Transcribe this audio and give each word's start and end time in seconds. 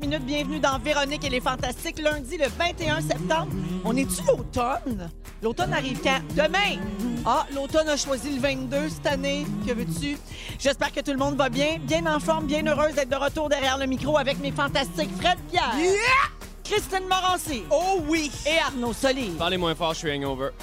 minutes. 0.00 0.24
Bienvenue 0.26 0.60
dans 0.60 0.78
Véronique 0.78 1.24
et 1.24 1.30
les 1.30 1.40
Fantastiques. 1.40 2.00
Lundi, 2.00 2.36
le 2.36 2.48
21 2.48 3.00
septembre. 3.00 3.48
On 3.84 3.96
est-tu 3.96 4.22
l'automne? 4.26 5.10
L'automne 5.42 5.72
arrive 5.72 6.00
quand? 6.02 6.20
Demain! 6.36 6.80
Ah, 7.24 7.46
l'automne 7.54 7.88
a 7.88 7.96
choisi 7.96 8.34
le 8.34 8.40
22 8.40 8.88
cette 8.88 9.06
année. 9.06 9.46
Que 9.66 9.72
veux-tu? 9.72 10.18
J'espère 10.58 10.92
que 10.92 11.00
tout 11.00 11.12
le 11.12 11.18
monde 11.18 11.36
va 11.36 11.48
bien, 11.48 11.78
bien 11.80 12.04
en 12.06 12.20
forme, 12.20 12.46
bien 12.46 12.66
heureuse 12.66 12.94
d'être 12.94 13.08
de 13.08 13.16
retour 13.16 13.48
derrière 13.48 13.78
le 13.78 13.86
micro 13.86 14.18
avec 14.18 14.38
mes 14.40 14.52
fantastiques 14.52 15.10
Fred 15.18 15.38
Pierre. 15.50 15.74
Yeah! 15.78 16.37
Christine 16.68 17.06
Morancy 17.08 17.62
Oh 17.70 18.02
oui! 18.08 18.30
et 18.46 18.58
Arnaud 18.58 18.92
Soli. 18.92 19.30
Parlez 19.38 19.56
moins 19.56 19.74
fort, 19.74 19.94
je 19.94 19.98
suis 20.00 20.12
hangover. 20.12 20.50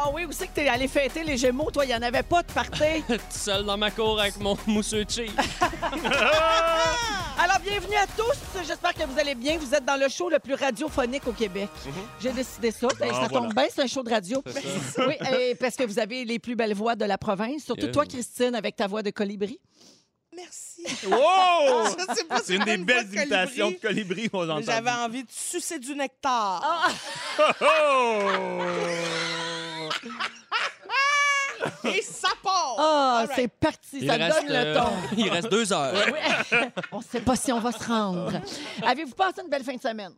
Ah 0.00 0.10
oui, 0.12 0.24
où 0.26 0.32
c'est 0.32 0.46
que 0.46 0.52
t'es 0.54 0.68
allé 0.68 0.86
fêter 0.86 1.24
les 1.24 1.36
Gémeaux? 1.36 1.70
Toi, 1.72 1.84
il 1.84 1.88
n'y 1.88 1.94
en 1.94 2.02
avait 2.02 2.22
pas 2.22 2.42
de 2.44 2.52
party. 2.52 3.02
Tout 3.08 3.18
seul 3.30 3.64
dans 3.64 3.76
ma 3.76 3.90
cour 3.90 4.20
avec 4.20 4.38
mon 4.38 4.56
mousseux 4.66 5.04
cheese. 5.08 5.32
Alors, 7.38 7.58
bienvenue 7.62 7.96
à 7.96 8.06
tous. 8.16 8.36
J'espère 8.66 8.94
que 8.94 9.02
vous 9.04 9.18
allez 9.18 9.34
bien. 9.34 9.58
Vous 9.58 9.74
êtes 9.74 9.84
dans 9.84 9.96
le 10.00 10.08
show 10.08 10.28
le 10.30 10.38
plus 10.38 10.54
radiophonique 10.54 11.26
au 11.26 11.32
Québec. 11.32 11.68
J'ai 12.20 12.32
décidé 12.32 12.70
ça. 12.70 12.86
Ben, 13.00 13.12
ça 13.12 13.28
tombe 13.28 13.52
bien, 13.54 13.66
c'est 13.74 13.82
un 13.82 13.86
show 13.88 14.02
de 14.04 14.10
radio. 14.10 14.42
Oui, 14.98 15.14
et 15.32 15.54
parce 15.56 15.74
que 15.74 15.82
vous 15.84 15.98
avez 15.98 16.24
les 16.24 16.38
plus 16.38 16.54
belles 16.54 16.74
voix 16.74 16.94
de 16.94 17.04
la 17.04 17.18
province. 17.18 17.64
Surtout 17.64 17.86
Yeah. 17.86 17.92
toi, 17.92 18.06
Christine, 18.06 18.54
avec 18.54 18.76
ta 18.76 18.86
voix 18.86 19.02
de 19.02 19.10
colibri. 19.10 19.58
Merci. 20.34 20.67
Wow! 21.06 21.94
Pas 22.28 22.40
C'est 22.44 22.56
une 22.56 22.64
des 22.64 22.76
belles 22.78 23.08
de 23.08 23.14
imitations 23.14 23.70
de 23.70 23.76
colibri, 23.76 24.28
mais 24.32 24.38
entend. 24.38 24.62
J'avais 24.62 24.90
envie 24.90 25.24
de 25.24 25.30
sucer 25.30 25.78
du 25.78 25.94
nectar. 25.94 26.90
Oh! 27.60 28.20
Et 31.84 32.02
ça 32.02 32.28
part! 32.42 32.76
Ah, 32.78 33.24
right. 33.26 33.32
c'est 33.34 33.48
parti. 33.48 34.06
Ça 34.06 34.14
reste, 34.14 34.40
donne 34.42 34.48
le 34.48 34.54
euh, 34.54 34.80
ton. 34.80 34.92
il 35.16 35.28
reste 35.28 35.50
deux 35.50 35.72
heures. 35.72 35.94
Oui. 35.94 36.58
On 36.92 36.98
ne 36.98 37.02
sait 37.02 37.20
pas 37.20 37.36
si 37.36 37.52
on 37.52 37.60
va 37.60 37.72
se 37.72 37.84
rendre. 37.84 38.40
Avez-vous 38.82 39.14
passé 39.14 39.42
une 39.42 39.50
belle 39.50 39.64
fin 39.64 39.74
de 39.74 39.80
semaine? 39.80 40.12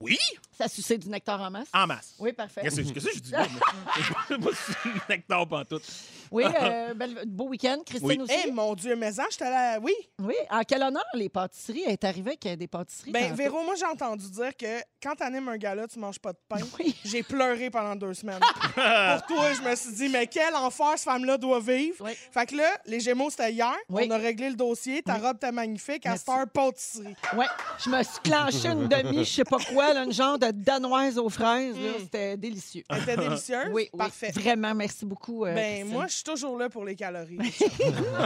Oui? 0.00 0.18
Ça 0.56 0.68
suçait 0.68 0.96
du 0.96 1.08
nectar 1.08 1.40
en 1.40 1.50
masse? 1.50 1.68
En 1.74 1.86
masse. 1.86 2.14
Oui, 2.18 2.32
parfait. 2.32 2.62
Qu'est-ce 2.62 2.76
que 2.76 3.00
c'est 3.00 3.10
que 3.10 3.16
je 3.16 3.20
dis? 3.20 3.32
Moi, 4.38 4.52
c'est 4.54 4.88
un 4.88 4.94
nectar 5.08 5.46
pantoute. 5.46 5.82
Oui, 6.30 6.44
euh, 6.62 6.94
belle- 6.94 7.22
beau 7.26 7.48
week-end. 7.48 7.78
Christine 7.84 8.08
Oui. 8.08 8.18
aussi? 8.20 8.34
Eh, 8.46 8.50
mon 8.50 8.74
Dieu, 8.74 8.96
mais 8.96 9.10
j'étais 9.30 9.44
allée... 9.44 9.78
Oui. 9.82 9.94
Oui. 10.22 10.34
En 10.50 10.62
quel 10.62 10.82
honneur 10.82 11.04
les 11.14 11.28
pâtisseries? 11.28 11.82
Elle 11.86 11.92
est 11.92 12.04
arrivée 12.04 12.30
avec 12.30 12.46
euh, 12.46 12.56
des 12.56 12.66
pâtisseries. 12.66 13.12
Ben, 13.12 13.24
tantôt. 13.24 13.36
Véro, 13.36 13.62
moi, 13.64 13.74
j'ai 13.76 13.86
entendu 13.86 14.30
dire 14.30 14.56
que 14.56 14.80
quand 15.02 15.14
t'animes 15.14 15.48
un 15.48 15.56
gala, 15.56 15.86
tu 15.86 15.98
manges 15.98 16.18
pas 16.18 16.32
de 16.32 16.38
pain. 16.48 16.56
Oui. 16.78 16.94
J'ai 17.04 17.22
pleuré 17.22 17.70
pendant 17.70 17.94
deux 17.96 18.14
semaines. 18.14 18.40
Pour 18.74 19.26
toi, 19.36 19.52
je 19.52 19.62
me 19.68 19.74
suis 19.76 19.92
dit, 19.92 20.08
mais 20.08 20.26
quel 20.26 20.54
enfer 20.54 20.92
cette 20.96 21.04
femme-là 21.04 21.38
doit 21.38 21.60
vivre. 21.60 21.96
Oui. 22.04 22.12
Fait 22.32 22.46
que 22.46 22.56
là, 22.56 22.68
les 22.86 23.00
Gémeaux, 23.00 23.30
c'était 23.30 23.52
hier. 23.52 23.74
Oui. 23.88 24.04
On 24.06 24.10
a 24.10 24.16
réglé 24.18 24.50
le 24.50 24.56
dossier. 24.56 25.02
Ta 25.02 25.14
robe 25.14 25.36
était 25.36 25.52
magnifique. 25.52 26.04
À 26.06 26.10
Merci. 26.10 26.24
heure, 26.30 26.46
pâtisserie. 26.52 27.14
Ouais, 27.36 27.46
je 27.84 27.90
me 27.90 28.02
suis 28.02 28.18
clenché 28.22 28.68
une 28.68 28.88
demi, 28.88 29.24
je 29.24 29.30
sais 29.32 29.44
pas 29.44 29.58
quoi, 29.72 29.94
là, 29.94 30.04
une 30.04 30.12
genre 30.12 30.38
de 30.38 30.50
danoise 30.50 31.18
aux 31.18 31.28
fraises. 31.28 31.76
là. 31.76 31.90
Mm. 31.90 31.94
C'était 32.00 32.36
délicieux. 32.36 32.82
Elle 32.90 33.02
était 33.02 33.16
délicieuse? 33.16 33.66
Oui, 33.72 33.88
oui, 33.92 33.98
Parfait. 33.98 34.30
Vraiment, 34.32 34.74
merci 34.74 35.04
beaucoup. 35.04 35.44
euh, 35.44 35.54
Ben, 35.54 35.74
Christine. 35.76 35.92
moi, 35.92 36.06
je 36.08 36.17
suis 36.18 36.24
toujours 36.24 36.56
là 36.58 36.68
pour 36.68 36.84
les 36.84 36.94
calories. 36.94 37.38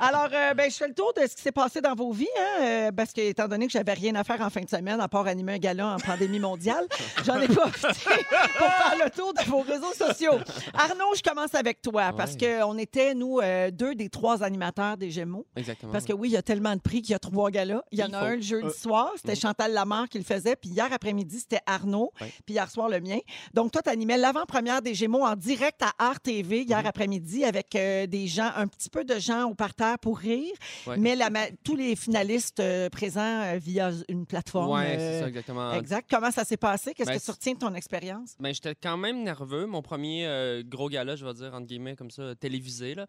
Alors, 0.00 0.28
euh, 0.32 0.54
ben, 0.54 0.70
je 0.70 0.76
fais 0.76 0.88
le 0.88 0.94
tour 0.94 1.12
de 1.16 1.22
ce 1.26 1.34
qui 1.36 1.42
s'est 1.42 1.52
passé 1.52 1.80
dans 1.80 1.94
vos 1.94 2.12
vies, 2.12 2.26
hein, 2.38 2.62
euh, 2.62 2.92
parce 2.92 3.12
que, 3.12 3.20
étant 3.20 3.48
donné 3.48 3.66
que 3.66 3.72
j'avais 3.72 3.92
rien 3.92 4.14
à 4.14 4.24
faire 4.24 4.40
en 4.40 4.50
fin 4.50 4.60
de 4.60 4.68
semaine, 4.68 5.00
à 5.00 5.08
part 5.08 5.26
animer 5.26 5.54
un 5.54 5.58
gala 5.58 5.94
en 5.94 5.96
pandémie 5.98 6.38
mondiale, 6.40 6.86
j'en 7.24 7.40
ai 7.40 7.48
profité 7.48 7.88
pour 7.88 8.66
faire 8.68 8.94
le 9.04 9.10
tour 9.10 9.34
de 9.34 9.42
vos 9.44 9.60
réseaux 9.60 9.92
sociaux. 9.92 10.34
Arnaud, 10.74 11.14
je 11.16 11.22
commence 11.22 11.54
avec 11.54 11.82
toi, 11.82 12.12
parce 12.16 12.30
Ouais. 12.34 12.60
qu'on 12.62 12.78
était, 12.78 13.14
nous, 13.14 13.40
euh, 13.40 13.70
deux 13.70 13.94
des 13.94 14.08
trois 14.08 14.42
animateurs 14.42 14.96
des 14.96 15.10
Gémeaux. 15.10 15.46
Exactement. 15.56 15.92
Parce 15.92 16.04
que 16.04 16.12
oui, 16.12 16.28
il 16.28 16.32
y 16.32 16.36
a 16.36 16.42
tellement 16.42 16.74
de 16.74 16.80
prix 16.80 17.02
qu'il 17.02 17.10
y 17.12 17.14
a 17.14 17.18
trois 17.18 17.50
galas. 17.50 17.82
Il 17.90 17.98
y 17.98 18.02
en 18.04 18.08
Il 18.08 18.14
a 18.14 18.20
faut. 18.20 18.24
un 18.26 18.36
le 18.36 18.40
jeudi 18.42 18.66
Euh, 18.66 18.70
soir, 18.70 19.12
c'était 19.16 19.32
Mhm. 19.32 19.40
Chantal 19.40 19.72
Lamarre 19.72 20.08
qui 20.08 20.18
le 20.18 20.24
faisait, 20.24 20.54
puis 20.56 20.70
hier 20.70 20.88
après-midi, 20.92 21.40
c'était 21.40 21.60
Arnaud, 21.66 22.12
Ouais. 22.20 22.32
puis 22.46 22.54
hier 22.54 22.70
soir, 22.70 22.88
le 22.88 23.00
mien. 23.00 23.18
Donc, 23.54 23.72
toi, 23.72 23.82
tu 23.82 23.90
animais 23.90 24.16
l'avant-première 24.16 24.80
des 24.82 24.94
Gémeaux 24.94 25.24
en 25.24 25.34
direct 25.36 25.82
à 25.82 25.92
Art 25.98 26.20
TV 26.20 26.60
Mhm. 26.60 26.68
hier 26.68 26.86
après-midi 26.90 27.44
avec 27.44 27.74
euh, 27.74 28.06
des 28.06 28.26
gens, 28.26 28.50
un 28.54 28.66
petit 28.68 28.90
peu 28.90 29.04
de 29.04 29.18
gens 29.18 29.44
au 29.48 29.54
parterre 29.54 29.98
pour 29.98 30.18
rire, 30.18 30.52
Ouais. 30.86 30.96
mais 30.98 31.16
la 31.16 31.30
tous 31.64 31.74
les 31.76 31.96
finalistes 31.96 32.60
euh, 32.60 32.90
présents 32.90 33.42
euh, 33.42 33.56
via 33.58 33.90
une 34.08 34.26
plateforme. 34.26 34.78
Euh, 34.78 34.96
c'est 34.98 35.20
ça, 35.20 35.28
exactement. 35.28 35.72
Exact. 35.72 36.06
Comment 36.10 36.30
ça 36.30 36.44
s'est 36.44 36.56
passé? 36.58 36.92
Qu'est-ce 36.92 37.08
Ben, 37.08 37.18
que 37.18 37.24
tu 37.24 37.30
retiens 37.30 37.54
de 37.54 37.58
ton 37.58 37.74
expérience? 37.74 38.34
Ben, 38.38 38.52
j'étais 38.52 38.74
quand 38.74 38.96
même 38.98 39.22
nerveux. 39.22 39.64
Mon 39.66 39.80
premier 39.82 40.62
gros 40.66 40.88
gala, 40.90 41.16
je 41.16 41.24
vais 41.24 41.34
dire, 41.34 41.54
entre 41.54 41.66
guillemets, 41.66 41.96
comme 41.96 42.10
ça, 42.10 42.34
télévisé. 42.34 42.94
Là. 42.94 43.06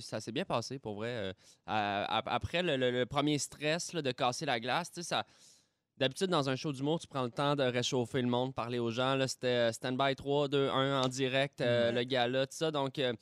Ça 0.00 0.20
s'est 0.20 0.32
bien 0.32 0.44
passé, 0.44 0.78
pour 0.78 0.96
vrai. 0.96 1.34
À- 1.66 2.18
à- 2.18 2.34
après 2.34 2.62
le, 2.62 2.76
le- 2.76 2.90
le 2.90 3.06
premier 3.06 3.38
stress 3.38 3.92
là, 3.92 4.02
de 4.02 4.12
casser 4.12 4.44
la 4.46 4.60
glace, 4.60 4.90
tu 4.92 5.02
sais, 5.02 5.08
ça... 5.08 5.24
D'habitude, 5.98 6.28
dans 6.28 6.50
un 6.50 6.56
show 6.56 6.72
d'humour, 6.72 6.98
tu 7.00 7.06
prends 7.06 7.22
le 7.22 7.30
temps 7.30 7.56
de 7.56 7.62
réchauffer 7.62 8.20
le 8.20 8.28
monde, 8.28 8.54
parler 8.54 8.78
aux 8.78 8.90
gens. 8.90 9.14
Là, 9.14 9.26
c'était 9.28 9.46
euh, 9.46 9.72
stand-by 9.72 10.14
3, 10.14 10.48
2, 10.48 10.68
1 10.68 11.00
en 11.00 11.08
direct, 11.08 11.62
euh, 11.62 11.90
le 11.90 12.02
gala, 12.04 12.46
tout 12.46 12.56
ça. 12.56 12.70
Donc, 12.70 12.98
euh, 12.98 13.14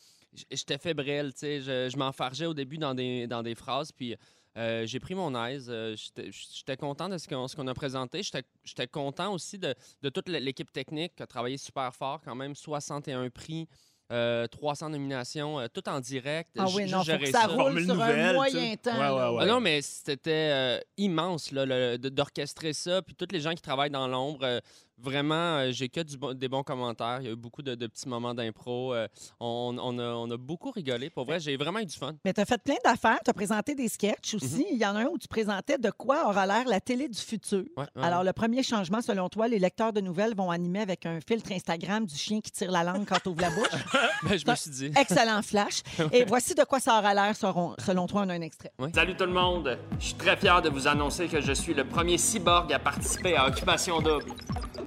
j'étais 0.50 0.78
fébrile, 0.78 1.32
tu 1.32 1.40
sais. 1.40 1.60
Je, 1.60 1.88
je 1.88 1.96
m'enfargeais 1.96 2.46
au 2.46 2.54
début 2.54 2.78
dans 2.78 2.94
des, 2.94 3.28
dans 3.28 3.44
des 3.44 3.54
phrases, 3.54 3.92
puis 3.92 4.16
euh, 4.56 4.86
j'ai 4.86 4.98
pris 4.98 5.14
mon 5.14 5.34
aise. 5.46 5.72
J'étais 5.94 6.76
content 6.76 7.08
de 7.08 7.16
ce 7.16 7.28
qu'on 7.28 7.46
ce 7.46 7.54
qu'on 7.54 7.68
a 7.68 7.74
présenté. 7.74 8.24
J'étais 8.24 8.42
j'étais 8.64 8.88
content 8.88 9.32
aussi 9.32 9.56
de, 9.56 9.74
de 10.02 10.08
toute 10.08 10.28
l'équipe 10.28 10.72
technique 10.72 11.14
qui 11.14 11.22
a 11.22 11.26
travaillé 11.28 11.56
super 11.56 11.94
fort, 11.94 12.20
quand 12.24 12.34
même 12.34 12.56
61 12.56 13.30
prix. 13.30 13.68
Euh, 14.12 14.46
300 14.46 14.90
nominations, 14.90 15.58
euh, 15.60 15.66
tout 15.72 15.88
en 15.88 15.98
direct. 16.00 16.50
Ah 16.58 16.66
oui, 16.74 16.90
non, 16.90 17.02
faut 17.02 17.16
que 17.18 17.26
ça 17.30 17.46
roule 17.46 17.84
sur 17.84 17.94
nouvelle, 17.94 18.20
un 18.20 18.32
moyen 18.34 18.76
temps. 18.76 18.92
Ouais, 18.92 18.98
là. 18.98 19.32
ouais, 19.32 19.38
ah 19.42 19.46
non, 19.46 19.60
mais 19.60 19.80
c'était 19.82 20.50
euh, 20.52 20.80
immense 20.98 21.50
là, 21.52 21.64
le- 21.64 21.96
de- 21.96 22.08
d'orchestrer 22.10 22.72
ça. 22.74 23.00
Puis 23.02 23.14
tous 23.14 23.28
les 23.32 23.40
gens 23.40 23.52
qui 23.54 23.62
travaillent 23.62 23.90
dans 23.90 24.06
l'ombre, 24.06 24.40
euh, 24.44 24.60
vraiment, 24.98 25.58
euh, 25.58 25.70
j'ai 25.72 25.88
que 25.88 26.00
du 26.00 26.16
bon- 26.16 26.34
des 26.34 26.48
bons 26.48 26.62
commentaires. 26.62 27.18
Il 27.20 27.26
y 27.26 27.28
a 27.28 27.32
eu 27.32 27.36
beaucoup 27.36 27.62
de, 27.62 27.74
de 27.74 27.86
petits 27.86 28.08
moments 28.08 28.34
d'impro. 28.34 28.94
euh, 28.94 29.06
on, 29.40 29.76
on 29.80 29.98
a, 29.98 30.02
on 30.02 30.30
a 30.30 30.36
beaucoup 30.36 30.70
rigolé. 30.70 31.10
Pour 31.10 31.24
vrai, 31.24 31.40
j'ai 31.40 31.56
vraiment 31.56 31.78
eu 31.80 31.86
du 31.86 31.96
fun. 31.96 32.14
Mais 32.24 32.32
tu 32.32 32.40
as 32.40 32.44
fait 32.44 32.62
plein 32.62 32.76
d'affaires. 32.84 33.18
Tu 33.24 33.30
as 33.30 33.34
présenté 33.34 33.74
des 33.74 33.88
sketchs 33.88 34.34
aussi. 34.34 34.56
Mhm. 34.58 34.64
Il 34.72 34.78
y 34.78 34.86
en 34.86 34.96
a 34.96 35.00
un 35.02 35.06
où 35.06 35.18
tu 35.18 35.28
présentais 35.28 35.78
de 35.78 35.90
quoi 35.90 36.28
aura 36.28 36.46
l'air 36.46 36.64
la 36.66 36.80
télé 36.80 37.08
du 37.08 37.18
futur. 37.18 37.64
Ouais, 37.76 37.84
ouais, 37.96 38.02
Alors, 38.02 38.20
ouais. 38.20 38.26
le 38.26 38.32
premier 38.32 38.62
changement, 38.62 39.00
selon 39.02 39.28
toi, 39.28 39.48
les 39.48 39.58
lecteurs 39.58 39.92
de 39.92 40.00
nouvelles 40.00 40.34
vont 40.34 40.50
animer 40.50 40.80
avec 40.80 41.06
un 41.06 41.18
filtre 41.20 41.52
Instagram 41.52 42.06
du 42.06 42.16
chien 42.16 42.40
qui 42.40 42.50
tire 42.50 42.70
la 42.70 42.84
langue 42.84 43.04
quand 43.06 43.18
tu 43.22 43.28
ouvres 43.28 43.40
la 43.42 43.50
bouche? 43.50 43.68
Ben, 44.24 44.38
je 44.38 44.50
me 44.50 44.54
suis 44.56 44.70
dit. 44.70 44.90
Excellent 44.98 45.42
flash. 45.42 45.82
Et 46.12 46.24
voici 46.24 46.54
de 46.54 46.64
quoi 46.64 46.80
ça 46.80 46.98
aura 46.98 47.12
l'air, 47.12 47.36
selon, 47.36 47.74
selon 47.78 48.06
toi, 48.06 48.22
en 48.22 48.30
un 48.30 48.40
extrait. 48.40 48.72
Salut 48.94 49.14
tout 49.16 49.24
le 49.26 49.32
monde! 49.32 49.78
Je 49.98 50.04
suis 50.06 50.14
très 50.14 50.36
fier 50.36 50.62
de 50.62 50.70
vous 50.70 50.86
annoncer 50.88 51.26
que 51.28 51.40
je 51.40 51.52
suis 51.52 51.74
le 51.74 51.84
premier 51.84 52.16
cyborg 52.16 52.72
à 52.72 52.78
participer 52.78 53.36
à 53.36 53.46
Occupation 53.48 54.00
Double. 54.00 54.32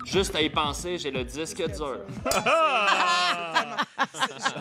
Juste 0.07 0.33
à 0.35 0.41
y 0.41 0.49
penser, 0.49 0.97
j'ai 0.97 1.11
le 1.11 1.23
disque 1.25 1.57
dur. 1.75 1.99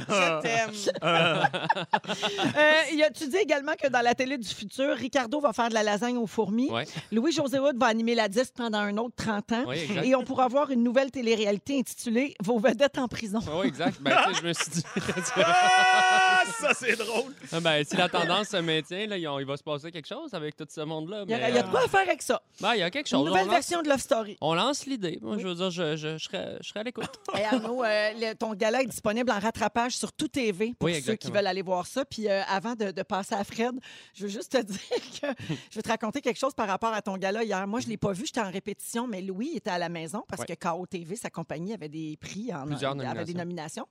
Je 0.08 0.40
t'aime. 0.40 0.70
Euh, 1.02 2.94
y 2.94 3.02
a- 3.02 3.10
tu 3.10 3.28
dis 3.28 3.37
également 3.37 3.72
que 3.81 3.88
dans 3.88 4.00
la 4.00 4.14
télé 4.14 4.38
du 4.38 4.48
futur, 4.48 4.96
Ricardo 4.96 5.40
va 5.40 5.52
faire 5.52 5.69
de 5.69 5.75
la 5.75 5.82
lasagne 5.82 6.16
aux 6.16 6.26
fourmis? 6.26 6.70
Ouais. 6.70 6.84
Louis-José 7.12 7.58
Hood 7.58 7.78
va 7.78 7.87
animer 7.87 8.14
la 8.14 8.28
disque 8.28 8.54
pendant 8.56 8.78
un 8.78 8.96
autre 8.96 9.14
30 9.16 9.52
ans. 9.52 9.64
Oui, 9.69 9.78
exact. 9.78 10.04
Et 10.04 10.14
on 10.14 10.25
pourra 10.25 10.48
voir 10.48 10.70
une 10.70 10.82
nouvelle 10.82 11.10
télé-réalité 11.10 11.78
intitulée 11.78 12.34
Vos 12.42 12.58
vedettes 12.58 12.99
en 12.99 13.08
prison. 13.08 13.40
Oui, 13.60 13.66
exact. 13.69 13.99
Ben, 14.00 14.16
tu 14.26 14.34
sais, 14.34 14.40
je 14.42 14.46
me 14.49 14.52
suis 14.52 14.70
dit. 14.70 14.82
Ah, 15.38 16.42
ça, 16.60 16.70
c'est 16.75 16.96
drôle. 16.96 17.32
Ah, 17.52 17.60
ben, 17.60 17.84
si 17.84 17.96
la 17.96 18.08
tendance 18.08 18.49
se 18.49 18.56
maintient, 18.58 19.06
là, 19.06 19.16
il 19.16 19.26
il 19.40 19.46
va 19.46 19.56
se 19.56 19.62
passer 19.62 19.90
quelque 19.90 20.08
chose 20.08 20.32
avec 20.34 20.56
tout 20.56 20.66
ce 20.69 20.81
monde-là. 20.81 21.25
Il 21.26 21.31
y, 21.31 21.34
a, 21.34 21.38
mais, 21.38 21.49
il 21.50 21.54
y 21.54 21.58
a 21.58 21.62
de 21.62 21.69
euh, 21.69 21.70
quoi 21.70 21.81
à 21.84 21.88
faire 21.88 22.00
avec 22.00 22.22
ça. 22.22 22.40
ben, 22.60 22.75
il 22.75 22.81
y 22.81 22.82
a 22.82 22.90
quelque 22.90 23.06
Une 23.10 23.19
chose. 23.19 23.26
nouvelle 23.28 23.42
on 23.42 23.46
lance, 23.46 23.54
version 23.54 23.82
de 23.82 23.88
Love 23.88 24.00
Story. 24.00 24.37
on 24.40 24.54
lance 24.54 24.87
l'idée. 24.87 25.19
Moi, 25.22 25.36
je 25.41 25.49
veux 25.49 25.55
dire, 25.55 25.71
je, 25.71 25.97
je, 25.97 26.19
je 26.19 26.25
serais, 26.25 26.56
je 26.61 26.69
serais 26.69 26.81
à 26.81 26.83
l'écoute. 26.83 27.11
Hey, 27.35 27.44
Arnaud, 27.44 27.83
euh, 27.85 28.11
le- 28.19 28.35
ton 28.35 28.55
gala 28.55 28.83
est 28.83 28.87
disponible 28.87 29.31
en 29.31 29.38
rattrapage 29.38 29.97
sur 29.97 30.12
tout 30.12 30.29
TV 30.29 30.75
pour 30.79 30.87
Oui, 30.87 30.94
ceux 30.94 31.00
qui 31.00 31.11
exactement. 31.11 31.35
veulent 31.35 31.47
aller 31.47 31.62
voir 31.62 31.87
ça. 31.87 32.05
Puis 32.05 32.29
euh, 32.29 32.43
avant 32.49 32.75
de, 32.75 32.91
de 32.91 33.03
passer 33.03 33.35
à 33.35 33.44
Fred, 33.44 33.75
je 34.15 34.23
veux 34.23 34.29
juste 34.29 34.53
te 34.53 34.59
dire 34.62 34.79
que 35.21 35.27
je 35.71 35.75
vais 35.77 35.83
te 35.83 35.88
raconter 35.88 36.21
quelque 36.21 36.38
chose 36.38 36.55
par 36.55 36.69
rapport 36.69 36.93
à 36.93 37.03
ton 37.03 37.17
gala 37.17 37.44
hier. 37.44 37.67
Moi, 37.67 37.81
je 37.81 37.88
l'ai 37.88 37.97
pas 37.97 38.12
vu, 38.12 38.25
j'étais 38.27 38.41
en 38.41 38.50
répétition, 38.50 39.06
mais 39.06 39.21
Louis 39.23 39.53
était 39.55 39.71
à 39.71 39.79
la 39.79 39.88
maison 39.88 40.23
parce 40.29 40.43
Ouais. 40.43 40.56
que 40.56 40.69
KO 40.69 40.87
TV, 40.87 41.17
sa 41.17 41.31
compagnie, 41.31 41.73
avait 41.75 41.88
des 41.88 42.17
prix, 42.21 42.55
en, 42.55 42.65
Plusieurs 42.67 42.93
avait 42.93 43.25
des 43.25 43.35
nominations. 43.35 43.37
nominations. 43.37 43.87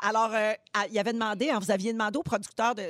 Alors, 0.00 0.30
euh, 0.34 0.52
à- 0.74 0.86
il 0.90 0.98
avait 0.98 1.12
demandé, 1.12 1.50
hein, 1.50 1.58
vous 1.60 1.70
aviez 1.70 1.92
demandé 1.92 2.18
au 2.18 2.22
producteur 2.22 2.74
de 2.74 2.82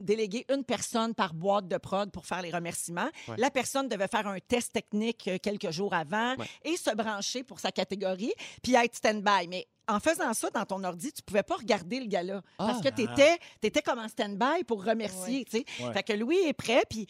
déléguer 0.00 0.44
une 0.52 0.64
personne 0.64 1.14
par 1.14 1.32
boîte 1.34 1.68
de 1.68 1.76
prod 1.76 2.10
pour 2.10 2.26
faire 2.26 2.42
les 2.42 2.50
remerciements. 2.50 3.08
Ouais. 3.28 3.36
La 3.38 3.50
personne 3.50 3.88
devait 3.88 4.08
faire 4.08 4.26
un 4.26 4.38
test 4.40 4.72
technique 4.72 5.28
euh, 5.28 5.38
quelques 5.40 5.70
jours 5.70 5.94
avant 5.94 6.34
Ouais. 6.36 6.46
et 6.64 6.76
se 6.76 6.94
brancher 6.94 7.43
pour 7.44 7.60
sa 7.60 7.70
catégorie, 7.72 8.32
puis 8.62 8.74
être 8.74 8.94
stand-by. 8.96 9.48
Mais 9.48 9.66
en 9.86 10.00
faisant 10.00 10.32
ça 10.34 10.48
dans 10.50 10.64
ton 10.64 10.82
ordi, 10.82 11.12
tu 11.12 11.22
pouvais 11.22 11.42
pas 11.42 11.56
regarder 11.56 12.00
le 12.00 12.06
gala 12.06 12.42
parce 12.58 12.80
que 12.80 12.88
Ah. 12.88 12.92
tu 12.92 13.02
étais, 13.02 13.36
étais 13.62 13.82
comme 13.82 13.98
en 13.98 14.08
stand-by 14.08 14.64
pour 14.66 14.82
remercier. 14.84 15.44
tu 15.44 15.58
sais. 15.58 15.64
Ouais. 15.84 15.92
Fait 15.92 16.02
que 16.02 16.12
Louis 16.14 16.38
est 16.46 16.54
prêt, 16.54 16.82
puis 16.88 17.06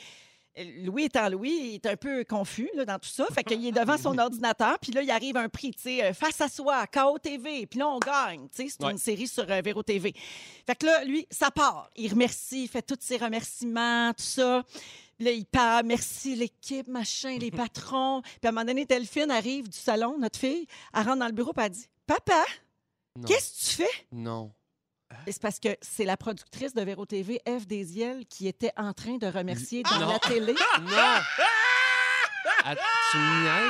Louis 0.84 1.04
étant 1.04 1.28
Louis, 1.28 1.50
il 1.50 1.74
est 1.74 1.86
un 1.86 1.96
peu 1.96 2.24
confus 2.24 2.70
là, 2.74 2.84
dans 2.84 2.98
tout 2.98 3.08
ça. 3.08 3.26
Fait 3.34 3.42
qu'il 3.42 3.66
est 3.66 3.72
devant 3.72 3.98
son 3.98 4.16
ordinateur, 4.18 4.78
puis 4.78 4.92
là, 4.92 5.02
il 5.02 5.10
arrive 5.10 5.36
un 5.36 5.48
prix, 5.48 5.72
tu 5.72 5.82
sais, 5.82 6.04
euh, 6.04 6.12
face 6.14 6.40
à 6.40 6.48
soi, 6.48 6.86
KO 6.86 7.18
TV, 7.18 7.66
puis 7.66 7.78
là, 7.80 7.88
on 7.88 7.98
gagne. 7.98 8.48
Tu 8.54 8.62
sais, 8.62 8.68
c'est 8.78 8.84
Ouais. 8.84 8.92
une 8.92 8.98
série 8.98 9.26
sur 9.26 9.50
euh, 9.50 9.60
Véro 9.62 9.82
TV. 9.82 10.14
Fait 10.66 10.74
que 10.76 10.86
là, 10.86 11.04
lui, 11.04 11.26
ça 11.30 11.50
part. 11.50 11.90
Il 11.96 12.10
remercie, 12.10 12.64
il 12.64 12.68
fait 12.68 12.82
tous 12.82 12.96
ses 13.00 13.16
remerciements, 13.16 14.12
tout 14.12 14.22
ça. 14.22 14.62
Puis 15.16 15.24
Là, 15.26 15.30
il 15.32 15.46
part, 15.46 15.84
merci 15.84 16.34
l'équipe, 16.34 16.88
machin, 16.88 17.36
les 17.38 17.50
patrons. 17.52 18.20
Puis 18.22 18.32
à 18.44 18.48
un 18.48 18.52
moment 18.52 18.64
donné, 18.64 18.84
Delphine 18.84 19.30
arrive 19.30 19.68
du 19.68 19.78
salon, 19.78 20.18
notre 20.18 20.38
fille, 20.38 20.66
elle 20.92 21.02
rentre 21.02 21.18
dans 21.18 21.26
le 21.26 21.32
bureau, 21.32 21.52
puis 21.52 21.64
elle 21.66 21.72
dit 21.72 21.86
Papa, 22.06 22.44
qu'est-ce 23.26 23.52
que 23.52 23.70
tu 23.70 23.76
fais 23.82 24.06
Non. 24.12 24.50
C'est 25.26 25.40
parce 25.40 25.58
que 25.60 25.68
c'est 25.80 26.04
la 26.04 26.16
productrice 26.16 26.74
de 26.74 26.82
Véro 26.82 27.06
TV, 27.06 27.40
Eve 27.46 27.66
Desiel, 27.66 28.26
qui 28.26 28.46
était 28.48 28.72
en 28.76 28.92
train 28.92 29.16
de 29.16 29.26
remercier 29.26 29.82
dans 29.82 29.98
Non. 30.00 30.08
la 30.12 30.18
télé. 30.18 30.54
Non! 30.80 31.20
Ah, 32.66 32.74
tu? 33.10 33.18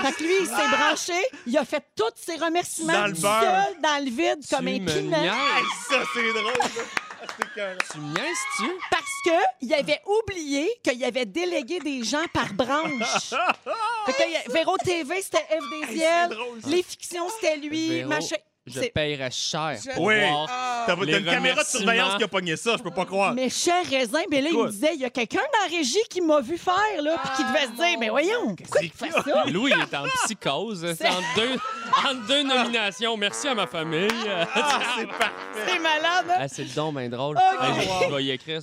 Fait 0.07 0.13
que 0.13 0.23
lui, 0.23 0.35
il 0.41 0.47
s'est 0.47 0.69
branché, 0.77 1.13
il 1.47 1.57
a 1.59 1.65
fait 1.65 1.85
tous 1.97 2.11
ses 2.17 2.37
remerciements 2.37 2.93
Dans 2.93 3.07
le 3.07 3.15
seul, 3.15 3.81
dans 3.83 4.05
le 4.05 4.11
vide, 4.11 4.39
Tu 4.49 4.55
comme 4.55 4.67
un 4.69 4.79
niaises? 4.79 5.65
ça, 5.89 6.03
c'est 6.13 6.33
drôle. 6.33 6.53
Ah. 6.61 7.75
Tu 7.93 7.99
me 7.99 8.15
niaises-tu? 8.15 8.71
Parce 8.91 9.41
qu'il 9.61 9.75
avait 9.75 10.01
oublié 10.07 10.69
qu'il 10.83 11.03
avait 11.05 11.25
délégué 11.27 11.79
des 11.81 12.03
gens 12.05 12.25
par 12.33 12.53
branche. 12.53 13.31
fait 14.07 14.13
que 14.47 14.53
Véro 14.53 14.77
TV, 14.79 15.23
c'était 15.23 15.47
Eve 15.51 15.89
Desiel. 15.89 16.29
drôle. 16.31 16.61
Les 16.67 16.83
fictions, 16.83 17.29
c'était 17.31 17.57
lui. 17.57 17.89
Véro, 17.89 18.09
Machin. 18.11 18.37
Je 18.67 18.81
paierais 18.81 19.31
cher 19.31 19.77
Je- 19.85 19.91
pour 19.95 20.05
Oui. 20.05 20.21
voir. 20.21 20.47
Ah, 20.51 20.85
T'as 20.87 20.97
Les 21.05 21.19
une 21.19 21.25
caméra 21.25 21.63
de 21.63 21.69
surveillance 21.69 22.17
qui 22.17 22.25
a 22.25 22.29
pogné 22.29 22.57
ça, 22.57 22.77
je 22.79 22.83
peux 22.83 22.91
pas 22.91 23.05
croire. 23.05 23.35
Mais 23.35 23.49
cher 23.51 23.83
raisin, 23.91 24.23
mais 24.31 24.41
là, 24.41 24.49
il 24.51 24.57
me 24.59 24.71
disait, 24.71 24.93
il 24.95 25.01
y 25.01 25.05
a 25.05 25.11
quelqu'un 25.11 25.41
dans 25.41 25.71
la 25.71 25.77
régie 25.77 26.03
qui 26.11 26.21
m'a 26.21 26.41
vu 26.41 26.57
faire, 26.59 27.03
là, 27.03 27.17
puis 27.23 27.31
qui 27.37 27.45
devait 27.45 27.67
se 27.67 27.73
dire, 27.73 27.99
mais 27.99 28.09
voyons, 28.09 28.55
pourquoi 28.57 28.83
il 28.83 28.91
fait 28.91 29.11
ça? 29.11 29.45
Louis 29.51 29.73
il 29.75 29.81
est 29.83 29.95
en 29.97 30.05
psychose. 30.25 30.95
C'est 30.99 31.09
entre 31.09 31.35
deux, 31.37 31.55
entre 32.09 32.27
deux 32.27 32.43
nominations. 32.43 33.17
Merci 33.17 33.49
à 33.49 33.55
ma 33.55 33.67
famille. 33.67 34.09
Ah, 34.55 34.81
c'est 34.99 35.07
parfait. 35.09 35.33
C'est 35.67 35.79
malade, 35.79 36.27
hein? 36.31 36.37
Ah, 36.41 36.49
c'est 36.49 36.65
le 36.65 36.71
don 36.75 36.93
drôle. 36.93 37.37
Ben, 37.37 37.75
je, 37.77 38.07
je 38.09 38.15
vais 38.15 38.25
y 38.25 38.31
écrire. 38.31 38.61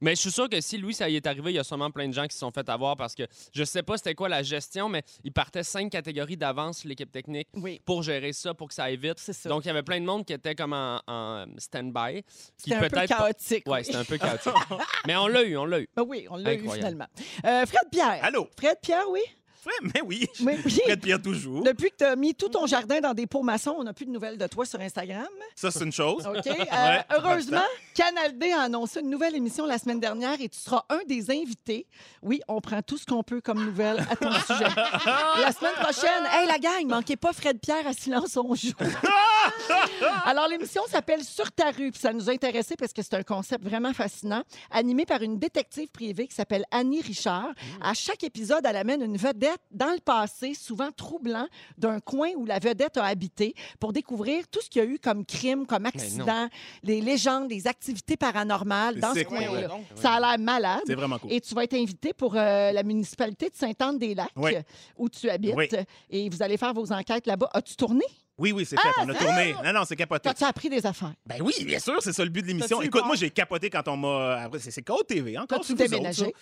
Mais 0.00 0.14
je 0.14 0.20
suis 0.20 0.30
sûr 0.30 0.48
que 0.48 0.60
si 0.60 0.78
Louis, 0.78 0.94
ça 0.94 1.08
y 1.08 1.16
est 1.16 1.26
arrivé, 1.26 1.50
il 1.52 1.54
y 1.56 1.58
a 1.58 1.64
sûrement 1.64 1.90
plein 1.90 2.06
de 2.08 2.12
gens 2.14 2.26
qui 2.26 2.34
se 2.34 2.38
sont 2.40 2.50
fait 2.50 2.68
avoir 2.68 2.96
parce 2.96 3.14
que 3.14 3.24
je 3.52 3.64
sais 3.64 3.82
pas 3.82 3.96
c'était 3.96 4.14
quoi 4.14 4.28
la 4.28 4.42
gestion, 4.42 4.88
mais 4.88 5.02
il 5.24 5.32
partait 5.32 5.62
cinq 5.62 5.90
catégories 5.90 6.36
d'avance 6.36 6.78
sur 6.78 6.88
l'équipe 6.88 7.10
technique 7.10 7.48
Oui. 7.54 7.80
pour 7.84 8.02
gérer 8.02 8.32
ça, 8.32 8.54
pour 8.54 8.68
que 8.68 8.74
ça 8.74 8.84
aille 8.84 8.96
vite. 8.96 9.18
Ça. 9.18 9.48
Donc, 9.48 9.64
il 9.64 9.68
y 9.68 9.70
avait 9.70 9.82
plein 9.82 10.00
de 10.00 10.04
monde 10.06 10.24
qui 10.24 10.32
était 10.32 10.54
comme 10.54 10.72
en, 10.72 11.00
en 11.06 11.46
stand-by. 11.58 12.22
C'était 12.56 12.76
un 12.76 12.88
peu 12.88 13.06
chaotique. 13.06 13.66
Ouais, 13.66 13.78
oui. 13.80 13.84
c'était 13.84 13.98
un 13.98 14.04
peu 14.04 14.18
chaotique. 14.18 14.52
mais 15.06 15.16
on 15.16 15.26
l'a 15.26 15.42
eu, 15.42 15.56
on 15.56 15.64
l'a 15.64 15.80
eu. 15.80 15.88
Ben 15.96 16.04
oui, 16.06 16.26
on 16.30 16.36
l'a 16.36 16.54
eu 16.54 16.68
finalement. 16.70 17.06
Euh, 17.44 17.66
Fred 17.66 17.88
Pierre. 17.90 18.20
Allô? 18.22 18.48
Fred 18.58 18.78
Pierre, 18.80 19.08
oui? 19.10 19.20
Ouais, 19.66 19.90
mais 19.94 20.00
oui. 20.02 20.26
Oui, 20.40 20.54
oui. 20.64 20.80
Fred 20.84 21.00
Pierre 21.00 21.20
toujours. 21.20 21.62
Depuis 21.62 21.90
que 21.90 21.96
tu 21.98 22.04
as 22.04 22.16
mis 22.16 22.34
tout 22.34 22.48
ton 22.48 22.66
jardin 22.66 23.00
dans 23.00 23.12
des 23.14 23.26
pots 23.26 23.42
maçons, 23.42 23.74
on 23.78 23.84
n'a 23.84 23.92
plus 23.92 24.06
de 24.06 24.10
nouvelles 24.10 24.38
de 24.38 24.46
toi 24.46 24.64
sur 24.64 24.80
Instagram. 24.80 25.26
Ça, 25.56 25.70
c'est 25.70 25.84
une 25.84 25.92
chose. 25.92 26.26
OK? 26.26 26.46
Euh, 26.48 26.88
Ouais, 26.88 27.04
heureusement, 27.10 27.62
Canal 27.94 28.36
D 28.38 28.52
a 28.52 28.62
annoncé 28.62 29.00
une 29.00 29.10
nouvelle 29.10 29.34
émission 29.34 29.66
la 29.66 29.78
semaine 29.78 30.00
dernière 30.00 30.40
et 30.40 30.48
tu 30.48 30.58
seras 30.58 30.84
un 30.90 31.00
des 31.06 31.30
invités. 31.30 31.86
Oui, 32.22 32.40
on 32.48 32.60
prend 32.60 32.82
tout 32.82 32.96
ce 32.98 33.04
qu'on 33.06 33.22
peut 33.22 33.40
comme 33.40 33.64
nouvelle 33.64 34.00
à 34.10 34.16
ton 34.16 34.30
sujet. 34.46 34.64
La 35.40 35.52
semaine 35.52 35.74
prochaine, 35.80 36.24
hey 36.32 36.46
la 36.46 36.58
gang, 36.58 36.86
manquez 36.86 37.16
pas 37.16 37.32
Fred 37.32 37.58
Pierre 37.60 37.86
à 37.86 37.92
Silence 37.92 38.36
on 38.36 38.54
joue. 38.54 38.72
Alors 40.24 40.48
l'émission 40.48 40.82
s'appelle 40.88 41.24
Sur 41.24 41.50
ta 41.52 41.70
rue, 41.70 41.90
puis 41.90 42.00
ça 42.00 42.12
nous 42.12 42.28
a 42.28 42.32
intéressé 42.32 42.76
parce 42.76 42.92
que 42.92 43.02
c'est 43.02 43.14
un 43.14 43.22
concept 43.22 43.64
vraiment 43.64 43.92
fascinant, 43.92 44.42
animé 44.70 45.06
par 45.06 45.22
une 45.22 45.38
détective 45.38 45.88
privée 45.90 46.26
qui 46.26 46.34
s'appelle 46.34 46.64
Annie 46.70 47.00
Richard. 47.00 47.50
À 47.80 47.94
chaque 47.94 48.22
épisode, 48.24 48.64
elle 48.64 48.76
amène 48.76 49.02
une 49.02 49.16
vedette 49.16 49.60
dans 49.70 49.92
le 49.92 50.00
passé, 50.00 50.54
souvent 50.54 50.90
troublant, 50.92 51.46
d'un 51.76 52.00
coin 52.00 52.30
où 52.36 52.44
la 52.44 52.58
vedette 52.58 52.96
a 52.96 53.04
habité 53.04 53.54
pour 53.80 53.92
découvrir 53.92 54.46
tout 54.48 54.60
ce 54.60 54.68
qu'il 54.70 54.82
y 54.82 54.84
a 54.86 54.88
eu 54.88 54.98
comme 54.98 55.24
crime, 55.24 55.66
comme 55.66 55.86
accident, 55.86 56.48
les 56.82 57.00
légendes, 57.00 57.50
les 57.50 57.66
activités 57.66 58.16
paranormales 58.16 59.00
dans 59.00 59.14
ce 59.14 59.24
coin-là. 59.24 59.68
Ça 59.96 60.12
a 60.14 60.20
l'air 60.20 60.38
malade. 60.38 60.82
C'est 60.86 60.94
vraiment 60.94 61.18
cool. 61.18 61.32
Et 61.32 61.40
tu 61.40 61.54
vas 61.54 61.64
être 61.64 61.74
invité 61.74 62.12
pour 62.12 62.34
euh, 62.36 62.72
la 62.72 62.82
municipalité 62.82 63.48
de 63.50 63.54
Sainte-Anne-des-Lacs, 63.56 64.32
Oui. 64.36 64.52
où 64.96 65.08
tu 65.08 65.28
habites. 65.30 65.54
Oui. 65.56 65.68
Et 66.10 66.28
vous 66.28 66.42
allez 66.42 66.56
faire 66.56 66.72
vos 66.74 66.92
enquêtes 66.92 67.26
là-bas. 67.26 67.50
As-tu 67.52 67.76
tourné? 67.76 68.04
Oui, 68.38 68.52
oui, 68.52 68.64
c'est 68.64 68.78
fait. 68.78 68.88
on 69.00 69.08
a 69.08 69.14
tourné. 69.14 69.52
Non, 69.64 69.72
non, 69.72 69.84
c'est 69.84 69.96
capoté. 69.96 70.28
As-tu 70.28 70.44
appris 70.44 70.68
des 70.70 70.86
affaires? 70.86 71.12
Ben 71.26 71.42
oui, 71.42 71.52
bien 71.64 71.80
sûr, 71.80 72.00
c'est 72.00 72.12
ça 72.12 72.22
le 72.24 72.30
but 72.30 72.42
de 72.42 72.46
l'émission. 72.46 72.76
T'as-tu 72.78 72.86
Écoute, 72.88 73.04
moi, 73.04 73.16
j'ai 73.16 73.30
capoté 73.30 73.68
quand 73.68 73.86
on 73.88 73.96
m'a. 73.96 74.42
après, 74.42 74.60
C'est 74.60 74.82
Code 74.82 75.06
TV, 75.08 75.36
encore. 75.36 75.58
T'as-tu 75.60 75.72
autres, 75.72 75.82
déménagé? 75.84 76.32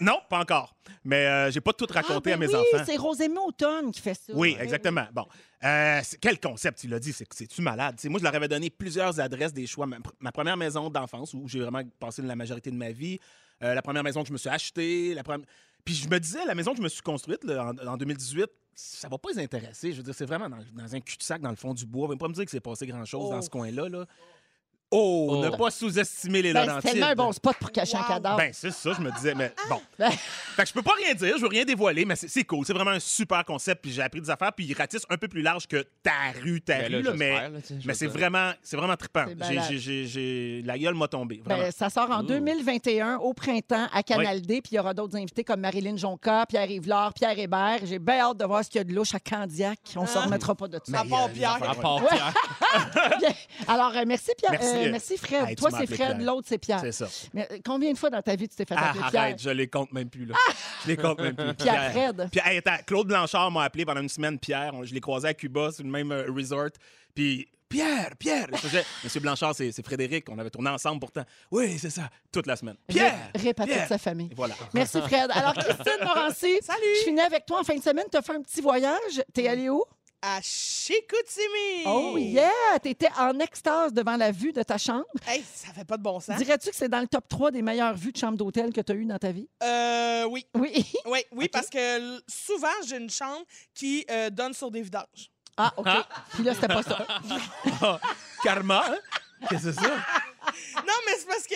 Non, 0.00 0.18
pas 0.30 0.40
encore. 0.40 0.74
Mais 1.04 1.26
euh, 1.26 1.50
j'ai 1.50 1.60
pas 1.60 1.72
tout 1.74 1.86
raconté 1.90 2.30
Ah, 2.30 2.34
à 2.34 2.36
ben 2.38 2.48
mes 2.48 2.54
oui, 2.54 2.60
enfants. 2.72 2.84
c'est 2.86 2.96
Rosémie 2.96 3.36
Automne 3.46 3.90
qui 3.92 4.00
fait 4.00 4.14
ça. 4.14 4.32
Oui, 4.34 4.54
Ben 4.56 4.64
exactement. 4.64 5.06
Bon. 5.12 5.26
Euh, 5.64 6.00
quel 6.20 6.40
concept, 6.40 6.80
tu 6.80 6.88
l'as 6.88 6.98
dit, 6.98 7.12
c'est 7.12 7.26
c'est-tu 7.32 7.60
malade? 7.62 7.96
T'sais, 7.96 8.08
moi, 8.08 8.18
je 8.18 8.24
leur 8.24 8.34
avais 8.34 8.48
donné 8.48 8.70
plusieurs 8.70 9.18
adresses, 9.20 9.52
des 9.52 9.66
choix. 9.66 9.86
Ma, 9.86 9.98
ma 10.20 10.32
première 10.32 10.56
maison 10.56 10.88
d'enfance, 10.90 11.34
où 11.34 11.46
j'ai 11.48 11.60
vraiment 11.60 11.82
passé 12.00 12.22
la 12.22 12.36
majorité 12.36 12.70
de 12.70 12.76
ma 12.76 12.90
vie. 12.92 13.18
Euh, 13.62 13.74
la 13.74 13.82
première 13.82 14.02
maison 14.02 14.22
que 14.22 14.28
je 14.28 14.32
me 14.32 14.38
suis 14.38 14.48
achetée. 14.50 15.14
La 15.14 15.22
première... 15.22 15.46
Puis 15.86 15.94
je 15.94 16.08
me 16.08 16.18
disais, 16.18 16.44
la 16.44 16.54
maison 16.56 16.72
que 16.72 16.78
je 16.78 16.82
me 16.82 16.88
suis 16.88 17.00
construite 17.00 17.44
là, 17.44 17.72
en, 17.72 17.86
en 17.86 17.96
2018, 17.96 18.46
ça 18.74 19.08
va 19.08 19.16
pas 19.16 19.30
les 19.30 19.38
intéresser. 19.38 19.92
Je 19.92 19.98
veux 19.98 20.02
dire, 20.02 20.14
c'est 20.14 20.26
vraiment 20.26 20.50
dans, 20.50 20.58
dans 20.74 20.94
un 20.94 21.00
cul-de-sac, 21.00 21.40
dans 21.40 21.48
le 21.50 21.56
fond 21.56 21.72
du 21.72 21.86
bois. 21.86 22.08
Vous 22.08 22.16
pas 22.16 22.28
me 22.28 22.34
dire 22.34 22.44
que 22.44 22.50
c'est 22.50 22.60
passé 22.60 22.86
grand-chose 22.86 23.30
dans 23.30 23.40
ce 23.40 23.48
coin-là. 23.48 23.88
Là. 23.88 24.04
Oh, 24.90 25.26
Oh. 25.30 25.44
ne 25.44 25.50
pas 25.50 25.70
sous-estimer 25.70 26.42
les 26.42 26.52
Ben, 26.52 26.78
c'est 26.80 26.90
tellement 26.92 27.06
un 27.06 27.14
bon 27.16 27.32
spot 27.32 27.56
pour 27.58 27.72
cacher 27.72 27.96
un 27.96 28.04
cadavre. 28.04 28.36
Ben, 28.36 28.50
c'est 28.52 28.70
ça, 28.70 28.92
je 28.96 29.00
me 29.02 29.10
disais, 29.10 29.34
mais 29.34 29.52
bon. 29.68 29.80
Ben- 29.98 30.10
fait 30.10 30.62
que 30.62 30.68
je 30.68 30.72
peux 30.72 30.82
pas 30.82 30.92
rien 30.96 31.12
dire, 31.14 31.34
je 31.36 31.42
veux 31.42 31.48
rien 31.48 31.64
dévoiler, 31.64 32.04
mais 32.04 32.14
c'est 32.14 32.44
cool. 32.44 32.64
C'est 32.64 32.72
vraiment 32.72 32.92
un 32.92 33.00
super 33.00 33.44
concept, 33.44 33.82
puis 33.82 33.90
j'ai 33.92 34.02
appris 34.02 34.20
des 34.20 34.30
affaires, 34.30 34.52
puis 34.52 34.64
il 34.64 34.74
ratisse 34.74 35.02
un 35.10 35.16
peu 35.16 35.26
plus 35.26 35.42
large 35.42 35.66
que 35.66 35.84
ta 36.02 36.12
rue, 36.40 36.60
ta 36.60 36.78
Ben 36.78 36.94
rue, 36.96 37.02
là, 37.02 37.12
mais, 37.16 37.32
là, 37.84 37.94
c'est 37.94 38.06
vraiment, 38.06 38.52
c'est 38.62 38.76
vraiment 38.76 38.96
trippant. 38.96 39.24
J'ai- 39.70 40.62
La 40.64 40.78
gueule 40.78 40.94
m'a 40.94 41.08
tombé. 41.08 41.42
Ben, 41.44 41.70
ça 41.72 41.90
sort 41.90 42.10
en 42.10 42.22
2021 42.22 43.16
au 43.16 43.34
printemps 43.34 43.88
à 43.92 44.02
Canal 44.02 44.40
D, 44.42 44.60
puis 44.62 44.72
il 44.72 44.76
y 44.76 44.78
aura 44.78 44.94
d'autres 44.94 45.16
invités 45.16 45.42
comme 45.44 45.60
Marilyn 45.60 45.96
Jonca, 45.96 46.46
Pierre 46.46 46.70
Yvelard, 46.70 47.12
Pierre 47.12 47.38
Hébert. 47.38 47.78
J'ai 47.84 47.98
bien 47.98 48.20
hâte 48.20 48.36
de 48.38 48.44
voir 48.44 48.64
ce 48.64 48.70
qu'il 48.70 48.78
y 48.78 48.82
a 48.82 48.84
de 48.84 48.92
louche 48.94 49.14
à 49.14 49.20
Candiac. 49.20 49.78
On 49.96 50.02
ne 50.02 50.06
se 50.06 50.18
remettra 50.18 50.54
pas 50.54 50.68
de 50.68 50.78
ça. 50.84 51.00
À 51.00 51.04
part 51.04 51.28
Pierre. 51.30 51.58
À 51.70 51.74
part 51.74 52.02
Ouais. 52.02 52.08
Pierre. 52.10 52.32
Bien. 53.18 53.30
Alors, 53.68 53.92
euh, 53.96 54.04
merci 54.06 54.30
Pierre. 54.38 54.52
Merci. 54.76 54.88
Euh, 54.88 54.90
merci 54.92 55.16
Fred. 55.18 55.48
Hey, 55.48 55.56
Toi, 55.56 55.70
c'est 55.70 55.86
Fred, 55.86 55.96
Pierre. 55.96 56.18
l'autre, 56.20 56.46
c'est 56.48 56.58
Pierre. 56.58 56.80
c'est 56.80 56.92
ça. 56.92 57.06
Mais 57.34 57.48
euh, 57.50 57.58
combien 57.64 57.92
de 57.92 57.98
fois 57.98 58.10
dans 58.10 58.22
ta 58.22 58.36
vie 58.36 58.48
tu 58.48 58.56
t'es 58.56 58.64
fait 58.64 58.74
Ah, 58.76 58.90
appeler 58.90 59.04
Pierre? 59.10 59.22
arrête, 59.22 59.42
je 59.42 59.50
les 59.50 59.68
compte 59.68 59.92
même 59.92 60.08
plus, 60.08 60.24
là. 60.26 60.34
Je 60.84 60.88
les 60.88 60.96
compte 60.96 61.20
même 61.20 61.34
plus. 61.36 61.54
Pierre 61.54 61.92
Fred. 61.92 62.28
Puis, 62.30 62.40
hey, 62.44 62.58
attends, 62.58 62.76
Claude 62.86 63.08
Blanchard 63.08 63.50
m'a 63.50 63.64
appelé 63.64 63.84
pendant 63.84 64.00
une 64.02 64.08
semaine, 64.08 64.38
Pierre. 64.38 64.72
Je 64.84 64.94
l'ai 64.94 65.00
croisé 65.00 65.28
à 65.28 65.34
Cuba, 65.34 65.72
sur 65.72 65.84
le 65.84 65.90
même 65.90 66.12
euh, 66.12 66.26
resort. 66.34 66.68
Puis, 67.14 67.48
Pierre, 67.68 68.10
Pierre. 68.16 68.46
Faisais, 68.54 68.84
Monsieur 69.04 69.18
Blanchard, 69.18 69.52
c'est 69.54 69.72
c'est 69.72 69.84
Frédéric. 69.84 70.28
On 70.30 70.38
avait 70.38 70.50
tourné 70.50 70.70
ensemble 70.70 71.00
pourtant. 71.00 71.24
Oui, 71.50 71.76
c'est 71.80 71.90
ça, 71.90 72.08
toute 72.30 72.46
la 72.46 72.54
semaine. 72.54 72.76
Pierre! 72.86 73.12
Ré- 73.34 73.48
Répète 73.48 73.66
Pierre. 73.66 73.78
toute 73.80 73.88
sa 73.88 73.98
famille. 73.98 74.28
Et 74.30 74.34
voilà. 74.36 74.54
Merci 74.72 75.00
Fred. 75.00 75.28
Alors, 75.32 75.52
Christine 75.54 76.04
Morancy, 76.04 76.58
Salut. 76.62 76.80
je 77.00 77.04
finis 77.04 77.20
avec 77.20 77.44
toi 77.44 77.60
en 77.60 77.64
fin 77.64 77.74
de 77.76 77.82
semaine. 77.82 78.04
Tu 78.08 78.16
as 78.16 78.22
fait 78.22 78.36
un 78.36 78.42
petit 78.42 78.60
voyage. 78.60 79.20
T'es 79.34 79.48
allé 79.48 79.68
où? 79.68 79.82
À 80.22 80.40
Chicoutimi. 80.42 81.84
Oh 81.86 82.16
yeah! 82.18 82.50
T'étais 82.82 83.10
en 83.18 83.38
extase 83.38 83.92
devant 83.92 84.16
la 84.16 84.32
vue 84.32 84.52
de 84.52 84.62
ta 84.62 84.78
chambre. 84.78 85.04
Hey, 85.26 85.44
ça 85.54 85.72
fait 85.72 85.84
pas 85.84 85.96
de 85.96 86.02
bon 86.02 86.18
sens. 86.20 86.36
Dirais-tu 86.38 86.70
que 86.70 86.76
c'est 86.76 86.88
dans 86.88 87.00
le 87.00 87.06
top 87.06 87.28
3 87.28 87.50
des 87.50 87.62
meilleures 87.62 87.94
vues 87.94 88.12
de 88.12 88.16
chambre 88.16 88.36
d'hôtel 88.36 88.72
que 88.72 88.80
tu 88.80 88.92
as 88.92 88.94
eues 88.94 89.04
dans 89.04 89.18
ta 89.18 89.30
vie? 89.30 89.48
Euh, 89.62 90.24
oui. 90.24 90.46
Oui. 90.54 90.84
Oui, 91.06 91.20
oui 91.32 91.48
parce 91.48 91.68
que 91.68 92.20
souvent, 92.28 92.66
j'ai 92.86 92.96
une 92.96 93.10
chambre 93.10 93.44
qui 93.74 94.04
euh, 94.10 94.30
donne 94.30 94.54
sur 94.54 94.70
des 94.70 94.82
vidanges. 94.82 95.30
Ah, 95.56 95.72
OK. 95.76 95.88
Puis 96.34 96.42
là, 96.42 96.54
c'était 96.54 96.66
pas 96.68 96.82
ça. 96.82 97.06
Karma, 98.42 98.84
hein? 98.88 98.96
Qu'est-ce 99.48 99.66
que 99.66 99.72
c'est 99.72 99.80
ça? 99.80 99.90
Non, 100.76 100.92
mais 101.06 101.12
c'est 101.18 101.26
parce 101.26 101.46
que 101.46 101.54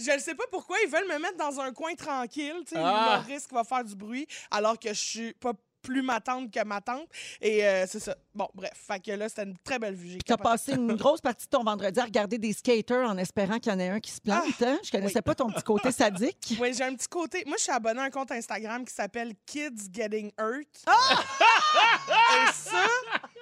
je 0.00 0.10
ne 0.10 0.18
sais 0.18 0.34
pas 0.34 0.44
pourquoi 0.50 0.76
ils 0.84 0.88
veulent 0.90 1.06
me 1.08 1.18
mettre 1.18 1.36
dans 1.36 1.60
un 1.60 1.72
coin 1.72 1.94
tranquille. 1.94 2.56
Tu 2.66 2.74
sais, 2.74 2.80
Ah. 2.84 3.22
le 3.26 3.32
risque 3.32 3.52
va 3.52 3.62
faire 3.64 3.84
du 3.84 3.94
bruit, 3.94 4.26
alors 4.50 4.78
que 4.78 4.88
je 4.88 4.98
suis 5.00 5.32
pas 5.34 5.52
plus 5.82 6.02
ma 6.02 6.20
tante 6.20 6.50
que 6.50 6.64
ma 6.64 6.80
tante. 6.80 7.06
Et 7.40 7.64
euh, 7.66 7.84
c'est 7.88 8.00
ça. 8.00 8.16
Bon, 8.34 8.48
bref. 8.54 8.72
Fait 8.74 9.00
que 9.00 9.10
là, 9.12 9.28
c'était 9.28 9.42
une 9.44 9.58
très 9.58 9.78
belle 9.78 9.94
vue. 9.94 10.18
Tu 10.24 10.32
as 10.32 10.36
passé 10.38 10.72
une 10.72 10.94
grosse 10.96 11.20
partie 11.20 11.46
de 11.46 11.50
ton 11.50 11.62
vendredi 11.64 11.98
à 12.00 12.04
regarder 12.04 12.38
des 12.38 12.52
skaters 12.52 13.08
en 13.10 13.18
espérant 13.18 13.58
qu'il 13.58 13.72
y 13.72 13.74
en 13.74 13.78
ait 13.78 13.88
un 13.88 14.00
qui 14.00 14.10
se 14.12 14.20
plante. 14.20 14.44
hein? 14.62 14.78
Je 14.82 14.90
connaissais 14.90 15.16
oui. 15.16 15.22
pas 15.22 15.34
ton 15.34 15.50
petit 15.50 15.62
côté 15.62 15.92
sadique. 15.92 16.56
Oui, 16.60 16.72
j'ai 16.72 16.84
un 16.84 16.94
petit 16.94 17.08
côté. 17.08 17.42
Moi, 17.46 17.56
je 17.58 17.64
suis 17.64 17.72
abonné 17.72 18.00
à 18.00 18.04
un 18.04 18.10
compte 18.10 18.30
Instagram 18.32 18.84
qui 18.84 18.94
s'appelle 18.94 19.32
Kids 19.44 19.90
Getting 19.92 20.30
Hurt. 20.38 20.84
Ah! 20.86 21.22
Et 22.34 22.52
ça, 22.52 22.86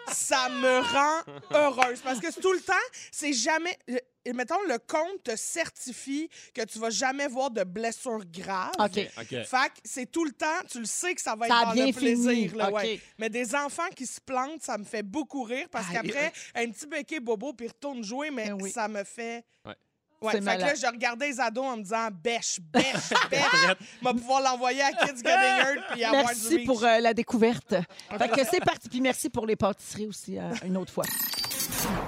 ça 0.08 0.48
me 0.48 0.80
rend 0.80 1.34
heureuse. 1.58 2.00
Parce 2.00 2.18
que 2.20 2.40
tout 2.40 2.52
le 2.52 2.60
temps, 2.60 2.72
c'est 3.12 3.32
jamais. 3.32 3.78
Et 4.24 4.32
mettons, 4.34 4.60
le 4.68 4.78
compte 4.78 5.22
te 5.24 5.34
certifie 5.36 6.28
que 6.54 6.62
tu 6.62 6.78
vas 6.78 6.90
jamais 6.90 7.26
voir 7.26 7.50
de 7.50 7.64
blessures 7.64 8.22
graves. 8.26 8.72
OK. 8.78 8.98
OK. 9.18 9.28
Fait 9.28 9.42
que 9.44 9.80
c'est 9.84 10.10
tout 10.10 10.24
le 10.24 10.32
temps, 10.32 10.46
tu 10.70 10.78
le 10.80 10.84
sais 10.84 11.14
que 11.14 11.22
ça 11.22 11.34
va 11.34 11.46
être 11.46 11.54
Ça 11.54 11.60
a 11.60 11.64
dans 11.66 11.72
bien 11.72 11.86
le 11.86 11.92
plaisir. 11.92 12.30
fini. 12.30 12.48
là, 12.48 12.68
OK. 12.68 12.74
ouais. 12.74 13.00
Mais 13.18 13.30
des 13.30 13.54
enfants 13.54 13.88
qui 13.96 14.06
se 14.06 14.20
plantent, 14.20 14.62
ça 14.62 14.76
me 14.76 14.84
fait 14.84 15.02
beaucoup 15.02 15.42
rire 15.42 15.66
parce 15.70 15.88
Aïe. 15.88 15.94
qu'après, 16.02 16.32
un 16.54 16.70
petit 16.70 16.86
béquet 16.86 17.18
bobo 17.20 17.54
puis 17.54 17.68
retourne 17.68 18.04
jouer, 18.04 18.30
mais 18.30 18.48
Ben 18.48 18.58
oui. 18.60 18.70
ça 18.70 18.88
me 18.88 19.02
fait. 19.04 19.42
Ouais. 19.64 19.74
Ouais, 20.22 20.32
C'est 20.32 20.38
fait 20.40 20.44
que 20.44 20.44
là, 20.50 20.58
malade. 20.58 20.76
je 20.82 20.86
regardais 20.86 21.28
les 21.28 21.40
ados 21.40 21.64
en 21.64 21.76
me 21.78 21.82
disant 21.82 22.08
bêche, 22.12 22.60
bêche, 22.60 22.84
bêche. 23.30 23.76
Va 24.02 24.12
pouvoir 24.12 24.42
l'envoyer 24.42 24.82
à 24.82 24.92
Kids 24.92 25.16
Getting 25.24 25.64
Hurt 25.76 25.92
puis 25.92 26.04
avoir 26.04 26.24
du 26.24 26.28
Merci 26.28 26.56
reach. 26.56 26.66
pour 26.66 26.84
euh, 26.84 26.98
la 26.98 27.14
découverte. 27.14 27.74
Fait 28.18 28.28
que 28.28 28.44
c'est 28.50 28.60
parti. 28.60 28.90
Puis 28.90 29.00
merci 29.00 29.30
pour 29.30 29.46
les 29.46 29.56
pâtisseries 29.56 30.08
aussi, 30.08 30.38
euh, 30.38 30.52
une 30.66 30.76
autre 30.76 30.92
fois. 30.92 31.06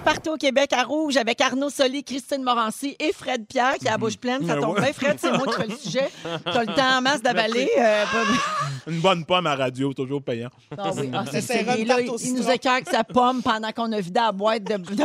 Partout 0.05 0.31
au 0.31 0.37
Québec, 0.37 0.73
à 0.73 0.83
Rouge, 0.85 1.17
avec 1.17 1.41
Arnaud 1.41 1.71
Soli, 1.71 2.03
Christine 2.05 2.43
Morancy 2.43 2.97
et 2.99 3.13
Fred 3.13 3.47
Pierre, 3.47 3.75
qui 3.79 3.87
a 3.89 3.93
la 3.93 3.99
bouche 3.99 4.17
pleine. 4.17 4.47
Ça 4.47 4.57
tombe 4.57 4.81
bien. 4.81 4.93
Fred, 4.93 5.17
c'est 5.21 5.31
moi 5.33 5.47
qui 5.47 5.53
fais 5.63 5.67
le 5.69 5.77
sujet. 5.77 6.11
T'as 6.45 6.61
le 6.65 6.75
temps 6.75 6.99
en 6.99 7.01
masse 7.03 7.23
d'avaler. 7.23 7.71
euh, 7.79 8.05
Une 8.89 9.01
bonne 9.01 9.25
pomme 9.25 9.47
à 9.47 9.55
radio, 9.55 9.93
toujours 9.95 10.23
payant. 10.23 10.51
Ah 10.77 10.91
oui, 10.97 11.09
ah, 11.15 11.25
c'est 11.31 11.41
ça. 11.41 11.55
là, 11.63 12.01
il, 12.01 12.35
nous 12.35 12.49
avec 12.49 12.89
sa 12.91 13.05
pomme 13.05 13.43
pendant 13.43 13.71
qu'on 13.71 13.93
a 13.93 14.01
vidé 14.01 14.19
la 14.21 14.33
boîte 14.33 14.65
de, 14.65 14.77
de. 14.77 15.05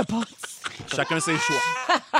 Chacun 0.94 1.20
ses 1.20 1.38
choix. 1.38 1.56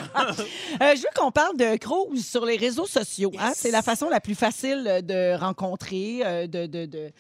Euh, 0.82 0.94
je 0.96 1.02
veux 1.02 1.08
qu'on 1.16 1.32
parle 1.32 1.58
de 1.58 1.76
cruise 1.78 2.28
sur 2.28 2.46
les 2.46 2.58
réseaux 2.58 2.86
sociaux. 2.86 3.32
hein. 3.40 3.52
C'est 3.56 3.72
la 3.72 3.82
façon 3.82 4.10
la 4.10 4.20
plus 4.20 4.36
facile 4.36 5.02
de 5.04 5.36
rencontrer, 5.38 6.22
euh, 6.24 6.48
de... 6.48 6.66
de, 6.68 6.86
de, 6.86 6.86
de- 6.86 7.12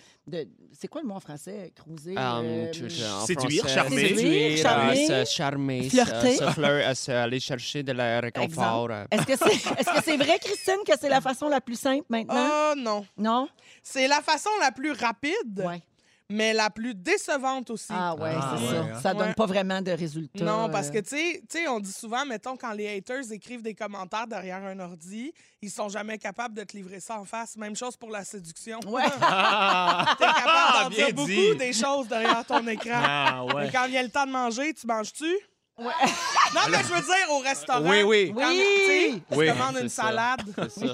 c'est 0.74 0.88
quoi 0.88 1.02
le 1.02 1.08
mot 1.08 1.16
en 1.16 1.20
français, 1.20 1.72
cruiser? 1.76 2.12
Um, 2.18 2.44
euh, 2.46 2.72
tu- 2.72 2.88
tu- 2.88 3.04
en 3.04 3.26
séduire, 3.26 3.62
français, 3.64 3.76
charmer. 3.76 4.08
séduire, 4.10 4.58
Charmer, 4.58 5.12
euh, 5.12 5.26
se 5.26 5.32
charmer, 5.32 5.90
flirter. 5.90 6.36
se, 6.38 6.46
se 6.46 6.52
fleur- 6.52 6.90
euh, 6.90 6.94
se 6.94 7.12
aller 7.12 7.40
chercher 7.40 7.84
de 7.84 7.92
la 7.94 8.20
réconfort. 8.20 8.88
euh. 8.92 9.06
Est-ce 9.12 9.26
que 9.26 10.02
c'est 10.04 10.18
vrai, 10.18 10.38
Christine, 10.40 10.80
que 10.86 10.94
c'est 11.00 11.10
la 11.10 11.22
façon 11.22 11.48
la 11.50 11.62
plus 11.62 11.80
simple 11.80 12.06
maintenant? 12.10 12.48
Oh 12.50 12.74
non. 12.78 13.06
Non? 13.18 13.48
C'est 13.82 14.08
la 14.08 14.22
façon 14.22 14.50
la 14.62 14.72
plus 14.72 14.92
rapide, 14.92 15.64
Ouais. 15.66 15.82
Mais 16.30 16.54
la 16.54 16.70
plus 16.70 16.94
décevante 16.94 17.70
aussi. 17.70 17.88
Ah 17.90 18.16
ouais, 18.16 18.34
Ah, 18.36 18.56
c'est 18.58 18.64
ouais, 18.66 18.72
ça. 18.74 18.82
hein. 18.98 19.02
Ça 19.02 19.14
donne 19.14 19.28
Ouais. 19.30 19.34
pas 19.34 19.46
vraiment 19.46 19.82
de 19.82 19.92
résultats. 19.92 20.44
Non, 20.44 20.70
parce 20.70 20.90
que, 20.92 20.98
euh, 20.98 21.02
tu 21.02 21.10
sais- 21.16 21.42
tu 21.50 21.58
sais, 21.60 21.68
on 21.68 21.80
dit 21.80 21.92
souvent, 21.92 22.26
mettons, 22.26 22.58
quand 22.58 22.72
les 22.74 22.98
haters 22.98 23.32
écrivent 23.32 23.62
des 23.62 23.74
commentaires 23.74 24.28
derrière 24.28 24.64
un 24.64 24.80
ordi, 24.80 25.32
ils 25.62 25.70
sont 25.72 25.88
jamais 25.90 26.18
capables 26.18 26.54
de 26.56 26.64
te 26.64 26.76
livrer 26.76 27.00
ça 27.00 27.20
en 27.20 27.26
face. 27.26 27.56
Même 27.58 27.76
chose 27.76 27.96
pour 27.96 28.10
la 28.10 28.24
séduction. 28.24 28.80
Ouais. 28.88 29.04
T'es 29.10 30.26
capable 30.26 30.84
d'en 30.84 30.90
bien 30.90 31.06
dire 31.08 31.16
beaucoup 31.16 31.28
dit. 31.28 31.56
des 31.58 31.74
choses 31.74 32.08
derrière 32.08 32.46
ton 32.46 32.66
écran. 32.68 32.90
Ah, 32.94 33.44
Mais 33.48 33.54
ouais. 33.54 33.70
quand 33.72 33.88
vient 33.88 34.04
le 34.04 34.10
temps 34.10 34.26
de 34.26 34.32
manger, 34.32 34.74
tu 34.74 34.86
manges-tu? 34.88 35.34
Non, 35.80 36.62
mais 36.72 36.78
je 36.80 36.94
veux 36.94 37.02
dire, 37.02 37.30
au 37.32 37.38
restaurant. 37.40 37.82
Oui, 37.88 38.02
oui. 38.02 38.34
Quand, 38.36 38.50
Oui. 38.50 39.22
tu 39.32 39.38
Oui. 39.38 39.48
commandes 39.48 39.78
une 39.82 39.90
ça. 39.90 40.04
salade. 40.04 40.42
Ça. 40.70 40.86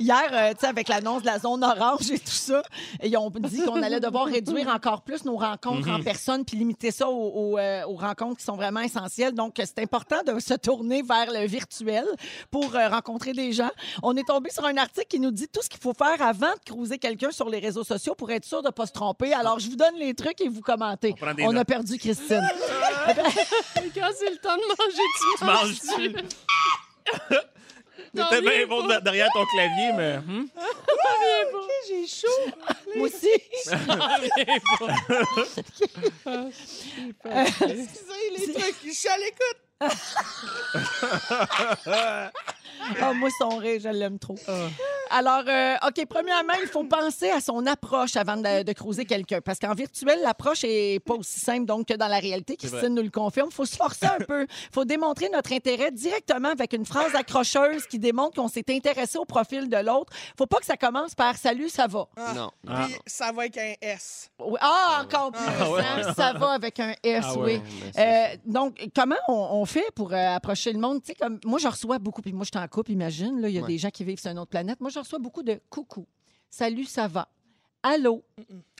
Hier, 0.00 0.22
euh, 0.32 0.52
tu 0.54 0.60
sais, 0.60 0.66
avec 0.66 0.88
l'annonce 0.88 1.22
de 1.22 1.26
la 1.26 1.38
zone 1.38 1.62
orange 1.62 2.10
et 2.10 2.18
tout 2.18 2.30
ça, 2.30 2.62
ils 3.02 3.14
ont 3.18 3.28
dit 3.30 3.62
qu'on 3.64 3.82
allait 3.82 4.00
devoir 4.00 4.24
réduire 4.26 4.68
encore 4.68 5.02
plus 5.02 5.24
nos 5.24 5.36
rencontres 5.36 5.86
Mhm. 5.88 5.94
en 5.96 6.02
personne 6.02 6.44
puis 6.44 6.56
limiter 6.56 6.90
ça 6.90 7.08
aux, 7.08 7.52
aux, 7.52 7.58
euh, 7.58 7.82
aux 7.86 7.96
rencontres 7.96 8.38
qui 8.38 8.44
sont 8.44 8.56
vraiment 8.56 8.80
essentielles. 8.80 9.34
Donc, 9.34 9.56
c'est 9.58 9.78
important 9.80 10.22
de 10.26 10.38
se 10.40 10.54
tourner 10.54 11.02
vers 11.02 11.30
le 11.30 11.46
virtuel 11.46 12.06
pour 12.50 12.74
euh, 12.74 12.88
rencontrer 12.88 13.32
des 13.34 13.52
gens. 13.52 13.70
On 14.02 14.16
est 14.16 14.26
tombé 14.26 14.50
sur 14.50 14.64
un 14.64 14.76
article 14.78 15.06
qui 15.08 15.20
nous 15.20 15.32
dit 15.32 15.48
tout 15.48 15.60
ce 15.62 15.68
qu'il 15.68 15.80
faut 15.80 15.92
faire 15.92 16.20
avant 16.26 16.52
de 16.52 16.72
cruiser 16.72 16.96
quelqu'un 16.98 17.30
sur 17.30 17.50
les 17.50 17.58
réseaux 17.58 17.84
sociaux 17.84 18.14
pour 18.14 18.30
être 18.30 18.44
sûr 18.46 18.62
de 18.62 18.68
ne 18.68 18.72
pas 18.72 18.86
se 18.86 18.92
tromper. 18.92 19.34
Alors, 19.34 19.58
je 19.58 19.68
vous 19.68 19.76
donne 19.76 19.96
les 19.98 20.14
trucs 20.14 20.40
et 20.40 20.48
vous 20.48 20.62
commentez. 20.62 21.14
On 21.42 21.48
On 21.48 21.56
a 21.56 21.64
perdu 21.64 21.98
Christine. 21.98 22.46
Quand 24.00 24.10
c'est 24.16 24.30
le 24.30 24.36
temps 24.38 24.56
de 24.56 24.62
manger, 24.62 25.06
tu 25.18 25.24
Tu 25.38 25.44
manges-tu? 25.44 26.12
T'étais 28.14 28.40
bien 28.40 28.66
bon 28.66 28.86
de- 28.86 29.00
derrière 29.00 29.28
ton 29.32 29.44
clavier, 29.46 29.92
mais. 29.96 30.18
hmm? 30.18 30.48
J'ai 31.88 32.06
chaud. 32.06 32.28
Moi 32.96 33.06
aussi. 33.08 33.28
Excusez 37.24 38.30
les 38.36 38.52
trucs, 38.52 38.76
je 38.84 38.90
suis 38.92 39.08
à 39.08 39.16
l'écoute. 39.18 39.58
Ah, 43.00 43.12
moi, 43.12 43.28
son 43.38 43.56
rire, 43.58 43.80
je 43.82 43.88
l'aime 43.88 44.18
trop. 44.18 44.36
Alors, 45.10 45.42
euh, 45.46 45.74
OK, 45.86 46.04
premièrement, 46.08 46.52
il 46.60 46.68
faut 46.68 46.84
penser 46.84 47.30
à 47.30 47.40
son 47.40 47.66
approche 47.66 48.14
avant 48.16 48.36
de, 48.36 48.62
de 48.62 48.72
cruiser 48.72 49.04
quelqu'un. 49.06 49.40
Parce 49.40 49.58
qu'en 49.58 49.72
virtuel, 49.74 50.18
l'approche 50.22 50.64
est 50.64 51.00
pas 51.02 51.14
aussi 51.14 51.40
simple 51.40 51.64
donc, 51.64 51.86
que 51.88 51.94
dans 51.94 52.08
la 52.08 52.18
réalité. 52.18 52.56
Christine 52.56 52.94
nous 52.94 53.02
le 53.02 53.10
confirme. 53.10 53.48
Il 53.50 53.54
faut 53.54 53.64
se 53.64 53.76
forcer 53.76 54.06
un 54.06 54.22
peu. 54.24 54.42
Il 54.42 54.74
faut 54.74 54.84
démontrer 54.84 55.28
notre 55.30 55.52
intérêt 55.52 55.90
directement 55.92 56.50
avec 56.50 56.72
une 56.74 56.84
phrase 56.84 57.14
accrocheuse 57.14 57.86
qui 57.86 57.98
démontre 57.98 58.36
qu'on 58.36 58.48
s'est 58.48 58.64
intéressé 58.70 59.16
au 59.18 59.24
profil 59.24 59.68
de 59.70 59.76
l'autre. 59.78 60.12
faut 60.36 60.46
pas 60.46 60.58
que 60.58 60.66
ça 60.66 60.76
commence 60.76 61.14
par 61.14 61.36
«Salut, 61.38 61.68
ça 61.70 61.86
va 61.86 62.06
Ah. 62.16 62.32
Non. 62.34 62.50
Ah. 62.68 62.84
Puis 62.86 62.96
ça 63.06 63.32
va 63.32 63.42
avec 63.42 63.56
un 63.58 63.74
S. 63.80 64.30
Oui. 64.38 64.58
Ah, 64.60 65.02
encore 65.04 65.32
plus. 65.32 65.42
Ah 65.60 65.70
ouais. 65.70 65.82
hein, 65.82 66.12
Ça 66.14 66.32
va 66.34 66.50
avec 66.52 66.78
un 66.80 66.94
S, 67.02 67.24
Ah 67.26 67.34
oui. 67.38 67.54
ouais, 67.54 67.62
Euh, 67.98 68.36
donc, 68.44 68.78
comment 68.94 69.16
on, 69.28 69.48
on 69.52 69.64
fait 69.68 69.90
pour 69.94 70.12
euh, 70.12 70.34
approcher 70.34 70.72
le 70.72 70.78
monde? 70.78 71.00
Tu 71.02 71.08
sais, 71.08 71.14
comme, 71.14 71.38
moi, 71.44 71.58
je 71.58 71.68
reçois 71.68 71.98
beaucoup, 71.98 72.22
puis 72.22 72.32
moi, 72.32 72.44
je 72.44 72.50
suis 72.56 72.64
en 72.64 72.68
couple, 72.68 72.90
imagine, 72.92 73.40
là, 73.40 73.48
il 73.48 73.54
y 73.54 73.58
a 73.58 73.62
Ouais. 73.62 73.68
des 73.68 73.78
gens 73.78 73.90
qui 73.90 74.04
vivent 74.04 74.18
sur 74.20 74.30
une 74.30 74.38
autre 74.38 74.50
planète. 74.50 74.80
Moi, 74.80 74.90
je 74.90 74.98
reçois 74.98 75.18
beaucoup 75.18 75.42
de 75.42 75.60
coucou, 75.70 76.06
salut, 76.50 76.84
ça 76.84 77.06
va, 77.08 77.28
allô, 77.82 78.24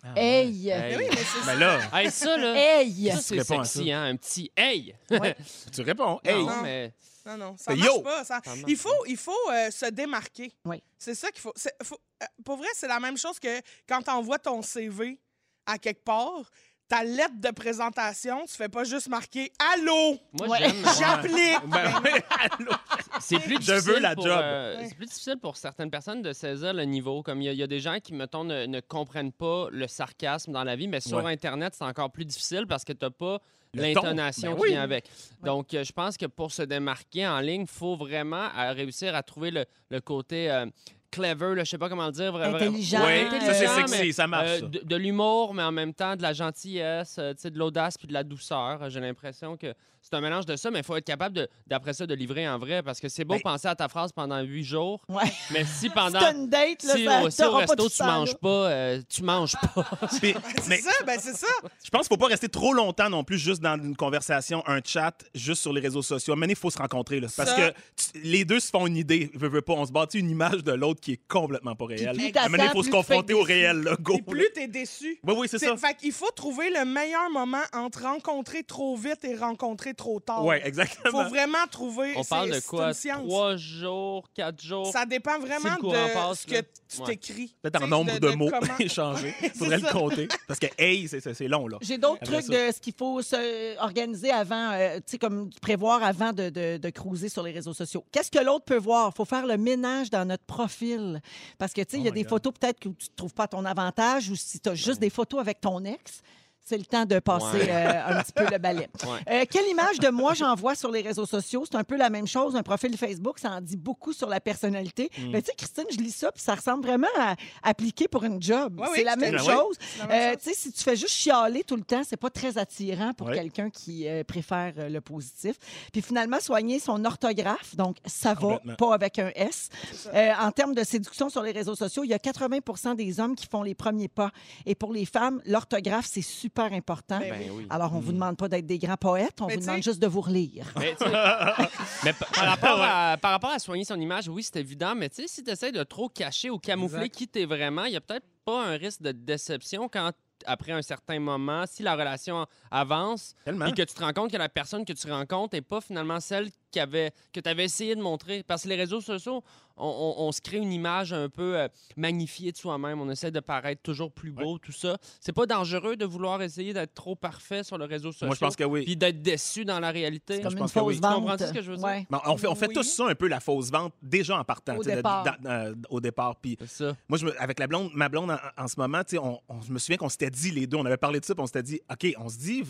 Ah, 0.05 0.13
hey, 0.17 0.69
Hey. 0.69 0.81
Mais 0.91 0.97
oui, 0.97 1.05
mais 1.11 1.17
c'est 1.17 1.45
Ben 1.47 1.59
là, 1.59 1.81
Hey, 1.93 2.11
ça, 2.11 2.37
là, 2.37 2.55
hey. 2.81 3.11
ça, 3.11 3.21
c'est 3.21 3.43
sexy, 3.45 3.91
hein? 3.93 4.05
Un 4.05 4.17
petit 4.17 4.51
hey! 4.57 4.95
tu 5.73 5.83
réponds. 5.83 6.21
Hey! 6.25 6.45
Non, 6.45 6.63
mais 6.63 6.95
Non, 7.27 7.37
non, 7.37 7.57
ça 7.59 7.75
marche 7.75 7.87
yo. 7.89 8.01
pas. 8.03 8.25
Ça... 8.25 8.41
Ça 8.45 8.51
marche 8.55 8.65
Il 8.69 8.77
faut, 8.77 9.05
il 9.09 9.17
faut 9.17 9.33
euh, 9.53 9.71
se 9.73 9.87
démarquer. 9.87 10.53
Oui. 10.65 10.81
C'est 10.97 11.15
ça 11.17 11.31
qu'il 11.33 11.41
faut. 11.41 11.53
faut- 11.83 11.99
euh, 12.23 12.27
pour 12.45 12.57
vrai, 12.59 12.69
c'est 12.75 12.87
la 12.89 13.01
même 13.01 13.17
chose 13.19 13.39
que 13.41 13.61
quand 13.89 14.03
tu 14.03 14.11
envoies 14.11 14.39
ton 14.39 14.63
CV 14.63 15.19
à 15.67 15.79
quelque 15.79 16.05
part, 16.05 16.49
ta 16.89 17.05
lettre 17.05 17.35
de 17.39 17.51
présentation, 17.51 18.45
tu 18.47 18.55
fais 18.57 18.69
pas 18.69 18.85
juste 18.85 19.09
marquer 19.09 19.53
Allô, 19.75 20.19
moi, 20.33 20.49
Ouais. 20.49 20.59
j'aime. 20.61 20.75
j'applique. 20.99 21.67
Ben 21.67 22.01
oui, 22.03 22.11
allô. 22.41 22.73
C'est 23.21 23.39
plus 23.41 23.61
Je 23.61 23.73
veux 23.73 23.79
difficile 23.81 24.03
la 24.03 24.15
pour, 24.15 24.25
job. 24.25 24.39
euh, 24.43 24.77
Ouais. 24.79 24.87
C'est 24.89 24.95
plus 24.97 25.07
difficile 25.07 25.37
pour 25.41 25.57
certaines 25.57 25.91
personnes 25.91 26.23
de 26.23 26.33
saisir 26.33 26.73
le 26.73 26.85
niveau. 26.85 27.23
Comme 27.23 27.43
il 27.43 27.47
y, 27.47 27.49
a- 27.49 27.53
il 27.53 27.59
y 27.59 27.63
a 27.63 27.67
des 27.67 27.81
gens 27.81 27.99
qui, 28.03 28.15
mettons, 28.15 28.45
ne, 28.45 28.67
ne 28.67 28.81
comprennent 28.81 29.33
pas 29.33 29.69
le 29.71 29.87
sarcasme 29.87 30.53
dans 30.53 30.65
la 30.65 30.77
vie, 30.77 30.89
mais 30.89 31.01
sur 31.01 31.19
Ouais. 31.19 31.33
Internet, 31.33 31.75
c'est 31.77 31.85
encore 31.85 32.11
plus 32.11 32.25
difficile 32.25 32.67
parce 32.67 32.85
que 32.85 32.93
tu 32.93 33.05
n'as 33.05 33.11
pas 33.11 33.39
Le 33.75 33.93
ton. 33.95 34.01
l'intonation 34.03 34.53
Ben 34.53 34.57
qui 34.57 34.63
oui. 34.63 34.69
vient 34.71 34.83
avec. 34.83 35.05
Donc, 35.43 35.75
euh, 35.75 35.85
je 35.85 35.93
pense 35.93 36.17
que 36.17 36.25
pour 36.27 36.53
se 36.53 36.63
démarquer 36.63 37.27
en 37.27 37.41
ligne, 37.41 37.63
il 37.63 37.67
faut 37.67 37.97
vraiment 37.97 38.49
euh, 38.57 38.73
réussir 38.73 39.15
à 39.15 39.23
trouver 39.23 39.51
le, 39.51 39.67
le 39.91 40.01
côté 40.01 40.51
euh, 40.51 40.65
clever, 41.11 41.55
là, 41.55 41.65
je 41.65 41.71
sais 41.71 41.79
pas 41.79 41.89
comment 41.89 42.07
le 42.07 42.13
dire. 42.13 42.33
vra- 42.33 42.51
vra- 42.51 42.57
Intelligent. 42.57 43.01
Oui, 43.05 43.21
Intelligent, 43.27 43.47
ça 43.47 43.55
c'est 43.55 43.81
mais, 43.83 43.89
sexy, 43.89 44.13
ça 44.13 44.27
marche. 44.27 44.49
euh, 44.49 44.61
ça. 44.61 44.67
de, 44.67 44.81
de 44.85 44.97
l'humour, 44.97 45.55
mais 45.55 45.63
en 45.63 45.73
même 45.73 45.95
temps 45.95 46.17
de 46.17 46.23
la 46.23 46.33
gentillesse, 46.33 47.17
euh, 47.19 47.33
de 47.33 47.59
l'audace 47.59 47.97
puis 47.97 48.07
de 48.09 48.13
la 48.13 48.23
douceur. 48.25 48.89
J'ai 48.91 49.01
l'impression 49.01 49.57
que 49.57 49.75
c'est 50.11 50.17
un 50.17 50.21
mélange 50.21 50.47
de 50.47 50.57
ça, 50.57 50.71
mais 50.71 50.79
il 50.81 50.85
faut 50.85 50.97
être 50.97 51.05
capable, 51.05 51.37
de- 51.37 51.49
d'après 51.67 51.93
ça, 51.95 52.07
de 52.07 52.15
livrer 52.15 52.49
en 52.49 52.59
vrai. 52.59 52.83
Parce 52.83 53.01
que 53.01 53.09
c'est 53.09 53.25
beau 53.25 53.35
Ben- 53.35 53.43
penser 53.43 53.69
à 53.69 53.75
ta 53.75 53.89
phrase 53.89 54.13
pendant 54.13 54.41
huit 54.41 54.65
jours, 54.65 55.01
Ouais. 55.09 55.23
mais 55.53 55.65
si 55.65 55.71
Si 55.89 55.91
pendant. 55.91 56.19
t'as 56.19 56.35
une 56.35 56.49
date, 56.49 56.83
là, 56.85 56.95
Si, 56.97 57.05
ça 57.05 57.23
au, 57.23 57.31
si 57.31 57.43
au 57.45 57.51
pas 57.53 57.57
resto, 57.59 57.89
tu 57.89 57.95
ça, 57.97 58.07
manges 58.07 58.35
pas, 58.37 58.49
euh, 58.71 59.03
tu 59.09 59.23
manges 59.23 59.57
pas. 59.75 59.85
Puis- 60.21 60.35
C'est 60.63 60.69
mais 60.69 60.79
ça, 60.79 60.91
ben 61.07 61.19
c'est 61.21 61.35
ça. 61.37 61.47
je 61.85 61.91
pense 61.91 62.03
qu'il 62.09 62.17
faut 62.17 62.21
pas 62.21 62.27
rester 62.29 62.49
trop 62.49 62.73
longtemps 62.73 63.09
non 63.11 63.25
plus 63.25 63.39
juste 63.39 63.63
dans 63.63 63.77
une 63.83 63.97
conversation, 63.97 64.63
un 64.67 64.81
chat, 64.85 65.13
juste 65.35 65.63
sur 65.63 65.73
les 65.73 65.81
réseaux 65.81 66.03
sociaux. 66.03 66.37
Mais 66.37 66.47
il 66.47 66.57
faut 66.57 66.71
se 66.71 66.79
rencontrer. 66.79 67.21
Là, 67.21 67.29
parce 67.37 67.51
Ça- 67.51 67.57
que 67.71 67.77
tu- 67.97 68.21
les 68.23 68.45
deux 68.45 68.61
se 68.61 68.69
font 68.71 68.87
une 68.87 68.97
idée. 68.97 69.31
Veux, 69.35 69.49
veux 69.49 69.63
pas, 69.63 69.73
on 69.75 69.87
se 69.87 69.93
bâtit 69.93 70.19
une 70.19 70.31
image 70.31 70.63
de 70.65 70.73
l'autre 70.73 71.01
qui 71.01 71.13
est 71.13 71.21
complètement 71.29 71.75
pas 71.75 71.87
réelle. 71.87 72.17
il 72.19 72.71
faut 72.73 72.83
se 72.83 72.91
confronter 72.91 73.35
au 73.35 73.43
réel. 73.43 73.83
Là, 73.83 73.97
go. 74.01 74.15
Et 74.19 74.23
plus 74.23 74.49
t'es 74.55 74.69
déçu. 74.69 75.19
Oui, 75.25 75.35
oui, 75.37 75.49
c'est 75.51 75.59
C'est- 75.59 75.67
ça. 75.67 75.77
Fait 75.77 75.95
qu'il 75.95 76.13
faut 76.13 76.31
trouver 76.31 76.71
le 76.71 76.85
meilleur 76.85 77.31
moment 77.31 77.63
entre 77.73 78.03
rencontrer 78.03 78.63
trop 78.63 78.97
vite 78.97 79.25
et 79.25 79.35
rencontrer 79.35 79.95
trop 79.99 80.21
tard. 80.21 80.43
Il 80.57 80.67
exactement. 80.67 81.11
faut 81.25 81.29
vraiment 81.29 81.67
trouver. 81.71 82.15
On 82.17 82.25
parle 82.25 82.51
de 82.53 82.61
quoi? 82.61 82.93
Trois 82.95 83.57
jours, 83.57 84.25
quatre 84.33 84.63
jours? 84.63 84.91
Ça 84.93 85.05
dépend 85.05 85.39
vraiment 85.39 85.75
de 85.77 86.13
passe, 86.15 86.41
ce 86.41 86.47
que 86.47 86.55
là. 86.55 86.63
tu 86.89 87.01
Ouais. 87.01 87.07
t'écris. 87.09 87.55
Peut-être 87.61 87.83
en 87.83 87.87
nombre 87.89 88.19
de, 88.19 88.29
mots 88.31 88.49
comment- 88.51 88.73
échangés. 88.79 89.35
Il 89.43 89.51
faudrait 89.51 89.77
le 89.79 89.83
ça. 89.83 89.93
compter. 89.93 90.29
Parce 90.47 90.59
que 90.61 90.67
hey, 90.79 91.07
c'est- 91.09 91.49
long, 91.49 91.67
là. 91.69 91.77
J'ai 91.83 91.99
d'autres 91.99 92.23
trucs 92.25 92.43
ça. 92.47 92.69
de 92.69 92.73
ce 92.73 92.81
qu'il 92.81 92.95
faut 92.97 93.21
se 93.21 93.79
organiser 93.81 94.31
avant, 94.31 94.71
euh, 94.73 94.97
tu 94.99 95.03
sais, 95.07 95.19
comme 95.19 95.51
prévoir 95.61 96.03
avant 96.03 96.33
de, 96.33 96.49
de, 96.49 96.77
de 96.79 96.91
cruiser 96.91 97.29
sur 97.29 97.43
les 97.43 97.53
réseaux 97.53 97.75
sociaux. 97.75 98.05
Qu'est-ce 98.13 98.31
que 98.31 98.39
l'autre 98.43 98.65
peut 98.65 98.79
voir? 98.79 99.11
Il 99.13 99.17
faut 99.17 99.25
faire 99.25 99.47
le 99.47 99.59
ménage 99.59 100.09
dans 100.11 100.25
notre 100.25 100.45
profil. 100.45 101.21
Parce 101.59 101.73
que, 101.73 101.81
tu 101.83 101.91
sais, 101.91 101.97
il 101.99 102.05
y 102.05 102.09
a 102.09 102.11
Oh 102.11 102.15
des 102.15 102.23
God. 102.23 102.31
photos 102.31 102.53
peut-être 102.59 102.79
que 102.81 102.89
tu 102.89 103.09
ne 103.11 103.17
trouves 103.17 103.35
pas 103.35 103.45
à 103.45 103.49
ton 103.49 103.65
avantage 103.65 104.31
ou 104.31 104.37
si 104.37 104.61
tu 104.61 104.69
as 104.69 104.75
juste 104.75 105.01
des 105.01 105.11
photos 105.11 105.41
avec 105.41 105.61
ton 105.61 105.85
ex. 105.85 106.23
C'est 106.69 106.77
le 106.79 106.85
temps 106.85 107.05
de 107.07 107.19
passer 107.19 107.47
Ouais. 107.59 107.69
euh, 107.71 108.07
un 108.19 108.23
petit 108.23 108.33
peu 108.33 108.45
le 108.51 108.59
balai. 108.59 108.89
Ouais. 109.09 109.21
Euh, 109.43 109.45
quelle 109.51 109.67
image 109.69 110.01
de 110.01 110.09
moi 110.09 110.35
j'envoie 110.35 110.75
sur 110.75 110.91
les 110.91 111.01
réseaux 111.01 111.25
sociaux? 111.25 111.65
C'est 111.71 111.77
un 111.79 111.85
peu 111.85 111.97
la 111.97 112.11
même 112.11 112.27
chose. 112.27 112.57
Un 112.57 112.63
profil 112.63 112.95
Facebook, 112.97 113.39
ça 113.39 113.53
en 113.53 113.61
dit 113.61 113.77
beaucoup 113.77 114.13
sur 114.13 114.29
la 114.29 114.39
personnalité. 114.41 115.11
Mm. 115.19 115.31
Mais 115.31 115.41
tu 115.41 115.47
sais, 115.47 115.55
Christine, 115.57 115.85
je 115.91 115.97
lis 115.97 116.11
ça, 116.11 116.31
puis 116.33 116.43
ça 116.43 116.55
ressemble 116.55 116.85
vraiment 116.85 117.07
à 117.19 117.37
appliquer 117.63 118.07
pour 118.09 118.25
une 118.25 118.43
job. 118.43 118.79
Ouais, 118.79 118.87
oui, 118.91 118.97
c'est 118.97 119.05
la 119.05 119.17
même 119.17 119.39
chose. 119.39 119.49
Euh, 119.49 120.31
chose. 120.33 120.39
tu 120.43 120.51
sais, 120.51 120.55
si 120.55 120.73
tu 120.73 120.83
fais 120.83 120.97
juste 120.97 121.15
chialer 121.15 121.65
tout 121.65 121.77
le 121.77 121.85
temps, 121.85 122.03
c'est 122.05 122.17
pas 122.19 122.29
très 122.31 122.59
attirant 122.59 123.15
pour 123.15 123.29
Ouais. 123.29 123.35
quelqu'un 123.37 123.71
qui 123.71 124.07
euh, 124.09 124.25
préfère 124.25 124.75
euh, 124.79 124.89
le 124.89 125.01
positif. 125.01 125.57
Puis 125.93 126.03
finalement, 126.03 126.41
soigner 126.41 126.79
son 126.81 127.03
orthographe, 127.05 127.77
donc 127.77 127.97
ça 128.05 128.35
va, 128.35 128.61
pas 128.77 128.93
avec 128.95 129.19
un 129.19 129.31
S. 129.35 129.69
Euh, 130.13 130.33
en 130.41 130.51
termes 130.51 130.75
de 130.75 130.85
séduction 130.85 131.29
sur 131.31 131.43
les 131.43 131.53
réseaux 131.53 131.77
sociaux, 131.77 132.05
il 132.05 132.09
y 132.11 132.15
a 132.15 132.19
80% 132.19 132.95
des 132.97 133.21
hommes 133.21 133.37
qui 133.37 133.47
font 133.47 133.63
les 133.63 133.75
premiers 133.75 134.09
pas. 134.09 134.31
Et 134.67 134.75
pour 134.75 134.93
les 134.93 135.05
femmes, 135.07 135.41
l'orthographe, 135.47 136.07
c'est 136.11 136.23
super 136.23 136.58
important. 136.65 137.19
Ben 137.19 137.51
oui. 137.53 137.67
Alors, 137.71 137.95
on 137.95 138.01
vous 138.01 138.13
demande 138.13 138.37
pas 138.37 138.49
d'être 138.49 138.67
des 138.67 138.79
grands 138.79 138.97
poètes, 138.97 139.41
on 139.41 139.47
Mais 139.47 139.57
vous 139.57 139.61
demande 139.63 139.83
juste 139.83 140.01
de 140.01 140.07
vous 140.07 140.21
relire. 140.21 140.67
Mais, 140.79 140.95
tu 140.97 141.05
sais, 141.05 141.11
mais 142.05 142.13
pa- 142.13 142.27
par, 142.35 142.45
rapport 142.47 142.81
à, 142.83 143.17
par 143.17 143.31
rapport 143.33 143.51
à 143.51 143.59
soigner 143.59 143.85
son 143.85 143.99
image, 144.01 144.29
oui, 144.29 144.43
c'est 144.43 144.57
évident, 144.61 144.95
mais 144.95 145.09
tu 145.09 145.23
sais, 145.23 145.29
si 145.29 145.43
tu 145.45 145.51
essaies 145.51 145.73
de 145.73 145.83
trop 145.83 146.09
cacher 146.09 146.51
ou 146.51 146.59
camoufler 146.59 146.99
Exact. 147.07 147.15
qui 147.15 147.29
t'es 147.29 147.45
vraiment, 147.45 147.85
il 147.85 147.93
y 147.93 147.97
a 147.97 148.01
peut-être 148.01 148.27
pas 148.45 148.65
un 148.65 148.77
risque 148.77 149.03
de 149.03 149.13
déception 149.13 149.89
quand, 149.89 150.13
après 150.47 150.73
un 150.73 150.83
certain 150.83 151.19
moment, 151.19 151.65
si 151.67 151.83
la 151.83 151.95
relation 151.95 152.47
avance, 152.71 153.35
Tellement. 153.45 153.65
puis 153.67 153.75
que 153.75 153.83
tu 153.83 153.95
te 153.95 154.01
rends 154.03 154.13
compte 154.13 154.31
que 154.31 154.37
la 154.37 154.49
personne 154.49 154.85
que 154.85 154.93
tu 154.93 155.11
rencontres 155.11 155.55
n'est 155.57 155.63
pas 155.63 155.81
finalement 155.81 156.21
celle 156.21 156.49
que 156.73 157.11
tu 157.41 157.49
avais 157.49 157.65
essayé 157.65 157.97
de 157.97 158.01
montrer. 158.03 158.43
Parce 158.45 158.63
que 158.63 158.69
les 158.69 158.77
réseaux 158.77 159.01
sociaux, 159.01 159.43
on, 159.79 160.15
on- 160.19 160.27
on 160.29 160.33
se 160.33 160.41
crée 160.41 160.59
une 160.59 160.73
image 160.73 161.13
un 161.13 161.29
peu 161.29 161.57
euh, 161.59 161.69
magnifiée 161.97 162.53
de 162.53 162.57
soi-même. 162.57 163.01
On 163.01 163.11
essaie 163.11 163.31
de 163.31 163.41
paraître 163.41 163.83
toujours 163.83 164.13
plus 164.13 164.31
beau, 164.33 164.59
tout 164.59 164.73
ça. 164.73 164.97
C'est 165.21 165.33
pas 165.33 165.47
dangereux 165.47 165.97
de 165.97 166.05
vouloir 166.05 166.43
essayer 166.43 166.73
d'être 166.73 166.95
trop 166.95 167.15
parfait 167.17 167.63
sur 167.63 167.79
le 167.79 167.85
réseau 167.85 168.13
social. 168.13 168.29
Moi, 168.29 168.35
je 168.35 168.41
pense 168.41 168.57
que 168.57 168.65
oui. 168.65 168.85
Puis 168.85 168.97
d'être 168.97 169.23
déçu 169.23 169.65
dans 169.65 169.81
la 169.81 169.91
réalité. 169.91 170.37
C'est 170.37 170.43
comme 170.43 170.51
je 170.53 170.57
une 170.57 170.61
pense 170.61 170.73
que 170.73 170.81
oui. 170.81 171.01
Tu 171.01 171.45
ce 171.47 171.53
que 171.53 171.63
je 171.63 171.71
veux 171.71 171.77
dire? 171.77 171.87
Ouais. 171.87 172.07
Mais 172.11 172.19
on 172.27 172.37
fait, 172.37 172.47
on 172.47 172.55
fait 172.55 172.69
Oui. 172.69 172.75
tous 172.75 172.83
ça 172.83 173.07
un 173.07 173.15
peu, 173.15 173.29
la 173.29 173.41
fausse 173.41 173.71
vente, 173.71 173.95
déjà 174.03 174.39
en 174.39 174.45
partant. 174.45 174.77
Au 174.77 174.83
de- 174.83 174.91
départ. 174.91 175.25
dans- 175.41 175.51
euh, 175.51 175.75
au 175.91 176.01
départ. 176.01 176.37
Puis 176.37 176.57
C'est 176.61 176.69
ça. 176.69 176.97
moi, 177.09 177.19
je 177.19 177.27
me- 177.27 177.41
avec 177.41 177.59
la 177.59 177.67
blonde, 177.67 177.91
ma 177.95 178.09
blonde, 178.09 178.31
en, 178.31 178.39
en 178.65 178.69
ce 178.69 178.75
moment, 178.79 179.03
tu 179.05 179.11
sais, 179.17 179.19
on, 179.19 179.41
on- 179.49 179.61
je 179.63 179.73
me 179.73 179.79
souviens 179.79 179.97
qu'on 179.97 180.09
s'était 180.09 180.31
dit 180.31 180.51
les 180.51 180.67
deux, 180.67 180.77
on 180.77 180.85
avait 180.87 180.97
parlé 180.97 181.21
de 181.21 181.25
ça, 181.25 181.35
puis 181.35 181.43
on 181.43 181.47
s'était 181.47 181.63
dit, 181.63 181.81
OK, 181.91 182.07
on 182.19 182.29
se 182.29 182.39
dit, 182.39 182.63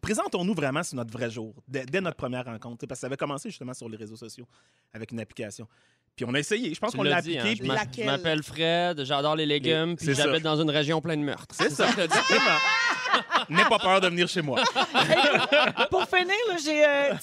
présentons-nous 0.00 0.54
vraiment 0.54 0.82
sur 0.82 0.96
notre 0.96 1.12
vrai 1.12 1.30
jour, 1.30 1.54
dès, 1.68 1.84
dès 1.86 2.00
notre 2.00 2.16
première 2.16 2.44
rencontre. 2.44 2.86
Parce 2.86 2.98
que 2.98 3.00
ça 3.02 3.06
avait 3.06 3.16
commencé 3.16 3.50
justement 3.50 3.74
sur 3.74 3.88
les 3.88 3.96
réseaux 3.96 4.16
sociaux 4.16 4.46
avec 4.92 5.12
une 5.12 5.20
application. 5.20 5.66
Puis 6.14 6.24
on 6.26 6.32
a 6.32 6.38
essayé. 6.38 6.55
Je 6.74 6.78
pense 6.80 6.94
qu'on 6.94 7.02
l'a 7.02 7.16
appliqué. 7.16 7.38
hein, 7.40 7.44
je 7.52 7.58
puis- 7.58 7.68
m'a- 7.68 7.74
laquelle? 7.74 8.04
je 8.04 8.10
m'appelle 8.10 8.42
Fred, 8.42 9.04
j'adore 9.04 9.36
les 9.36 9.46
légumes, 9.46 9.96
puis 9.96 10.14
j'habite 10.14 10.42
dans 10.42 10.60
une 10.60 10.70
région 10.70 11.00
pleine 11.00 11.20
de 11.20 11.26
meurtres. 11.26 11.54
C'est 11.58 11.70
ça. 11.70 11.86
Exactement. 11.98 12.58
N'aie 13.48 13.64
pas 13.64 13.78
peur 13.78 14.00
de 14.00 14.08
venir 14.08 14.28
chez 14.28 14.42
moi. 14.42 14.60
Pour 15.90 16.04
finir, 16.04 16.34
là, 16.48 16.56
j'ai, 16.62 16.84
euh, 16.84 17.14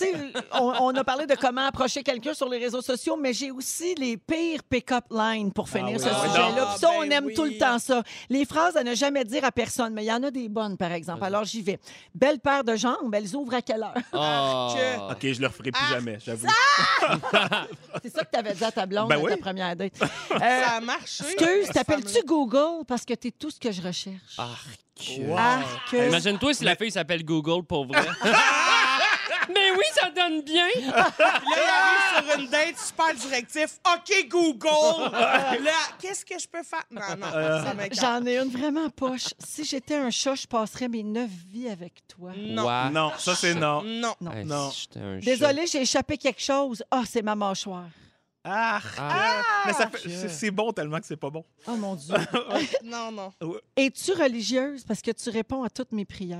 on, 0.53 0.73
on 0.79 0.95
a 0.95 1.03
parlé 1.03 1.25
de 1.25 1.35
comment 1.35 1.65
approcher 1.65 2.03
quelqu'un 2.03 2.33
sur 2.33 2.47
les 2.49 2.57
réseaux 2.57 2.81
sociaux, 2.81 3.17
mais 3.19 3.33
j'ai 3.33 3.51
aussi 3.51 3.95
les 3.95 4.17
pires 4.17 4.63
pick-up 4.69 5.05
lines 5.11 5.51
pour 5.51 5.67
finir 5.69 5.97
oui. 5.97 5.99
ce 5.99 6.07
Ah 6.09 6.19
oui. 6.23 6.29
sujet-là. 6.29 6.55
Ah, 6.61 6.65
Puis 6.71 6.79
ça, 6.79 6.89
on 6.95 7.01
ben 7.01 7.11
aime 7.11 7.25
oui. 7.25 7.33
tout 7.33 7.43
le 7.43 7.57
temps 7.57 7.79
ça. 7.79 8.03
Les 8.29 8.45
phrases 8.45 8.77
à 8.77 8.83
ne 8.83 8.95
jamais 8.95 9.23
dire 9.25 9.43
à 9.43 9.51
personne, 9.51 9.93
mais 9.93 10.03
il 10.03 10.07
y 10.07 10.13
en 10.13 10.23
a 10.23 10.31
des 10.31 10.49
bonnes, 10.49 10.77
par 10.77 10.91
exemple. 10.91 11.23
Alors, 11.23 11.43
j'y 11.43 11.61
vais. 11.61 11.79
Belle 12.15 12.39
paire 12.39 12.63
de 12.63 12.75
jambes, 12.75 13.13
elles 13.13 13.35
ouvrent 13.35 13.55
à 13.55 13.61
quelle 13.61 13.83
heure? 13.83 13.93
Oh. 14.13 14.73
que- 14.75 15.11
OK, 15.13 15.33
je 15.33 15.41
le 15.41 15.47
referai 15.47 15.71
plus 15.71 15.81
Ah. 15.89 15.93
jamais, 15.95 16.17
j'avoue. 16.23 16.47
C'est 18.01 18.09
ça 18.13 18.23
que 18.23 18.31
tu 18.31 18.39
avais 18.39 18.53
dit 18.53 18.63
à 18.63 18.71
ta 18.71 18.85
blonde 18.85 19.09
Ben 19.09 19.23
à 19.25 19.29
ta 19.29 19.37
première 19.37 19.75
date. 19.75 19.97
Ça 19.97 20.05
Euh, 20.33 20.77
a 20.77 20.81
marché. 20.81 21.23
excuse, 21.25 21.67
ce 21.67 21.71
t'appelles-tu 21.73 22.23
Google 22.25 22.85
parce 22.87 23.05
que 23.05 23.13
t'es 23.13 23.31
tout 23.31 23.49
ce 23.49 23.59
que 23.59 23.71
je 23.71 23.81
recherche? 23.81 24.37
Arc. 24.37 24.79
Wow. 25.19 25.37
Arc. 25.37 25.93
Imagine-toi 25.93 26.53
si 26.53 26.63
la 26.63 26.75
fille 26.75 26.91
s'appelle 26.91 27.23
Google 27.25 27.63
pour 27.65 27.85
vrai. 27.87 28.05
Mais 29.49 29.71
oui, 29.71 29.83
ça 29.93 30.09
donne 30.09 30.41
bien. 30.41 30.67
Puis 30.73 30.85
là, 30.85 31.11
il 31.19 31.53
arrive 31.69 32.27
sur 32.29 32.39
une 32.39 32.47
date 32.49 32.77
super 32.77 33.13
directif. 33.13 33.77
OK, 33.85 34.27
Google. 34.29 35.11
là, 35.11 35.71
qu'est-ce 35.99 36.23
que 36.23 36.39
je 36.39 36.47
peux 36.47 36.63
faire? 36.63 36.83
Non, 36.91 37.01
non, 37.19 37.31
ça 37.31 37.73
m'écoeure. 37.73 37.99
J'en 38.01 38.25
ai 38.25 38.37
une 38.37 38.49
vraiment 38.49 38.89
poche. 38.89 39.33
Si 39.39 39.65
j'étais 39.65 39.95
un 39.95 40.09
chat, 40.11 40.35
je 40.35 40.47
passerais 40.47 40.87
mes 40.87 41.03
neuf 41.03 41.29
vies 41.51 41.67
avec 41.69 42.07
toi. 42.07 42.31
Non. 42.37 42.65
Ouais. 42.67 42.89
Non, 42.91 43.11
ça, 43.17 43.35
c'est 43.35 43.53
non. 43.55 43.81
Non. 43.83 44.13
Non. 44.21 44.31
Hey, 44.31 44.45
Non. 44.45 44.71
si 44.71 44.81
j'étais 44.83 45.05
un 45.05 45.19
chat. 45.19 45.25
Désolée, 45.25 45.67
j'ai 45.67 45.81
échappé 45.81 46.17
quelque 46.17 46.41
chose. 46.41 46.81
Ah, 46.89 47.01
c'est 47.09 47.21
ma 47.21 47.35
mâchoire. 47.35 47.87
Ah, 48.45 48.81
Ah. 48.97 49.41
mais 49.65 49.73
ça 49.73 49.89
fait- 49.89 50.09
c'est 50.09 50.27
c'est 50.29 50.51
bon 50.51 50.71
tellement 50.73 50.99
que 50.99 51.05
c'est 51.05 51.15
pas 51.17 51.29
bon. 51.29 51.45
Oh 51.67 51.75
mon 51.75 51.95
Dieu. 51.95 52.13
Non, 52.83 53.11
non. 53.11 53.31
Es-tu 53.75 54.11
religieuse? 54.13 54.83
Parce 54.83 55.01
que 55.01 55.11
tu 55.11 55.29
réponds 55.29 55.63
à 55.63 55.69
toutes 55.69 55.91
mes 55.93 56.03
prières? 56.05 56.39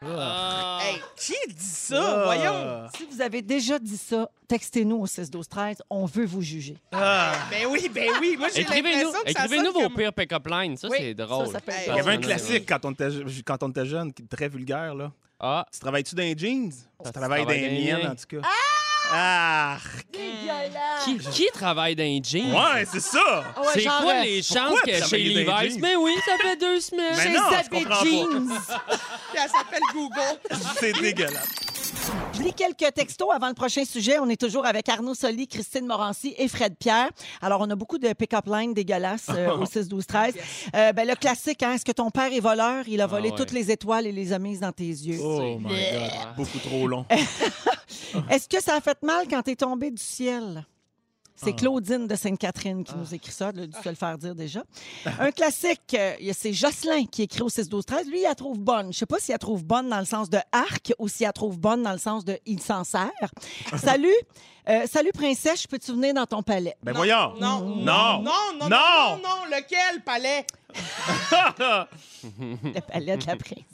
Ah. 0.00 0.78
Hey, 0.82 1.00
qui 1.16 1.34
dit 1.52 1.64
ça? 1.64 2.22
Voyons. 2.24 2.52
Ah. 2.54 2.88
Si 2.96 3.04
vous 3.10 3.20
avez 3.20 3.42
déjà 3.42 3.78
dit 3.80 3.96
ça, 3.96 4.30
textez-nous 4.46 4.96
au 4.96 5.06
6 5.06 5.28
12 5.30 5.48
13 5.48 5.82
On 5.90 6.04
veut 6.06 6.24
vous 6.24 6.40
juger. 6.42 6.76
Ah. 6.92 7.32
Ben 7.50 7.66
oui, 7.68 7.88
ben 7.92 8.08
oui. 8.20 8.36
Moi, 8.38 8.48
j'ai 8.54 8.60
Écrivez-nous 8.60 8.96
l'impression 9.06 9.24
que 9.24 9.32
ça 9.32 9.44
écrivez-nous 9.46 9.72
vos 9.72 9.80
comme... 9.82 9.94
pires 9.96 10.12
pick-up 10.12 10.46
lines. 10.48 10.76
Ça, 10.76 10.88
Oui, 10.88 10.96
c'est 11.00 11.14
drôle. 11.14 11.46
ça, 11.48 11.60
ça 11.66 11.72
Hey, 11.72 11.88
Il 11.88 11.96
y 11.96 11.98
avait 12.00 12.12
un 12.12 12.18
classique 12.18 12.64
quand 12.68 12.84
on 12.84 12.92
était, 12.92 13.08
quand 13.44 13.62
on 13.64 13.70
était 13.70 13.86
jeune, 13.86 14.12
qui 14.12 14.22
est 14.22 14.26
très 14.26 14.48
vulgaire. 14.48 14.94
Là. 14.94 15.10
Ah, 15.40 15.66
Tu 15.72 15.80
travailles-tu 15.80 16.14
dans 16.14 16.22
les 16.22 16.36
jeans? 16.38 16.70
Tu 16.70 16.76
tu 17.04 17.12
travailles 17.12 17.44
dans 17.44 17.50
les 17.50 17.68
miennes, 17.84 18.02
miens. 18.02 18.10
en 18.12 18.14
tout 18.16 18.26
cas. 18.28 18.38
Ah! 18.44 18.48
Dégueulasse! 20.12 21.04
qui, 21.04 21.18
qui 21.18 21.46
travaille 21.52 21.94
dans 21.96 22.02
les 22.04 22.20
jeans? 22.22 22.52
Ouais, 22.52 22.84
c'est 22.90 23.00
ça! 23.00 23.20
Ah 23.56 23.60
ouais, 23.60 23.66
c'est 23.74 23.80
genre, 23.80 24.00
quoi 24.02 24.12
euh, 24.14 24.22
les 24.22 24.42
chances 24.42 24.56
pourquoi 24.68 24.80
que 24.82 24.92
chez 24.92 24.98
travailler 25.00 25.44
dans 25.44 25.56
les 25.58 25.62
Levi's? 25.64 25.72
jeans? 25.74 25.80
Mais 25.82 25.96
oui, 25.96 26.14
ça 26.24 26.32
fait 26.42 26.56
deux 26.56 26.80
semaines. 26.80 27.14
Mais 27.16 27.22
Chez 27.22 27.30
non, 27.30 27.42
je 27.64 27.68
comprends 27.70 28.00
pas. 28.00 28.04
Jeans. 28.04 28.48
Puis 29.32 29.40
elle 29.42 29.50
s'appelle 29.50 29.82
Google. 29.92 30.40
C'est 30.78 30.92
dégueulasse. 31.00 31.48
Je 32.32 32.42
lis 32.42 32.52
quelques 32.52 32.94
textos 32.94 33.28
avant 33.32 33.48
le 33.48 33.54
prochain 33.54 33.84
sujet. 33.84 34.18
On 34.18 34.28
est 34.28 34.40
toujours 34.40 34.64
avec 34.66 34.88
Arnaud 34.88 35.14
Soli, 35.14 35.46
Christine 35.48 35.86
Morancy 35.86 36.34
et 36.38 36.48
Fred 36.48 36.76
Pierre. 36.78 37.10
Alors, 37.42 37.60
on 37.60 37.70
a 37.70 37.74
beaucoup 37.74 37.98
de 37.98 38.12
pick-up 38.12 38.46
lines 38.46 38.74
dégueulasses 38.74 39.28
euh, 39.30 39.56
au 39.58 39.66
6, 39.66 39.88
12, 39.88 40.06
13. 40.06 40.34
Euh, 40.74 40.92
ben, 40.92 41.08
le 41.08 41.14
classique, 41.14 41.62
hein, 41.62 41.74
est-ce 41.74 41.84
que 41.84 41.92
ton 41.92 42.10
père 42.10 42.32
est 42.32 42.40
voleur? 42.40 42.84
Il 42.86 43.00
a 43.00 43.06
volé 43.06 43.30
ouais. 43.30 43.36
toutes 43.36 43.52
les 43.52 43.70
étoiles 43.70 44.06
et 44.06 44.12
les 44.12 44.32
a 44.32 44.38
mises 44.38 44.60
dans 44.60 44.72
tes 44.72 44.84
yeux. 44.84 45.18
Oh 45.22 45.58
my 45.58 45.68
God. 45.68 46.36
Beaucoup 46.36 46.58
trop 46.58 46.86
long. 46.86 47.04
Est-ce 48.30 48.48
que 48.48 48.62
ça 48.62 48.76
a 48.76 48.80
fait 48.80 49.02
mal 49.02 49.26
quand 49.28 49.42
t'es 49.42 49.56
tombé 49.56 49.90
du 49.90 50.02
ciel? 50.02 50.64
C'est 51.40 51.50
Ah. 51.50 51.56
Claudine 51.56 52.06
de 52.08 52.16
Sainte-Catherine 52.16 52.82
qui 52.84 52.94
nous 52.96 53.14
écrit 53.14 53.30
ça, 53.32 53.50
elle 53.54 53.62
a 53.62 53.66
dû 53.66 53.78
se 53.82 53.88
le 53.88 53.94
faire 53.94 54.18
dire 54.18 54.34
déjà. 54.34 54.62
Un 55.20 55.30
classique, 55.30 55.94
euh, 55.94 56.14
c'est 56.36 56.52
Jocelyn 56.52 57.04
qui 57.06 57.22
écrit 57.22 57.42
au 57.42 57.48
6-12-13. 57.48 58.06
Lui, 58.08 58.18
il 58.20 58.22
la 58.24 58.34
trouve 58.34 58.58
bonne. 58.58 58.92
Je 58.92 58.98
sais 58.98 59.06
pas 59.06 59.18
s'il 59.20 59.32
la 59.32 59.38
trouve 59.38 59.64
bonne 59.64 59.88
dans 59.88 60.00
le 60.00 60.04
sens 60.04 60.28
de 60.28 60.38
arc 60.52 60.92
ou 60.98 61.06
s'il 61.08 61.26
la 61.26 61.32
trouve 61.32 61.58
bonne 61.58 61.82
dans 61.82 61.92
le 61.92 61.98
sens 61.98 62.24
de 62.24 62.38
il 62.44 62.60
s'en 62.60 62.82
sert. 62.82 63.10
salut, 63.76 64.12
euh, 64.68 64.86
salut 64.86 65.12
princesse, 65.12 65.66
peux-tu 65.66 65.92
venir 65.92 66.14
dans 66.14 66.26
ton 66.26 66.42
palais? 66.42 66.76
Ben 66.82 66.92
voyons. 66.92 67.34
Non. 67.40 67.60
Non. 67.60 67.76
Non, 67.78 68.22
non, 68.22 68.32
non, 68.60 68.68
Non. 68.68 68.68
non, 68.68 69.16
non. 69.22 69.44
Lequel, 69.50 70.02
palais? 70.04 70.44
Le 72.22 72.80
palais 72.80 73.16
de 73.16 73.26
la 73.26 73.36
princesse. 73.36 73.64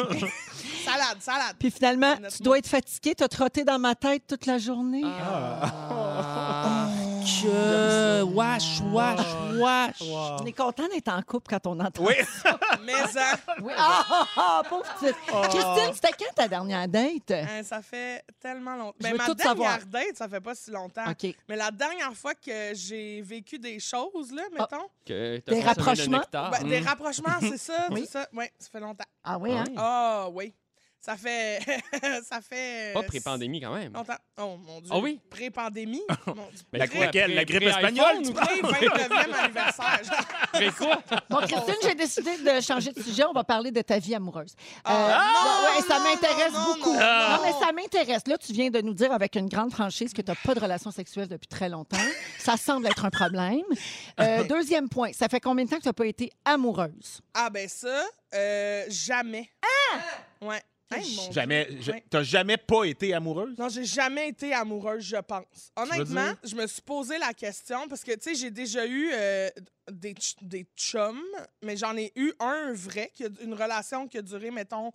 OK. 0.00 0.30
salade, 0.84 1.20
salade. 1.20 1.56
Puis 1.58 1.70
finalement, 1.70 2.16
tu 2.34 2.42
dois 2.42 2.58
être 2.58 2.66
fatigué, 2.66 3.14
t'as 3.14 3.28
trotté 3.28 3.64
dans 3.64 3.78
ma 3.78 3.94
tête 3.94 4.24
toute 4.26 4.46
la 4.46 4.58
journée. 4.58 5.02
Ah, 5.04 6.88
que 7.24 8.22
wesh, 8.22 8.80
wesh, 8.92 9.60
wesh. 9.60 10.08
On 10.10 10.44
est 10.46 10.52
content 10.52 10.88
d'être 10.88 11.08
en 11.08 11.22
couple 11.22 11.48
quand 11.50 11.66
on 11.66 11.78
entend 11.80 12.04
Oui. 12.04 12.14
Mais 12.84 12.92
ça, 13.12 13.34
Oui. 13.60 13.72
Ah, 13.76 14.04
ah, 14.10 14.26
ah, 14.36 14.62
pauvre 14.68 14.84
petite. 15.00 15.16
Christine, 15.26 15.94
c'était 15.94 16.12
quand 16.18 16.34
ta 16.34 16.48
dernière 16.48 16.88
date? 16.88 17.30
hein, 17.30 17.62
ça 17.62 17.80
fait 17.82 18.24
tellement 18.40 18.76
longtemps. 18.76 18.96
Je 19.00 19.04
Ben, 19.04 19.12
veux 19.12 19.18
ma 19.18 19.26
tout 19.26 19.34
dernière 19.34 19.50
savoir. 19.56 19.78
date, 19.86 20.16
ça 20.16 20.28
fait 20.28 20.40
pas 20.40 20.54
si 20.54 20.70
longtemps. 20.70 21.08
OK. 21.10 21.34
Mais 21.48 21.56
la 21.56 21.70
dernière 21.70 22.12
fois 22.14 22.34
que 22.34 22.72
j'ai 22.74 23.22
vécu 23.22 23.58
des 23.58 23.78
choses, 23.78 24.32
là, 24.32 24.42
Ah. 24.58 24.62
mettons, 24.62 24.86
Que 25.06 25.38
t'as 25.38 25.52
Des 25.52 25.62
consommé 25.62 25.62
le 25.62 25.68
rapprochements? 25.68 26.18
nectar. 26.18 26.50
ben, 26.50 26.68
des 26.68 26.80
Mm. 26.80 26.86
rapprochements, 26.86 27.38
c'est 27.40 27.58
ça, 27.58 27.86
Oui. 27.90 28.00
c'est 28.04 28.10
ça. 28.12 28.26
Oui, 28.32 28.44
ça 28.58 28.68
fait 28.70 28.80
longtemps. 28.80 29.04
Ah 29.24 29.38
oui, 29.38 29.52
hein? 29.52 29.64
Ah 29.76 30.28
oui. 30.32 30.52
Ça 31.04 31.16
fait. 31.16 31.58
ça 32.30 32.40
fait. 32.40 32.92
Pas 32.94 33.00
euh, 33.00 33.02
pré-pandémie 33.02 33.60
quand 33.60 33.74
même. 33.74 33.92
Longtemps. 33.92 34.14
Oh 34.40 34.56
mon 34.56 34.80
Dieu. 34.80 34.92
Ah 34.94 34.98
oui? 35.00 35.20
Pré-pandémie? 35.30 36.02
Mon 36.28 36.34
Dieu. 36.34 36.64
Mais 36.72 36.78
La- 36.78 36.86
quoi, 36.88 37.00
laquelle? 37.06 37.34
La 37.34 37.44
grippe 37.44 37.64
espagnole, 37.64 38.18
ou 38.18 38.22
tu 38.22 38.32
quoi? 38.32 38.42
Pré-29e 38.42 39.34
anniversaire. 39.34 40.00
Pré 40.52 40.70
quoi? 40.78 41.02
Bon, 41.28 41.38
Christine, 41.38 41.74
j'ai 41.82 41.94
décidé 41.96 42.36
de 42.38 42.60
changer 42.60 42.92
de 42.92 43.02
sujet. 43.02 43.24
On 43.24 43.32
va 43.32 43.42
parler 43.42 43.72
de 43.72 43.80
ta 43.82 43.98
vie 43.98 44.14
amoureuse. 44.14 44.54
Ah, 44.84 44.94
ouais, 44.94 45.74
non, 45.74 45.80
ouais, 45.80 45.88
ça 45.88 45.98
m'intéresse 45.98 46.52
beaucoup. 46.52 46.92
non, 46.94 47.00
Non, 47.00 47.36
non. 47.36 47.42
mais 47.42 47.52
ça 47.52 47.72
m'intéresse. 47.72 48.22
Là, 48.28 48.38
tu 48.38 48.52
viens 48.52 48.70
de 48.70 48.80
nous 48.80 48.94
dire 48.94 49.10
avec 49.12 49.34
une 49.34 49.48
grande 49.48 49.72
franchise 49.72 50.12
que 50.12 50.22
tu 50.22 50.30
n'as 50.30 50.36
pas 50.36 50.54
de 50.54 50.60
relation 50.60 50.92
sexuelle 50.92 51.26
depuis 51.26 51.48
très 51.48 51.68
longtemps. 51.68 51.96
Ça 52.38 52.56
semble 52.56 52.86
être 52.86 53.04
un 53.04 53.10
problème. 53.10 53.62
Euh, 54.20 54.44
deuxième 54.44 54.88
point, 54.88 55.12
ça 55.12 55.28
fait 55.28 55.40
combien 55.40 55.64
de 55.64 55.70
temps 55.70 55.78
que 55.78 55.82
tu 55.82 55.88
n'as 55.88 55.92
pas 55.94 56.06
été 56.06 56.30
amoureuse? 56.44 57.20
Ah, 57.34 57.50
ben 57.50 57.68
ça, 57.68 58.04
euh, 58.34 58.84
jamais. 58.88 59.50
Ah! 59.62 59.98
Ouais. 60.46 60.62
Hey, 60.96 61.16
mon 61.16 61.22
Dieu. 61.24 61.32
Jamais. 61.32 61.68
je- 61.80 61.92
Ouais. 61.92 62.04
T'as 62.10 62.22
jamais 62.22 62.56
pas 62.56 62.84
été 62.84 63.12
amoureuse? 63.14 63.56
Non, 63.58 63.68
j'ai 63.68 63.84
jamais 63.84 64.28
été 64.28 64.52
amoureuse, 64.52 65.04
je 65.04 65.16
pense. 65.16 65.72
Honnêtement, 65.76 66.26
dire? 66.26 66.36
je 66.44 66.54
me 66.56 66.66
suis 66.66 66.82
posé 66.82 67.18
la 67.18 67.32
question 67.34 67.88
parce 67.88 68.02
que, 68.04 68.12
tu 68.12 68.20
sais, 68.22 68.34
j'ai 68.34 68.50
déjà 68.50 68.86
eu 68.86 69.10
euh, 69.12 69.48
des, 69.90 70.10
ch- 70.18 70.36
des 70.42 70.66
chums, 70.76 71.20
mais 71.62 71.76
j'en 71.76 71.96
ai 71.96 72.12
eu 72.16 72.32
un 72.40 72.72
vrai, 72.72 73.10
qui 73.14 73.24
a 73.24 73.28
une 73.42 73.54
relation 73.54 74.06
qui 74.08 74.18
a 74.18 74.22
duré, 74.22 74.50
mettons, 74.50 74.92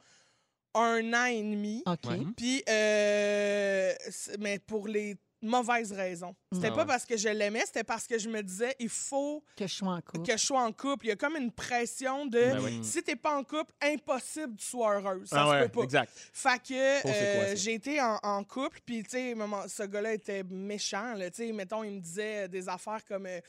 un 0.73 1.13
an 1.13 1.25
et 1.25 1.41
demi. 1.41 1.83
OK. 1.86 1.99
Ouais. 2.10 2.19
Puis, 2.36 2.63
euh, 2.69 3.93
c'est- 4.10 4.38
mais 4.39 4.60
pour 4.60 4.88
les 4.88 5.15
mauvaises 5.41 5.91
raisons. 5.91 6.36
C'était 6.52 6.69
Ah 6.71 6.76
pas 6.76 6.86
parce 6.86 7.06
que 7.06 7.15
je 7.17 7.30
l'aimais, 7.30 7.63
c'était 7.65 7.84
parce 7.84 8.08
que 8.08 8.17
je 8.17 8.30
me 8.30 8.41
disais, 8.41 8.76
il 8.80 8.89
faut 8.89 9.43
Que 9.56 9.67
je 9.67 9.73
sois 9.73 9.93
en 9.93 10.02
couple. 10.02 10.23
que 10.26 10.32
je 10.38 10.45
sois 10.45 10.62
en 10.63 10.71
couple. 10.71 11.06
Il 11.06 11.10
y 11.10 11.12
a 11.12 11.15
comme 11.15 11.36
une 11.36 11.52
pression 11.52 12.26
de, 12.26 12.39
Ben 12.39 12.60
oui. 12.63 12.80
si 12.84 13.04
t'es 13.04 13.15
pas 13.15 13.38
en 13.38 13.43
couple, 13.43 13.71
impossible 13.82 14.56
que 14.56 14.62
tu 14.62 14.67
sois 14.67 14.95
heureuse. 15.00 15.28
Ça 15.30 15.43
ah 15.43 15.45
se 15.45 15.50
ouais, 15.52 15.62
peut 15.63 15.80
pas. 15.80 15.84
exact. 15.84 16.12
Fait 16.34 16.60
que 16.67 17.08
euh, 17.08 17.47
ça? 17.50 17.56
j'ai 17.56 17.73
été 17.76 18.02
en, 18.02 18.17
en 18.23 18.43
couple, 18.43 18.80
puis 18.86 19.04
tu 19.04 19.10
sais, 19.12 19.36
ce 19.67 19.84
gars-là 19.84 20.13
était 20.13 20.43
méchant. 20.43 21.13
Là, 21.13 21.30
tu 21.30 21.45
sais, 21.47 21.52
mettons, 21.52 21.84
il 21.84 21.91
me 21.91 22.00
disait 22.00 22.47
des 22.47 22.67
affaires 22.69 23.04
comme. 23.06 23.26
euh, 23.28 23.39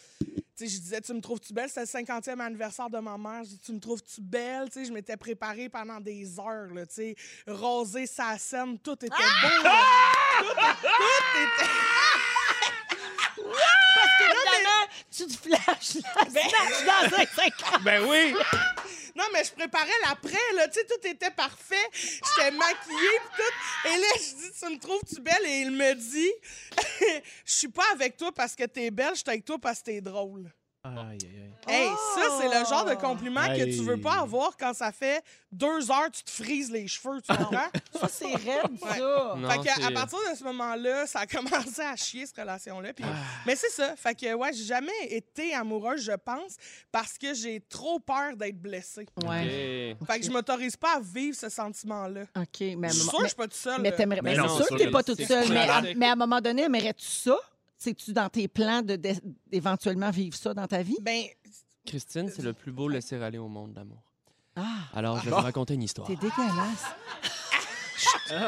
je 0.66 0.78
disais, 0.78 1.00
tu 1.00 1.12
me 1.12 1.20
trouves-tu 1.20 1.52
belle? 1.52 1.68
C'était 1.68 2.00
le 2.00 2.06
50e 2.06 2.40
anniversaire 2.40 2.90
de 2.90 2.98
ma 2.98 3.16
mère. 3.16 3.44
Je 3.44 3.50
dis, 3.50 3.58
tu 3.58 3.72
me 3.72 3.78
trouves-tu 3.80 4.20
belle? 4.20 4.68
Tu 4.70 4.80
sais, 4.80 4.84
je 4.86 4.92
m'étais 4.92 5.16
préparée 5.16 5.68
pendant 5.68 6.00
des 6.00 6.38
heures, 6.40 6.72
là, 6.74 6.86
tu 6.86 6.94
sais, 6.94 7.14
rasé 7.46 8.06
sa 8.06 8.36
scène, 8.38 8.78
tout 8.78 8.94
était 8.94 9.08
beau. 9.08 9.62
là. 9.62 9.80
Tout, 10.40 10.46
tout 10.46 11.38
était. 11.38 11.70
Évidemment, 14.20 14.84
tu 15.10 15.26
te 15.26 15.32
flashes 15.32 15.94
la 16.14 16.30
snatch 16.30 16.84
dans 16.86 17.16
un 17.18 17.26
50. 17.26 17.82
Ben 17.82 18.04
oui! 18.06 18.34
Non, 19.14 19.24
mais 19.32 19.42
je 19.42 19.52
préparais 19.52 19.90
l'après, 20.06 20.38
là. 20.54 20.68
Tu 20.68 20.78
sais, 20.80 20.86
tout 20.86 21.06
était 21.06 21.30
parfait. 21.30 21.76
J'étais 21.92 22.50
maquillée, 22.52 23.18
pis 23.36 23.42
tout. 23.42 23.88
Et 23.88 23.96
là, 23.98 24.06
je 24.16 24.34
dis, 24.36 24.50
tu 24.60 24.66
me 24.72 24.78
trouves-tu 24.78 25.20
belle? 25.20 25.44
Et 25.46 25.60
il 25.62 25.70
me 25.72 25.94
dit, 25.94 26.30
je 27.44 27.52
suis 27.52 27.68
pas 27.68 27.84
avec 27.92 28.16
toi 28.16 28.32
parce 28.32 28.54
que 28.54 28.64
t'es 28.64 28.90
belle, 28.90 29.14
je 29.14 29.20
suis 29.20 29.28
avec 29.28 29.44
toi 29.44 29.58
parce 29.58 29.80
que 29.80 29.86
t'es 29.86 30.00
drôle. 30.00 30.50
Aïe, 30.96 31.18
aïe, 31.20 31.20
aïe. 31.22 31.48
Hey, 31.68 31.90
ça, 32.14 32.22
c'est 32.40 32.48
le 32.48 32.64
genre 32.64 32.84
de 32.86 32.94
compliment 32.94 33.46
que 33.48 33.64
tu 33.64 33.82
veux 33.82 34.00
pas 34.00 34.20
avoir 34.20 34.56
quand 34.56 34.72
ça 34.72 34.90
fait 34.90 35.22
deux 35.52 35.90
heures 35.90 36.10
tu 36.10 36.22
te 36.22 36.30
frises 36.30 36.70
les 36.70 36.86
cheveux, 36.86 37.20
tu 37.20 37.34
comprends? 37.34 37.68
Ça, 38.00 38.08
c'est 38.08 38.34
raide, 38.34 38.78
ça. 38.80 39.34
Non, 39.36 39.48
fait 39.50 39.58
que, 39.58 39.86
à 39.86 39.90
partir 39.90 40.18
de 40.30 40.36
ce 40.36 40.44
moment-là, 40.44 41.06
ça 41.06 41.20
a 41.20 41.26
commencé 41.26 41.80
à 41.80 41.96
chier, 41.96 42.26
cette 42.26 42.38
relation-là. 42.38 42.90
Ah. 42.90 42.92
Puis... 42.94 43.04
Mais 43.46 43.56
c'est 43.56 43.70
ça. 43.70 43.96
Fait 43.96 44.14
que, 44.14 44.32
ouais, 44.34 44.52
j'ai 44.52 44.64
jamais 44.64 44.92
été 45.08 45.54
amoureuse, 45.54 46.02
je 46.02 46.12
pense, 46.12 46.56
parce 46.92 47.18
que 47.18 47.34
j'ai 47.34 47.60
trop 47.60 47.98
peur 47.98 48.36
d'être 48.36 48.60
blessée. 48.60 49.06
Ouais. 49.24 49.96
Fait 50.06 50.20
que 50.20 50.26
je 50.26 50.30
m'autorise 50.30 50.76
pas 50.76 50.96
à 50.96 51.00
vivre 51.00 51.36
ce 51.36 51.48
sentiment-là. 51.48 52.22
OK. 52.36 52.60
Mais, 52.76 52.88
Je 52.88 52.94
suis 52.94 53.02
sûre 53.02 53.18
que 53.18 53.24
je 53.24 53.28
suis 53.28 53.36
pas 53.36 53.48
toute 53.48 53.54
seule. 53.54 53.80
mais. 53.80 53.94
Mais 54.22 54.36
c'est 54.36 54.48
sûr 54.48 54.66
que 54.68 54.74
t'es 54.76 54.90
pas 54.90 55.02
toute 55.02 55.22
seule. 55.22 55.48
Mais 55.48 55.68
à, 55.68 55.82
mais 55.96 56.06
à 56.06 56.12
un 56.12 56.16
moment 56.16 56.40
donné, 56.40 56.62
aimerais-tu 56.62 57.06
ça? 57.06 57.36
C'est-tu 57.78 58.12
dans 58.12 58.28
tes 58.28 58.48
plans 58.48 58.82
d'éventuellement 59.46 60.10
vivre 60.10 60.36
ça 60.36 60.52
dans 60.52 60.66
ta 60.66 60.82
vie? 60.82 60.98
Ben, 61.00 61.22
Christine, 61.86 62.28
c'est 62.28 62.42
le 62.42 62.52
plus 62.52 62.72
beau 62.72 62.88
laisser-aller 62.88 63.38
au 63.38 63.48
monde, 63.48 63.72
l'amour. 63.76 64.02
Ah, 64.56 64.64
Alors, 64.94 65.18
je 65.20 65.24
vais 65.26 65.30
vous 65.30 65.36
raconter 65.36 65.74
une 65.74 65.84
histoire. 65.84 66.06
t'es 66.08 66.16
dégueulasse. 66.16 66.84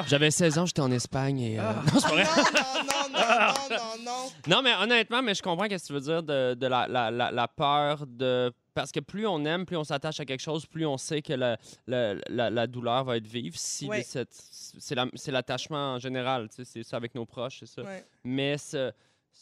J'avais 0.09 0.31
16 0.31 0.59
ans, 0.59 0.67
j'étais 0.67 0.81
en 0.81 0.91
Espagne 0.91 1.41
et... 1.41 1.59
euh, 1.59 1.63
Non, 1.63 1.83
c'est 1.95 2.01
pas 2.03 2.09
vrai. 2.09 2.25
non, 2.25 2.83
non, 2.85 3.19
non, 3.19 3.21
non, 3.21 3.77
non, 3.77 4.05
non. 4.05 4.31
Non, 4.49 4.63
mais 4.63 4.75
honnêtement, 4.75 5.23
mais 5.23 5.35
je 5.35 5.43
comprends 5.43 5.65
ce 5.65 5.69
que 5.77 5.87
tu 5.87 5.93
veux 5.93 6.01
dire 6.01 6.23
de, 6.23 6.55
de 6.55 6.67
la, 6.67 6.87
la- 6.87 7.11
la- 7.11 7.31
la 7.31 7.49
peur 7.49 8.07
de... 8.07 8.53
Parce 8.75 8.93
que 8.93 9.01
plus 9.01 9.27
on 9.27 9.45
aime, 9.45 9.67
plus 9.67 9.77
on 9.77 9.85
s'attache 9.85 10.21
à 10.21 10.25
quelque 10.25 10.41
chose, 10.43 10.67
plus 10.67 10.87
on 10.87 10.97
sait 10.97 11.23
que 11.23 11.33
la, 11.33 11.57
la- 11.87 12.15
la- 12.29 12.51
la 12.51 12.67
douleur 12.67 13.05
va 13.05 13.17
être 13.17 13.27
vive. 13.27 13.57
Si 13.57 13.89
Ouais. 13.89 14.03
cette- 14.03 14.29
c'est 14.33 14.95
la- 14.95 15.07
c'est 15.15 15.33
l'attachement 15.33 15.95
en 15.95 15.99
général, 15.99 16.49
tu 16.51 16.57
sais, 16.57 16.65
c'est 16.65 16.83
ça 16.83 16.97
avec 16.97 17.15
nos 17.15 17.25
proches, 17.27 17.59
c'est 17.61 17.67
ça. 17.67 17.83
Ouais. 17.83 18.05
Mais 18.25 18.59
ce, 18.59 18.93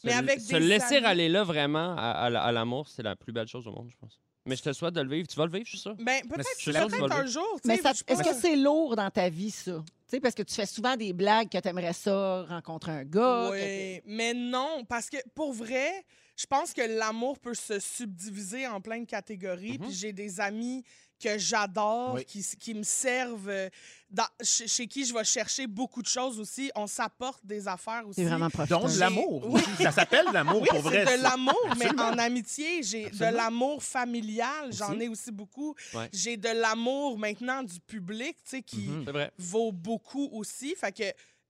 Mais 0.04 0.12
avec 0.12 0.40
se 0.40 0.56
laisser 0.56 0.96
amis- 0.96 1.06
aller 1.06 1.28
là 1.28 1.44
vraiment 1.44 1.94
à, 1.96 2.10
à 2.10 2.30
la- 2.30 2.42
à 2.42 2.52
l'amour, 2.52 2.88
c'est 2.88 3.02
la 3.02 3.16
plus 3.16 3.32
belle 3.32 3.48
chose 3.48 3.66
au 3.66 3.72
monde, 3.72 3.88
je 3.90 3.96
pense. 3.96 4.20
Mais 4.46 4.56
je 4.56 4.62
te 4.62 4.72
souhaite 4.72 4.94
de 4.94 5.02
le 5.02 5.10
vivre. 5.10 5.28
Tu 5.28 5.36
vas 5.36 5.44
le 5.44 5.52
vivre, 5.52 5.64
je 5.66 5.70
suis 5.70 5.78
sûr. 5.78 5.94
Ben, 5.96 6.22
peut-être 6.26 6.46
vas 6.72 7.16
un 7.18 7.22
le 7.22 7.26
jour. 7.28 7.60
Mais 7.66 7.74
est-ce 7.74 8.22
que 8.22 8.34
c'est 8.34 8.56
lourd 8.56 8.96
dans 8.96 9.10
ta 9.10 9.28
vie, 9.28 9.50
ça? 9.50 9.82
Tu 9.84 10.16
sais, 10.16 10.20
parce 10.20 10.34
que 10.34 10.42
tu 10.42 10.54
fais 10.54 10.64
souvent 10.64 10.96
des 10.96 11.12
blagues 11.12 11.50
que 11.50 11.58
tu 11.58 11.68
aimerais 11.68 11.92
ça, 11.92 12.44
rencontrer 12.44 12.92
un 12.92 13.04
gars. 13.04 13.50
Oui, 13.50 14.00
mais 14.06 14.32
non, 14.32 14.84
parce 14.88 15.10
que 15.10 15.18
pour 15.34 15.52
vrai, 15.52 15.90
je 16.34 16.46
pense 16.46 16.72
que 16.72 16.80
l'amour 16.80 17.38
peut 17.40 17.52
se 17.52 17.78
subdiviser 17.78 18.66
en 18.66 18.80
plein 18.80 19.00
de 19.00 19.06
catégories. 19.06 19.72
Mhm. 19.72 19.86
Puis 19.86 19.92
j'ai 19.94 20.12
des 20.14 20.40
amis 20.40 20.82
que 21.18 21.36
j'adore, 21.38 22.14
Oui. 22.14 22.24
qui, 22.24 22.42
qui 22.58 22.74
me 22.74 22.82
servent, 22.82 23.48
euh, 23.48 23.68
dans- 24.10 24.24
chez, 24.42 24.66
chez 24.68 24.86
qui 24.86 25.04
je 25.04 25.12
vais 25.12 25.24
chercher 25.24 25.66
beaucoup 25.66 26.00
de 26.02 26.06
choses 26.06 26.38
aussi. 26.40 26.70
On 26.74 26.86
s'apporte 26.86 27.44
des 27.44 27.66
affaires 27.68 28.06
aussi. 28.06 28.20
C'est 28.20 28.26
vraiment 28.28 28.48
profiteur. 28.50 28.80
Donc, 28.80 28.92
de 28.92 28.98
l'amour. 28.98 29.46
Oui. 29.50 29.60
Ça 29.82 29.92
s'appelle 29.92 30.26
l'amour, 30.32 30.62
Oui, 30.62 30.68
pour 30.70 30.80
vrai. 30.80 31.04
de 31.04 31.22
l'amour, 31.22 31.74
mais 31.78 31.88
en 31.90 32.16
amitié. 32.18 32.82
J'ai 32.82 33.10
de 33.10 33.24
l'amour 33.34 33.82
familial, 33.82 34.72
j'en 34.72 34.98
ai 34.98 35.08
aussi 35.08 35.30
beaucoup. 35.30 35.74
Ouais. 35.94 36.08
J'ai 36.12 36.36
de 36.36 36.48
l'amour 36.48 37.18
maintenant 37.18 37.62
du 37.62 37.80
public, 37.80 38.36
tu 38.44 38.50
sais, 38.50 38.62
qui 38.62 38.88
Mhm. 38.88 39.04
Vrai. 39.10 39.32
vaut 39.38 39.72
beaucoup 39.72 40.28
aussi. 40.32 40.74
Fait 40.76 40.92
que 40.92 41.02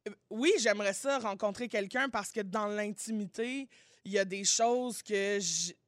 euh, 0.08 0.12
oui, 0.30 0.50
j'aimerais 0.58 0.94
ça 0.94 1.18
rencontrer 1.18 1.68
quelqu'un 1.68 2.08
parce 2.08 2.30
que 2.32 2.40
dans 2.40 2.66
l'intimité, 2.66 3.68
il 4.04 4.12
y 4.12 4.18
a 4.18 4.24
des 4.24 4.44
choses 4.44 5.02
que 5.02 5.38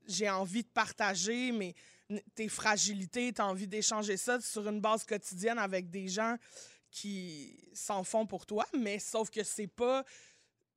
j'ai 0.06 0.28
envie 0.28 0.62
de 0.62 0.68
partager, 0.68 1.52
mais 1.52 1.74
tes 2.34 2.48
fragilités, 2.48 3.32
tu 3.32 3.40
as 3.40 3.46
envie 3.46 3.66
d'échanger 3.66 4.16
ça 4.16 4.40
sur 4.40 4.66
une 4.68 4.80
base 4.80 5.04
quotidienne 5.04 5.58
avec 5.58 5.90
des 5.90 6.08
gens 6.08 6.36
qui 6.90 7.70
s'en 7.72 8.02
font 8.02 8.26
pour 8.26 8.46
toi, 8.46 8.66
mais 8.76 8.98
sauf 8.98 9.30
que 9.30 9.44
c'est 9.44 9.68
pas 9.68 10.04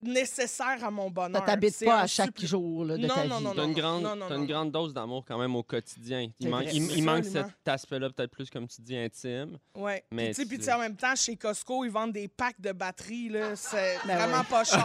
nécessaire 0.05 0.83
à 0.83 0.91
mon 0.91 1.07
Ça 1.07 1.13
bonheur. 1.13 1.45
t'habite 1.45 1.73
C'est 1.73 1.85
pas 1.85 2.01
à 2.01 2.07
chaque 2.07 2.39
jour 2.43 2.85
là, 2.85 2.97
de 2.97 3.05
Non, 3.07 3.13
ta 3.15 3.25
non, 3.25 3.37
vie. 3.37 3.43
non, 3.43 3.53
T'as 3.55 3.63
une, 3.65 3.73
grande, 3.73 4.03
non, 4.03 4.15
non, 4.15 4.25
t'as 4.27 4.35
non. 4.35 4.41
une 4.41 4.47
grande 4.47 4.71
dose 4.71 4.93
d'amour 4.93 5.23
quand 5.27 5.37
même 5.37 5.55
au 5.55 5.63
quotidien. 5.63 6.27
C'est 6.39 6.45
Il 6.45 6.49
manque, 6.49 6.63
vrai. 6.63 6.71
il, 6.73 6.91
il 6.97 7.03
manque 7.03 7.17
Absolument. 7.19 7.47
cet 7.57 7.67
aspect-là 7.67 8.09
peut-être 8.09 8.31
plus, 8.31 8.49
comme 8.49 8.67
tu 8.67 8.81
dis, 8.81 8.95
intime. 8.97 9.57
Ouais. 9.75 10.03
Mais 10.11 10.31
Puis, 10.31 10.43
tu 10.43 10.47
puis 10.47 10.57
tu 10.59 10.63
sais, 10.65 10.73
en 10.73 10.79
même 10.79 10.95
temps, 10.95 11.15
chez 11.15 11.35
Costco, 11.35 11.85
ils 11.85 11.91
vendent 11.91 12.13
des 12.13 12.27
packs 12.27 12.59
de 12.59 12.71
batteries. 12.71 13.29
là. 13.29 13.55
C'est 13.55 13.97
Ben 14.05 14.17
vraiment 14.17 14.39
ouais. 14.39 14.43
pas 14.49 14.63
cher. 14.63 14.79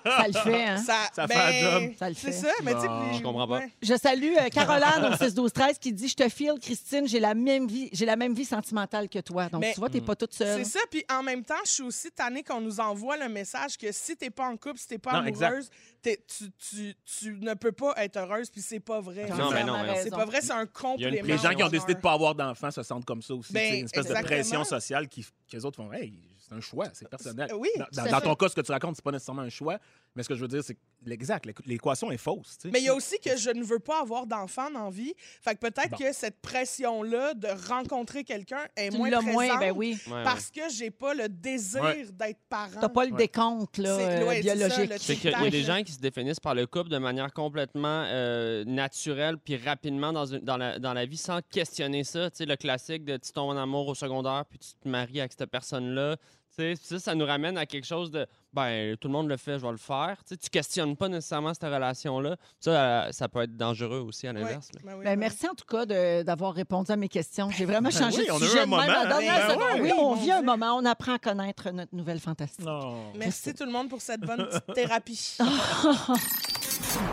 Ça 0.04 0.26
le 0.26 0.32
fait, 0.32 0.64
hein? 0.64 0.76
Ça, 0.78 0.96
Ça 1.14 1.26
fait 1.28 1.34
ben, 1.34 1.40
un 1.40 1.80
job. 1.86 1.92
Ça 1.98 2.08
le 2.08 2.14
C'est 2.14 2.32
fait. 2.32 2.32
ça, 2.32 2.52
mais 2.62 2.72
tu 2.74 2.80
puis- 2.80 3.18
Je 3.18 3.22
comprends 3.22 3.48
pas. 3.48 3.62
Je 3.82 3.96
salue 3.96 4.34
euh, 4.38 4.48
Caroline 4.48 5.12
au 5.12 5.16
6 5.16 5.34
12 5.34 5.52
13 5.52 5.78
qui 5.78 5.92
dit 5.92 6.08
je 6.08 6.14
te 6.16 6.28
file 6.28 6.54
Christine, 6.60 7.06
j'ai 7.06 7.20
la 7.20 7.34
même 7.34 7.66
vie, 7.66 7.88
j'ai 7.92 8.06
la 8.06 8.16
même 8.16 8.34
vie 8.34 8.44
sentimentale 8.44 9.08
que 9.08 9.18
toi. 9.20 9.48
Donc 9.48 9.60
Mais- 9.60 9.72
tu 9.72 9.80
vois, 9.80 9.88
t'es 9.90 10.00
pas 10.00 10.14
toute 10.16 10.34
seule. 10.34 10.64
C'est 10.64 10.78
ça, 10.78 10.80
puis 10.90 11.04
en 11.10 11.22
même 11.22 11.44
temps, 11.44 11.54
je 11.64 11.70
suis 11.70 11.82
aussi 11.82 12.10
tannée 12.10 12.42
qu'on 12.42 12.60
nous 12.60 12.80
envoie 12.80 13.16
le 13.16 13.28
message 13.28 13.76
que 13.76 13.92
si 13.92 14.16
t'es 14.16 14.30
pas 14.30 14.48
en 14.50 14.56
couple, 14.56 14.78
si 14.78 14.86
t'es 14.88 14.98
pas 14.98 15.12
Non, 15.20 15.26
amoureuse, 15.28 15.70
t'es- 16.02 16.22
tu, 16.26 16.50
tu, 16.58 16.94
tu 17.04 17.32
ne 17.38 17.54
peux 17.54 17.72
pas 17.72 17.94
être 17.96 18.16
heureuse, 18.16 18.50
puis 18.50 18.60
c'est 18.60 18.80
pas 18.80 19.00
vrai. 19.00 19.28
Non, 19.28 19.50
mais 19.50 19.64
non. 19.64 19.76
C'est 20.02 20.10
pas 20.10 20.24
vrai, 20.24 20.40
c'est 20.40 20.52
un 20.52 20.66
complément. 20.66 21.26
Les 21.26 21.38
gens 21.38 21.54
qui 21.54 21.62
ont 21.62 21.68
décidé 21.68 21.94
de 21.94 22.00
pas 22.00 22.12
avoir 22.12 22.34
d'enfants 22.34 22.70
se 22.70 22.82
sentent 22.82 23.04
comme 23.04 23.22
ça 23.22 23.34
aussi. 23.34 23.52
Ben, 23.52 23.60
tu 23.62 23.68
sais, 23.68 23.78
une 23.80 23.84
espèce 23.86 24.00
exactement. 24.06 24.22
de 24.22 24.26
pression 24.34 24.64
sociale 24.64 25.08
qui, 25.08 25.22
que 25.22 25.28
les 25.52 25.64
autres 25.64 25.76
font 25.76 25.92
Hey, 25.92 26.12
c'est 26.38 26.54
un 26.54 26.60
choix, 26.60 26.86
c'est 26.92 27.08
personnel. 27.08 27.50
Oui, 27.56 27.68
Dans, 27.92 28.04
dans- 28.04 28.20
ton 28.20 28.34
cas, 28.34 28.48
ce 28.48 28.54
que 28.56 28.60
tu 28.60 28.72
racontes, 28.72 28.96
c'est 28.96 29.04
pas 29.04 29.12
nécessairement 29.12 29.42
un 29.42 29.48
choix, 29.48 29.78
mais 30.16 30.22
ce 30.22 30.28
que 30.28 30.34
je 30.34 30.40
veux 30.40 30.48
dire, 30.48 30.62
c'est 30.64 30.74
que 30.74 30.80
l'exact, 31.06 31.46
l'équ- 31.46 31.62
l'équation 31.66 32.10
est 32.10 32.16
fausse. 32.18 32.58
Mais 32.64 32.80
il 32.80 32.84
y 32.84 32.88
a 32.88 32.94
aussi 32.94 33.18
que 33.20 33.36
je 33.36 33.50
ne 33.50 33.62
veux 33.62 33.78
pas 33.78 34.00
avoir 34.02 34.26
d'enfant 34.26 34.70
dans 34.70 34.84
la 34.84 34.90
vie. 34.90 35.14
Fait 35.40 35.54
que 35.54 35.60
peut-être 35.60 35.90
Bon. 35.92 35.96
que 35.98 36.12
cette 36.12 36.40
pression-là 36.40 37.34
de 37.34 37.48
rencontrer 37.68 38.24
quelqu'un 38.24 38.64
est 38.76 38.90
Tu 38.90 38.96
moins 38.98 39.10
présente 39.10 39.32
moins, 39.32 39.58
ben 39.58 39.72
oui. 39.74 39.98
Parce 40.24 40.50
que 40.50 40.60
j'ai 40.70 40.90
pas 40.90 41.14
le 41.14 41.28
désir 41.28 41.82
Ouais. 41.82 42.06
d'être 42.12 42.40
parent. 42.48 42.80
T'as 42.80 42.88
pas 42.88 43.04
le 43.06 43.12
décompte 43.12 43.78
là, 43.78 43.96
C'est- 43.96 44.22
euh, 44.22 44.26
ouais, 44.26 44.42
c'est 44.42 44.48
ça, 44.48 44.54
biologique. 44.56 44.90
le 44.90 44.98
C'est 44.98 45.16
qu'il 45.16 45.30
y 45.30 45.34
a 45.34 45.50
des 45.50 45.62
gens 45.62 45.82
qui 45.82 45.92
se 45.92 46.00
définissent 46.00 46.40
par 46.40 46.54
le 46.54 46.66
couple 46.66 46.90
de 46.90 46.98
manière 46.98 47.32
complètement 47.32 48.04
euh, 48.06 48.64
naturelle 48.64 49.38
puis 49.38 49.56
rapidement 49.56 50.12
dans, 50.12 50.26
une- 50.26 50.40
dans, 50.40 50.56
la, 50.56 50.78
dans 50.78 50.92
la 50.92 51.06
vie 51.06 51.16
sans 51.16 51.40
questionner 51.50 52.04
ça. 52.04 52.30
Tu 52.30 52.38
sais, 52.38 52.46
le 52.46 52.56
classique 52.56 53.04
de 53.04 53.16
tu 53.16 53.32
tombes 53.32 53.50
en 53.50 53.56
amour 53.56 53.88
au 53.88 53.94
secondaire 53.94 54.44
puis 54.48 54.58
tu 54.58 54.70
te 54.74 54.88
maries 54.88 55.20
avec 55.20 55.32
cette 55.38 55.50
personne-là. 55.50 56.16
Ça, 56.56 56.98
ça 56.98 57.14
nous 57.14 57.24
ramène 57.24 57.56
à 57.56 57.64
quelque 57.64 57.86
chose 57.86 58.10
de 58.10 58.26
ben 58.52 58.96
tout 58.96 59.06
le 59.08 59.12
monde 59.12 59.28
le 59.28 59.36
fait, 59.36 59.58
je 59.58 59.64
vais 59.64 59.70
le 59.70 59.76
faire. 59.76 60.16
Tu 60.26 60.36
tu 60.36 60.50
questionnes 60.50 60.96
pas 60.96 61.08
nécessairement 61.08 61.54
cette 61.54 61.62
relation-là. 61.72 62.36
Ça, 62.58 62.70
euh, 63.06 63.12
ça 63.12 63.28
peut 63.28 63.42
être 63.42 63.56
dangereux 63.56 64.00
aussi 64.00 64.26
à 64.26 64.32
Ouais. 64.32 64.40
l'inverse. 64.40 64.68
Ben 64.84 64.94
oui, 64.96 65.04
Ben, 65.04 65.10
ben 65.10 65.18
merci 65.20 65.48
en 65.48 65.54
tout 65.54 65.64
cas 65.64 65.86
de- 65.86 66.22
d'avoir 66.24 66.52
répondu 66.52 66.90
à 66.90 66.96
mes 66.96 67.08
questions. 67.08 67.48
J'ai 67.50 67.64
vraiment 67.64 67.88
Ben 67.90 67.96
changé 67.98 68.18
oui, 68.22 68.26
de 68.26 68.32
on 68.32 68.36
a 68.36 68.40
eu 68.40 68.46
sujet 68.48 68.60
un 68.60 68.66
moment. 68.66 68.84
dernière 68.84 69.56
Ben 69.56 69.80
oui, 69.82 69.92
on 69.96 70.14
vit 70.16 70.32
un 70.32 70.42
moment. 70.42 70.74
On 70.76 70.84
apprend 70.84 71.14
à 71.14 71.18
connaître 71.18 71.70
notre 71.70 71.94
nouvelle 71.94 72.20
fantastique. 72.20 72.64
Non. 72.66 73.12
Merci 73.14 73.54
tout 73.54 73.64
le 73.64 73.72
monde 73.72 73.88
pour 73.88 74.00
cette 74.00 74.20
bonne 74.22 74.44
petite 74.48 74.74
thérapie. 74.74 75.36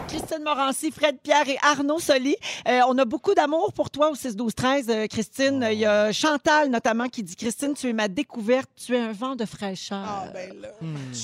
Christine 0.08 0.43
Morancy, 0.43 0.91
Fred 0.91 1.17
Pierre 1.21 1.47
et 1.50 1.58
Arnaud 1.62 2.00
Soli. 2.00 2.36
Euh, 2.67 2.82
on 2.88 2.97
a 2.97 3.06
beaucoup 3.06 3.34
d'amour 3.34 3.73
pour 3.73 3.89
toi 3.89 4.10
au 4.10 4.15
6-12-13, 4.15 4.86
euh, 4.89 5.08
Christine. 5.08 5.67
Il 5.71 5.80
y 5.80 5.86
a 5.86 6.12
Chantal 6.12 6.69
notamment 6.69 7.08
qui 7.08 7.23
dit 7.23 7.36
Christine, 7.36 7.73
tu 7.73 7.89
es 7.89 7.93
ma 7.93 8.08
découverte, 8.08 8.69
tu 8.76 8.95
es 8.95 9.00
un 9.00 9.12
vent 9.12 9.36
de 9.36 9.45
fraîcheur. 9.45 10.04
Ah, 10.06 10.26
ben 10.34 10.54
là. 10.62 10.69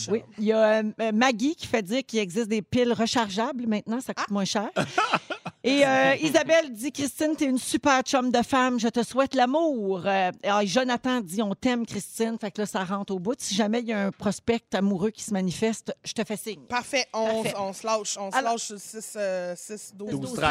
Oui, 0.09 0.23
il 0.37 0.45
y 0.45 0.51
a 0.51 0.81
euh, 0.81 1.11
Maggie 1.13 1.55
qui 1.55 1.67
fait 1.67 1.81
dire 1.81 2.01
qu'il 2.05 2.19
existe 2.19 2.47
des 2.47 2.61
piles 2.61 2.93
rechargeables 2.93 3.67
maintenant, 3.67 4.01
ça 4.01 4.13
coûte 4.13 4.29
moins 4.31 4.45
cher. 4.45 4.69
Et 5.65 5.85
euh, 5.85 6.15
Isabelle 6.21 6.71
dit 6.73 6.91
Christine, 6.91 7.35
tu 7.37 7.45
es 7.45 7.47
une 7.47 7.57
super 7.57 8.01
chum 8.01 8.31
de 8.31 8.41
femme, 8.41 8.79
je 8.79 8.89
te 8.89 9.01
souhaite 9.03 9.33
l'amour. 9.33 10.01
Euh, 10.05 10.29
ah, 10.43 10.63
et 10.63 10.67
Jonathan 10.67 11.21
dit 11.21 11.41
on 11.41 11.55
t'aime, 11.55 11.85
Christine. 11.85 12.37
Fait 12.39 12.51
que 12.51 12.61
là, 12.61 12.65
ça 12.67 12.83
rentre 12.83 13.13
au 13.13 13.19
bout. 13.19 13.35
Si 13.37 13.55
jamais 13.55 13.79
il 13.79 13.87
y 13.87 13.93
a 13.93 14.07
un 14.07 14.11
prospect 14.11 14.61
amoureux 14.73 15.11
qui 15.11 15.23
se 15.23 15.31
manifeste, 15.31 15.95
je 16.03 16.11
te 16.11 16.23
fais 16.25 16.35
signe. 16.35 16.63
Parfait, 16.67 17.05
on, 17.13 17.43
Parfait. 17.43 17.57
on 17.59 17.73
se 17.73 17.85
lâche. 17.85 18.17
On 18.19 18.31
se 18.31 18.43
lâche 18.43 18.61
sur 18.61 18.79
6, 18.79 19.13
euh, 19.15 19.53
6 19.55 19.93
12, 19.95 20.09
12, 20.19 20.33
13. 20.33 20.49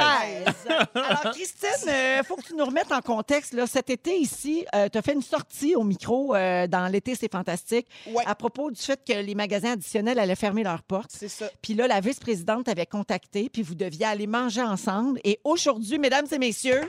13. 0.64 0.86
Alors, 0.94 1.32
Christine, 1.34 1.68
il 1.88 2.24
faut 2.24 2.36
que 2.36 2.42
tu 2.46 2.54
nous 2.54 2.64
remettes 2.64 2.92
en 2.92 3.00
contexte. 3.00 3.52
Là, 3.52 3.66
cet 3.66 3.90
été 3.90 4.16
ici, 4.18 4.64
tu 4.92 4.98
as 4.98 5.02
fait 5.02 5.12
une 5.12 5.22
sortie 5.22 5.76
au 5.76 5.82
micro 5.84 6.34
euh, 6.34 6.66
dans 6.66 6.86
L'été, 6.92 7.14
c'est 7.14 7.30
fantastique, 7.30 7.86
Ouais, 8.06 8.22
à 8.26 8.34
propos 8.34 8.70
du 8.70 8.80
fait 8.80 9.00
que 9.06 9.12
les 9.12 9.34
magasins 9.34 9.72
additionnels 9.72 10.18
allaient 10.18 10.34
fermer 10.36 10.62
leurs 10.62 10.82
portes. 10.82 11.10
c'est 11.10 11.28
ça. 11.28 11.46
Puis 11.62 11.74
là, 11.74 11.86
la 11.86 12.00
vice-présidente 12.00 12.68
avait 12.68 12.86
contacté, 12.86 13.48
puis 13.50 13.62
vous 13.62 13.74
deviez 13.74 14.04
aller 14.06 14.26
manger 14.26 14.62
ensemble. 14.62 15.01
Et 15.24 15.38
aujourd'hui, 15.44 15.98
mesdames 15.98 16.26
et 16.30 16.38
messieurs, 16.38 16.82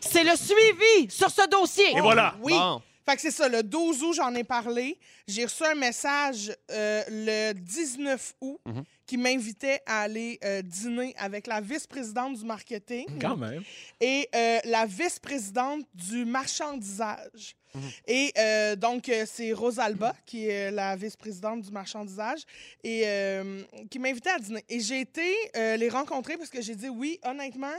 c'est 0.00 0.24
le 0.24 0.36
suivi 0.36 1.10
sur 1.10 1.30
ce 1.30 1.48
dossier. 1.48 1.96
Et 1.96 2.00
voilà. 2.00 2.34
Oui. 2.42 2.52
Bon. 2.52 2.80
Fait 3.06 3.16
que 3.16 3.20
c'est 3.20 3.30
ça, 3.30 3.50
le 3.50 3.62
12 3.62 4.02
août, 4.02 4.14
j'en 4.14 4.34
ai 4.34 4.44
parlé. 4.44 4.98
J'ai 5.28 5.44
reçu 5.44 5.62
un 5.64 5.74
message 5.74 6.50
euh, 6.70 7.02
le 7.10 7.52
19 7.52 8.34
août 8.40 8.58
Mhm. 8.64 8.82
qui 9.06 9.18
m'invitait 9.18 9.80
à 9.84 10.00
aller 10.02 10.38
euh, 10.42 10.62
dîner 10.62 11.14
avec 11.18 11.46
la 11.46 11.60
vice-présidente 11.60 12.38
du 12.38 12.44
marketing 12.46 13.04
Quand 13.20 13.36
même. 13.36 13.62
et 14.00 14.26
euh, 14.34 14.58
la 14.64 14.86
vice-présidente 14.86 15.84
du 15.92 16.24
marchandisage. 16.24 17.56
Et 18.06 18.32
euh, 18.38 18.76
donc, 18.76 19.08
euh, 19.08 19.24
c'est 19.26 19.52
Rosalba, 19.52 20.14
qui 20.26 20.48
est 20.48 20.70
la 20.70 20.96
vice-présidente 20.96 21.62
du 21.62 21.70
marchandisage, 21.70 22.42
et 22.82 23.02
euh, 23.06 23.62
qui 23.90 23.98
m'invitait 23.98 24.30
à 24.30 24.38
dîner. 24.38 24.64
Et 24.68 24.80
j'ai 24.80 25.00
été 25.00 25.34
euh, 25.56 25.76
les 25.76 25.88
rencontrer 25.88 26.36
parce 26.36 26.50
que 26.50 26.60
j'ai 26.60 26.76
dit 26.76 26.88
oui, 26.88 27.18
honnêtement, 27.24 27.74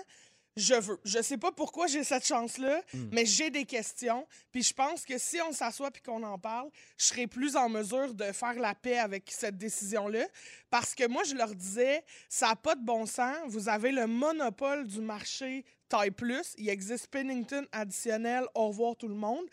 je 0.57 0.75
veux. 0.75 0.97
Je 1.03 1.21
sais 1.21 1.37
pas 1.37 1.51
pourquoi 1.51 1.87
j'ai 1.87 2.05
cette 2.05 2.25
chance-là, 2.25 2.81
mais 3.11 3.25
j'ai 3.25 3.49
des 3.49 3.65
questions. 3.65 4.25
Puis 4.53 4.63
je 4.63 4.73
pense 4.73 5.03
que 5.03 5.17
si 5.17 5.37
on 5.41 5.51
s'assoit 5.51 5.91
puis 5.91 6.01
qu'on 6.01 6.23
en 6.23 6.39
parle, 6.39 6.69
je 6.97 7.05
serai 7.05 7.27
plus 7.27 7.57
en 7.57 7.67
mesure 7.67 8.13
de 8.13 8.31
faire 8.31 8.53
la 8.53 8.73
paix 8.73 8.97
avec 8.97 9.29
cette 9.29 9.57
décision-là. 9.57 10.25
Parce 10.69 10.95
que 10.95 11.07
moi, 11.07 11.23
je 11.25 11.35
leur 11.35 11.53
disais, 11.53 12.03
ça 12.29 12.47
n'a 12.47 12.55
pas 12.55 12.75
de 12.75 12.85
bon 12.85 13.05
sens. 13.05 13.35
Vous 13.47 13.67
avez 13.67 13.91
le 13.91 14.07
monopole 14.07 14.87
du 14.87 15.01
marché 15.01 15.65
taille 15.97 16.11
plus. 16.11 16.53
Il 16.57 16.69
existe 16.69 17.07
Pennington 17.07 17.65
additionnel. 17.71 18.45
Au 18.53 18.67
revoir 18.67 18.95
tout 18.95 19.07
le 19.07 19.15
monde. 19.15 19.45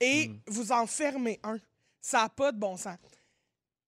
Et 0.00 0.30
vous 0.46 0.72
en 0.72 0.86
fermez 0.86 1.40
un. 1.42 1.58
Ça 2.00 2.22
n'a 2.22 2.28
pas 2.28 2.52
de 2.52 2.58
bon 2.58 2.76
sens. 2.76 2.96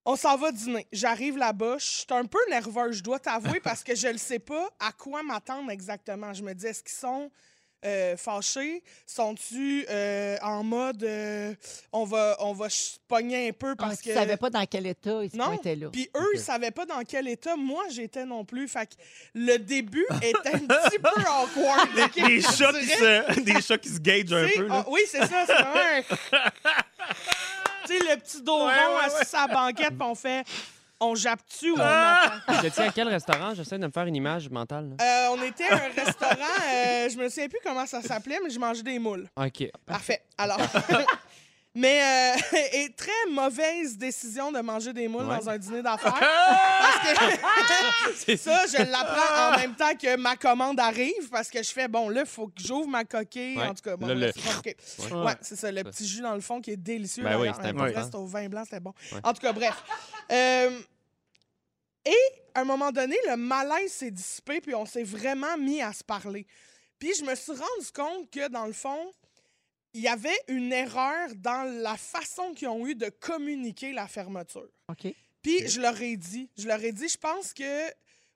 On 0.05 0.17
s'en 0.17 0.37
va 0.37 0.51
dîner. 0.51 0.87
J'arrive 0.93 1.37
là-bas. 1.37 1.79
Je 1.79 1.85
suis 1.85 2.07
un 2.11 2.25
peu 2.25 2.39
nerveuse, 2.49 2.97
je 2.97 3.03
dois 3.03 3.19
t'avouer, 3.19 3.61
parce 3.65 3.85
que 3.85 3.95
je 3.95 4.09
ne 4.09 4.19
sais 4.19 4.39
pas 4.39 4.71
à 4.81 4.93
quoi 4.93 5.23
m'attendre 5.23 5.71
exactement. 5.71 6.33
Je 6.33 6.43
me 6.43 6.55
dis, 6.55 6.67
est-ce 6.67 6.83
qu'ils 6.83 6.99
sont 6.99 7.31
euh, 7.85 8.17
fâchés? 8.17 8.83
Sont-ils 9.07 9.87
euh, 9.89 10.37
en 10.43 10.63
mode 10.65 11.03
euh, 11.05 11.55
on 11.93 12.05
va, 12.05 12.37
on 12.41 12.53
va 12.53 12.69
se 12.69 12.99
pogner 13.09 13.49
un 13.49 13.53
peu 13.53 13.71
Ah, 13.73 13.77
parce 13.87 13.99
tu 14.01 14.09
que. 14.09 14.15
savais 14.15 14.37
pas 14.37 14.51
dans 14.51 14.65
quel 14.67 14.87
état 14.87 15.21
ils 15.23 15.31
se 15.31 15.37
Non. 15.37 15.47
pointaient 15.47 15.77
là. 15.77 15.89
Puis 15.91 16.11
eux, 16.17 16.29
ils 16.35 16.41
savaient 16.41 16.71
pas 16.71 16.87
dans 16.87 17.03
quel 17.03 17.29
état 17.29 17.57
moi 17.57 17.85
j'étais 17.91 18.25
non 18.25 18.45
plus. 18.45 18.69
Fait 18.69 18.87
que 18.87 18.95
le 19.35 19.57
début 19.59 20.07
était 20.23 20.55
un 20.55 20.59
petit 20.59 20.99
peu 20.99 21.09
awkward. 21.29 21.89
ok? 21.99 22.15
Des 22.27 22.41
chats, 22.43 22.73
qui 22.73 22.87
se, 22.87 23.41
des 23.41 23.61
chats 23.63 23.79
qui 23.79 23.89
se 23.89 23.99
gagent 23.99 24.33
un 24.33 24.49
peu. 24.57 24.67
Là. 24.67 24.75
ah, 24.81 24.91
oui, 24.91 25.01
c'est 25.09 25.21
ça. 25.27 25.45
C'est 25.47 25.55
vraiment 25.55 26.01
un- 26.33 26.51
Tu 27.87 27.97
sais, 27.99 28.05
le 28.15 28.17
petit 28.21 28.43
dos 28.43 28.67
Ouais, 28.67 28.73
rond 28.87 28.97
ouais, 28.99 29.05
assis 29.05 29.17
ouais. 29.17 29.25
sur 29.25 29.39
la 29.39 29.47
banquette, 29.49 29.89
puis 29.89 30.03
on 30.03 30.15
fait 30.15 30.45
on 31.01 31.15
jappe-tu 31.15 31.71
ou 31.71 31.77
on 31.77 31.81
Ah! 31.81 32.33
attend? 32.47 32.61
Vous 32.61 32.67
étiez 32.67 32.85
à 32.85 32.93
quel 32.93 33.09
restaurant? 33.09 33.55
J'essaie 33.55 33.79
de 33.79 33.87
me 33.87 33.93
faire 33.93 34.05
une 34.07 34.17
image 34.17 34.49
mentale. 34.51 34.95
là. 34.99 35.05
Euh, 35.05 35.37
on 35.37 35.43
était 35.43 35.65
à 35.69 35.75
un 35.77 36.05
restaurant, 36.05 36.61
euh, 36.73 37.09
je 37.09 37.17
me 37.17 37.29
souviens 37.29 37.49
plus 37.49 37.61
comment 37.65 37.87
ça 37.87 38.03
s'appelait, 38.03 38.39
mais 38.45 38.51
je 38.51 38.59
mangeais 38.59 38.83
des 38.83 38.99
moules. 38.99 39.27
OK. 39.37 39.65
Parfait. 39.87 40.23
Alors. 40.39 40.59
Mais, 41.73 42.03
euh, 42.03 42.57
et 42.73 42.93
très 42.97 43.31
mauvaise 43.31 43.97
décision 43.97 44.51
de 44.51 44.59
manger 44.59 44.93
des 44.93 45.07
moules 45.07 45.25
Ouais. 45.25 45.39
dans 45.39 45.51
un 45.51 45.57
dîner 45.57 45.83
d'affaires. 45.83 46.15
parce 46.19 46.99
que 47.21 48.15
C'est 48.17 48.37
ça, 48.37 48.65
je 48.67 48.79
l'apprends 48.91 49.55
en 49.55 49.57
même 49.57 49.77
temps 49.77 49.95
que 49.95 50.17
ma 50.17 50.35
commande 50.35 50.81
arrive, 50.81 51.29
parce 51.31 51.49
que 51.49 51.63
je 51.63 51.71
fais, 51.71 51.87
bon, 51.87 52.09
là, 52.09 52.23
il 52.23 52.27
faut 52.27 52.49
que 52.49 52.61
j'ouvre 52.61 52.89
ma 52.89 53.05
coquille. 53.05 53.57
Ouais. 53.57 53.67
En 53.69 53.75
tout 53.75 53.83
cas, 53.85 53.97
bon, 53.97 54.09
Là, 54.09 54.15
le- 54.17 54.33
c'est 54.35 54.43
compliqué. 54.53 54.77
Ouais. 54.99 55.13
Ouais, 55.27 55.35
c'est 55.43 55.55
ça, 55.55 55.71
le 55.71 55.85
petit 55.85 56.09
jus 56.09 56.23
dans 56.23 56.35
le 56.35 56.41
fond 56.41 56.61
qui 56.61 56.73
est 56.73 56.77
délicieux. 56.77 57.23
Ben 57.23 57.35
oui, 57.37 57.43
d'ailleurs. 57.43 57.55
c'est 57.61 57.67
Un 57.69 57.71
important. 57.71 58.01
reste 58.01 58.15
au 58.17 58.27
vin 58.27 58.49
blanc, 58.49 58.63
c'était 58.65 58.81
bon. 58.81 58.93
Ouais. 59.13 59.21
En 59.23 59.33
tout 59.33 59.41
cas, 59.41 59.53
bref. 59.53 59.81
Euh, 60.33 60.71
et 62.05 62.41
à 62.55 62.61
un 62.61 62.65
moment 62.65 62.91
donné, 62.91 63.17
le 63.29 63.37
malaise 63.37 63.93
s'est 63.93 64.11
dissipé, 64.11 64.61
puis 64.61 64.75
on 64.75 64.87
s'est 64.87 65.05
vraiment 65.05 65.57
mis 65.57 65.83
à 65.83 65.93
se 65.93 66.03
parler. 66.03 66.47
Puis 66.99 67.15
je 67.15 67.25
me 67.25 67.35
suis 67.35 67.53
rendu 67.53 67.93
compte 67.95 68.31
que, 68.31 68.49
dans 68.49 68.67
le 68.67 68.73
fond, 68.73 69.13
il 69.95 70.03
y 70.03 70.09
avait 70.09 70.39
une 70.49 70.73
erreur 70.73 71.29
dans 71.37 71.65
la 71.83 71.97
façon 71.97 72.53
qu'ils 72.53 72.69
ont 72.69 72.87
eu 72.87 72.95
de 72.95 73.09
communiquer 73.09 73.93
la 73.93 74.07
fermeture. 74.07 74.69
OK. 74.89 75.13
Puis 75.43 75.69
je 75.69 75.81
leur 75.81 76.01
ai 76.01 76.17
dit, 76.17 76.51
je 76.57 76.69
leur 76.69 76.83
ai 76.83 76.93
dit, 76.93 77.09
je 77.09 77.17
pense 77.17 77.53
que 77.53 77.91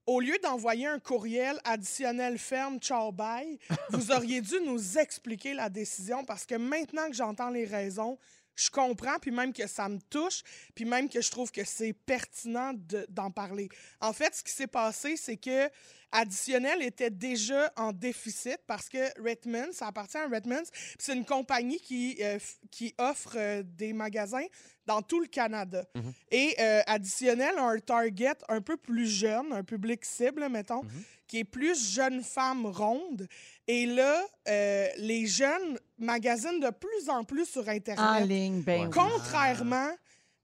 au 0.06 0.20
lieu 0.20 0.36
d'envoyer 0.42 0.86
un 0.86 0.98
courriel 0.98 1.58
additionnel 1.64 2.38
ferme, 2.38 2.78
ciao, 2.78 3.12
bye, 3.12 3.58
vous 3.90 4.10
auriez 4.10 4.40
dû 4.40 4.60
nous 4.60 4.98
expliquer 4.98 5.54
la 5.54 5.68
décision 5.68 6.24
parce 6.24 6.44
que 6.44 6.54
maintenant 6.56 7.08
que 7.08 7.14
j'entends 7.14 7.50
les 7.50 7.64
raisons, 7.64 8.18
je 8.56 8.70
comprends, 8.70 9.18
puis 9.20 9.30
même 9.30 9.52
que 9.52 9.66
ça 9.66 9.88
me 9.88 9.98
touche, 10.10 10.42
puis 10.74 10.84
même 10.84 11.08
que 11.08 11.20
je 11.20 11.30
trouve 11.30 11.50
que 11.50 11.64
c'est 11.64 11.92
pertinent 11.92 12.72
de- 12.74 13.06
d'en 13.08 13.30
parler. 13.30 13.68
En 14.00 14.12
fait, 14.12 14.34
ce 14.34 14.42
qui 14.44 14.52
s'est 14.52 14.66
passé, 14.66 15.16
c'est 15.16 15.36
que 15.36 15.68
Additionnel 16.12 16.80
était 16.82 17.10
déjà 17.10 17.72
en 17.76 17.92
déficit 17.92 18.58
parce 18.68 18.88
que 18.88 18.98
Redmond, 19.20 19.72
ça 19.72 19.88
appartient 19.88 20.16
à 20.16 20.28
Redmond, 20.28 20.62
puis 20.72 20.96
c'est 21.00 21.12
une 21.14 21.24
compagnie 21.24 21.80
qui, 21.80 22.16
euh, 22.20 22.38
qui 22.70 22.94
offre 22.98 23.32
euh, 23.36 23.62
des 23.64 23.92
magasins 23.92 24.46
dans 24.86 25.02
tout 25.02 25.18
le 25.18 25.26
Canada. 25.26 25.84
Et 26.30 26.54
euh, 26.60 26.82
Additionnel 26.86 27.58
a 27.58 27.64
un 27.64 27.80
target 27.80 28.34
un 28.48 28.60
peu 28.60 28.76
plus 28.76 29.08
jeune, 29.08 29.52
un 29.52 29.64
public 29.64 30.04
cible, 30.04 30.48
mettons, 30.48 30.82
qui 31.26 31.38
est 31.38 31.44
plus 31.44 31.92
jeune 31.94 32.22
femme 32.22 32.66
ronde. 32.66 33.26
Et 33.66 33.86
là, 33.86 34.24
euh, 34.46 34.88
les 34.98 35.26
jeunes 35.26 35.80
magasinent 36.04 36.60
de 36.60 36.70
plus 36.70 37.08
en 37.08 37.24
plus 37.24 37.46
sur 37.46 37.68
Internet. 37.68 37.98
En 37.98 38.24
ligne, 38.24 38.62
ben 38.62 38.84
oui. 38.84 38.90
Contrairement 38.92 39.90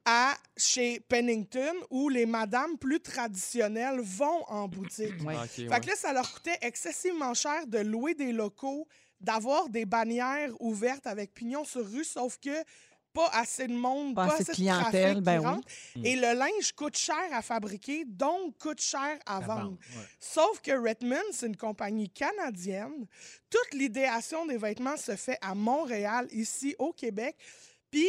à 0.04 0.34
chez 0.56 1.00
Pennington, 1.00 1.74
où 1.90 2.08
les 2.08 2.26
madames 2.26 2.78
plus 2.78 3.00
traditionnelles 3.00 4.00
vont 4.00 4.44
en 4.48 4.66
boutique. 4.66 5.14
Fait 5.18 5.68
ouais. 5.68 5.80
que 5.80 5.86
là, 5.86 5.94
ça 5.94 6.12
leur 6.12 6.32
coûtait 6.32 6.58
excessivement 6.62 7.34
cher 7.34 7.66
de 7.66 7.78
louer 7.78 8.14
des 8.14 8.32
locaux, 8.32 8.88
d'avoir 9.20 9.68
des 9.68 9.84
bannières 9.84 10.50
ouvertes 10.60 11.06
avec 11.06 11.34
pignon 11.34 11.64
sur 11.64 11.86
rue, 11.86 12.04
sauf 12.04 12.38
que 12.38 12.64
pas 13.12 13.28
assez 13.32 13.66
de 13.66 13.72
monde, 13.72 14.14
Pas 14.14 14.26
pas, 14.28 14.34
assez 14.34 14.44
de 14.44 14.48
de 14.50 14.54
clientèle, 14.54 15.22
trafic 15.22 15.24
ben 15.24 15.62
oui. 15.96 16.02
Et 16.04 16.16
le 16.16 16.32
linge 16.34 16.72
coûte 16.76 16.96
cher 16.96 17.16
à 17.32 17.42
fabriquer, 17.42 18.04
donc 18.06 18.56
coûte 18.58 18.80
cher 18.80 19.18
à, 19.26 19.40
vendre. 19.40 19.72
ouais. 19.96 20.04
Sauf 20.18 20.60
que 20.60 20.72
Redmond, 20.72 21.22
c'est 21.32 21.46
une 21.46 21.56
compagnie 21.56 22.08
canadienne. 22.08 23.06
Toute 23.50 23.74
l'idéation 23.74 24.46
des 24.46 24.56
vêtements 24.58 24.96
se 24.96 25.16
fait 25.16 25.38
à 25.40 25.54
Montréal, 25.54 26.28
ici 26.30 26.74
au 26.78 26.92
Québec. 26.92 27.36
Puis 27.90 28.08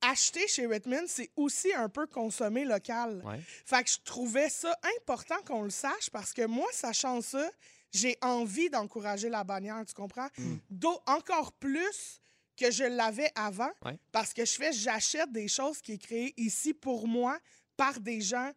acheter 0.00 0.46
chez 0.48 0.66
Redmond, 0.66 1.04
c'est 1.08 1.30
aussi 1.36 1.72
un 1.74 1.88
peu 1.88 2.06
consommer 2.06 2.64
local. 2.64 3.20
Ouais. 3.24 3.40
Fait 3.66 3.82
que 3.84 3.90
je 3.90 3.98
trouvais 4.04 4.48
ça 4.48 4.74
important 5.00 5.36
qu'on 5.46 5.62
le 5.62 5.70
sache 5.70 6.08
parce 6.10 6.32
que 6.32 6.46
moi, 6.46 6.68
sachant 6.72 7.20
ça, 7.20 7.50
j'ai 7.92 8.16
envie 8.22 8.70
d'encourager 8.70 9.28
la 9.28 9.44
bannière, 9.44 9.82
tu 9.86 9.94
comprends? 9.94 10.28
D'au- 10.70 11.00
encore 11.06 11.52
plus 11.52 12.20
que 12.58 12.70
je 12.70 12.84
l'avais 12.84 13.30
avant 13.34 13.70
Ouais. 13.84 13.98
parce 14.12 14.32
que 14.34 14.44
je 14.44 14.52
fais, 14.52 14.72
j'achète 14.72 15.30
des 15.32 15.48
choses 15.48 15.80
qui 15.80 15.92
est 15.92 15.98
créées 15.98 16.34
ici 16.36 16.74
pour 16.74 17.06
moi 17.06 17.38
par 17.76 18.00
des 18.00 18.20
gens 18.20 18.50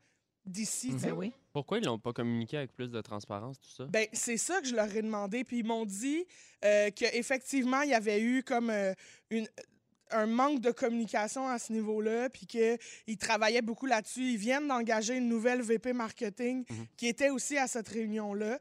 d'ici. 0.46 0.92
sais. 1.00 1.08
Ben 1.10 1.14
oui. 1.14 1.32
Pourquoi 1.54 1.78
ils 1.80 1.86
l'ont 1.86 2.00
pas 2.00 2.14
communiqué 2.14 2.58
avec 2.58 2.72
plus 2.74 2.90
de 2.90 3.02
transparence, 3.02 3.60
tout 3.60 3.70
ça? 3.70 3.86
Ben, 3.86 4.08
c'est 4.14 4.38
ça 4.38 4.60
que 4.62 4.68
je 4.68 4.74
leur 4.76 4.94
ai 4.96 5.02
demandé. 5.02 5.44
Puis 5.44 5.60
ils 5.60 5.66
m'ont 5.66 5.86
dit 5.86 6.26
euh, 6.66 6.90
qu'effectivement, 6.96 7.82
il 7.82 7.90
y 7.90 7.94
avait 7.94 8.22
eu 8.22 8.42
comme 8.42 8.70
euh, 8.70 8.94
une, 9.30 9.48
un 10.12 10.26
manque 10.26 10.62
de 10.62 10.72
communication 10.72 11.48
à 11.48 11.60
ce 11.60 11.72
niveau-là, 11.74 12.30
puis 12.30 12.46
qu'ils 12.48 13.18
travaillaient 13.20 13.62
beaucoup 13.62 13.86
là-dessus. 13.86 14.22
Ils 14.32 14.38
viennent 14.38 14.68
d'engager 14.68 15.16
une 15.18 15.28
nouvelle 15.28 15.62
VP 15.62 15.94
marketing 15.94 16.64
Mhm. 16.70 16.86
qui 16.98 17.08
était 17.08 17.30
aussi 17.30 17.58
à 17.58 17.68
cette 17.68 17.90
réunion-là. 17.90 18.58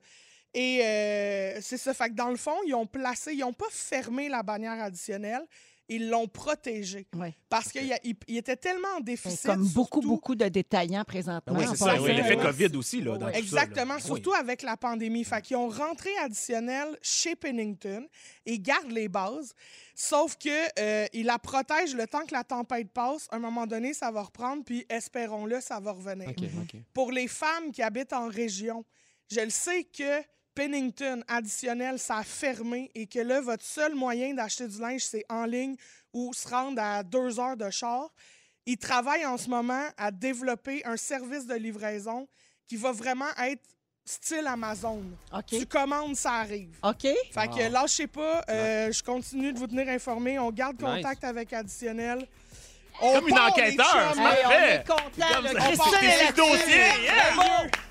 Et 0.55 0.81
euh, 0.85 1.59
c'est 1.61 1.79
ça. 1.79 1.95
Fait 1.95 2.09
que 2.09 2.15
dans 2.15 2.31
le 2.31 2.37
fond, 2.37 2.57
ils 2.67 2.75
ont 2.75 2.87
placé, 2.87 3.33
ils 3.35 3.41
n'ont 3.41 3.53
pas 3.53 3.67
fermé 3.71 4.29
la 4.29 4.43
bannière 4.43 4.83
additionnelle, 4.83 5.47
ils 5.89 6.09
l'ont 6.09 6.27
protégée. 6.29 7.07
Ouais. 7.17 7.35
Parce 7.49 7.71
qu'il 7.73 7.93
il 8.29 8.37
était 8.37 8.57
tellement 8.57 8.89
en 8.97 9.01
déficit. 9.01 9.47
Comme 9.47 9.67
beaucoup, 9.69 10.01
surtout- 10.01 10.09
beaucoup 10.09 10.35
de 10.37 10.47
détaillants 10.49 11.05
présentement. 11.05 11.55
Ben 11.55 11.61
oui, 11.61 11.67
c'est 11.71 11.77
ça. 11.85 12.01
Oui, 12.01 12.13
l'effet. 12.15 12.37
COVID 12.37 12.77
aussi, 12.77 13.01
là, 13.01 13.13
dans 13.19 13.19
tout 13.19 13.25
ça, 13.27 13.31
là. 13.33 13.39
Exactement, 13.39 13.95
Oui. 13.95 14.03
surtout 14.03 14.33
avec 14.33 14.63
la 14.63 14.77
pandémie. 14.77 15.25
Fait 15.25 15.41
qu'ils 15.43 15.57
ont 15.57 15.69
rentré 15.69 16.11
additionnel 16.19 16.97
chez 17.03 17.35
Pennington 17.37 18.07
et 18.47 18.59
gardent 18.59 18.93
les 18.93 19.09
bases. 19.09 19.53
Sauf 19.95 20.37
que 20.37 20.49
euh, 20.81 21.07
ils 21.13 21.27
la 21.27 21.39
protègent 21.39 21.95
le 21.97 22.07
temps 22.07 22.25
que 22.25 22.35
la 22.35 22.45
tempête 22.45 22.91
passe. 22.93 23.27
À 23.31 23.37
un 23.37 23.41
moment 23.41 23.67
donné, 23.67 23.93
ça 23.95 24.11
va 24.13 24.23
reprendre, 24.23 24.65
puis 24.65 24.85
espérons-le, 24.89 25.61
ça 25.61 25.79
va 25.81 25.93
revenir. 25.93 26.31
Pour 26.93 27.13
les 27.13 27.29
femmes 27.29 27.71
qui 27.73 27.83
habitent 27.83 28.13
en 28.13 28.29
région, 28.29 28.85
je 29.31 29.41
le 29.41 29.51
sais 29.51 29.85
que 29.85 30.23
Pennington 30.61 31.23
additionnel, 31.27 31.99
ça 31.99 32.19
a 32.19 32.23
fermé 32.23 32.91
et 32.95 33.07
que 33.07 33.19
là, 33.19 33.41
votre 33.41 33.65
seul 33.65 33.95
moyen 33.95 34.35
d'acheter 34.35 34.69
du 34.69 34.79
linge, 34.79 35.01
c'est 35.01 35.25
en 35.31 35.47
ligne 35.47 35.75
ou 36.13 36.35
se 36.35 36.47
rendre 36.47 36.83
à 36.83 37.03
deux 37.03 37.41
heures 37.41 37.57
de 37.57 37.71
char. 37.71 38.11
Ils 38.67 38.77
travaillent 38.77 39.25
en 39.25 39.39
ce 39.39 39.49
moment 39.49 39.87
à 39.97 40.11
développer 40.11 40.85
un 40.85 40.99
service 40.99 41.47
de 41.47 41.55
livraison 41.55 42.29
qui 42.69 42.77
va 42.77 42.93
vraiment 42.93 43.31
être 43.43 43.63
style 44.05 44.47
Amazon. 44.47 45.03
Tu 45.47 45.65
commandes, 45.65 46.15
ça 46.15 46.33
arrive. 46.33 46.77
OK. 46.83 47.05
Fait 47.05 47.49
que 47.49 47.73
lâchez 47.73 48.07
pas, 48.07 48.45
euh, 48.51 48.93
je 48.93 49.03
continue 49.03 49.55
de 49.55 49.59
vous 49.59 49.67
tenir 49.67 49.89
informé. 49.89 50.39
On 50.39 50.51
garde 50.51 50.77
Nice. 50.83 50.97
contact 50.97 51.25
avec 51.25 51.55
additionnel. 51.55 52.29
On 53.01 53.15
Comme 53.15 53.29
une 53.29 53.39
enquêteur, 53.39 54.13
c'est 54.15 54.21
Hey, 54.21 54.45
on 54.45 54.51
est 54.51 54.87
content. 54.87 55.27
Comme 55.33 55.47
on 55.47 56.03
est 56.03 57.03
yeah! 57.03 57.20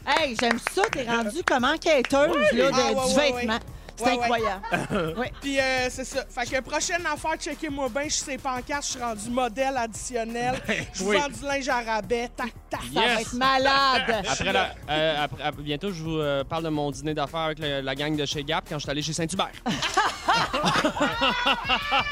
Hey, 0.09 0.35
j'aime 0.39 0.59
ça. 0.73 0.81
T'es 0.91 1.03
rendu 1.03 1.43
comme 1.45 1.63
enquêteuse 1.65 2.35
là, 2.53 2.71
de- 2.71 2.71
Ah, 2.73 2.91
ouais, 2.93 3.09
du 3.09 3.15
ouais, 3.17 3.31
vêtement. 3.31 3.59
C'est 3.95 4.05
Ouais, 4.05 4.11
ouais. 4.11 4.23
incroyable. 4.23 5.29
Puis 5.41 5.59
euh, 5.59 5.89
c'est 5.89 6.05
ça. 6.05 6.23
Fait 6.29 6.49
que 6.49 6.61
prochaine 6.61 7.05
affaire, 7.05 7.35
checkez-moi 7.37 7.89
bien, 7.89 8.03
je 8.05 8.13
suis 8.13 8.37
pancartes, 8.37 8.85
je 8.85 8.91
suis 8.91 8.99
rendu 9.01 9.29
modèle 9.29 9.75
additionnel. 9.75 10.55
Je 10.93 11.03
Oui. 11.03 11.17
vends 11.17 11.27
du 11.27 11.43
linge 11.45 11.67
à 11.67 11.81
rabais, 11.81 12.29
tac, 12.33 12.53
tac. 12.69 12.79
Ça 12.93 13.01
va 13.01 13.21
être 13.21 13.33
malade. 13.33 14.25
Après, 14.29 14.53
la- 14.53 14.73
euh, 14.89 15.23
après- 15.25 15.43
après- 15.43 15.61
bientôt, 15.63 15.91
je 15.91 16.01
vous 16.01 16.17
euh, 16.17 16.45
parle 16.45 16.63
de 16.63 16.69
mon 16.69 16.89
dîner 16.91 17.13
d'affaires 17.13 17.41
avec 17.41 17.59
le- 17.59 17.81
la 17.81 17.93
gang 17.93 18.15
de 18.15 18.25
chez 18.25 18.41
Gap 18.45 18.63
quand 18.69 18.75
je 18.75 18.83
suis 18.83 18.89
allé 18.89 19.01
chez 19.01 19.11
Saint-Hubert. 19.11 19.51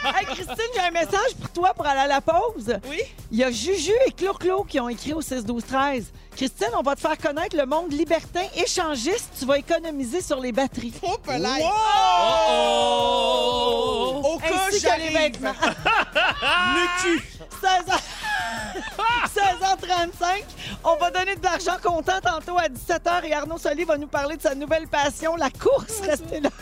Hey, 0.04 0.26
Christine, 0.26 0.56
j'ai 0.76 0.82
un 0.82 0.92
message 0.92 1.36
pour 1.40 1.50
toi 1.52 1.74
pour 1.74 1.86
aller 1.88 2.02
à 2.02 2.08
la 2.08 2.20
pause. 2.20 2.78
Oui? 2.90 3.00
Il 3.32 3.38
y 3.38 3.46
a 3.46 3.50
Juju 3.52 3.94
et 4.08 4.12
Clo-Clo 4.12 4.66
qui 4.66 4.78
ont 4.82 4.90
écrit 4.90 5.14
au 5.14 5.22
6-12-13. 5.22 6.04
Christine, 6.38 6.70
on 6.78 6.84
va 6.84 6.94
te 6.96 7.02
faire 7.02 7.18
connaître 7.18 7.58
le 7.58 7.66
monde 7.66 7.92
libertin 7.92 8.44
échangiste. 8.56 9.30
Tu 9.40 9.46
vas 9.46 9.58
économiser 9.58 10.22
sur 10.22 10.40
les 10.40 10.52
batteries. 10.52 10.94
Oh, 11.02 11.18
pelay. 11.24 11.64
Oh! 11.64 11.72
Au 14.24 14.38
cas, 14.38 14.68
Ainsi 14.68 14.70
que 14.70 14.74
les 14.76 14.80
j'arrive. 14.82 15.14
vêtements. 15.18 15.56
Le 16.76 16.86
cul. 17.02 17.24
16h... 17.60 17.98
16h35. 19.36 20.44
On 20.84 20.96
va 20.98 21.10
donner 21.10 21.36
de 21.36 21.44
l'argent 21.44 21.78
comptant 21.84 22.20
tantôt 22.22 22.60
à 22.60 22.68
17h 22.70 23.26
et 23.26 23.34
Arnaud 23.34 23.58
Soli 23.58 23.84
va 23.84 23.98
nous 23.98 24.06
parler 24.06 24.38
de 24.38 24.44
sa 24.44 24.54
nouvelle 24.54 24.88
passion, 24.88 25.36
la 25.36 25.50
course. 25.50 26.02
Restez 26.04 26.40
là. 26.40 26.52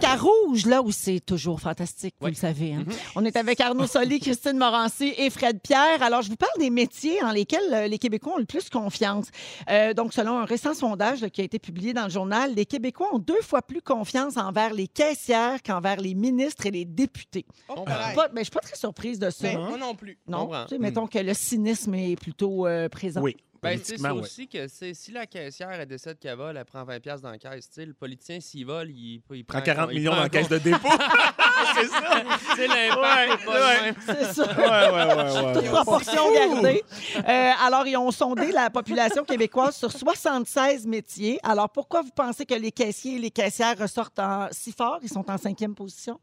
Carouge, 0.00 0.66
là 0.66 0.82
où 0.82 0.90
c'est 0.92 1.20
toujours 1.20 1.60
fantastique, 1.60 2.14
vous 2.20 2.26
Oui. 2.26 2.32
le 2.32 2.36
savez. 2.36 2.74
hein. 2.74 2.84
On 3.16 3.24
est 3.24 3.36
avec 3.36 3.60
Arnaud 3.60 3.86
Soli, 3.86 4.20
Christine 4.20 4.58
Morancy 4.58 5.14
et 5.16 5.30
Fred 5.30 5.60
Pierre. 5.62 6.02
Alors, 6.02 6.20
je 6.22 6.28
vous 6.28 6.36
parle 6.36 6.52
des 6.58 6.68
métiers 6.70 7.22
en 7.22 7.30
lesquels 7.32 7.60
euh, 7.72 7.86
les 7.86 7.98
Québécois 7.98 8.34
ont 8.34 8.38
le 8.38 8.44
plus 8.44 8.68
confiance. 8.68 9.26
Euh, 9.70 9.94
donc, 9.94 10.12
selon 10.12 10.38
un 10.38 10.44
récent 10.44 10.74
sondage 10.74 11.22
là, 11.22 11.30
qui 11.30 11.40
a 11.40 11.44
été 11.44 11.58
publié 11.58 11.94
dans 11.94 12.04
le 12.04 12.10
journal, 12.10 12.54
les 12.54 12.66
Québécois 12.66 13.08
ont 13.14 13.18
deux 13.18 13.40
fois 13.42 13.62
plus 13.62 13.80
confiance 13.80 14.36
envers 14.36 14.74
les 14.74 14.88
caissières 14.88 15.62
qu'envers 15.62 16.00
les 16.00 16.14
ministres 16.14 16.66
et 16.66 16.70
les 16.70 16.84
députés. 16.84 17.46
Oh, 17.68 17.82
Pas- 17.82 18.12
pelay. 18.12 18.14
mais 18.16 18.26
je 18.34 18.38
ne 18.40 18.44
suis 18.44 18.50
pas 18.50 18.60
très 18.60 18.76
surprise 18.76 19.18
de 19.18 19.30
ça. 19.30 19.38
Mais 19.48 19.56
moi 19.56 19.78
non 19.78 19.94
plus. 19.94 20.18
Non, 20.28 20.50
tu 20.68 20.74
sais, 20.74 20.78
mettons 20.78 21.06
que 21.06 21.18
le 21.18 21.32
cynisme 21.34 21.94
est 21.94 22.16
plutôt 22.16 22.66
euh, 22.66 22.88
présent. 22.88 23.22
Oui. 23.22 23.36
Ben, 23.64 23.80
c'est 23.82 24.10
aussi 24.10 24.46
que 24.48 24.68
c'est- 24.68 24.94
si 24.94 25.10
la 25.12 25.26
caissière 25.26 25.70
elle 25.72 25.86
décide 25.86 26.18
qu'elle 26.18 26.36
vole, 26.36 26.56
elle 26.56 26.64
prend 26.64 26.84
20$ 26.84 27.00
piastres 27.00 27.22
dans 27.22 27.30
la 27.30 27.38
caisse. 27.38 27.68
Le 27.76 27.92
politicien, 27.94 28.38
s'il 28.40 28.66
vole, 28.66 28.90
il, 28.90 29.20
il 29.32 29.44
Prends 29.44 29.60
40 29.60 29.90
il 29.92 29.98
millions 29.98 30.10
prend 30.12 30.18
dans 30.18 30.22
la 30.24 30.28
caisse 30.28 30.48
de 30.48 30.58
dépôt. 30.58 30.88
c'est 31.74 31.86
ça. 31.88 32.22
Sais, 32.56 32.66
l'impact 32.68 33.46
Ouais. 33.46 33.94
C'est 34.06 34.32
ça. 34.34 34.46
Ouais, 34.46 34.66
ouais, 34.66 35.14
ouais, 35.14 35.44
ouais. 35.44 35.52
Toute 35.54 35.62
ouais. 35.62 35.68
proportion 35.70 36.32
gardée. 36.32 36.82
Euh, 37.16 37.50
alors, 37.64 37.86
ils 37.86 37.96
ont 37.96 38.10
sondé 38.10 38.52
la 38.52 38.70
population 38.70 39.24
québécoise 39.24 39.76
sur 39.76 39.90
76 39.90 40.86
métiers. 40.86 41.38
Alors, 41.42 41.68
pourquoi 41.70 42.02
vous 42.02 42.10
pensez 42.14 42.44
que 42.46 42.54
les 42.54 42.72
caissiers 42.72 43.16
et 43.16 43.18
les 43.18 43.30
caissières 43.30 43.76
ressortent 43.78 44.18
en- 44.18 44.48
si 44.52 44.72
fort? 44.72 44.98
Ils 45.02 45.08
sont 45.08 45.28
en 45.30 45.38
cinquième 45.38 45.74
position. 45.74 46.18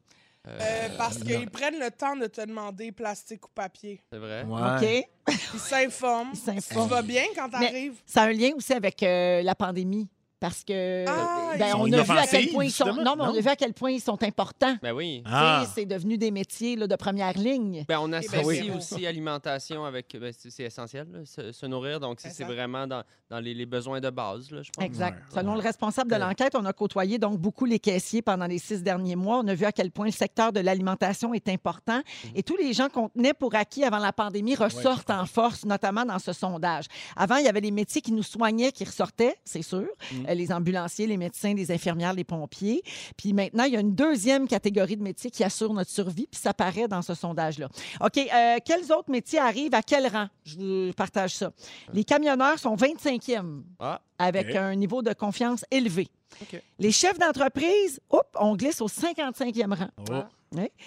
Euh, 0.47 0.89
parce 0.97 1.19
qu'ils 1.19 1.49
prennent 1.51 1.79
le 1.79 1.91
temps 1.91 2.15
de 2.15 2.25
te 2.25 2.41
demander 2.41 2.91
plastique 2.91 3.45
ou 3.45 3.51
papier. 3.53 4.03
C'est 4.11 4.17
vrai. 4.17 4.43
Ouais. 4.43 5.05
OK? 5.27 5.35
Ils 5.53 5.59
s'informent. 5.59 6.31
Ils 6.33 6.39
Tu 6.39 6.45
s'informent. 6.45 6.89
vas 6.89 7.01
bien 7.03 7.23
quand 7.35 7.49
t'arrives? 7.49 8.01
Ça 8.07 8.23
a 8.23 8.25
un 8.27 8.31
lien 8.33 8.51
aussi 8.55 8.73
avec 8.73 9.03
euh, 9.03 9.43
la 9.43 9.53
pandémie. 9.53 10.09
Parce 10.41 10.63
que 10.65 11.05
Ah, 11.07 11.53
ben, 11.57 11.67
ils 11.69 11.75
on 11.75 11.93
a 11.93 12.01
vu 12.01 12.17
à 12.17 12.25
quel 12.27 12.49
point 12.49 12.65
ils 12.65 12.71
sont. 12.71 12.85
Non, 12.87 13.15
mais 13.15 13.23
on 13.23 13.27
non? 13.31 13.37
a 13.37 13.39
vu 13.39 13.47
à 13.47 13.55
quel 13.55 13.73
point 13.73 13.91
ils 13.91 14.01
sont 14.01 14.21
importants. 14.23 14.75
Ben 14.81 14.91
oui. 14.91 15.21
Ah. 15.25 15.63
C'est 15.73 15.85
devenu 15.85 16.17
des 16.17 16.31
métiers 16.31 16.75
là, 16.75 16.87
de 16.87 16.95
première 16.97 17.37
ligne. 17.37 17.85
Ben, 17.87 17.99
on 17.99 18.09
ben, 18.09 18.15
associe 18.15 18.43
oui. 18.45 18.71
aussi 18.75 19.05
alimentation 19.07 19.85
avec. 19.85 20.07
ben, 20.19 20.33
c'est 20.37 20.49
c'est 20.49 20.63
essentiel, 20.63 21.07
là, 21.13 21.19
se, 21.25 21.51
se 21.53 21.65
nourrir. 21.67 21.99
Donc, 21.99 22.19
c'est 22.19 22.43
vraiment 22.43 22.87
dans, 22.87 23.03
dans 23.29 23.39
les, 23.39 23.53
les 23.53 23.65
besoins 23.67 24.01
de 24.01 24.09
base, 24.09 24.51
là, 24.51 24.63
je 24.63 24.71
pense. 24.71 24.83
Exact. 24.83 25.17
Ouais, 25.31 25.39
Selon 25.41 25.53
le 25.53 25.61
responsable 25.61 26.11
de 26.11 26.15
l'enquête, 26.17 26.55
on 26.55 26.65
a 26.65 26.73
côtoyé 26.73 27.17
donc 27.19 27.37
beaucoup 27.39 27.65
les 27.65 27.79
caissiers 27.79 28.21
pendant 28.23 28.47
les 28.47 28.57
six 28.57 28.81
derniers 28.83 29.15
mois. 29.15 29.37
On 29.43 29.47
a 29.47 29.53
vu 29.53 29.65
à 29.65 29.71
quel 29.71 29.91
point 29.91 30.07
le 30.07 30.11
secteur 30.11 30.51
de 30.51 30.59
l'alimentation 30.59 31.33
est 31.35 31.47
important 31.49 32.01
Mhm. 32.23 32.31
et 32.35 32.43
tous 32.43 32.57
les 32.57 32.73
gens 32.73 32.89
qu'on 32.89 33.09
tenait 33.09 33.33
pour 33.35 33.53
acquis 33.55 33.83
avant 33.83 33.99
la 33.99 34.11
pandémie 34.11 34.55
ressortent 34.55 35.11
en 35.11 35.25
force, 35.27 35.65
notamment 35.65 36.03
dans 36.03 36.17
ce 36.19 36.33
sondage. 36.33 36.85
Avant, 37.15 37.35
il 37.37 37.45
y 37.45 37.47
avait 37.47 37.61
les 37.61 37.69
métiers 37.71 38.01
qui 38.01 38.11
nous 38.11 38.23
soignaient 38.23 38.71
qui 38.71 38.83
ressortaient, 38.85 39.35
c'est 39.45 39.61
sûr, 39.61 39.85
Mhm. 40.11 40.25
Euh, 40.29 40.30
les 40.35 40.51
ambulanciers, 40.51 41.07
les 41.07 41.17
médecins, 41.17 41.53
les 41.53 41.71
infirmières, 41.71 42.13
les 42.13 42.23
pompiers. 42.23 42.81
Puis 43.17 43.33
maintenant, 43.33 43.63
il 43.63 43.73
y 43.73 43.77
a 43.77 43.79
une 43.79 43.95
deuxième 43.95 44.47
catégorie 44.47 44.97
de 44.97 45.03
métiers 45.03 45.31
qui 45.31 45.43
assure 45.43 45.73
notre 45.73 45.91
survie, 45.91 46.27
puis 46.27 46.39
ça 46.39 46.53
paraît 46.53 46.87
dans 46.87 47.01
ce 47.01 47.13
sondage-là. 47.13 47.69
OK, 48.01 48.17
euh, 48.17 48.57
quels 48.63 48.91
autres 48.91 49.09
métiers 49.09 49.39
arrivent 49.39 49.75
à 49.75 49.81
quel 49.81 50.07
rang? 50.07 50.27
Je 50.43 50.57
vous 50.57 50.93
partage 50.93 51.35
ça. 51.35 51.51
Les 51.93 52.03
camionneurs 52.03 52.59
sont 52.59 52.75
25e 52.75 53.63
Ah, 53.79 54.01
avec 54.17 54.55
un 54.55 54.75
niveau 54.75 55.01
de 55.01 55.13
confiance 55.13 55.65
élevé. 55.71 56.07
OK. 56.41 56.61
Les 56.79 56.91
chefs 56.91 57.19
d'entreprise, 57.19 57.99
hop, 58.09 58.27
on 58.39 58.55
glisse 58.55 58.81
au 58.81 58.87
55e 58.87 59.73
rang. 59.73 59.89
Oh. 60.09 60.23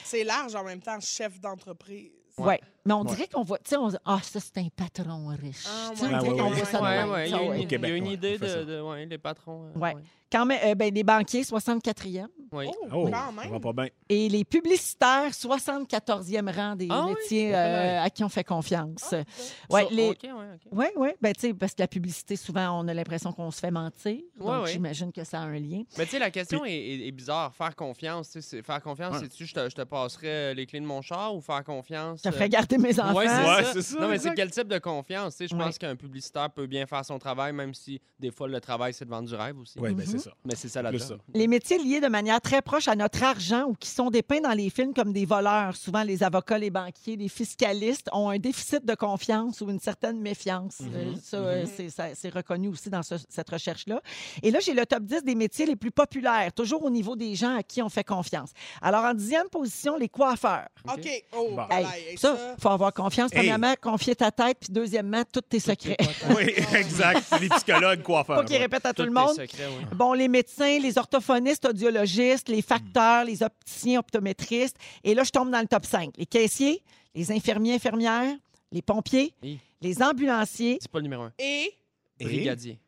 C'est 0.04 0.24
large 0.24 0.54
en 0.54 0.64
même 0.64 0.80
temps, 0.80 0.98
chef 1.00 1.40
d'entreprise. 1.40 2.10
Oui. 2.38 2.46
Ouais. 2.46 2.60
Mais 2.86 2.92
on 2.92 3.04
dirait 3.04 3.28
qu'on 3.28 3.42
voit, 3.42 3.58
tu 3.58 3.70
sais, 3.70 3.76
on 3.76 3.88
dit, 3.88 3.96
ah, 4.04 4.18
ça, 4.22 4.40
c'est 4.40 4.58
un 4.58 4.68
patron 4.76 5.28
riche. 5.28 5.64
Ah, 5.66 5.90
Tu 5.92 6.00
sais, 6.00 6.04
on 6.06 6.12
ouais, 6.12 6.18
dirait 6.18 6.36
qu'on 6.36 6.50
voit 6.50 6.64
ça 6.66 6.78
de 6.78 6.84
même. 6.84 7.14
il 7.18 7.26
y 7.26 7.30
Ça, 7.30 7.36
a 7.36 7.40
une, 7.42 7.48
ouais. 7.48 7.50
Au 7.50 7.54
il 7.54 7.60
y 7.60 7.64
a 7.64 7.66
Québec, 7.66 7.92
une 7.96 8.06
ouais, 8.08 8.12
idée 8.14 8.34
on 8.36 8.38
fait 8.38 8.44
de, 8.46 8.50
ça. 8.50 8.64
de- 8.64 8.80
ouais, 8.82 9.06
les 9.06 9.18
patrons. 9.18 9.70
euh, 9.74 9.78
Ouais. 9.78 9.94
Quand 10.32 10.46
même, 10.46 10.58
euh, 10.64 10.74
ben, 10.74 10.92
les 10.92 11.04
banquiers, 11.04 11.44
64e. 11.44 12.26
Oui. 12.50 12.66
Oh, 12.68 12.86
Oh, 12.92 13.04
quand 13.08 13.12
ça 13.12 13.32
même. 13.42 13.50
va 13.52 13.60
pas 13.60 13.72
bien. 13.72 13.88
Et 14.08 14.28
les 14.28 14.44
publicitaires, 14.44 15.32
74e 15.32 16.48
rang 16.50 16.74
des 16.76 16.88
Ah 16.90 17.04
oui? 17.06 17.14
métiers 17.14 17.52
Pas 17.52 17.58
euh, 17.58 17.94
mal. 17.96 18.06
à 18.06 18.10
qui 18.10 18.24
on 18.24 18.28
fait 18.28 18.42
confiance. 18.44 19.12
Ah, 19.12 19.22
ouais, 19.70 19.86
les... 19.90 20.08
OK, 20.10 20.18
ouais, 20.24 20.30
OK. 20.32 20.60
Oui, 20.72 20.86
oui. 20.96 21.08
Ben, 21.22 21.32
tu 21.34 21.40
sais, 21.40 21.54
parce 21.54 21.72
que 21.74 21.82
la 21.82 21.88
publicité, 21.88 22.34
souvent, 22.36 22.80
on 22.80 22.88
a 22.88 22.94
l'impression 22.94 23.32
qu'on 23.32 23.50
se 23.50 23.60
fait 23.60 23.70
mentir. 23.70 24.12
Ouais, 24.12 24.22
donc, 24.40 24.64
ouais. 24.64 24.72
j'imagine 24.72 25.12
que 25.12 25.22
ça 25.24 25.38
a 25.40 25.42
un 25.42 25.58
lien. 25.58 25.82
Mais 25.98 26.04
tu 26.04 26.12
sais, 26.12 26.18
la 26.18 26.30
question 26.30 26.64
est, 26.64 26.72
est- 26.72 27.06
est 27.08 27.12
bizarre. 27.12 27.54
Faire 27.54 27.74
confiance, 27.76 28.30
tu 28.30 28.42
sais, 28.42 28.48
c'est- 28.56 28.62
faire 28.62 28.82
confiance, 28.82 29.14
Ouais. 29.14 29.20
c'est-tu 29.22 29.46
je 29.46 29.54
te, 29.54 29.68
je 29.68 29.74
te 29.74 29.82
passerai 29.82 30.28
euh, 30.28 30.54
les 30.54 30.66
clés 30.66 30.80
de 30.80 30.86
mon 30.86 31.00
char 31.02 31.34
ou 31.34 31.40
faire 31.40 31.62
confiance? 31.62 32.22
Euh, 32.26 32.48
garder 32.48 32.73
mes 32.78 32.98
enfants. 33.00 33.14
Ouais, 33.14 33.26
c'est 33.28 33.76
Ouais, 33.76 33.82
ça. 33.82 34.00
Non, 34.00 34.08
mais 34.08 34.18
c'est 34.18 34.34
quel 34.34 34.50
type 34.50 34.68
de 34.68 34.78
confiance? 34.78 35.36
Tu 35.36 35.44
sais, 35.44 35.48
Je 35.48 35.54
Ouais. 35.56 35.64
pense 35.64 35.78
qu'un 35.78 35.96
publicitaire 35.96 36.50
peut 36.50 36.66
bien 36.66 36.86
faire 36.86 37.04
son 37.04 37.18
travail, 37.18 37.52
même 37.52 37.74
si 37.74 38.00
des 38.18 38.30
fois 38.30 38.48
le 38.48 38.60
travail, 38.60 38.92
c'est 38.94 39.04
de 39.04 39.10
vendre 39.10 39.28
du 39.28 39.34
rêve 39.34 39.58
aussi. 39.58 39.78
Oui, 39.78 39.92
ben 39.94 40.04
Mhm. 40.04 40.12
c'est 40.12 40.18
ça. 40.18 40.30
Mais 40.44 40.54
c'est 40.54 40.68
ça 40.68 40.82
la. 40.82 40.90
Les 41.34 41.46
métiers 41.46 41.78
liés 41.78 42.00
de 42.00 42.08
manière 42.08 42.40
très 42.40 42.62
proche 42.62 42.88
à 42.88 42.94
notre 42.96 43.22
argent 43.22 43.64
ou 43.68 43.74
qui 43.74 43.88
sont 43.88 44.10
dépeints 44.10 44.40
dans 44.40 44.52
les 44.52 44.70
films 44.70 44.94
comme 44.94 45.12
des 45.12 45.24
voleurs, 45.26 45.76
souvent 45.76 46.02
les 46.02 46.22
avocats, 46.22 46.58
les 46.58 46.70
banquiers, 46.70 47.16
les 47.16 47.28
fiscalistes, 47.28 48.08
ont 48.12 48.28
un 48.30 48.38
déficit 48.38 48.84
de 48.84 48.94
confiance 48.94 49.60
ou 49.60 49.70
une 49.70 49.80
certaine 49.80 50.20
méfiance. 50.20 50.78
Euh, 50.82 51.12
ça, 51.22 51.36
euh, 51.38 51.64
c'est- 51.76 51.90
ça- 51.90 52.14
c'est 52.14 52.32
reconnu 52.32 52.68
aussi 52.68 52.90
dans 52.90 53.02
ce- 53.02 53.14
cette 53.28 53.50
recherche-là. 53.50 54.00
Et 54.42 54.50
là, 54.50 54.60
j'ai 54.60 54.74
le 54.74 54.84
top 54.86 55.02
10 55.04 55.22
des 55.22 55.34
métiers 55.34 55.66
les 55.66 55.76
plus 55.76 55.90
populaires, 55.90 56.52
toujours 56.52 56.84
au 56.84 56.90
niveau 56.90 57.16
des 57.16 57.34
gens 57.34 57.56
à 57.56 57.62
qui 57.62 57.82
on 57.82 57.88
fait 57.88 58.04
confiance. 58.04 58.50
Alors, 58.82 59.04
en 59.04 59.14
dixième 59.14 59.48
position, 59.48 59.96
les 59.96 60.08
coiffeurs. 60.08 60.68
OK. 60.92 61.08
Oh. 61.36 61.56
Hey, 61.70 62.16
ça, 62.16 62.54
faut 62.64 62.70
avoir 62.70 62.92
confiance. 62.94 63.30
Hey. 63.32 63.38
Premièrement, 63.40 63.74
confier 63.80 64.14
ta 64.16 64.30
tête, 64.30 64.56
puis 64.60 64.72
deuxièmement, 64.72 65.22
tous 65.30 65.42
tes 65.42 65.60
secrets. 65.60 65.96
Oui, 66.36 66.52
exact. 66.74 67.22
C'est 67.28 67.38
les 67.40 67.48
psychologues, 67.50 68.02
coiffeurs. 68.02 68.36
Pas 68.36 68.44
qu'ils 68.44 68.56
répètent 68.56 68.86
à 68.86 68.94
tout 68.94 69.02
le 69.04 69.10
monde. 69.10 69.34
secrets, 69.34 69.66
oui. 69.78 69.84
Bon, 69.94 70.14
les 70.14 70.28
médecins, 70.28 70.78
les 70.78 70.96
orthophonistes, 70.98 71.66
audiologistes, 71.66 72.48
les 72.48 72.62
facteurs, 72.62 73.24
les 73.24 73.42
opticiens, 73.42 74.00
optométristes. 74.00 74.76
Et 75.04 75.14
là, 75.14 75.24
je 75.24 75.30
tombe 75.30 75.50
dans 75.50 75.60
le 75.60 75.66
top 75.66 75.84
5. 75.84 76.14
Les 76.16 76.26
caissiers, 76.26 76.82
les 77.14 77.30
infirmiers, 77.30 77.74
infirmières, 77.74 78.34
les 78.72 78.82
pompiers, 78.82 79.34
Oui. 79.42 79.58
les 79.82 80.02
ambulanciers. 80.02 80.78
C'est 80.80 80.90
pas 80.90 80.98
le 80.98 81.04
numéro 81.04 81.22
un. 81.24 81.32
Et 81.38 81.74
Et 82.18 82.24
Brigadier. 82.24 82.78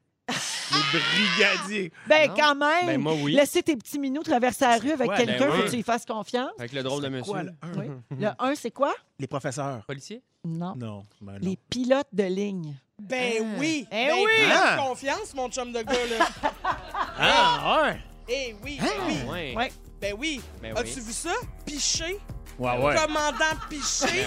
Les 0.73 0.99
brigadiers. 1.01 1.93
Ben, 2.09 2.29
Non. 2.29 2.35
quand 2.37 2.55
même! 2.55 2.87
Ben, 2.87 3.01
moi, 3.01 3.15
oui. 3.21 3.33
Laisser 3.35 3.63
tes 3.63 3.77
petits 3.77 3.99
minous 3.99 4.23
traverser 4.23 4.65
la 4.65 4.79
rue 4.79 4.93
avec 4.93 5.07
quoi, 5.07 5.17
quelqu'un, 5.17 5.47
ben 5.49 5.53
faut 5.53 5.63
que 5.65 5.71
tu 5.71 5.77
y 5.77 5.83
fasses 5.83 6.05
confiance. 6.05 6.51
Avec 6.59 6.73
le 6.73 6.83
drôle 6.83 7.03
de 7.03 7.09
monsieur. 7.09 7.33
Quoi, 7.33 7.43
le 7.45 7.51
un? 7.63 7.73
Oui. 7.79 7.87
Le 8.19 8.29
1, 8.39 8.55
c'est 8.55 8.71
quoi? 8.71 8.95
Les 9.19 9.27
professeurs. 9.27 9.85
Policier? 9.87 10.23
Non. 10.45 10.75
Non. 10.77 11.03
ben 11.21 11.33
non. 11.35 11.39
Les 11.43 11.57
pilotes 11.69 12.09
de 12.13 12.25
ligne. 12.25 12.75
ben 12.99 13.57
oui. 13.59 13.87
Eh 13.91 14.07
ben, 14.07 14.15
oui! 14.25 14.31
Ah. 14.53 14.77
confiance, 14.79 15.35
mon 15.35 15.49
chum 15.51 15.73
de 15.73 15.83
gars, 15.83 15.93
là. 15.93 16.27
Ah, 17.19 17.83
ouais. 17.85 18.01
Eh 18.29 18.57
oui, 18.63 18.79
ben 18.81 18.89
oui. 19.07 19.55
Ouais. 19.57 19.73
Ben 20.01 20.15
oui. 20.19 20.41
Ben 20.61 20.75
oui. 20.75 20.81
As-tu 20.81 21.01
vu 21.01 21.13
ça? 21.13 21.33
Piché. 21.65 22.19
Ouais, 22.59 22.79
ouais. 22.79 22.95
Commandant 22.95 23.57
Piché. 23.71 24.25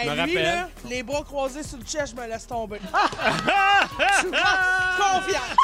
Hey, 0.00 0.08
me 0.08 0.14
lui, 0.14 0.20
rappelle. 0.20 0.42
là, 0.44 0.68
les 0.88 1.02
bras 1.02 1.22
croisés 1.22 1.62
sur 1.62 1.78
le 1.78 1.84
chest, 1.84 2.14
je 2.16 2.20
me 2.20 2.26
laisse 2.28 2.46
tomber. 2.46 2.80
Confiance. 4.98 5.56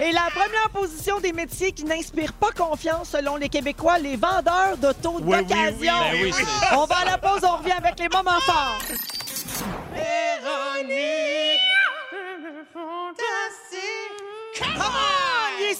Et 0.00 0.12
la 0.12 0.28
première 0.30 0.68
position 0.72 1.20
des 1.20 1.32
métiers 1.32 1.72
qui 1.72 1.84
n'inspirent 1.84 2.34
pas 2.34 2.50
confiance, 2.50 3.10
selon 3.10 3.36
les 3.36 3.48
Québécois, 3.48 3.98
les 3.98 4.16
vendeurs 4.16 4.76
d'auto 4.76 5.18
Oui, 5.22 5.38
d'occasion. 5.38 5.74
oui, 5.78 5.86
Ben 6.12 6.22
oui, 6.24 6.32
c'est- 6.36 6.74
On 6.76 6.84
va 6.84 6.96
à 6.98 7.04
la 7.06 7.18
pause, 7.18 7.40
on 7.44 7.56
revient 7.56 7.72
avec 7.72 7.98
les 7.98 8.08
moments 8.08 8.40
forts. 8.40 8.78
Come 14.58 14.80
on! 14.80 15.49
Il 15.62 15.66
est 15.66 15.74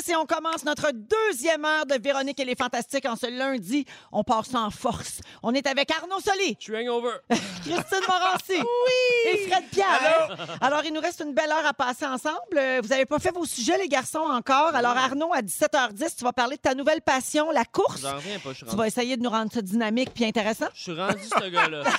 16h56 0.00 0.12
et 0.12 0.16
on 0.16 0.26
commence 0.26 0.64
notre 0.64 0.92
deuxième 0.92 1.64
heure 1.64 1.86
de 1.86 1.96
Véronique 2.00 2.38
et 2.38 2.44
les 2.44 2.54
Fantastiques 2.54 3.04
en 3.06 3.16
ce 3.16 3.26
lundi. 3.26 3.84
On 4.12 4.22
part 4.22 4.46
ça 4.46 4.60
en 4.60 4.70
force. 4.70 5.20
On 5.42 5.52
est 5.54 5.66
avec 5.66 5.90
Arnaud 5.90 6.20
Soli, 6.20 6.56
Je 6.60 6.64
suis 6.64 6.76
hangover. 6.76 7.16
Christine 7.30 8.00
Morancy 8.08 8.52
et 9.26 9.48
Fred 9.48 9.64
Pierre. 9.72 10.36
Alors, 10.60 10.82
il 10.84 10.92
nous 10.92 11.00
reste 11.00 11.20
une 11.20 11.34
belle 11.34 11.50
heure 11.50 11.66
à 11.66 11.72
passer 11.74 12.06
ensemble. 12.06 12.36
Euh, 12.56 12.80
Vous 12.82 12.88
n'avez 12.88 13.06
pas 13.06 13.18
fait 13.18 13.32
vos 13.34 13.44
sujets, 13.44 13.76
les 13.78 13.88
garçons, 13.88 14.18
encore. 14.20 14.74
Alors, 14.74 14.96
Arnaud, 14.96 15.32
à 15.34 15.40
17h10, 15.42 16.16
tu 16.18 16.24
vas 16.24 16.32
parler 16.32 16.56
de 16.56 16.60
ta 16.62 16.74
nouvelle 16.74 17.02
passion, 17.02 17.50
la 17.50 17.64
course. 17.64 18.02
J'en 18.02 18.14
reviens 18.16 18.38
pas. 18.38 18.50
Je 18.50 18.54
suis 18.56 18.64
Tu 18.66 18.70
rendu, 18.70 18.76
vas 18.78 18.86
essayer 18.86 19.16
de 19.16 19.22
nous 19.22 19.30
rendre 19.30 19.52
ça 19.52 19.62
dynamique 19.62 20.10
puis 20.14 20.24
intéressant. 20.24 20.66
je 20.74 20.82
suis 20.82 21.00
rendu 21.00 21.22
ce 21.24 21.48
gars-là. 21.48 21.82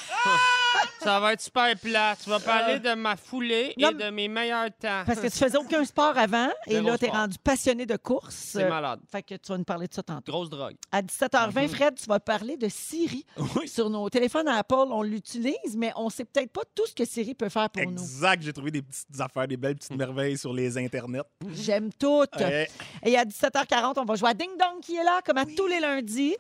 Ça 1.02 1.20
va 1.20 1.34
être 1.34 1.42
super 1.42 1.74
plat. 1.78 2.16
Tu 2.22 2.30
vas 2.30 2.40
parler 2.40 2.80
de 2.80 2.94
ma 2.94 3.16
foulée 3.16 3.74
Non, 3.78 3.92
et 3.92 3.94
de 3.94 4.10
mes 4.10 4.28
meilleurs 4.28 4.70
temps. 4.80 5.04
Parce 5.06 5.20
que 5.20 5.28
tu 5.28 5.38
faisais 5.38 5.58
aucun 5.58 5.86
sport 5.86 6.18
avant 6.18 6.50
et 6.68 6.77
Zéro 6.78 6.90
là, 6.90 6.98
tu 6.98 7.06
es 7.06 7.10
rendu 7.10 7.38
passionné 7.44 7.86
de 7.86 7.98
course. 7.98 8.36
C'est 8.36 8.70
malade. 8.70 9.00
Fait 9.12 9.24
que 9.24 9.36
tu 9.36 9.52
vas 9.52 9.58
nous 9.58 9.64
parler 9.64 9.88
de 9.88 9.94
ça 9.94 10.04
tantôt. 10.04 10.32
Grosse 10.32 10.50
drogue. 10.50 10.76
À 10.92 11.02
17h20, 11.02 11.68
Fred, 11.68 11.96
tu 11.96 12.06
vas 12.06 12.20
parler 12.20 12.58
de 12.58 12.68
Siri. 12.70 13.26
Sur 13.66 13.90
nos 13.90 14.10
téléphones 14.10 14.48
Apple, 14.48 14.76
on 14.76 15.04
l'utilise, 15.04 15.76
mais 15.76 15.92
on 15.96 16.10
sait 16.10 16.26
peut-être 16.26 16.52
pas 16.52 16.64
tout 16.74 16.86
ce 16.86 16.94
que 16.94 17.06
Siri 17.06 17.34
peut 17.34 17.50
faire 17.50 17.70
pour 17.70 17.84
nous. 17.84 17.92
Exact. 17.92 18.42
J'ai 18.44 18.54
trouvé 18.54 18.72
des 18.72 18.82
petites 18.82 19.20
affaires, 19.20 19.48
des 19.48 19.58
belles 19.58 19.76
petites 19.76 19.96
merveilles 19.96 20.38
sur 20.38 20.54
les 20.54 20.78
internets. 20.78 21.24
J'aime 21.54 21.92
tout. 21.94 22.24
Ouais. 22.40 22.70
Et 23.04 23.18
à 23.18 23.26
17h40, 23.26 23.94
on 23.98 24.06
va 24.06 24.16
jouer 24.16 24.30
à 24.30 24.34
Ding 24.34 24.50
Dong 24.58 24.80
qui 24.82 24.96
est 24.96 25.04
là, 25.04 25.22
comme 25.26 25.38
à 25.38 25.46
tous 25.46 25.68
les 25.68 25.80
lundis. 25.80 26.36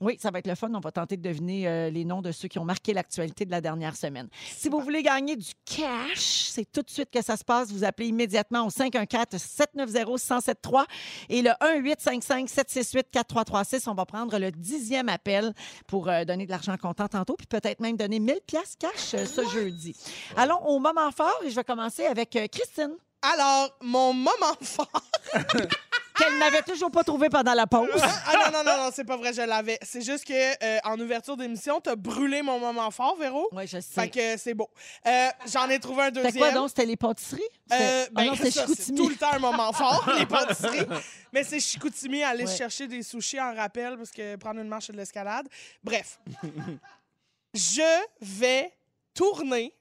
Oui, 0.00 0.16
ça 0.20 0.30
va 0.30 0.38
être 0.38 0.46
le 0.46 0.54
fun. 0.54 0.70
On 0.72 0.80
va 0.80 0.92
tenter 0.92 1.16
de 1.16 1.22
deviner 1.22 1.66
euh, 1.66 1.90
les 1.90 2.04
noms 2.04 2.22
de 2.22 2.30
ceux 2.30 2.46
qui 2.48 2.58
ont 2.58 2.64
marqué 2.64 2.94
l'actualité 2.94 3.44
de 3.44 3.50
la 3.50 3.60
dernière 3.60 3.96
semaine. 3.96 4.28
Si 4.56 4.68
vous 4.68 4.80
voulez 4.80 5.02
gagner 5.02 5.34
du 5.36 5.50
cash, 5.64 6.50
c'est 6.50 6.70
tout 6.70 6.82
de 6.82 6.90
suite 6.90 7.10
que 7.10 7.22
ça 7.22 7.36
se 7.36 7.44
passe. 7.44 7.72
Vous 7.72 7.82
appelez 7.84 8.08
immédiatement 8.08 8.66
au 8.66 8.70
514-790-1073 8.70 10.84
et 11.28 11.42
le 11.42 11.50
1-855-768-4336. 11.60 13.88
On 13.88 13.94
va 13.94 14.06
prendre 14.06 14.38
le 14.38 14.52
dixième 14.52 15.08
appel 15.08 15.52
pour 15.86 16.08
euh, 16.08 16.24
donner 16.24 16.46
de 16.46 16.50
l'argent 16.50 16.76
comptant 16.76 17.06
tantôt, 17.08 17.36
puis 17.36 17.46
peut-être 17.46 17.80
même 17.80 17.96
donner 17.96 18.20
1000 18.20 18.40
pièces 18.46 18.76
cash 18.78 19.14
euh, 19.14 19.24
ce 19.26 19.46
jeudi. 19.48 19.96
Allons 20.36 20.60
au 20.66 20.78
moment 20.78 21.10
fort 21.10 21.40
et 21.44 21.50
je 21.50 21.56
vais 21.56 21.64
commencer 21.64 22.06
avec 22.06 22.36
euh, 22.36 22.46
Christine, 22.50 22.92
Alors, 23.22 23.76
mon 23.80 24.12
moment 24.12 24.54
fort. 24.60 25.02
qu'elle 26.18 26.38
n'avait 26.38 26.62
toujours 26.62 26.90
pas 26.90 27.02
trouvé 27.04 27.28
pendant 27.28 27.54
la 27.54 27.66
pause. 27.66 27.88
Ah 28.02 28.32
non, 28.50 28.58
non, 28.58 28.64
non, 28.64 28.76
non, 28.84 28.90
c'est 28.92 29.04
pas 29.04 29.16
vrai, 29.16 29.32
je 29.32 29.42
l'avais. 29.42 29.78
C'est 29.82 30.02
juste 30.02 30.24
que 30.24 30.32
euh, 30.64 30.78
en 30.84 30.98
ouverture 31.00 31.36
d'émission, 31.36 31.80
t'as 31.80 31.96
brûlé 31.96 32.42
mon 32.42 32.58
moment 32.58 32.90
fort, 32.90 33.16
Véro. 33.16 33.48
Oui, 33.52 33.66
je 33.66 33.76
Fait 33.80 33.82
sais. 33.82 34.08
que 34.10 34.36
c'est 34.36 34.54
beau. 34.54 34.68
Euh, 35.06 35.28
J'en 35.52 35.68
ai 35.70 35.78
trouvé 35.78 36.02
un 36.04 36.10
deuxième. 36.10 36.32
C'était 36.32 36.44
quoi 36.44 36.52
donc? 36.52 36.68
C'était 36.68 36.86
les 36.86 36.96
pâtisseries? 36.96 37.42
Euh, 37.72 38.04
Ah 38.06 38.08
ben, 38.12 38.24
non, 38.26 38.32
c'est 38.36 38.94
tout 38.94 39.08
le 39.08 39.16
temps 39.16 39.32
un 39.32 39.38
moment 39.38 39.72
fort, 39.72 40.08
les 40.18 40.26
pâtisseries. 40.26 40.86
Mais 41.32 41.44
c'est 41.44 41.60
Chicoutimi, 41.60 42.22
aller 42.22 42.44
Ouais. 42.44 42.56
chercher 42.56 42.86
des 42.88 43.02
sushis 43.02 43.40
en 43.40 43.54
rappel 43.54 43.96
parce 43.96 44.10
que 44.10 44.36
prendre 44.36 44.60
une 44.60 44.68
marche 44.68 44.86
c'est 44.86 44.92
de 44.92 44.98
l'escalade. 44.98 45.46
Bref. 45.84 46.18
Je 47.54 48.02
vais 48.20 48.72
tourner 49.14 49.72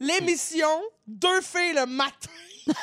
l'émission 0.00 0.82
Deux 1.06 1.40
filles 1.40 1.74
le 1.74 1.86
matin. 1.86 2.30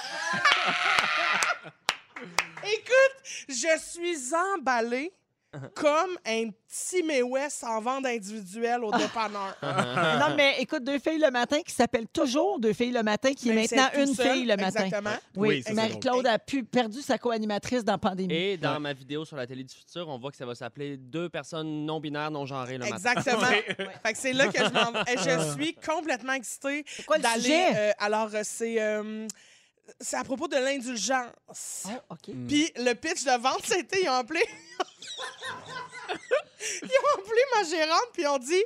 Écoute, 2.63 3.15
je 3.49 3.79
suis 3.79 4.35
emballée 4.55 5.11
comme 5.75 6.17
un 6.25 6.49
petit 6.67 7.21
West 7.23 7.63
en 7.63 7.81
vente 7.81 8.05
individuelle 8.05 8.83
au 8.83 8.91
dépanneur. 8.91 9.55
Non, 9.61 10.35
mais 10.35 10.55
écoute, 10.59 10.83
Deux 10.83 10.99
filles 10.99 11.19
le 11.19 11.31
matin 11.31 11.61
qui 11.61 11.73
s'appelle 11.73 12.07
toujours 12.07 12.59
Deux 12.59 12.73
filles 12.73 12.91
le 12.91 13.03
matin, 13.03 13.33
qui 13.33 13.49
est 13.49 13.53
maintenant 13.53 13.89
une 13.97 14.13
seul, 14.13 14.31
fille 14.31 14.45
le 14.45 14.55
matin. 14.55 14.85
Exactement. 14.85 15.15
Oui, 15.35 15.63
Marie-Claude 15.73 16.27
a 16.27 16.39
pu, 16.39 16.63
perdu 16.63 17.01
sa 17.01 17.17
co-animatrice 17.17 17.83
dans 17.83 17.93
la 17.93 17.97
pandémie. 17.97 18.33
Et 18.33 18.57
dans 18.57 18.79
ma 18.79 18.93
vidéo 18.93 19.25
sur 19.25 19.37
la 19.37 19.47
télé 19.47 19.63
du 19.63 19.73
futur, 19.73 20.07
on 20.07 20.17
voit 20.17 20.31
que 20.31 20.37
ça 20.37 20.45
va 20.45 20.55
s'appeler 20.55 20.97
Deux 20.97 21.29
personnes 21.29 21.85
non 21.85 21.99
binaires, 21.99 22.31
non 22.31 22.45
genrées 22.45 22.77
le 22.77 22.89
matin. 22.89 22.95
Exactement. 22.95 23.41
Fait 24.05 24.13
que 24.13 24.17
c'est 24.17 24.33
là 24.33 24.47
que 24.47 24.57
je 24.57 24.71
m'en 24.71 24.93
Je 25.07 25.53
suis 25.53 25.73
complètement 25.75 26.33
excitée 26.33 26.85
d'aller. 27.19 27.65
euh, 27.75 27.91
alors, 27.99 28.29
euh, 28.33 28.41
c'est. 28.43 28.81
euh, 28.81 29.27
c'est 29.99 30.17
à 30.17 30.23
propos 30.23 30.47
de 30.47 30.55
l'indulgence. 30.57 31.83
Oh, 31.87 31.91
OK. 32.11 32.31
Puis 32.47 32.71
le 32.77 32.93
pitch 32.93 33.23
de 33.23 33.39
vente, 33.41 33.65
c'était 33.65 34.01
ils 34.03 34.09
ont 34.09 34.13
appelé. 34.13 34.41
ils 36.81 36.85
ont 36.85 37.19
appelé 37.19 37.41
ma 37.55 37.63
gérante, 37.63 38.07
puis 38.13 38.23
ils 38.23 38.27
ont 38.27 38.37
dit 38.37 38.63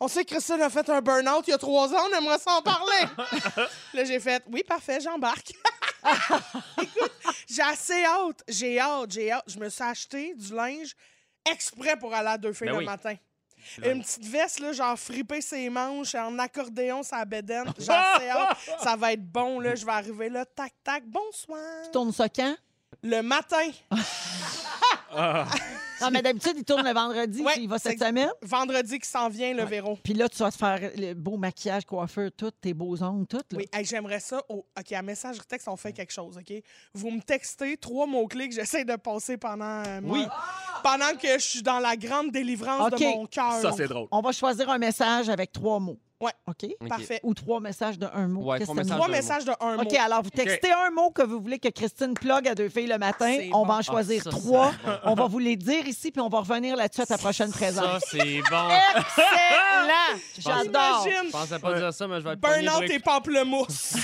On 0.00 0.08
sait 0.08 0.24
que 0.24 0.30
Christine 0.34 0.60
a 0.62 0.70
fait 0.70 0.88
un 0.88 1.00
burn-out 1.00 1.44
il 1.46 1.50
y 1.50 1.54
a 1.54 1.58
trois 1.58 1.92
ans, 1.92 2.08
on 2.10 2.16
aimerait 2.16 2.38
s'en 2.38 2.62
parler. 2.62 3.06
là, 3.94 4.04
j'ai 4.04 4.20
fait 4.20 4.42
Oui, 4.50 4.62
parfait, 4.62 5.00
j'embarque. 5.00 5.52
Écoute, 6.82 7.12
j'ai 7.48 7.62
assez 7.62 8.04
hâte. 8.04 8.42
J'ai 8.48 8.78
hâte, 8.80 9.10
j'ai 9.10 9.30
hâte. 9.30 9.44
Je 9.46 9.58
me 9.58 9.68
suis 9.68 9.84
acheté 9.84 10.34
du 10.34 10.52
linge 10.54 10.94
exprès 11.50 11.96
pour 11.96 12.12
aller 12.14 12.28
à 12.30 12.38
deux 12.38 12.52
filles 12.52 12.66
Ben 12.68 12.72
le 12.74 12.78
oui. 12.80 12.84
matin. 12.84 13.14
Une 13.84 14.02
petite 14.02 14.26
veste, 14.26 14.60
là, 14.60 14.72
genre 14.72 14.98
friper 14.98 15.40
ses 15.40 15.68
manches, 15.70 16.14
en 16.14 16.38
accordéon, 16.38 17.02
sa 17.02 17.24
bédaine. 17.24 17.68
Assez 17.78 18.28
hâte. 18.28 18.56
Ça 18.82 18.96
va 18.96 19.12
être 19.12 19.24
bon, 19.24 19.60
là. 19.60 19.74
Je 19.74 19.84
vais 19.84 19.92
arriver 19.92 20.28
là, 20.28 20.44
tac, 20.44 20.72
tac, 20.82 21.04
bonsoir. 21.06 21.90
Tourne 21.92 22.12
ça 22.12 22.28
quand? 22.28 22.56
Le 23.02 23.20
matin. 23.22 23.70
Non, 25.14 26.10
mais 26.10 26.20
d'habitude, 26.22 26.54
il 26.56 26.64
tourne 26.64 26.84
le 26.84 26.92
vendredi, 26.92 27.42
Ouais, 27.42 27.52
puis 27.52 27.62
il 27.62 27.68
va 27.68 27.78
cette 27.78 27.98
c'est- 27.98 28.06
semaine. 28.08 28.30
Vendredi 28.42 28.98
qui 28.98 29.08
s'en 29.08 29.28
vient, 29.28 29.52
le 29.54 29.60
Ouais. 29.62 29.68
Véro. 29.68 29.96
Puis 30.02 30.14
là, 30.14 30.28
tu 30.28 30.38
vas 30.38 30.50
te 30.50 30.56
faire 30.56 30.80
le 30.96 31.14
beau 31.14 31.36
maquillage, 31.36 31.84
coiffeur, 31.84 32.30
tout, 32.36 32.50
tes 32.50 32.74
beaux 32.74 33.00
ongles, 33.02 33.26
tout. 33.26 33.36
Là. 33.52 33.58
Oui, 33.58 33.66
hey, 33.72 33.84
j'aimerais 33.84 34.18
ça. 34.20 34.42
au- 34.48 34.66
OK, 34.78 34.92
à 34.92 35.02
message 35.02 35.36
texte, 35.48 35.68
on 35.68 35.76
fait 35.76 35.92
quelque 35.92 36.12
chose, 36.12 36.36
OK? 36.38 36.52
Vous 36.94 37.10
me 37.10 37.20
textez 37.20 37.76
trois 37.76 38.06
mots-clés 38.06 38.48
que 38.48 38.54
j'essaie 38.54 38.84
de 38.84 38.96
passer 38.96 39.36
pendant, 39.36 39.82
euh, 39.86 40.00
moi- 40.00 40.18
Oui. 40.18 40.26
pendant 40.82 41.16
que 41.16 41.28
je 41.34 41.38
suis 41.44 41.62
dans 41.62 41.78
la 41.78 41.96
grande 41.96 42.32
délivrance 42.32 42.92
OK. 42.92 42.98
de 42.98 43.04
mon 43.04 43.26
cœur. 43.26 43.52
Ça, 43.60 43.70
c'est 43.72 43.86
drôle. 43.86 44.08
On 44.10 44.20
va 44.22 44.32
choisir 44.32 44.68
un 44.70 44.78
message 44.78 45.28
avec 45.28 45.52
trois 45.52 45.78
mots. 45.78 46.00
Ouais. 46.22 46.30
OK? 46.46 46.64
OK. 46.80 46.88
Parfait. 46.88 47.20
Ou 47.24 47.34
trois 47.34 47.60
messages 47.60 47.98
de 47.98 48.06
un 48.14 48.28
mot. 48.28 48.42
Ouais, 48.44 48.60
trois 48.60 48.60
que 48.60 48.64
ça 48.64 48.72
nous- 48.72 48.76
messages 48.76 48.96
Trois 48.96 49.06
d'un 49.08 49.12
messages 49.12 49.44
de 49.44 49.52
un 49.60 49.76
mot. 49.76 49.82
OK, 49.82 49.94
alors 49.94 50.22
vous 50.22 50.30
textez 50.30 50.70
un 50.72 50.90
mot 50.90 51.10
que 51.10 51.22
vous 51.22 51.40
voulez 51.40 51.58
que 51.58 51.68
Christine 51.68 52.14
plug 52.14 52.46
à 52.48 52.54
deux 52.54 52.68
filles 52.68 52.86
le 52.86 52.96
matin. 52.98 53.26
C'est 53.38 53.50
On 53.52 53.62
bon. 53.62 53.66
va 53.66 53.74
en 53.78 53.82
choisir 53.82 54.22
Ah, 54.26 54.30
ça, 54.30 54.36
trois. 54.38 54.70
c'est 54.72 54.86
bon. 54.90 54.98
On 55.04 55.14
va 55.14 55.26
vous 55.26 55.38
les 55.40 55.56
dire 55.56 55.86
ici, 55.86 56.10
puis 56.12 56.20
on 56.20 56.28
va 56.28 56.38
revenir 56.38 56.76
là-dessus 56.76 57.00
à 57.02 57.06
ta 57.06 57.18
prochaine 57.18 57.50
Ça, 57.50 57.56
présence. 57.58 58.02
c'est 58.10 58.40
bon. 58.50 58.68
Excellent! 58.96 60.18
J'adore! 60.38 61.06
Je 61.08 61.30
pensais 61.30 61.58
pas 61.58 61.74
dire 61.74 61.92
ça, 61.92 62.06
mais 62.06 62.20
je 62.20 62.24
vais 62.24 62.32
être 62.34 62.40
pogné 62.40 62.66
Burn-out 62.66 62.90
et 62.90 62.98
pamplemousse. 63.00 63.94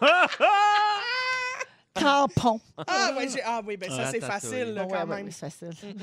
Tampon. 1.94 2.60
ah, 2.86 3.12
ouais, 3.16 3.28
j'ai- 3.28 3.42
ah 3.44 3.60
oui, 3.66 3.76
ben 3.76 3.90
ça, 3.90 3.96
c'est 4.10 4.20
Ratatouille. 4.20 4.30
facile, 4.30 4.74
là, 4.74 4.82
Ouais, 4.84 4.88
quand 4.92 5.00
ouais, 5.08 5.16
même. 5.16 5.26
ouais, 5.26 5.32
c'est 5.32 5.50
facile. 5.50 5.94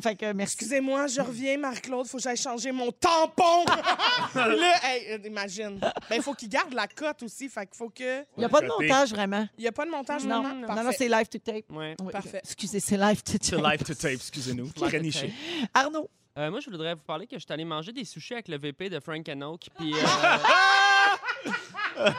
fait 0.02 0.16
que 0.16 0.32
merci. 0.32 0.54
Excusez-moi, 0.54 1.06
je 1.06 1.20
reviens, 1.20 1.58
Marc-Claude. 1.58 2.06
Faut 2.06 2.18
que 2.18 2.22
j'aille 2.22 2.36
changer 2.36 2.72
mon 2.72 2.90
tampon. 2.92 3.64
là, 4.34 4.74
hey, 4.84 5.12
euh, 5.12 5.18
imagine. 5.28 5.78
Ben, 5.80 6.16
il 6.16 6.22
faut 6.22 6.34
qu'il 6.34 6.48
garde 6.48 6.72
la 6.74 6.86
cote 6.86 7.22
aussi. 7.22 7.48
Fait 7.48 7.66
qu'il 7.66 7.76
faut 7.76 7.90
que. 7.90 8.20
Il 8.36 8.38
n'y 8.38 8.44
a 8.44 8.48
pas 8.48 8.60
de 8.60 8.66
montage 8.68 9.10
vraiment. 9.10 9.46
Il 9.58 9.62
n'y 9.62 9.68
a 9.68 9.72
pas 9.72 9.84
de 9.84 9.90
montage, 9.90 10.24
Non, 10.24 10.42
non, 10.42 10.54
non, 10.74 10.90
c'est 10.96 11.08
live 11.08 11.28
to 11.28 11.38
tape. 11.38 11.64
Ouais. 11.70 11.94
Oui, 12.02 12.12
Parfait. 12.12 12.40
Excusez, 12.44 12.80
c'est 12.80 12.96
live 12.96 13.22
to 13.22 13.32
C'est 13.40 13.56
tape. 13.56 13.64
live 13.64 13.82
to 13.84 13.94
tape, 13.94 14.12
excusez-nous. 14.14 14.70
Très 14.72 15.00
niché. 15.00 15.32
Arnaud, 15.72 16.08
Euh, 16.36 16.50
moi, 16.50 16.58
je 16.60 16.68
voudrais 16.68 16.94
vous 16.94 17.02
parler 17.06 17.26
que 17.28 17.36
je 17.36 17.44
suis 17.44 17.52
allé 17.52 17.64
manger 17.64 17.92
des 17.92 18.04
sushis 18.04 18.34
avec 18.34 18.48
le 18.48 18.58
VP 18.58 18.90
de 18.90 18.98
Frank 18.98 19.28
and 19.28 19.40
Oak. 19.42 19.68
Puis. 19.78 19.94
euh, 21.98 22.10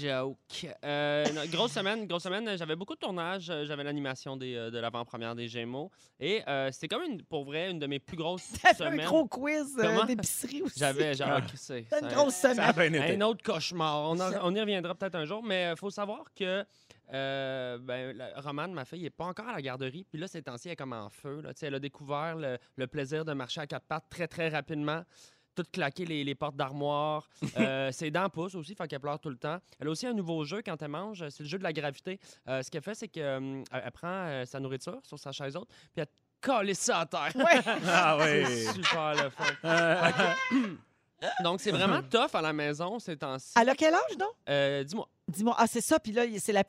Joke. 0.01 0.67
Euh, 0.85 1.25
non, 1.33 1.43
grosse 1.51 1.73
semaine, 1.73 2.07
grosse 2.07 2.23
semaine. 2.23 2.57
J'avais 2.57 2.77
beaucoup 2.77 2.95
de 2.95 3.01
tournages. 3.01 3.53
J'avais 3.65 3.85
l'animation 3.85 4.37
des, 4.37 4.55
euh, 4.55 4.71
de 4.71 4.79
l'avant-première 4.79 5.35
des 5.35 5.49
Gémeaux. 5.49 5.91
Et 6.19 6.43
euh, 6.49 6.71
c'était 6.73 6.89
comme 6.89 7.03
une, 7.03 7.23
pour 7.23 7.45
vrai, 7.45 7.71
une 7.71 7.79
de 7.79 7.87
mes 7.87 7.99
plus 7.99 8.17
grosses 8.17 8.53
T'avais 8.63 8.85
un 8.85 8.91
semaines. 8.93 9.07
gros 9.07 9.27
quiz 9.27 9.77
euh, 9.79 9.83
Comment? 9.83 10.05
d'épicerie 10.05 10.63
aussi. 10.63 10.79
J'avais, 10.79 11.15
j'avais, 11.15 11.43
Ah. 11.45 11.47
c'est- 11.55 11.83
C'était 11.85 12.01
une 12.01 12.09
ça- 12.11 12.15
grosse 12.15 12.35
Ça 12.35 12.51
a 12.51 12.73
semaine. 12.73 12.93
bien 12.93 13.03
été. 13.05 13.17
un 13.17 13.21
autre 13.23 13.43
cauchemar. 13.43 14.11
On, 14.11 14.21
en- 14.21 14.33
on 14.43 14.55
y 14.55 14.61
reviendra 14.61 14.95
peut-être 14.95 15.15
un 15.17 15.25
jour, 15.25 15.43
mais 15.43 15.71
il 15.73 15.77
faut 15.77 15.91
savoir 15.91 16.25
que 16.35 16.65
euh, 17.13 17.79
ben, 17.79 18.17
la- 18.17 18.41
Romane, 18.41 18.73
ma 18.73 18.85
fille, 18.85 19.03
n'est 19.03 19.11
pas 19.11 19.25
encore 19.25 19.49
à 19.49 19.53
la 19.53 19.63
garderie. 19.63 20.07
Puis 20.09 20.21
là, 20.21 20.29
ces 20.29 20.43
temps-ci, 20.43 20.69
elle 20.69 20.73
est 20.75 20.77
comme 20.77 20.93
en 20.93 21.09
feu. 21.11 21.41
Là. 21.43 21.53
Tu 21.53 21.61
sais, 21.61 21.67
Elle 21.67 21.75
a 21.75 21.81
découvert 21.81 22.37
le, 22.37 22.57
le 22.77 22.87
plaisir 22.87 23.25
de 23.25 23.33
marcher 23.33 23.61
à 23.63 23.67
quatre 23.67 23.87
pattes 23.87 24.05
très, 24.09 24.29
très 24.29 24.49
rapidement. 24.49 25.03
Tout 25.55 25.65
claquer 25.73 26.05
les, 26.07 26.23
les 26.25 26.35
portes 26.35 26.57
d'armoire. 26.57 27.29
Euh, 27.57 27.91
ses 27.93 28.11
dents 28.11 28.29
poussent 28.31 28.55
aussi, 28.55 28.75
fait 28.75 28.87
qu'elle 28.89 29.01
pleure 29.01 29.19
tout 29.19 29.29
le 29.31 29.37
temps. 29.37 29.59
Elle 29.79 29.89
a 29.89 29.91
aussi 29.91 30.07
un 30.07 30.15
nouveau 30.15 30.45
jeu 30.45 30.63
quand 30.65 30.81
elle 30.81 30.89
mange, 30.89 31.29
c'est 31.29 31.41
le 31.43 31.49
jeu 31.49 31.59
de 31.59 31.63
la 31.65 31.73
gravité. 31.73 32.19
Euh, 32.49 32.63
ce 32.63 32.71
qu'elle 32.71 32.83
fait, 32.83 32.95
c'est 32.95 33.09
qu'elle 33.09 33.65
elle 33.73 33.91
prend 33.93 34.09
euh, 34.09 34.45
sa 34.47 34.61
nourriture 34.61 34.99
sur 35.03 35.19
sa 35.19 35.33
chaise 35.33 35.57
haute, 35.57 35.69
puis 35.93 36.03
elle 36.03 36.07
colle 36.41 36.75
ça 36.75 37.01
à 37.01 37.07
terre. 37.07 37.33
Ah 37.87 38.17
oui. 38.19 38.45
C'est 38.47 38.73
super 38.73 39.15
le 39.25 39.31
fun. 39.31 39.45
Euh, 39.65 40.11
Donc, 41.43 41.61
c'est 41.61 41.71
vraiment 41.73 42.03
tough 42.03 42.35
à 42.35 42.41
la 42.41 42.53
maison 42.53 42.99
ces 42.99 43.17
temps-ci. 43.17 43.53
Elle 43.61 43.69
a 43.69 43.75
quel 43.75 43.93
âge, 43.95 44.17
non? 44.19 44.29
Euh, 44.49 44.83
Dis-moi. 44.85 45.07
Dis-moi. 45.29 45.55
Ah, 45.59 45.67
c'est 45.67 45.83
ça. 45.83 45.99
Puis 46.01 46.13
là, 46.13 46.23
c'est 46.39 46.53
la, 46.53 46.63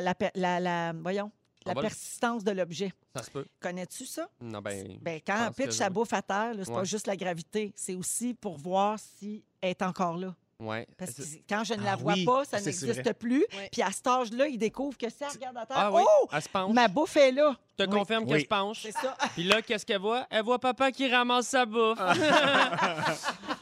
la, 0.00 0.14
la, 0.34 0.60
la- 0.60 0.92
voyons, 0.94 1.30
la 1.66 1.74
le- 1.74 1.80
persistance 1.80 2.44
de 2.44 2.50
l'objet. 2.52 2.92
Ça 3.14 3.22
se 3.22 3.30
peut. 3.30 3.44
Connais-tu 3.60 4.06
ça? 4.06 4.28
Non, 4.40 4.60
ben. 4.60 4.98
Ben, 5.00 5.20
quand 5.26 5.50
que 5.56 5.62
pitch 5.62 5.72
sa 5.72 5.86
oui. 5.86 5.92
bouffe 5.92 6.12
à 6.12 6.22
terre, 6.22 6.54
c'est 6.62 6.72
pas 6.72 6.84
juste 6.84 7.06
la 7.06 7.16
gravité. 7.16 7.72
C'est 7.76 7.94
aussi 7.94 8.34
pour 8.34 8.56
voir 8.58 8.98
si 8.98 9.44
elle 9.60 9.70
est 9.70 9.82
encore 9.82 10.16
là. 10.16 10.34
Ouais. 10.60 10.86
Parce 10.96 11.14
que 11.14 11.22
quand 11.48 11.64
je 11.64 11.74
ne 11.74 11.82
la 11.82 11.92
Ah 11.94 11.96
vois 11.96 12.12
oui, 12.12 12.24
pas, 12.24 12.44
ça 12.44 12.60
n'existe 12.60 13.12
plus. 13.14 13.44
Ouais. 13.52 13.68
Puis 13.72 13.82
à 13.82 13.90
cet 13.90 14.06
âge-là, 14.06 14.46
il 14.46 14.58
découvre 14.58 14.96
que 14.96 15.08
si 15.10 15.16
elle 15.20 15.28
regarde 15.30 15.56
à 15.56 15.66
terre, 15.66 15.76
Ah 15.76 15.90
oui, 15.92 16.02
oh! 16.06 16.28
elle 16.32 16.40
se 16.42 16.48
penche. 16.48 16.72
Ma 16.72 16.86
bouffe 16.86 17.16
est 17.16 17.32
là. 17.32 17.56
Je 17.76 17.84
te 17.84 17.90
Oui. 17.90 17.98
confirme 17.98 18.22
Oui. 18.24 18.30
qu'elle 18.30 18.40
se 18.42 18.46
penche. 18.46 18.82
C'est 18.82 18.92
ça. 18.92 19.16
Puis 19.34 19.42
là, 19.42 19.60
qu'est-ce 19.60 19.84
qu'elle 19.84 20.00
voit? 20.00 20.24
Elle 20.30 20.44
voit 20.44 20.60
papa 20.60 20.92
qui 20.92 21.08
ramasse 21.10 21.48
sa 21.48 21.66
bouffe. 21.66 21.98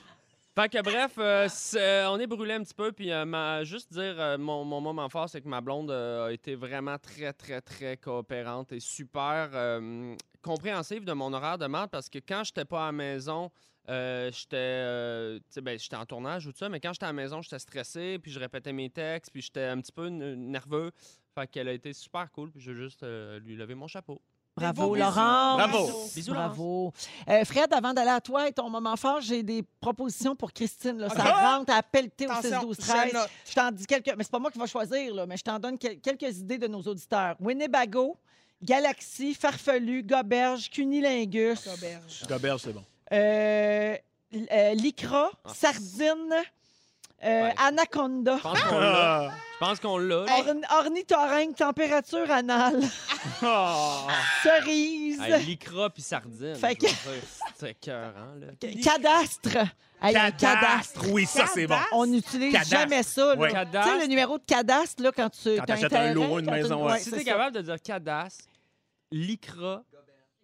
fait 0.63 0.69
que 0.69 0.83
bref, 0.83 1.13
euh, 1.17 1.47
c'est- 1.49 2.05
on 2.07 2.19
est 2.19 2.27
brûlé 2.27 2.53
un 2.53 2.63
petit 2.63 2.75
peu. 2.75 2.93
Puis 2.93 3.11
euh, 3.11 3.65
juste 3.65 3.91
dire, 3.93 4.21
euh, 4.21 4.37
mon, 4.37 4.65
moment 4.65 5.09
fort, 5.09 5.29
c'est 5.29 5.41
que 5.41 5.49
ma 5.49 5.63
blonde 5.63 5.91
euh, 5.91 6.27
a 6.27 6.33
été 6.33 6.55
vraiment 6.55 6.99
très, 6.99 7.33
très, 7.33 7.63
très 7.63 7.97
coopérante 7.97 8.73
et 8.73 8.81
super 8.81 9.51
euh, 9.55 10.15
compréhensive 10.43 11.05
de 11.05 11.13
mon 11.13 11.33
horaire 11.33 11.57
de 11.57 11.67
merde 11.67 11.91
parce 11.91 12.11
que 12.11 12.19
quand 12.19 12.45
j'étais 12.45 12.67
pas 12.67 12.83
à 12.83 12.87
la 12.87 12.93
maison, 12.93 13.51
euh, 13.89 14.31
j'étais 14.33 14.57
euh, 14.57 15.39
ben, 15.63 15.79
en 15.95 16.05
tournage 16.05 16.47
ou 16.47 16.53
tout 16.53 16.59
ça, 16.59 16.69
mais 16.69 16.81
quand 16.81 16.93
j'étais 16.93 17.07
à 17.07 17.09
la 17.09 17.15
maison, 17.15 17.41
j'étais 17.41 17.59
stressé, 17.59 18.19
puis 18.19 18.31
je 18.31 18.39
répétais 18.39 18.73
mes 18.75 18.91
textes, 18.91 19.33
puis 19.33 19.41
j'étais 19.41 19.65
un 19.65 19.81
petit 19.81 19.93
peu 19.93 20.09
nerveux. 20.09 20.91
Fait 21.35 21.47
qu'elle 21.47 21.69
a 21.69 21.73
été 21.73 21.93
super 21.95 22.31
cool, 22.33 22.51
puis 22.51 22.61
je 22.61 22.73
veux 22.73 22.85
juste 22.85 23.03
euh, 23.03 23.39
lui 23.41 23.57
lever 23.57 23.75
mon 23.75 23.89
chapeau. 23.89 24.21
Bravo. 24.61 24.95
Laurent. 24.95 25.57
Bravo. 25.57 26.09
Bisous, 26.15 26.33
Bravo. 26.33 26.93
Euh, 27.29 27.45
Fred, 27.45 27.73
avant 27.73 27.93
d'aller 27.95 28.11
à 28.11 28.21
toi 28.21 28.49
et 28.49 28.53
ton 28.53 28.69
moment 28.71 28.97
fort, 28.97 29.21
j'ai 29.21 29.43
des 29.43 29.65
propositions 29.81 30.37
pour 30.37 30.53
Christine. 30.53 30.99
Là. 30.99 31.09
Ça 31.09 31.17
Ah! 31.25 31.57
rentre 31.59 31.73
à 31.73 31.83
pelleter 31.83 32.27
au 32.27 32.31
6 32.41 32.47
Attention, 32.47 32.61
12 32.69 32.77
je 32.81 32.87
13 32.87 33.13
note. 33.13 33.29
Je 33.49 33.55
t'en 33.55 33.71
dis 33.71 33.87
quelques. 33.87 34.15
Mais 34.17 34.25
c'est 34.25 34.31
pas 34.31 34.39
moi 34.39 34.51
qui 34.51 34.59
va 34.59 34.67
choisir, 34.67 35.15
là, 35.15 35.27
mais 35.27 35.37
je 35.37 35.43
t'en 35.45 35.59
donne 35.59 35.79
quel- 35.79 35.99
quelques 36.01 36.39
idées 36.39 36.59
de 36.59 36.67
nos 36.67 36.83
auditeurs. 36.83 37.37
Winnebago, 37.41 38.17
Galaxy, 38.63 39.35
Farfelu, 39.35 40.03
Goberge, 40.03 40.69
Cunilingus, 40.71 41.67
Auberge. 41.67 42.23
Goberge, 42.29 42.61
c'est 42.63 42.73
bon. 42.73 42.85
euh, 43.13 43.97
l- 44.33 44.49
euh, 44.53 44.75
Lycra, 44.75 45.31
Ah. 45.45 45.53
Sardine, 45.55 46.35
euh, 47.23 47.43
Ouais. 47.45 47.55
Anaconda, 47.59 48.37
Je 48.39 48.43
pense 48.43 48.63
qu'on 48.63 48.79
l'a. 48.81 49.31
Je 49.53 49.59
pense 49.67 49.81
qu'on 49.81 49.99
l'a. 49.99 50.25
là. 50.25 50.27
orn- 50.39 50.65
ornithorynque, 50.85 51.57
température 51.57 52.31
anale, 52.31 52.81
Ah. 53.43 54.07
cerise, 54.43 55.21
Hey, 55.21 55.43
Lycra 55.45 55.91
puis 55.91 56.03
sardine. 56.03 56.55
Fait 56.55 56.75
que- 56.77 56.87
C'est 57.57 57.71
écœurant, 57.73 58.35
là. 58.41 58.47
cadastre. 58.83 59.59
Hey, 60.03 60.17
un 60.17 60.31
cadastre. 60.31 61.03
Oui, 61.11 61.27
ça, 61.27 61.45
c'est 61.47 61.67
bon. 61.67 61.75
Cadastre? 61.75 61.95
On 61.95 62.07
n'utilise 62.07 62.53
Cadastre. 62.55 62.75
jamais 62.75 63.03
ça. 63.03 63.37
Ouais. 63.37 63.49
Tu 63.49 63.55
Cadastre. 63.55 63.93
sais, 63.93 64.01
le 64.01 64.07
numéro 64.07 64.39
de 64.39 64.45
cadastre, 64.45 65.03
là, 65.03 65.13
quand 65.15 65.29
tu 65.29 65.57
Quand 65.57 65.65
t'as 65.67 65.75
t'achètes 65.75 65.93
un 65.93 66.15
lot, 66.15 66.39
une 66.39 66.51
maison, 66.51 66.87
ouais. 66.87 66.99
si 67.01 67.11
t'es 67.11 67.19
ça. 67.19 67.25
capable 67.25 67.57
de 67.57 67.61
dire 67.61 67.77
cadastre, 67.83 68.45
lycra, 69.13 69.83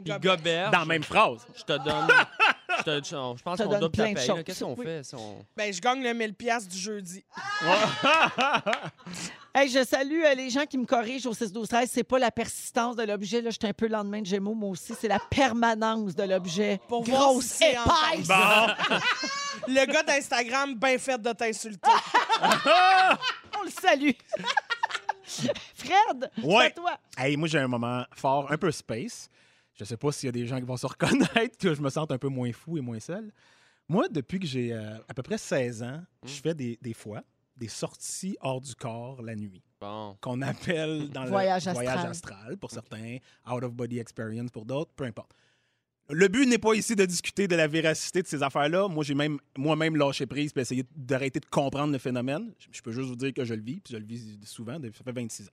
puis 0.05 0.13
goberge, 0.21 0.71
Dans 0.73 0.81
la 0.81 0.85
même 0.85 1.03
phrase. 1.03 1.47
je 1.55 1.63
te 1.63 1.73
donne. 1.73 2.07
Je, 2.79 2.83
te- 2.83 3.05
je- 3.05 3.11
je 3.39 3.43
pense 3.43 3.59
qu'on 3.59 3.67
donne 3.69 3.81
double 3.81 3.97
ta 3.97 4.03
plein 4.05 4.13
de 4.13 4.19
paye. 4.19 4.27
là. 4.29 4.35
choses. 4.35 4.45
Qu'est-ce 4.45 4.65
qu'on 4.65 4.75
Oui. 4.77 4.85
fait? 4.85 5.03
si 5.05 5.15
on- 5.15 5.45
Ben, 5.57 5.73
je 5.73 5.81
gagne 5.81 6.03
le 6.03 6.13
1000 6.13 6.35
pièces 6.35 6.69
du 6.69 6.79
jeudi. 6.79 7.25
Hey, 9.59 9.71
je 9.71 9.83
salue 9.85 10.23
euh, 10.23 10.35
les 10.35 10.51
gens 10.51 10.67
qui 10.67 10.77
me 10.77 10.85
corrigent 10.85 11.25
au 11.27 11.33
6 11.33 11.51
12 11.51 11.67
13 11.69 11.89
C'est 11.91 12.05
pas 12.05 12.19
la 12.19 12.31
persistance 12.31 12.95
de 12.95 13.03
l'objet. 13.05 13.41
Là, 13.41 13.49
j'étais 13.49 13.69
un 13.69 13.73
peu 13.73 13.87
le 13.87 13.93
lendemain 13.93 14.21
de 14.21 14.27
Gémeaux, 14.27 14.53
moi 14.53 14.69
aussi. 14.69 14.93
C'est 15.01 15.09
la 15.09 15.19
permanence 15.19 16.15
de 16.15 16.25
l'objet. 16.25 16.79
Pour 16.89 17.05
voir 17.05 17.23
Grosse 17.33 17.45
si 17.47 17.49
c'est 17.65 17.73
épaisse. 17.73 18.29
Bon. 18.29 18.99
Le 19.69 19.87
gars 19.91 20.03
d'Instagram, 20.03 20.75
bien 20.75 20.99
fait 20.99 21.17
de 21.21 21.33
t'insulter. 21.33 21.91
On 23.59 23.63
le 23.65 23.71
salue. 23.71 24.11
Fred, 25.25 26.31
c'est 26.37 26.45
Ouais. 26.45 26.71
toi. 26.73 26.99
Hey, 27.17 27.39
moi, 27.39 27.49
j'ai 27.49 27.59
un 27.59 27.69
moment 27.69 28.05
fort, 28.15 28.53
un 28.53 28.59
peu 28.59 28.71
space. 28.71 29.31
Je 29.77 29.85
sais 29.85 29.97
pas 29.97 30.11
s'il 30.13 30.27
y 30.27 30.31
a 30.31 30.33
des 30.33 30.47
gens 30.47 30.59
qui 30.59 30.65
vont 30.67 30.77
se 30.77 30.87
reconnaître, 30.87 31.57
que 31.61 31.75
je 31.75 31.81
me 31.83 31.91
sente 31.91 32.11
un 32.11 32.19
peu 32.19 32.29
moins 32.29 32.53
fou 32.53 32.79
et 32.79 32.81
moins 32.81 32.99
seul. 33.01 33.31
Moi, 33.89 34.09
depuis 34.09 34.41
que 34.41 34.47
j'ai 34.47 34.73
euh, 34.73 34.97
à 35.09 35.15
peu 35.15 35.23
près 35.23 35.39
16 35.39 35.83
ans, 35.83 36.03
je 36.25 36.33
fais 36.33 36.55
des, 36.55 36.79
des 36.83 36.95
fois 36.95 37.23
des 37.57 37.69
sorties 37.69 38.37
hors 38.41 38.61
du 38.61 38.75
corps 38.75 39.23
la 39.23 39.35
nuit, 39.35 39.63
Bon. 39.81 40.17
qu'on 40.21 40.43
appelle 40.43 41.09
dans 41.09 41.25
Voyage 41.27 41.65
le 41.65 41.71
astral. 41.71 41.87
voyage 41.87 42.05
astral 42.11 42.57
pour 42.59 42.71
certains, 42.71 43.17
out 43.51 43.63
of 43.63 43.73
body 43.73 43.99
experience 43.99 44.51
pour 44.51 44.65
d'autres, 44.67 44.91
peu 44.95 45.05
importe. 45.05 45.33
Le 46.11 46.29
but 46.29 46.47
n'est 46.47 46.59
pas 46.59 46.75
ici 46.75 46.95
de 46.95 47.05
discuter 47.05 47.49
de 47.49 47.57
la 47.57 47.67
véracité 47.67 48.23
de 48.23 48.27
ces 48.27 48.43
affaires-là. 48.43 48.89
Moi, 48.89 49.03
j'ai 49.05 49.15
même 49.15 49.39
moi-même 49.57 49.97
lâché 49.97 50.25
prise 50.27 50.53
et 50.55 50.61
essayé 50.61 50.85
d'arrêter 50.95 51.41
de 51.41 51.47
comprendre 51.47 51.93
le 51.93 51.99
phénomène. 51.99 52.53
Je- 52.71 52.81
peux 52.83 52.93
juste 52.93 53.09
vous 53.09 53.17
dire 53.17 53.33
que 53.35 53.45
je 53.45 53.55
le 53.55 53.63
vis, 53.63 53.81
puis 53.81 53.93
je 53.93 53.99
le 53.99 54.05
vis 54.05 54.39
souvent, 54.45 54.79
depuis- 54.79 54.99
ça 54.99 55.03
fait 55.05 55.13
26 55.13 55.49
ans. 55.49 55.53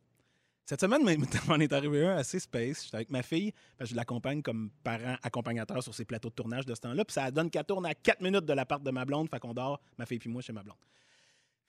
Cette 0.66 0.80
semaine, 0.82 1.03
m'en 1.03 1.55
est 1.59 1.74
arrivé 1.74 2.05
un 2.07 2.16
assez 2.18 2.39
space. 2.39 2.86
J'étais 2.86 2.95
avec 2.95 3.09
ma 3.09 3.22
fille, 3.22 3.51
parce 3.78 3.89
que 3.89 3.93
je 3.93 3.95
l'accompagne 3.97 4.41
comme 4.41 4.70
parent 4.84 5.18
accompagnateur 5.22 5.84
sur 5.84 5.93
ses 5.93 6.05
plateaux 6.05 6.30
de 6.30 6.36
tournage 6.36 6.66
de 6.66 6.74
ce 6.74 6.82
temps-là. 6.82 7.03
Puis 7.03 7.14
ça 7.14 7.30
donne 7.32 7.49
qu'elle 7.49 7.66
tourne 7.66 7.86
à 7.86 7.93
4 7.93 8.22
minutes 8.22 8.45
de 8.45 8.53
l'appart 8.53 8.82
de 8.82 8.91
ma 8.91 9.03
blonde, 9.03 9.30
fait 9.30 9.39
qu'on 9.39 9.53
dort, 9.53 9.82
ma 9.97 10.05
fille 10.05 10.20
puis 10.20 10.30
moi, 10.30 10.41
chez 10.41 10.53
ma 10.53 10.64
blonde. 10.64 10.78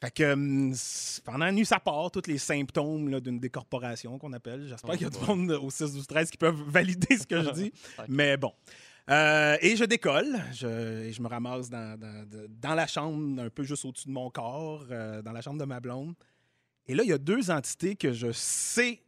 Fait 0.03 0.11
que 0.13 0.33
hum, 0.33 0.75
pendant 1.25 1.45
la 1.47 1.53
nuit, 1.53 1.65
ça 1.67 1.81
part, 1.81 2.11
tous 2.11 2.27
les 2.29 2.39
symptômes 2.39 3.21
d'une 3.21 3.41
décorporation 3.41 4.19
qu'on 4.19 4.33
appelle. 4.33 4.67
J'espère 4.69 4.93
qu'il 4.93 5.03
y 5.03 5.07
a 5.07 5.11
du 5.11 5.19
monde 5.27 5.51
au 5.53 5.71
6 5.71 5.93
12 5.93 6.07
13 6.07 6.31
qui 6.31 6.37
peuvent 6.37 6.63
valider 6.69 7.17
ce 7.17 7.27
que 7.27 7.43
je 7.43 7.51
dis. 7.51 7.73
Mais 8.09 8.37
bon. 8.37 8.53
Euh, 9.11 9.57
et 9.61 9.77
je 9.77 9.85
décolle. 9.85 10.41
Je, 10.53 11.05
et 11.07 11.13
je 11.13 11.21
me 11.21 11.29
ramasse 11.29 11.69
dans, 11.69 11.99
dans- 11.99 12.29
de- 12.29 12.47
dans 12.49 12.75
la 12.75 12.87
chambre, 12.87 13.41
un 13.43 13.51
peu 13.51 13.63
juste 13.65 13.85
au-dessus 13.85 14.07
de 14.09 14.13
mon 14.13 14.31
corps, 14.31 14.85
euh, 14.91 15.21
dans 15.21 15.33
la 15.33 15.41
chambre 15.43 15.59
de 15.59 15.65
ma 15.65 15.81
blonde. 15.81 16.15
Et 16.87 16.95
là, 16.95 17.03
il 17.03 17.09
y 17.09 17.13
a 17.13 17.19
deux 17.19 17.51
entités 17.51 17.97
que 17.97 18.13
je 18.13 18.31
sais 18.33 19.01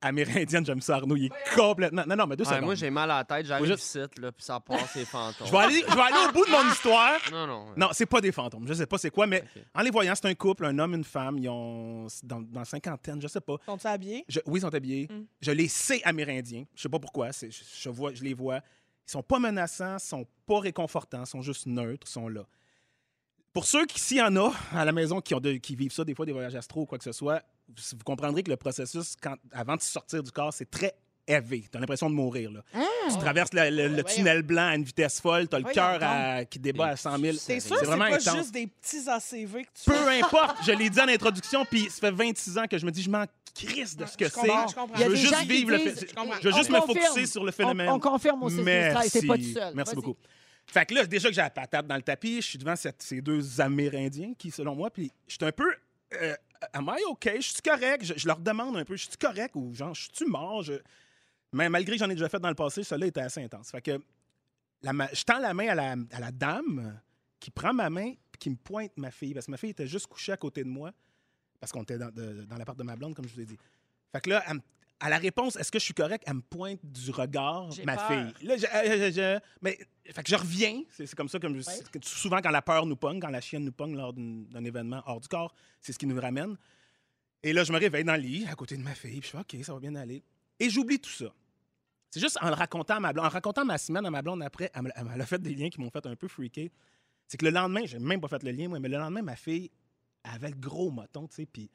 amérindiennes. 0.00 0.64
J'aime 0.66 0.80
ça, 0.80 0.96
Arnaud. 0.96 1.16
Il 1.16 1.26
est 1.26 1.54
complètement. 1.56 2.04
Non, 2.06 2.14
non, 2.14 2.26
mais 2.26 2.36
deux 2.36 2.44
Ouais, 2.44 2.50
secondes. 2.50 2.64
moi, 2.66 2.74
j'ai 2.74 2.90
mal 2.90 3.10
à 3.10 3.18
la 3.18 3.24
tête. 3.24 3.46
J'arrive 3.46 3.66
Faut 3.68 3.74
ici, 3.74 3.98
là, 4.18 4.30
puis 4.32 4.44
ça 4.44 4.60
passe 4.60 4.94
les 4.94 5.04
fantômes. 5.04 5.46
Je 5.46 5.50
vais 5.52 5.58
aller, 5.58 5.80
je 5.88 5.94
vais 5.94 6.00
aller 6.02 6.28
au 6.28 6.32
bout 6.32 6.44
de 6.44 6.50
mon 6.50 6.70
histoire. 6.70 7.18
Non, 7.32 7.46
non. 7.46 7.66
Non, 7.76 7.88
c'est 7.92 8.06
pas 8.06 8.20
des 8.20 8.30
fantômes. 8.32 8.68
Je 8.68 8.74
sais 8.74 8.86
pas 8.86 8.98
c'est 8.98 9.10
quoi, 9.10 9.26
mais 9.26 9.42
en 9.74 9.80
les 9.82 9.90
voyant, 9.90 10.12
c'est 10.14 10.26
un 10.28 10.34
couple, 10.34 10.66
un 10.66 10.78
homme, 10.78 10.94
une 10.94 11.04
femme. 11.04 11.38
Ils 11.38 11.48
ont 11.48 12.06
dans, 12.22 12.40
dans 12.42 12.60
la 12.60 12.64
cinquantaine, 12.66 13.20
je 13.20 13.26
sais 13.28 13.40
pas. 13.40 13.56
Sont-ils 13.66 13.86
habillés? 13.88 14.24
Je- 14.28 14.40
oui, 14.46 14.58
ils 14.60 14.62
sont 14.62 14.74
habillés. 14.74 15.08
Mm. 15.10 15.24
Je 15.40 15.50
les 15.52 15.68
sais 15.68 16.02
amérindiens. 16.04 16.64
Je 16.74 16.82
sais 16.82 16.88
pas 16.90 16.98
pourquoi. 16.98 17.32
c'est- 17.32 17.50
Je, 17.50 17.64
je 17.80 17.88
vois, 17.88 18.12
je 18.14 18.22
les 18.22 18.34
vois. 18.34 18.58
Ils 19.08 19.10
sont 19.10 19.22
pas 19.22 19.38
menaçants, 19.38 19.98
sont 19.98 20.26
pas 20.46 20.60
réconfortants, 20.60 21.24
sont 21.24 21.42
juste 21.42 21.66
neutres, 21.66 22.06
sont 22.06 22.28
là. 22.28 22.44
Pour 23.54 23.66
ceux 23.66 23.86
qui, 23.86 24.00
s'il 24.00 24.16
y 24.16 24.22
en 24.22 24.34
a 24.34 24.52
à 24.72 24.84
la 24.84 24.90
maison 24.90 25.20
qui, 25.20 25.32
ont 25.32 25.40
de- 25.40 25.52
qui 25.52 25.76
vivent 25.76 25.92
ça, 25.92 26.04
des 26.04 26.12
fois 26.12 26.26
des 26.26 26.32
voyages 26.32 26.56
astro 26.56 26.82
ou 26.82 26.86
quoi 26.86 26.98
que 26.98 27.04
ce 27.04 27.12
soit, 27.12 27.40
vous, 27.68 28.04
comprendrez 28.04 28.42
que 28.42 28.50
le 28.50 28.56
processus, 28.56 29.14
quand, 29.22 29.36
avant 29.52 29.76
de 29.76 29.80
sortir 29.80 30.24
du 30.24 30.32
corps, 30.32 30.52
c'est 30.52 30.68
très 30.68 30.92
élevé. 31.28 31.64
Tu 31.70 31.76
as 31.76 31.80
l'impression 31.80 32.10
de 32.10 32.16
mourir. 32.16 32.50
Là. 32.50 32.62
Tu 33.08 33.16
traverses 33.16 33.50
le, 33.52 34.02
tunnel 34.02 34.42
blanc 34.42 34.66
à 34.66 34.74
une 34.74 34.82
vitesse 34.82 35.20
folle, 35.20 35.48
tu 35.48 35.54
as 35.54 35.60
le 35.60 35.72
cœur 35.72 36.48
qui 36.50 36.58
débat 36.58 36.88
à 36.88 36.96
100 36.96 37.18
000. 37.18 37.36
T'es 37.46 37.60
sûr 37.60 37.76
c'est 37.78 37.86
vraiment 37.86 38.08
pas 38.08 38.16
intense. 38.16 38.36
juste 38.36 38.52
des 38.52 38.66
petits 38.66 39.08
ACV 39.08 39.64
que 39.64 39.70
tu 39.82 39.90
Peu 39.90 40.08
importe, 40.22 40.56
je 40.66 40.72
l'ai 40.72 40.90
dit 40.90 41.00
en 41.00 41.08
introduction, 41.08 41.64
puis 41.64 41.88
ça 41.90 42.00
fait 42.00 42.10
26 42.10 42.58
ans 42.58 42.66
que 42.68 42.76
je 42.76 42.84
me 42.84 42.90
dis, 42.90 43.02
je 43.02 43.10
m'en 43.10 43.24
crisse 43.54 43.96
de 43.96 44.04
ce 44.04 44.16
que 44.16 44.28
c'est. 44.28 44.50
je 44.98 45.04
veux 45.04 45.14
juste 45.14 45.44
vivre 45.44 45.70
le 45.70 45.78
Je 46.42 46.48
veux 46.48 46.54
juste 46.54 46.70
me 46.70 46.80
focuser 46.80 47.26
sur 47.26 47.44
le 47.44 47.52
phénomène. 47.52 47.88
On, 47.88 47.94
on 47.94 48.00
confirme 48.00 48.42
au 48.42 48.50
6 48.50 48.56
12 48.56 48.64
13 48.64 49.12
C'est 49.12 49.26
pas 49.26 49.36
tout 49.36 49.44
seul. 49.44 49.74
Merci 49.76 49.94
beaucoup. 49.94 50.16
Fait 50.66 50.86
que 50.86 50.94
là, 50.94 51.06
déjà 51.06 51.28
que 51.28 51.34
j'ai 51.34 51.40
la 51.40 51.50
patate 51.50 51.86
dans 51.86 51.96
le 51.96 52.02
tapis, 52.02 52.36
je 52.36 52.48
suis 52.48 52.58
devant 52.58 52.74
ces 52.76 53.20
deux 53.20 53.60
Amérindiens 53.60 54.34
qui, 54.36 54.50
selon 54.50 54.74
moi, 54.74 54.90
puis 54.90 55.12
je 55.26 55.34
suis 55.34 55.44
un 55.44 55.52
peu. 55.52 55.72
Euh, 56.20 56.34
am 56.72 56.90
I 56.96 57.02
OK? 57.08 57.30
Je 57.36 57.40
suis 57.40 57.62
correct? 57.62 58.14
Je, 58.16 58.26
leur 58.26 58.38
demande 58.38 58.76
un 58.76 58.84
peu, 58.84 58.96
je 58.96 59.04
suis 59.04 59.16
correct 59.18 59.54
ou 59.56 59.74
genre, 59.74 59.94
je 59.94 60.08
suis 60.12 60.26
mort? 60.26 60.62
Je... 60.62 60.74
Mais 61.52 61.68
malgré 61.68 61.96
que 61.96 61.98
j'en 61.98 62.10
ai 62.10 62.14
déjà 62.14 62.28
fait 62.28 62.40
dans 62.40 62.48
le 62.48 62.54
passé, 62.54 62.82
celui-là 62.82 63.06
était 63.06 63.20
assez 63.20 63.42
intense. 63.42 63.70
Fait 63.70 63.82
que 63.82 64.00
je 64.82 65.24
tends 65.24 65.38
la 65.38 65.54
main 65.54 65.68
à 65.68 66.20
la, 66.20 66.32
dame 66.32 67.00
qui 67.40 67.50
prend 67.50 67.72
ma 67.72 67.90
main 67.90 68.14
puis 68.32 68.38
qui 68.38 68.50
me 68.50 68.56
pointe 68.56 68.92
ma 68.96 69.10
fille. 69.10 69.34
Parce 69.34 69.46
que 69.46 69.50
ma 69.50 69.56
fille 69.56 69.70
était 69.70 69.86
juste 69.86 70.06
couchée 70.06 70.32
à 70.32 70.36
côté 70.36 70.64
de 70.64 70.68
moi. 70.68 70.92
Parce 71.60 71.72
qu'on 71.72 71.82
était 71.82 71.98
dans, 71.98 72.10
de- 72.10 72.44
dans 72.44 72.56
l'appart 72.56 72.78
de 72.78 72.82
ma 72.82 72.96
blonde, 72.96 73.14
comme 73.14 73.28
je 73.28 73.34
vous 73.34 73.40
ai 73.40 73.46
dit. 73.46 73.58
Fait 74.12 74.20
que 74.20 74.30
là, 74.30 74.44
à 75.00 75.10
la 75.10 75.18
réponse, 75.18 75.56
est-ce 75.56 75.70
que 75.70 75.78
je 75.78 75.84
suis 75.84 75.94
correct? 75.94 76.22
Elle 76.26 76.34
me 76.34 76.40
pointe 76.40 76.80
du 76.82 77.10
regard 77.10 77.68
ma 77.84 77.96
peur. 77.96 78.08
fille. 78.08 78.46
Là, 78.46 78.56
je, 78.56 78.66
euh, 78.66 79.10
je- 79.10 79.14
je- 79.14 79.40
mais, 79.60 79.78
fait 80.12 80.22
que 80.22 80.30
je 80.30 80.36
reviens. 80.36 80.82
C'est 80.90 81.12
comme 81.14 81.28
ça, 81.28 81.38
comme 81.38 81.60
souvent 82.02 82.40
quand 82.40 82.50
la 82.50 82.62
peur 82.62 82.86
nous 82.86 82.96
pogne, 82.96 83.20
quand 83.20 83.28
la 83.28 83.40
chienne 83.40 83.64
nous 83.64 83.72
pogne 83.72 83.96
lors 83.96 84.12
d'un 84.14 84.64
événement 84.64 85.02
hors 85.06 85.20
du 85.20 85.28
corps, 85.28 85.54
c'est 85.80 85.92
ce 85.92 85.98
qui 85.98 86.06
nous 86.06 86.18
ramène. 86.20 86.56
Et 87.42 87.52
là, 87.52 87.64
je 87.64 87.72
me 87.72 87.78
réveille 87.78 88.04
dans 88.04 88.14
le 88.14 88.22
lit, 88.22 88.46
à 88.50 88.54
côté 88.54 88.76
de 88.76 88.82
ma 88.82 88.94
fille, 88.94 89.20
puis 89.20 89.30
je 89.32 89.36
fais 89.36 89.38
OK, 89.58 89.64
ça 89.64 89.74
va 89.74 89.80
bien 89.80 89.94
aller. 89.96 90.22
Et 90.58 90.70
j'oublie 90.70 90.98
tout 90.98 91.10
ça. 91.10 91.26
C'est 92.10 92.20
juste 92.20 92.38
en 92.40 92.46
le 92.48 92.54
racontant 92.54 92.94
à 92.96 93.00
ma 93.00 93.12
blonde, 93.12 93.26
en 93.26 93.28
racontant 93.28 93.64
ma 93.64 93.76
semaine 93.76 94.06
à 94.06 94.10
ma 94.10 94.22
blonde 94.22 94.42
après, 94.42 94.70
elle 94.72 94.82
m'a 95.04 95.26
fait 95.26 95.42
des 95.42 95.54
liens 95.54 95.68
qui 95.68 95.80
m'ont 95.80 95.90
fait 95.90 96.06
un 96.06 96.14
peu 96.16 96.28
freaker. 96.28 96.68
C'est 97.26 97.36
que 97.36 97.44
le 97.44 97.50
lendemain, 97.50 97.82
j'ai 97.84 97.98
même 97.98 98.20
pas 98.20 98.28
fait 98.28 98.42
le 98.44 98.52
lien, 98.52 98.68
moi, 98.68 98.78
mais 98.78 98.88
le 98.88 98.96
lendemain, 98.98 99.22
ma 99.22 99.34
fille 99.36 99.70
avait 100.22 100.50
le 100.50 100.56
gros 100.56 100.90
moton, 100.90 101.26
tu 101.26 101.34
sais, 101.34 101.46
puis 101.46 101.68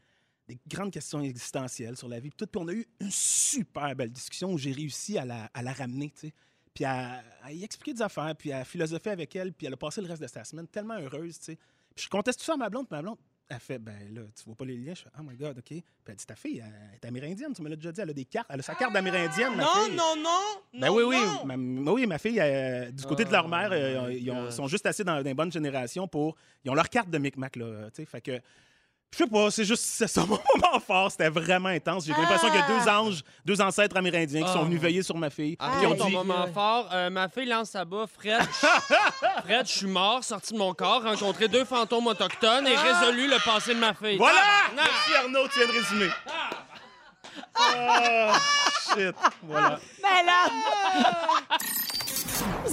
des 0.49 0.59
grandes 0.67 0.91
questions 0.91 1.21
existentielles 1.21 1.95
sur 1.95 2.07
la 2.09 2.19
vie, 2.19 2.29
puis 2.29 2.37
tout. 2.37 2.47
Puis 2.47 2.61
on 2.61 2.67
a 2.67 2.73
eu 2.73 2.85
une 2.99 3.11
super 3.11 3.95
belle 3.95 4.11
discussion 4.11 4.51
où 4.51 4.57
j'ai 4.57 4.71
réussi 4.71 5.17
à 5.17 5.25
la, 5.25 5.49
à 5.53 5.61
la 5.61 5.71
ramener, 5.73 6.09
tu 6.11 6.27
sais. 6.27 6.33
Puis 6.73 6.85
à, 6.85 7.21
à 7.43 7.51
y 7.51 7.63
expliquer 7.63 7.93
des 7.93 8.01
affaires, 8.01 8.35
puis 8.37 8.51
à 8.51 8.63
philosopher 8.65 9.11
avec 9.11 9.35
elle, 9.35 9.53
puis 9.53 9.67
elle 9.67 9.73
a 9.73 9.77
passé 9.77 10.01
le 10.01 10.07
reste 10.07 10.21
de 10.21 10.27
sa 10.27 10.43
semaine 10.43 10.67
tellement 10.67 10.97
heureuse, 10.99 11.37
tu 11.39 11.45
sais. 11.45 11.55
Puis 11.95 12.05
je 12.05 12.09
conteste 12.09 12.39
tout 12.39 12.45
ça 12.45 12.53
à 12.53 12.57
ma 12.57 12.69
blonde, 12.69 12.87
puis 12.87 12.95
ma 12.95 13.01
blonde, 13.01 13.17
elle 13.51 13.59
fait, 13.59 13.79
ben 13.79 13.97
là, 14.13 14.21
tu 14.35 14.43
vois 14.45 14.55
pas 14.55 14.63
les 14.65 14.77
liens? 14.77 14.93
Je 14.93 15.01
fais, 15.01 15.09
oh 15.19 15.23
my 15.23 15.35
God, 15.35 15.57
OK. 15.57 15.63
Puis 15.65 15.83
elle 16.07 16.15
dit, 16.15 16.25
ta 16.25 16.35
fille, 16.35 16.63
elle 16.63 16.95
est 17.01 17.05
amérindienne, 17.07 17.51
tu 17.53 17.61
me 17.63 17.69
l'as 17.69 17.75
déjà 17.75 17.91
dit, 17.91 17.99
elle 18.01 18.09
a 18.11 18.13
des 18.13 18.25
cartes, 18.25 18.47
elle 18.51 18.59
a 18.59 18.63
sa 18.63 18.75
carte 18.75 18.93
d'amérindienne, 18.93 19.55
ma 19.55 19.63
Non, 19.63 19.69
fille. 19.85 19.95
non, 19.95 20.15
non. 20.17 20.39
Ben 20.73 20.87
non, 20.87 20.95
oui, 20.95 21.03
oui. 21.03 21.15
non. 21.17 21.45
Ma, 21.57 21.91
oui, 21.91 22.05
ma 22.05 22.17
fille, 22.19 22.39
euh, 22.39 22.91
du 22.91 23.03
côté 23.05 23.25
de 23.25 23.31
leur 23.31 23.45
Oh 23.45 23.49
mère, 23.49 23.69
euh, 23.71 24.07
my 24.09 24.17
ils 24.17 24.31
ont- 24.31 24.51
sont 24.51 24.67
juste 24.67 24.85
assez 24.85 25.03
dans, 25.03 25.15
dans 25.15 25.21
les 25.23 25.33
bonnes 25.33 25.51
générations 25.51 26.07
pour. 26.07 26.35
Ils 26.63 26.69
ont 26.69 26.75
leur 26.75 26.89
carte 26.89 27.09
de 27.09 27.17
Micmac, 27.17 27.55
là. 27.55 27.65
euh, 27.65 27.89
tu 27.89 27.95
sais, 27.97 28.05
Fait 28.05 28.21
que. 28.21 28.39
Je 29.11 29.17
sais 29.23 29.27
pas, 29.29 29.49
c'est 29.51 29.65
juste 29.65 29.83
c'est 29.83 30.07
ça 30.07 30.21
mon 30.27 30.37
moment 30.55 30.79
fort. 30.79 31.11
C'était 31.11 31.29
vraiment 31.29 31.69
intense. 31.69 32.05
J'ai 32.05 32.13
l'impression 32.13 32.49
qu'il 32.49 32.59
y 32.59 32.63
a 32.63 32.67
deux 32.67 32.87
anges, 32.89 33.21
deux 33.43 33.59
ancêtres 33.59 33.97
amérindiens 33.97 34.43
qui 34.43 34.51
sont 34.51 34.59
Oh. 34.61 34.65
venus 34.65 34.79
veiller 34.79 35.01
sur 35.03 35.17
ma 35.17 35.29
fille. 35.31 35.55
Puis 35.57 35.67
ils 35.81 35.87
ont 35.87 35.95
ton 35.95 36.05
dit. 36.05 36.13
moment 36.13 36.45
fort, 36.53 36.87
euh, 36.93 37.09
ma 37.09 37.27
fille 37.27 37.47
lance 37.47 37.71
sa 37.71 37.85
bas. 37.85 38.05
Fred, 38.07 38.39
je- 38.61 39.41
Fred, 39.43 39.65
je 39.67 39.71
suis 39.71 39.87
mort, 39.87 40.23
sorti 40.23 40.53
de 40.53 40.59
mon 40.59 40.73
corps, 40.73 41.03
rencontré 41.03 41.47
deux 41.47 41.65
fantômes 41.65 42.05
autochtones 42.07 42.67
et 42.67 42.75
résolu 42.75 43.27
le 43.27 43.43
passé 43.43 43.73
de 43.73 43.79
ma 43.79 43.93
fille. 43.95 44.17
Voilà! 44.17 44.39
Ah. 44.43 44.71
Merci 44.75 45.15
Arnaud, 45.23 45.47
tu 45.51 45.59
viens 45.59 45.67
de 45.67 45.73
résumer. 45.73 46.09
Ah, 47.55 48.33
shit. 48.95 49.15
Voilà. 49.43 49.79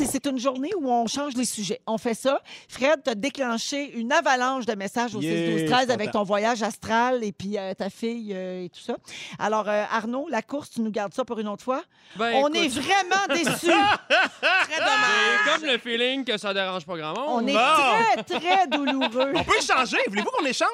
Et 0.01 0.05
c'est 0.07 0.27
une 0.27 0.39
journée 0.39 0.71
où 0.79 0.91
on 0.91 1.07
change 1.07 1.35
les 1.35 1.45
sujets. 1.47 1.81
On 1.87 1.97
fait 1.99 2.15
ça. 2.15 2.41
Fred, 2.69 3.01
t'as 3.03 3.15
déclenché 3.15 3.93
une 3.99 4.13
avalanche 4.13 4.67
de 4.67 4.75
messages 4.75 5.15
au 5.15 5.21
Yeah, 5.21 5.33
6 5.37 5.43
12 5.45 5.53
je 5.53 5.59
suis 5.59 5.67
13 5.71 5.91
avec 5.91 6.11
ton 6.11 6.23
voyage 6.23 6.63
astral 6.63 7.25
et 7.25 7.33
puis 7.33 7.57
euh, 7.57 7.73
ta 7.75 7.89
fille 7.89 8.33
euh, 8.35 8.65
et 8.65 8.69
tout 8.69 8.81
ça. 8.81 8.97
Alors, 9.39 9.69
euh, 9.69 9.85
Arnaud, 9.91 10.29
la 10.29 10.43
course, 10.43 10.71
tu 10.71 10.81
nous 10.83 10.91
gardes 10.91 11.15
ça 11.15 11.25
pour 11.25 11.39
une 11.39 11.49
autre 11.49 11.65
fois? 11.65 11.83
Ben, 12.17 12.35
on 12.43 12.49
écoute, 12.49 12.57
est 12.57 12.69
vraiment 12.69 13.27
déçus. 13.35 13.67
Très 13.67 14.79
dommage. 14.79 15.41
J'ai 15.47 15.53
comme 15.61 15.69
le 15.71 15.79
feeling 15.79 16.25
que 16.25 16.37
ça 16.37 16.53
dérange 16.53 16.85
pas 16.85 16.97
grand 16.97 17.15
monde. 17.15 17.43
On 17.45 17.47
est 17.47 17.53
Bon. 17.55 18.25
très, 18.27 18.39
très 18.41 18.67
douloureux. 18.67 19.33
On 19.35 19.45
peut 19.45 19.57
échanger. 19.59 19.99
Voulez-vous 20.09 20.31
qu'on 20.31 20.45
échange? 20.47 20.69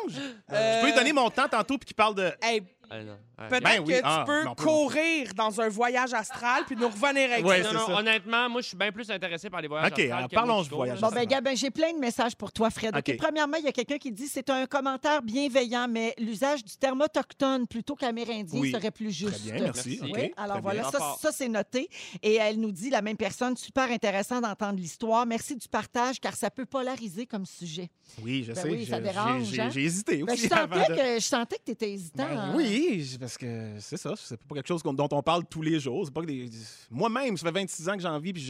Je 0.50 0.80
peux 0.80 0.86
lui 0.86 0.94
donner 0.94 1.12
mon 1.12 1.30
temps 1.30 1.48
tantôt 1.48 1.78
puis 1.78 1.86
qu'il 1.86 1.96
parle 1.96 2.14
de. 2.16 2.32
Hey, 2.42 2.62
Ah, 2.90 3.02
non. 3.02 3.16
Ah. 3.44 3.48
Peut-être 3.48 3.62
Ben 3.64 3.82
oui. 3.86 3.92
que 3.94 4.00
Ah, 4.04 4.24
tu 4.26 4.32
peux 4.32 4.48
on 4.48 4.54
peut- 4.54 4.64
courir 4.64 5.34
dans 5.34 5.60
un 5.60 5.68
voyage 5.68 6.12
astral 6.14 6.64
puis 6.66 6.76
nous 6.76 6.88
revenir 6.88 7.32
avec 7.32 7.44
Ouais, 7.44 7.62
ça. 7.62 7.72
non, 7.72 7.80
c'est 7.80 7.90
non, 7.90 7.94
ça. 7.96 8.00
honnêtement, 8.00 8.48
moi, 8.50 8.60
je 8.60 8.68
suis 8.68 8.76
bien 8.76 8.92
plus 8.92 9.10
intéressé 9.10 9.50
par 9.50 9.60
les 9.60 9.68
voyages 9.68 9.86
OK, 9.92 9.98
astrales 9.98 10.12
alors 10.18 10.28
que 10.30 10.34
parlons 10.34 10.62
du 10.62 10.68
voyage. 10.68 11.00
Bon, 11.00 11.08
ben, 11.08 11.24
gars, 11.26 11.40
ben, 11.40 11.56
j'ai 11.56 11.70
plein 11.70 11.92
de 11.92 11.98
messages 11.98 12.34
pour 12.36 12.52
toi, 12.52 12.70
Fred. 12.70 12.94
OK, 12.96 13.02
OK. 13.08 13.16
Premièrement, 13.16 13.56
il 13.58 13.64
y 13.64 13.68
a 13.68 13.72
quelqu'un 13.72 13.98
qui 13.98 14.12
dit 14.12 14.28
c'est 14.28 14.48
un 14.50 14.66
commentaire 14.66 15.22
bienveillant, 15.22 15.86
mais 15.88 16.14
l'usage 16.18 16.64
du 16.64 16.76
terme 16.76 17.00
autochtone 17.02 17.66
plutôt 17.66 17.94
qu'amérindien 17.96 18.60
Oui. 18.60 18.70
serait 18.70 18.90
plus 18.90 19.06
Très 19.06 19.30
juste. 19.30 19.44
bien, 19.44 19.54
merci. 19.64 19.98
Merci. 20.00 20.12
OK, 20.12 20.18
Oui, 20.18 20.32
alors 20.36 20.52
très 20.56 20.62
voilà, 20.62 20.82
bien. 20.90 21.00
ça, 21.20 21.32
c'est 21.32 21.48
noté. 21.48 21.88
Et 22.22 22.34
elle 22.36 22.58
nous 22.60 22.72
dit, 22.72 22.90
la 22.90 23.02
même 23.02 23.16
personne, 23.16 23.56
super 23.56 23.90
intéressant 23.90 24.40
d'entendre 24.40 24.78
l'histoire. 24.78 25.26
Merci 25.26 25.56
du 25.56 25.68
partage, 25.68 26.20
car 26.20 26.34
ça 26.34 26.50
peut 26.50 26.66
polariser 26.66 27.26
comme 27.26 27.46
sujet. 27.46 27.90
Oui, 28.22 28.44
je 28.46 28.52
Ben 28.52 28.62
sais. 28.62 28.68
oui, 28.70 28.86
ça 28.86 29.00
dérange, 29.00 29.44
j'ai- 29.44 29.60
hein? 29.60 29.70
Hésité 29.74 30.22
Ben, 30.22 30.32
aussi. 30.34 30.44
je, 30.44 30.48
sentais 30.48 30.86
que, 30.86 31.14
je 31.20 31.24
sentais 31.24 31.56
que 31.56 31.62
tu 31.64 31.72
étais 31.72 31.92
hésitant. 31.92 32.24
Hein? 32.30 32.52
oui, 32.54 33.00
j- 33.02 33.18
parce 33.32 33.38
que 33.38 33.80
c'est 33.80 33.96
ça, 33.96 34.12
c'est 34.16 34.36
pas 34.42 34.56
quelque 34.56 34.68
chose 34.68 34.82
dont 34.82 35.08
on 35.10 35.22
parle 35.22 35.44
tous 35.46 35.62
les 35.62 35.80
jours. 35.80 36.04
C'est 36.04 36.12
pas 36.12 36.20
que 36.20 36.26
des... 36.26 36.50
Moi-même, 36.90 37.36
ça 37.36 37.46
fait 37.46 37.60
26 37.60 37.88
ans 37.88 37.94
que 37.94 38.02
j'en 38.02 38.18
vis, 38.18 38.32
puis 38.32 38.42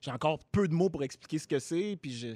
j'ai 0.00 0.10
encore 0.10 0.38
peu 0.52 0.68
de 0.68 0.74
mots 0.74 0.90
pour 0.90 1.02
expliquer 1.02 1.38
ce 1.38 1.48
que 1.48 1.58
c'est, 1.58 1.96
puis 2.00 2.12
je... 2.12 2.28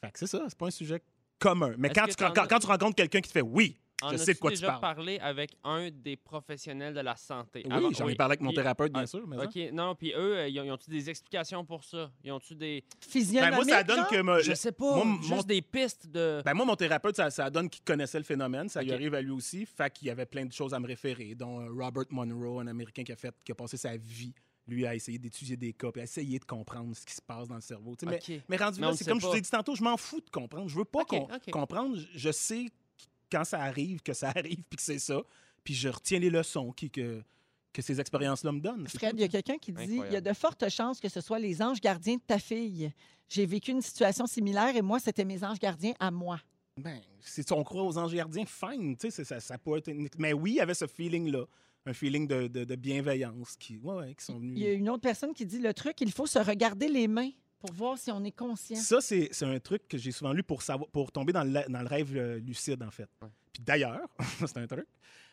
Fait 0.00 0.10
que 0.12 0.18
c'est 0.18 0.26
ça, 0.26 0.44
c'est 0.48 0.58
pas 0.58 0.66
un 0.66 0.70
sujet 0.70 1.00
commun. 1.38 1.74
Mais 1.78 1.88
quand 1.88 2.06
tu, 2.06 2.14
quand 2.16 2.58
tu 2.58 2.66
rencontres 2.66 2.96
quelqu'un 2.96 3.20
qui 3.20 3.28
te 3.28 3.32
fait 3.32 3.40
«oui», 3.42 3.78
En 4.02 4.10
je 4.12 4.18
sais 4.18 4.34
de 4.34 4.38
quoi 4.38 4.50
tu 4.50 4.56
déjà 4.56 4.66
parles. 4.72 4.80
parlé 4.80 5.18
avec 5.20 5.56
un 5.64 5.88
des 5.90 6.16
professionnels 6.16 6.92
de 6.92 7.00
la 7.00 7.16
santé? 7.16 7.62
Oui, 7.64 7.72
Avant- 7.72 7.90
j'en 7.92 8.06
ai 8.08 8.14
parlé 8.14 8.32
avec 8.32 8.40
mon 8.42 8.50
Puis- 8.50 8.56
thérapeute, 8.56 8.92
bien 8.92 9.02
ah, 9.02 9.06
sûr. 9.06 9.26
Mais. 9.26 9.38
OK, 9.42 9.72
non, 9.72 9.94
puis 9.94 10.12
eux, 10.12 10.36
euh, 10.36 10.48
ils 10.48 10.60
ont- 10.60 10.64
ils 10.64 10.70
ont-tu 10.70 10.90
des 10.90 11.08
explications 11.08 11.64
pour 11.64 11.82
ça? 11.82 12.10
Ils 12.22 12.30
ont-tu 12.30 12.54
des... 12.54 12.82
Ben, 12.82 13.08
Physionomique, 13.08 13.54
moi, 13.54 13.64
ça 13.64 13.82
donne 13.82 14.06
que... 14.06 14.20
me- 14.22 14.42
Je 14.42 14.52
sais 14.52 14.72
pas, 14.72 15.02
moi, 15.02 15.16
juste 15.22 15.30
mon- 15.34 15.42
des 15.42 15.62
pistes 15.62 16.06
de... 16.08 16.42
Ben, 16.44 16.52
moi, 16.52 16.66
mon 16.66 16.76
thérapeute, 16.76 17.16
ça, 17.16 17.30
ça 17.30 17.48
donne 17.48 17.70
qu'il 17.70 17.82
connaissait 17.84 18.18
le 18.18 18.24
phénomène. 18.24 18.68
Ça 18.68 18.82
lui 18.82 18.92
arrive 18.92 19.14
à 19.14 19.22
lui 19.22 19.30
aussi. 19.30 19.64
Fait 19.64 19.90
qu'il 19.90 20.08
y 20.08 20.10
avait 20.10 20.26
plein 20.26 20.44
de 20.44 20.52
choses 20.52 20.74
à 20.74 20.78
me 20.78 20.86
référer, 20.86 21.34
dont 21.34 21.60
euh, 21.62 21.70
Robert 21.72 22.04
Monroe, 22.10 22.60
un 22.60 22.66
Américain 22.66 23.02
qui 23.02 23.12
a, 23.12 23.16
fait, 23.16 23.34
qui 23.44 23.52
a 23.52 23.54
passé 23.54 23.78
sa 23.78 23.96
vie, 23.96 24.34
lui, 24.68 24.84
à 24.86 24.94
essayer 24.94 25.16
d'étudier 25.18 25.56
des 25.56 25.72
cas, 25.72 25.90
puis 25.90 26.02
à 26.02 26.04
essayer 26.04 26.38
de 26.38 26.44
comprendre 26.44 26.94
ce 26.94 27.06
qui 27.06 27.14
se 27.14 27.22
passe 27.22 27.48
dans 27.48 27.54
le 27.54 27.60
cerveau. 27.62 27.96
Tu. 27.96 28.04
Mais, 28.04 28.20
mais 28.46 28.56
rendu 28.58 28.78
là, 28.78 28.90
le 28.90 28.96
c'est 28.96 29.06
comme 29.08 29.20
je 29.22 29.26
vous 29.26 29.36
ai 29.36 29.40
dit 29.40 29.48
tantôt, 29.50 29.74
je 29.74 29.82
m'en 29.82 29.96
fous 29.96 30.20
de 30.20 30.28
comprendre. 30.28 30.68
Je 30.68 30.76
veux 30.76 30.84
pas 30.84 31.04
qu'on- 31.06 31.28
comprendre. 31.50 31.96
Je 32.14 32.30
sais 32.30 32.66
quand 33.30 33.44
ça 33.44 33.60
arrive, 33.60 34.02
que 34.02 34.12
ça 34.12 34.28
arrive, 34.36 34.62
puis 34.68 34.76
que 34.76 34.82
c'est 34.82 34.98
ça. 34.98 35.20
Puis 35.64 35.74
je 35.74 35.88
retiens 35.88 36.18
les 36.18 36.30
leçons 36.30 36.72
qui, 36.72 36.90
que, 36.90 37.22
que 37.72 37.82
ces 37.82 38.00
expériences-là 38.00 38.52
me 38.52 38.60
donnent. 38.60 38.86
Fred, 38.88 39.14
il 39.16 39.20
y 39.20 39.24
a 39.24 39.28
quelqu'un 39.28 39.58
qui 39.58 39.72
dit 39.72 39.96
il 40.08 40.12
y 40.12 40.16
a 40.16 40.20
de 40.20 40.32
fortes 40.32 40.68
chances 40.68 41.00
que 41.00 41.08
ce 41.08 41.20
soit 41.20 41.38
les 41.38 41.60
anges 41.62 41.80
gardiens 41.80 42.16
de 42.16 42.22
ta 42.26 42.38
fille. 42.38 42.92
J'ai 43.28 43.44
vécu 43.46 43.72
une 43.72 43.82
situation 43.82 44.26
similaire 44.26 44.76
et 44.76 44.82
moi, 44.82 45.00
c'était 45.00 45.24
mes 45.24 45.42
anges 45.42 45.58
gardiens 45.58 45.94
à 45.98 46.10
moi. 46.12 46.40
Ben, 46.78 47.00
si 47.20 47.42
on 47.52 47.64
croit 47.64 47.82
aux 47.82 47.98
anges 47.98 48.14
gardiens, 48.14 48.44
fine, 48.46 48.96
tu 48.96 49.10
sais, 49.10 49.24
ça, 49.24 49.40
ça 49.40 49.58
peut 49.58 49.78
être... 49.78 49.88
une- 49.88 50.08
Mais 50.18 50.32
oui, 50.32 50.52
il 50.52 50.56
y 50.56 50.60
avait 50.60 50.74
ce 50.74 50.86
feeling-là, 50.86 51.44
un 51.86 51.92
feeling 51.94 52.28
de, 52.28 52.46
de- 52.48 52.64
de 52.64 52.76
bienveillance 52.76 53.56
qui, 53.56 53.78
ouais, 53.78 53.94
ouais, 53.96 54.14
qui 54.14 54.24
sont 54.24 54.38
venus... 54.38 54.52
Il 54.58 54.62
y 54.62 54.66
a 54.68 54.72
une 54.72 54.88
autre 54.90 55.00
personne 55.00 55.32
qui 55.32 55.46
dit 55.46 55.58
le 55.58 55.72
truc, 55.74 56.00
il 56.02 56.12
faut 56.12 56.26
se 56.26 56.38
regarder 56.38 56.88
les 56.88 57.08
mains 57.08 57.30
pour 57.58 57.72
voir 57.72 57.98
si 57.98 58.10
on 58.10 58.22
est 58.24 58.32
conscient. 58.32 58.76
Ça, 58.76 59.00
c'est 59.00 59.28
c'est 59.32 59.44
un 59.46 59.58
truc 59.58 59.88
que 59.88 59.98
j'ai 59.98 60.12
souvent 60.12 60.32
lu 60.32 60.42
pour, 60.42 60.62
savoir, 60.62 60.88
pour 60.90 61.10
tomber 61.12 61.32
dans 61.32 61.44
le, 61.44 61.52
dans 61.68 61.80
le 61.80 61.86
rêve 61.86 62.16
euh, 62.16 62.38
lucide, 62.38 62.82
en 62.82 62.90
fait. 62.90 63.08
Ouais. 63.22 63.28
Puis 63.52 63.62
d'ailleurs, 63.64 64.08
c'est 64.38 64.58
un 64.58 64.66
truc, 64.66 64.86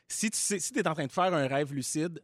si 0.07 0.29
tu 0.31 0.37
sais- 0.37 0.59
si 0.59 0.73
es 0.77 0.87
en 0.87 0.93
train 0.93 1.05
de 1.07 1.11
faire 1.11 1.33
un 1.33 1.47
rêve 1.47 1.73
lucide, 1.73 2.21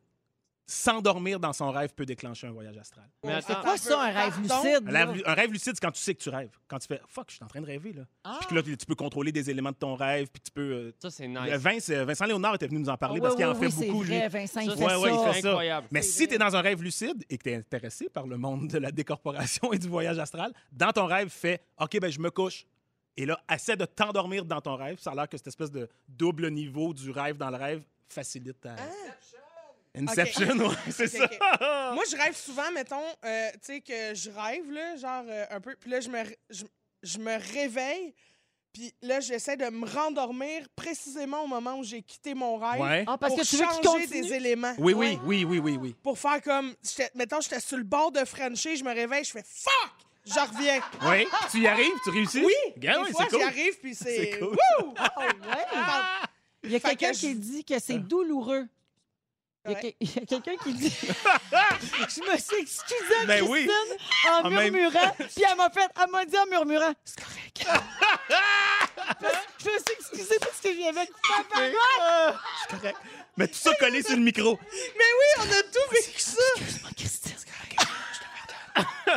s'endormir 0.69 1.39
dans 1.39 1.51
son 1.53 1.71
rêve 1.71 1.93
peut 1.95 2.05
déclencher 2.05 2.47
un 2.47 2.51
voyage 2.51 2.77
astral. 2.77 3.05
Mais 3.25 3.41
C'est 3.41 3.55
quoi 3.59 3.75
ça, 3.77 4.01
un 4.03 4.11
rêve 4.11 4.37
lucide? 4.39 4.87
Un 4.87 4.91
rêve, 4.91 5.23
un 5.25 5.33
rêve 5.33 5.51
lucide, 5.51 5.73
c'est 5.75 5.81
quand 5.81 5.91
tu 5.91 6.01
sais 6.01 6.13
que 6.13 6.21
tu 6.21 6.29
rêves. 6.29 6.51
Quand 6.67 6.77
tu 6.79 6.87
fais 6.87 7.01
«fuck, 7.07 7.25
je 7.29 7.35
suis 7.35 7.43
en 7.43 7.47
train 7.47 7.61
de 7.61 7.65
rêver», 7.65 7.91
là. 7.93 8.03
Ah! 8.23 8.37
Puis 8.39 8.49
que 8.49 8.55
là, 8.55 8.61
tu 8.63 8.85
peux 8.85 8.95
contrôler 8.95 9.31
des 9.31 9.49
éléments 9.49 9.71
de 9.71 9.75
ton 9.77 9.95
rêve, 9.95 10.27
puis 10.31 10.41
tu 10.41 10.51
peux... 10.51 10.61
euh, 10.71 10.91
ça, 10.99 11.09
c'est 11.09 11.27
nice. 11.27 11.39
Vince- 11.55 11.89
euh, 11.89 12.05
Vincent 12.05 12.25
Léonard 12.25 12.55
était 12.55 12.67
venu 12.67 12.79
nous 12.79 12.89
en 12.89 12.97
parler 12.97 13.19
Ah, 13.19 13.23
parce 13.23 13.33
oui, 13.33 13.37
qu'il 13.37 13.45
en 13.47 13.55
fait 13.55 13.69
c'est 13.71 13.87
beaucoup, 13.87 14.03
lui. 14.03 14.17
vrai, 14.17 14.29
Vincent, 14.29 14.59
il 14.61 14.69
Ça, 14.69 14.75
fait 14.77 14.85
ouais, 14.85 14.95
ouais, 14.95 15.09
il 15.13 15.17
ça. 15.19 15.33
fait 15.33 15.41
ça. 15.41 15.47
incroyable. 15.49 15.87
Mais 15.91 16.01
si 16.03 16.27
tu 16.27 16.35
es 16.35 16.37
dans 16.37 16.55
un 16.55 16.61
rêve 16.61 16.83
lucide 16.83 17.23
et 17.29 17.37
que 17.37 17.43
tu 17.43 17.49
es 17.49 17.55
intéressé 17.55 18.07
par 18.09 18.27
le 18.27 18.37
monde 18.37 18.67
de 18.67 18.77
la 18.77 18.91
décorporation 18.91 19.73
et 19.73 19.79
du 19.79 19.87
voyage 19.87 20.19
astral, 20.19 20.53
dans 20.71 20.91
ton 20.91 21.05
rêve, 21.07 21.29
fais 21.29 21.61
OK, 21.79 21.99
ben 21.99 22.11
je 22.11 22.19
me 22.19 22.29
couche. 22.29 22.65
Et 23.17 23.25
là, 23.25 23.37
essaie 23.51 23.75
de 23.75 23.85
t'endormir 23.85 24.45
dans 24.45 24.61
ton 24.61 24.75
rêve. 24.75 24.97
Ça 24.99 25.11
a 25.11 25.15
l'air 25.15 25.27
que 25.27 25.35
cette 25.35 25.47
espèce 25.47 25.71
de 25.71 25.89
double 26.07 26.49
niveau 26.51 26.93
du 26.93 27.09
rêve 27.11 27.37
dans 27.37 27.49
le 27.49 27.57
rêve 27.57 27.81
facilite 28.07 28.61
ta. 28.61 28.75
Inception, 29.95 30.55
ouais, 30.57 30.75
c'est 30.91 31.09
Ah! 31.41 31.57
Ça. 31.59 31.91
Moi, 31.93 32.03
je 32.09 32.15
rêve 32.15 32.35
souvent, 32.35 32.71
mettons, 32.71 32.95
euh, 33.25 33.49
tu 33.53 33.59
sais, 33.73 33.81
que 33.81 34.13
je 34.15 34.29
rêve, 34.29 34.69
là, 34.71 34.95
genre 34.97 35.23
euh, 35.27 35.45
un 35.49 35.59
peu. 35.59 35.75
Puis 35.79 35.89
là, 35.89 35.99
je 35.99 36.09
me, 36.09 36.23
je, 36.49 36.63
je 37.03 37.17
me 37.17 37.37
réveille. 37.53 38.13
Puis 38.71 38.93
là, 39.01 39.19
j'essaie 39.19 39.57
de 39.57 39.65
me 39.65 39.87
rendormir 39.87 40.67
précisément 40.75 41.43
au 41.43 41.47
moment 41.47 41.79
où 41.79 41.83
j'ai 41.83 42.03
quitté 42.03 42.35
mon 42.35 42.57
rêve. 42.57 42.79
Ouais. 42.79 43.03
Ah, 43.07 43.17
parce 43.17 43.33
pour 43.33 43.41
que 43.41 43.47
tu 43.47 43.55
veux 43.57 43.63
qu'il 43.65 43.83
changer 43.83 44.05
continue? 44.05 44.21
des 44.21 44.33
éléments. 44.33 44.75
Oui, 44.77 44.93
oui, 44.93 45.17
oui, 45.25 45.43
oui, 45.43 45.57
oui, 45.59 45.77
oui. 45.81 45.95
Pour 46.03 46.19
faire 46.19 46.39
comme. 46.43 46.75
j'étais- 46.83 47.09
Mettons, 47.15 47.41
j'étais 47.41 47.59
sur 47.59 47.77
le 47.77 47.83
bord 47.83 48.11
de 48.11 48.23
Frenchie, 48.25 48.77
je 48.77 48.83
me 48.83 48.93
réveille, 48.93 49.23
je 49.23 49.31
fais 49.31 49.43
fuck! 49.43 49.91
Je 50.25 50.39
reviens. 50.39 50.79
Oui, 51.09 51.25
tu 51.49 51.61
y 51.61 51.67
arrives, 51.67 51.91
tu 52.03 52.11
réussis? 52.11 52.43
Oui! 52.45 52.53
Regarde, 52.75 53.01
Des 53.01 53.07
oui, 53.07 53.11
fois, 53.13 53.23
c'est 53.23 53.29
cool. 53.31 53.39
j'y 53.39 53.45
arrive, 53.59 53.79
puis 53.79 53.95
c'est. 53.95 54.15
C'est 54.33 54.37
cool. 54.39 54.49
Wouh! 54.81 54.93
Ah, 54.97 55.13
ouais. 55.17 56.27
Il 56.63 56.71
y 56.71 56.75
a 56.75 56.79
Fait 56.79 56.89
quelqu'un 56.89 57.11
que 57.13 57.17
qui 57.17 57.33
dit 57.35 57.65
que 57.65 57.79
c'est 57.79 57.97
douloureux. 57.97 58.67
Il 59.65 59.71
y 59.71 59.75
a, 59.75 59.77
Ouais. 59.77 59.91
que- 59.91 59.97
il 59.99 60.09
y 60.15 60.17
a 60.19 60.25
quelqu'un 60.25 60.55
qui 60.63 60.73
dit. 60.73 60.89
je 60.99 62.31
me 62.31 62.37
suis 62.37 62.55
excusée, 62.61 63.25
Ben 63.27 63.45
Christine, 63.45 63.49
oui. 63.49 63.69
en 64.29 64.45
En 64.45 64.49
même- 64.49 64.73
murmurant. 64.73 65.11
Puis 65.17 65.43
elle 65.49 65.57
m'a 65.57 65.69
fait, 65.69 65.89
elle 66.01 66.09
m'a 66.11 66.25
dit 66.25 66.37
en 66.37 66.45
murmurant, 66.47 66.93
c'est 67.03 67.19
correct. 67.19 67.65
Je 69.61 69.65
me 69.69 69.77
suis 69.77 69.93
excusée 69.99 70.37
parce 70.39 70.59
que 70.61 70.73
j'y 70.73 70.87
avais 70.87 71.07
coupé. 71.07 71.73
Ah, 72.01 72.35
c'est 72.69 72.77
correct. 72.77 72.97
Mais 73.35 73.47
tout 73.47 73.55
ça 73.55 73.73
collé 73.75 74.01
sur 74.01 74.15
le 74.15 74.21
micro. 74.21 74.57
Mais 74.71 75.05
oui, 75.19 75.25
on 75.39 75.43
a 75.51 75.63
tout 75.63 75.91
vécu 75.91 76.19
ça. 76.19 76.41
Christine. 76.95 77.35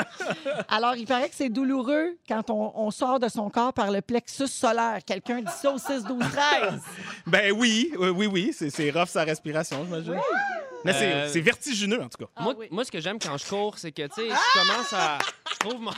Alors, 0.68 0.97
il 0.97 1.07
paraît 1.07 1.28
que 1.28 1.34
c'est 1.34 1.49
douloureux 1.49 2.16
quand 2.28 2.51
on, 2.51 2.72
on 2.74 2.90
sort 2.90 3.18
de 3.20 3.28
son 3.28 3.51
corps 3.51 3.72
par 3.72 3.90
le 3.90 4.01
plexus 4.01 4.49
solaire. 4.49 4.99
Quelqu'un 5.07 5.40
dit 5.40 5.53
ça 5.61 5.70
au 5.72 5.78
6, 5.78 6.05
12, 6.05 6.18
13. 6.18 6.80
Ben 7.26 7.53
oui, 7.57 7.93
oui, 7.99 8.09
oui, 8.11 8.26
oui. 8.26 8.55
C'est, 8.57 8.70
c'est 8.70 8.90
rough 8.90 9.09
sa 9.09 9.24
respiration, 9.24 9.84
j'imagine. 9.84 10.18
Mais 10.84 10.93
c'est, 10.93 11.12
Euh, 11.12 11.28
c'est 11.32 11.40
vertigineux, 11.40 12.01
en 12.03 12.09
tout 12.09 12.24
cas. 12.24 12.30
Ah 12.36 12.43
moi, 12.43 12.55
oui. 12.59 12.66
moi, 12.70 12.84
ce 12.84 12.90
que 12.90 13.01
j'aime 13.01 13.18
quand 13.20 13.36
je 13.38 13.47
cours, 13.47 13.78
c'est 13.78 13.93
que, 13.93 14.03
tu 14.03 14.14
sais, 14.14 14.28
je 14.28 14.61
commence 14.68 14.93
à. 14.93 15.18
Je 15.53 15.57
trouve 15.59 15.80
mon. 15.80 15.93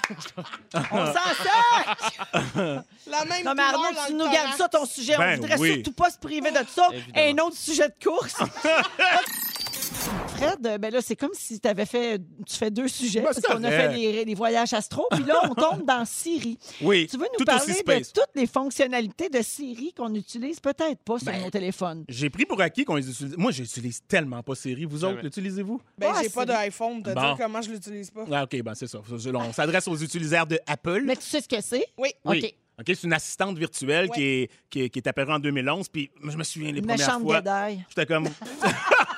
On 0.93 1.07
s'en 1.07 1.13
sort! 1.13 1.95
La 3.07 3.25
même 3.25 3.45
Non, 3.45 3.55
mais 3.55 3.63
Arnaud, 3.63 3.99
tu 4.07 4.13
nous 4.15 4.31
gardes 4.31 4.57
ça, 4.59 4.69
ton 4.69 4.85
sujet. 4.85 5.17
Ben 5.17 5.39
on 5.39 5.41
voudrait 5.43 5.59
oui. 5.59 5.75
surtout 5.75 5.93
pas 5.93 6.11
se 6.11 6.19
priver 6.19 6.51
de 6.51 6.59
ça. 6.69 6.89
Évidemment. 6.93 7.43
Un 7.43 7.47
autre 7.47 7.57
sujet 7.57 7.89
de 7.89 7.95
course. 8.05 8.35
Fred, 10.37 10.67
euh, 10.67 10.79
ben 10.79 10.93
là, 10.93 11.01
c'est 11.03 11.17
comme 11.17 11.31
si 11.35 11.61
tu 11.61 11.69
avais 11.69 11.87
fait, 11.87 12.19
tu 12.47 12.57
fais 12.57 12.71
deux 12.71 12.89
sujets, 12.89 13.21
Ben, 13.21 13.27
parce 13.27 13.41
qu'on 13.41 13.63
a 13.65 13.71
fait 13.71 13.93
les, 13.95 14.25
les 14.25 14.35
voyages 14.35 14.73
astro, 14.73 15.07
puis 15.11 15.25
là, 15.25 15.37
on 15.51 15.55
tombe 15.55 15.85
dans 15.87 16.05
Siri. 16.05 16.59
Oui, 16.83 17.07
Tu 17.11 17.17
veux 17.17 17.25
nous 17.33 17.39
tout 17.39 17.45
parler 17.45 17.73
de 17.73 18.05
toutes 18.13 18.35
les 18.35 18.47
fonctionnalités 18.47 19.29
de 19.29 19.41
Siri 19.43 19.93
qu'on 19.97 20.15
utilise 20.15 20.61
peut-être 20.61 21.03
pas 21.05 21.19
sur 21.19 21.27
Ben, 21.33 21.43
nos 21.43 21.51
téléphones? 21.51 22.05
J'ai 22.09 22.31
pris 22.31 22.45
pour 22.47 22.61
acquis 22.61 22.85
qu'on 22.85 22.97
les 22.97 23.09
utilise. 23.09 23.37
Moi, 23.37 23.53
j'utilise 23.53 24.01
tellement 24.07 24.43
pas 24.43 24.55
Siri. 24.55 24.85
Vous 24.85 25.05
autres, 25.05 25.21
l'utilisez-vous? 25.23 25.81
Ben, 25.99 26.13
Ah, 26.15 26.21
j'ai 26.23 26.29
pas 26.31 26.45
d'iPhone, 26.47 27.03
de 27.03 27.13
Bon. 27.13 27.21
dire 27.21 27.37
comment 27.39 27.63
je 27.63 27.71
l'utilise 27.71 28.11
pas. 28.11 28.25
Ah, 28.31 28.45
OK, 28.45 28.63
ben 28.63 28.75
c'est 28.75 28.87
ça. 28.87 29.01
On 29.35 29.53
s'adresse 29.53 29.87
aux 29.89 29.97
utilisateurs 29.97 30.47
de 30.47 30.59
Apple. 30.67 31.03
Mais 31.05 31.17
tu 31.17 31.23
sais 31.23 31.41
ce 31.41 31.49
que 31.49 31.61
c'est? 31.61 31.87
Oui. 31.99 32.11
Oui. 32.25 32.39
OK. 32.45 32.55
OK, 32.81 32.85
c'est 32.89 33.05
une 33.05 33.13
assistante 33.13 33.57
virtuelle 33.57 34.07
Ouais. 34.11 34.17
qui, 34.17 34.23
est, 34.25 34.51
qui, 34.69 34.81
est, 34.83 34.89
qui 34.91 34.99
est 34.99 35.07
apparue 35.07 35.33
en 35.33 35.39
2011. 35.39 35.89
Puis 35.89 36.11
je 36.29 36.37
me 36.37 36.43
souviens 36.43 36.73
les 36.73 36.79
Une 36.81 36.87
premières 36.87 37.07
méchante 37.21 37.23
fois. 37.23 37.69
J'étais 37.89 38.07
comme. 38.07 38.29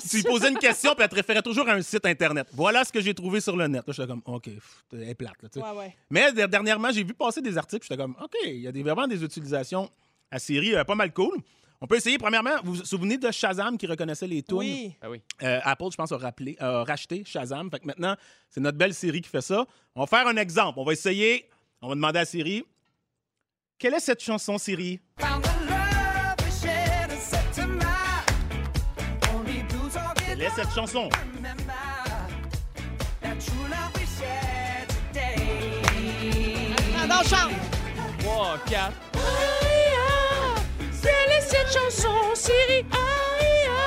tu 0.00 0.16
lui 0.16 0.22
posais 0.22 0.48
une 0.50 0.58
question, 0.58 0.94
puis 0.94 1.02
elle 1.04 1.08
te 1.10 1.14
référait 1.14 1.42
toujours 1.42 1.68
à 1.68 1.72
un 1.72 1.82
site 1.82 2.04
Internet. 2.06 2.48
Voilà 2.52 2.84
ce 2.84 2.92
que 2.92 3.00
j'ai 3.00 3.14
trouvé 3.14 3.40
sur 3.40 3.56
le 3.56 3.66
net. 3.68 3.86
Là, 3.86 3.92
j'étais 3.92 4.08
comme, 4.08 4.22
OK, 4.24 4.44
pff, 4.44 4.84
elle 4.92 5.08
est 5.08 5.14
plate. 5.14 5.42
Là, 5.42 5.48
tu 5.48 5.60
sais. 5.60 5.64
Ouais, 5.66 5.76
ouais. 5.76 5.96
Mais 6.10 6.32
der- 6.32 6.48
dernièrement, 6.48 6.90
j'ai 6.90 7.04
vu 7.04 7.14
passer 7.14 7.40
des 7.42 7.56
articles. 7.58 7.84
J'étais 7.88 8.00
comme, 8.00 8.16
OK, 8.22 8.34
il 8.44 8.60
y 8.60 8.68
a 8.68 8.72
des, 8.72 8.82
vraiment 8.82 9.06
des 9.06 9.22
utilisations 9.22 9.90
à 10.30 10.38
Siri 10.38 10.74
euh, 10.74 10.84
pas 10.84 10.94
mal 10.94 11.12
cool. 11.12 11.36
On 11.80 11.86
peut 11.86 11.96
essayer, 11.96 12.16
premièrement, 12.16 12.56
vous 12.64 12.74
vous 12.76 12.84
souvenez 12.84 13.18
de 13.18 13.30
Shazam 13.30 13.76
qui 13.76 13.86
reconnaissait 13.86 14.26
les 14.26 14.42
tunes? 14.42 14.56
Oui. 14.56 14.94
Ah 15.02 15.10
oui. 15.10 15.20
Euh, 15.42 15.60
Apple, 15.62 15.84
je 15.92 15.96
pense, 15.96 16.10
a, 16.10 16.16
rappelé, 16.16 16.56
a 16.58 16.84
racheté 16.84 17.22
Shazam. 17.26 17.70
Fait 17.70 17.80
que 17.80 17.86
maintenant, 17.86 18.16
c'est 18.48 18.60
notre 18.60 18.78
belle 18.78 18.94
Siri 18.94 19.20
qui 19.20 19.28
fait 19.28 19.42
ça. 19.42 19.66
On 19.94 20.00
va 20.00 20.06
faire 20.06 20.26
un 20.26 20.36
exemple. 20.36 20.78
On 20.78 20.84
va 20.84 20.92
essayer. 20.94 21.48
On 21.82 21.88
va 21.88 21.94
demander 21.94 22.20
à 22.20 22.24
Siri. 22.24 22.64
Quelle 23.78 23.92
est 23.92 24.00
cette 24.00 24.22
chanson, 24.22 24.56
Siri? 24.56 25.00
Cette 30.54 30.72
chanson? 30.72 31.08
Non, 37.08 37.22
chante! 37.24 37.52
3, 38.20 38.58
4. 38.68 38.92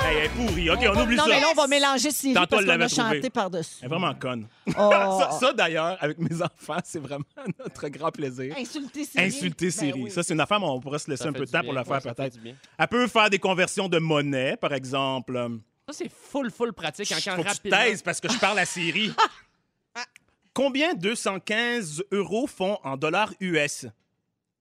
Hey, 0.01 0.17
elle 0.17 0.25
est 0.25 0.29
pourrie. 0.29 0.69
OK, 0.69 0.79
on, 0.81 1.01
oublie 1.01 1.15
non, 1.15 1.23
ça. 1.23 1.29
mais 1.29 1.39
là, 1.39 1.47
on 1.51 1.55
va 1.55 1.67
mélanger 1.67 2.11
Siri 2.11 2.33
Tantôt, 2.33 2.57
parce 2.57 2.65
qu'on 2.65 2.81
a 2.81 2.87
chanté 2.87 3.29
par-dessus. 3.29 3.75
Elle 3.81 3.85
est 3.85 3.89
vraiment 3.89 4.13
conne. 4.13 4.47
Oh. 4.77 4.91
ça, 5.19 5.31
ça, 5.39 5.53
d'ailleurs, 5.53 5.97
avec 5.99 6.17
mes 6.19 6.41
enfants, 6.41 6.79
c'est 6.83 6.99
vraiment 6.99 7.25
notre 7.59 7.87
grand 7.89 8.11
plaisir. 8.11 8.55
Insulter 8.57 9.05
Siri. 9.05 9.23
Insulter 9.25 9.65
Ben 9.65 9.71
Siri. 9.71 10.03
oui. 10.03 10.11
Ça, 10.11 10.23
c'est 10.23 10.33
une 10.33 10.41
affaire, 10.41 10.59
mais 10.59 10.67
on 10.67 10.79
pourrait 10.79 10.99
se 10.99 11.09
laisser 11.09 11.23
Ça 11.23 11.29
un 11.29 11.33
peu 11.33 11.45
de 11.45 11.51
temps 11.51 11.59
bien. 11.59 11.63
pour 11.63 11.73
la 11.73 11.83
faire, 11.83 12.01
peut-être. 12.01 12.37
Elle 12.77 12.87
peut 12.87 13.07
faire 13.07 13.29
des 13.29 13.39
conversions 13.39 13.87
de 13.89 13.97
monnaie, 13.97 14.55
par 14.57 14.73
exemple. 14.73 15.59
Ça, 15.89 15.93
c'est 15.93 16.09
full, 16.09 16.51
full 16.51 16.71
pratique. 16.73 17.09
Quand, 17.09 17.15
quand 17.15 17.35
Faut 17.37 17.41
que 17.43 17.47
tu 17.47 17.53
rapidement- 17.55 17.77
taises 17.77 18.01
parce 18.03 18.19
que 18.19 18.29
je 18.31 18.37
parle 18.37 18.59
à 18.59 18.65
Siri. 18.65 19.11
Combien 20.53 20.93
215 20.93 22.03
euros 22.11 22.45
font 22.47 22.77
en 22.83 22.95
dollars 22.97 23.33
US? 23.39 23.85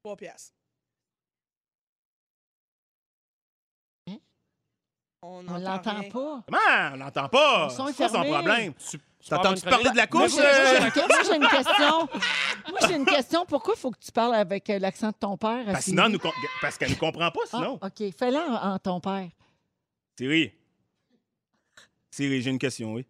3 0.02 0.16
piastres. 0.16 0.54
On 5.20 5.40
On 5.40 5.42
n'entend 5.42 5.58
l'entend 5.58 6.02
pas. 6.10 6.42
Comment? 6.46 6.92
On 6.92 6.96
l'entend 6.96 7.28
pas. 7.28 7.64
Le 7.64 7.70
son 7.74 7.88
est 7.88 7.92
Ça, 7.92 8.06
sans 8.08 8.22
fermé. 8.22 8.30
problème. 8.30 8.74
Tu 8.74 8.98
T'entends-tu 9.28 9.62
parler 9.62 9.90
de 9.90 9.96
la 9.96 10.06
Moi, 10.12 10.28
j'ai- 10.28 10.36
j'ai 10.36 10.42
euh? 10.42 10.80
une 10.84 10.90
que- 10.92 11.00
moi, 11.00 11.22
j'ai 11.26 11.36
une 11.36 11.48
question. 11.48 12.08
Moi, 12.70 12.78
j'ai 12.88 12.94
une 12.94 13.04
question. 13.04 13.44
Pourquoi 13.46 13.74
il 13.76 13.80
faut 13.80 13.90
que 13.90 13.98
tu 13.98 14.12
parles 14.12 14.36
avec 14.36 14.70
euh, 14.70 14.78
l'accent 14.78 15.08
de 15.08 15.16
ton 15.18 15.36
père? 15.36 15.68
à 15.68 15.72
Parce, 15.72 15.84
Siri? 15.84 15.90
sinon, 15.96 16.04
elle 16.06 16.12
nous 16.12 16.18
com- 16.20 16.30
parce 16.62 16.78
qu'elle 16.78 16.90
ne 16.90 16.94
comprend 16.94 17.30
pas, 17.32 17.40
Ah, 17.46 17.56
sinon. 17.56 17.78
OK. 17.82 18.12
Fais-le 18.16 18.38
en, 18.38 18.74
en 18.74 18.78
ton 18.78 19.00
père. 19.00 19.28
Siri. 20.16 20.52
Siri, 22.18 22.42
j'ai 22.42 22.50
une 22.50 22.58
question, 22.58 22.94
oui. 22.94 23.06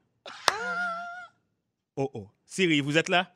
Oh, 1.97 2.11
oh. 2.13 2.29
Siri, 2.45 2.83
vous 2.83 2.99
êtes 2.99 3.09
là? 3.09 3.33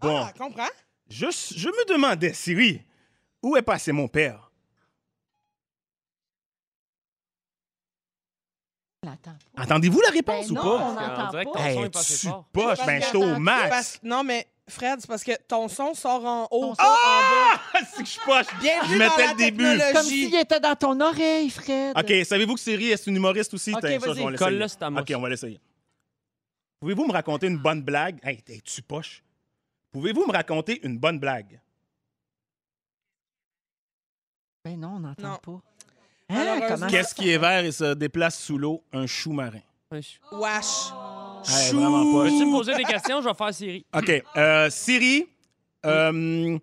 Bon, 0.00 0.22
Ah, 0.24 0.32
comprends? 0.38 0.68
je, 1.10 1.26
je 1.56 1.68
me 1.68 1.88
demandais, 1.92 2.32
Siri, 2.32 2.80
où 3.42 3.56
est 3.56 3.62
passé 3.62 3.90
mon 3.90 4.06
père? 4.06 4.52
Elle 9.02 9.08
attend 9.08 9.34
pas. 9.56 9.62
Entendez-vous 9.64 10.00
la 10.02 10.10
réponse 10.10 10.46
Ben 10.46 10.52
ou 10.52 10.54
non, 10.54 10.62
pas? 10.62 10.84
on 10.84 10.88
On 10.90 10.94
n'entend 10.94 11.30
dirait 11.30 11.44
que 11.44 11.50
pas. 11.54 11.60
Hey, 11.68 11.78
est 11.82 11.90
passé 11.90 12.28
tu 12.28 12.34
poches, 12.52 12.86
ben 12.86 13.02
au 13.16 13.38
max. 13.40 13.68
Parce- 13.68 14.00
Non, 14.04 14.22
mais 14.22 14.46
Fred, 14.68 15.00
c'est 15.00 15.06
parce 15.06 15.22
que 15.22 15.30
ton 15.46 15.68
son 15.68 15.94
sort 15.94 16.24
en 16.24 16.48
haut, 16.50 16.70
Ton 16.70 16.74
pas 16.74 16.84
son- 16.84 16.90
en 16.90 16.94
bas. 16.94 17.62
Ah, 17.72 17.78
c'est 17.94 18.02
que 18.02 18.08
je 18.08 18.20
poche. 18.20 18.46
Bienvenue 18.60 18.94
Je 18.94 18.98
dans 18.98 19.04
mettais 19.10 19.24
la 19.26 19.30
le 19.32 19.36
début. 19.38 19.58
technologie. 19.64 19.92
Comme 19.92 20.02
s'il 20.04 20.34
était 20.34 20.60
dans 20.60 20.74
ton 20.74 21.00
oreille, 21.00 21.50
Fred. 21.50 21.96
OK, 21.96 22.12
savez-vous 22.26 22.54
que 22.54 22.60
Siri 22.60 22.90
est 22.90 23.06
une 23.06 23.14
humoriste 23.16 23.54
aussi? 23.54 23.72
OK, 23.72 23.80
ça, 23.80 23.86
vas-y. 23.88 23.94
je 24.00 24.04
vais 24.06 24.10
l'essayer. 24.16 24.36
Colle-le 24.36 24.66
sur 24.68 24.78
ta 24.78 24.90
mouche. 24.90 25.02
OK, 25.02 25.12
on 25.16 25.20
va 25.20 25.28
l'essayer. 25.28 25.60
Pouvez-vous 26.80 27.06
me 27.06 27.12
raconter 27.12 27.46
une 27.46 27.58
bonne 27.58 27.82
blague? 27.82 28.18
Hey, 28.24 28.42
tu 28.64 28.82
poches. 28.82 29.22
Pouvez-vous 29.92 30.26
me 30.26 30.32
raconter 30.32 30.80
une 30.84 30.98
bonne 30.98 31.20
blague? 31.20 31.60
Ben 34.64 34.78
non, 34.80 34.96
on 34.96 34.98
n'entend 35.00 35.36
pas. 35.36 35.60
Hein, 36.28 36.60
comment 36.68 36.88
Qu'est-ce 36.88 37.14
qui 37.14 37.30
est 37.30 37.38
vert 37.38 37.64
et 37.64 37.70
se 37.70 37.94
déplace 37.94 38.36
sous 38.42 38.58
l'eau? 38.58 38.82
Un 38.92 39.06
chou 39.06 39.30
marin. 39.32 39.60
Ouais, 39.92 40.02
je- 40.02 40.36
Wesh. 40.36 40.90
Hey, 41.48 41.72
vraiment 41.72 42.12
pas. 42.12 42.24
Peux-tu 42.24 42.44
me 42.46 42.50
poser 42.52 42.74
des 42.74 42.84
questions? 42.84 43.20
Je 43.22 43.28
vais 43.28 43.34
faire 43.34 43.54
Siri. 43.54 43.86
OK. 43.94 44.22
euh, 44.36 44.70
Siri, 44.70 45.26
euh, 45.84 46.58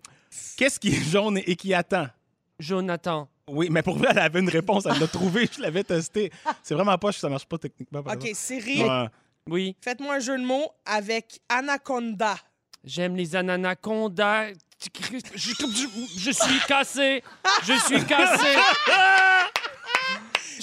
qu'est-ce 0.56 0.78
qui 0.80 0.88
est 0.88 1.04
jaune 1.10 1.38
et 1.38 1.56
qui 1.56 1.72
attend? 1.74 2.06
Jonathan. 2.58 3.28
Oui, 3.48 3.68
mais 3.70 3.82
pour 3.82 3.96
vrai, 3.98 4.08
elle 4.10 4.18
avait 4.20 4.40
une 4.40 4.48
réponse. 4.48 4.86
Elle 4.86 4.98
l'a 4.98 5.06
trouvée. 5.06 5.48
Je 5.54 5.60
l'avais 5.60 5.84
testé. 5.84 6.30
C'est 6.62 6.74
vraiment 6.74 6.96
pas, 6.96 7.12
ça 7.12 7.28
marche 7.28 7.44
pas 7.46 7.58
techniquement. 7.58 8.02
par 8.02 8.14
OK, 8.14 8.24
exemple. 8.24 8.36
Siri, 8.36 8.82
Ouais. 8.84 9.06
Oui. 9.50 9.76
faites-moi 9.82 10.14
un 10.14 10.20
jeu 10.20 10.38
de 10.38 10.44
mots 10.44 10.70
avec 10.86 11.40
anaconda. 11.48 12.36
J'aime 12.82 13.16
les 13.16 13.36
anacondas. 13.36 14.48
Je, 14.48 14.88
je- 15.36 16.18
je 16.18 16.30
suis 16.30 16.60
cassé. 16.66 17.22
Je 17.64 17.72
suis 17.86 18.04
cassé. 18.04 18.48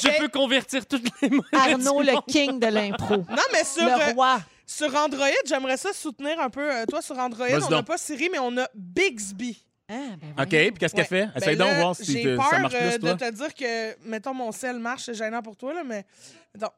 Je 0.04 0.18
peux 0.20 0.28
convertir 0.30 0.86
toutes 0.86 1.08
les 1.22 1.30
monnaies 1.30 1.44
Arnaud, 1.54 2.02
du 2.04 2.10
le 2.12 2.22
king 2.32 2.60
de 2.60 2.68
l'impro. 2.68 3.18
Non, 3.30 3.44
mais 3.54 3.64
sur, 3.64 3.84
Le 3.86 3.92
euh, 3.92 4.14
roi. 4.14 4.42
sur 4.66 4.96
Android, 4.96 5.28
j'aimerais 5.46 5.78
ça 5.78 5.94
soutenir 5.94 6.40
un 6.40 6.50
peu. 6.50 6.72
euh, 6.74 6.86
toi, 6.86 7.02
sur 7.02 7.18
Android, 7.18 7.48
Vas-y 7.48 7.64
on 7.64 7.70
n'a 7.70 7.78
donc. 7.78 7.88
pas 7.88 7.98
Siri, 7.98 8.30
mais 8.32 8.40
on 8.40 8.58
a 8.58 8.68
Bixby. 8.74 9.64
Hein, 9.90 10.16
ben 10.22 10.44
OK, 10.44 10.50
voyons. 10.50 10.70
puis 10.70 10.74
qu'est-ce 10.80 10.96
qu'elle 10.96 11.06
fait? 11.06 11.28
Essaye 11.36 11.58
Ben 11.58 11.58
donc 11.58 11.68
de 11.68 11.74
là, 11.74 11.80
voir 11.82 11.96
si 11.96 12.06
J'ai 12.06 12.24
te- 12.24 12.36
peur 12.38 12.50
ça 12.50 12.60
marche 12.60 12.74
euh, 12.76 12.90
plus, 12.92 13.00
de 13.00 13.14
toi. 13.14 13.16
te 13.18 13.32
dire 13.36 13.54
que, 13.54 14.08
mettons, 14.08 14.34
mon 14.34 14.52
sel 14.54 14.80
marche, 14.80 15.04
c'est 15.04 15.14
gênant 15.14 15.42
pour 15.42 15.58
toi, 15.58 15.74
là, 15.74 15.84
mais. 15.84 16.06
Mettons. 16.54 16.72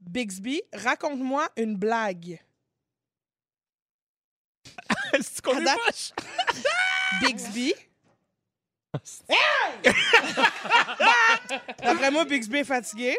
Bixby, 0.00 0.62
raconte-moi 0.72 1.48
une 1.56 1.76
blague. 1.76 2.38
Est-ce 5.12 5.40
qu'on 5.42 5.58
est 5.58 5.62
moche? 5.64 6.12
Bixby. 7.20 7.74
D'après 11.82 12.10
moi, 12.10 12.24
Bixby 12.24 12.58
est 12.58 12.64
fatigué. 12.64 13.16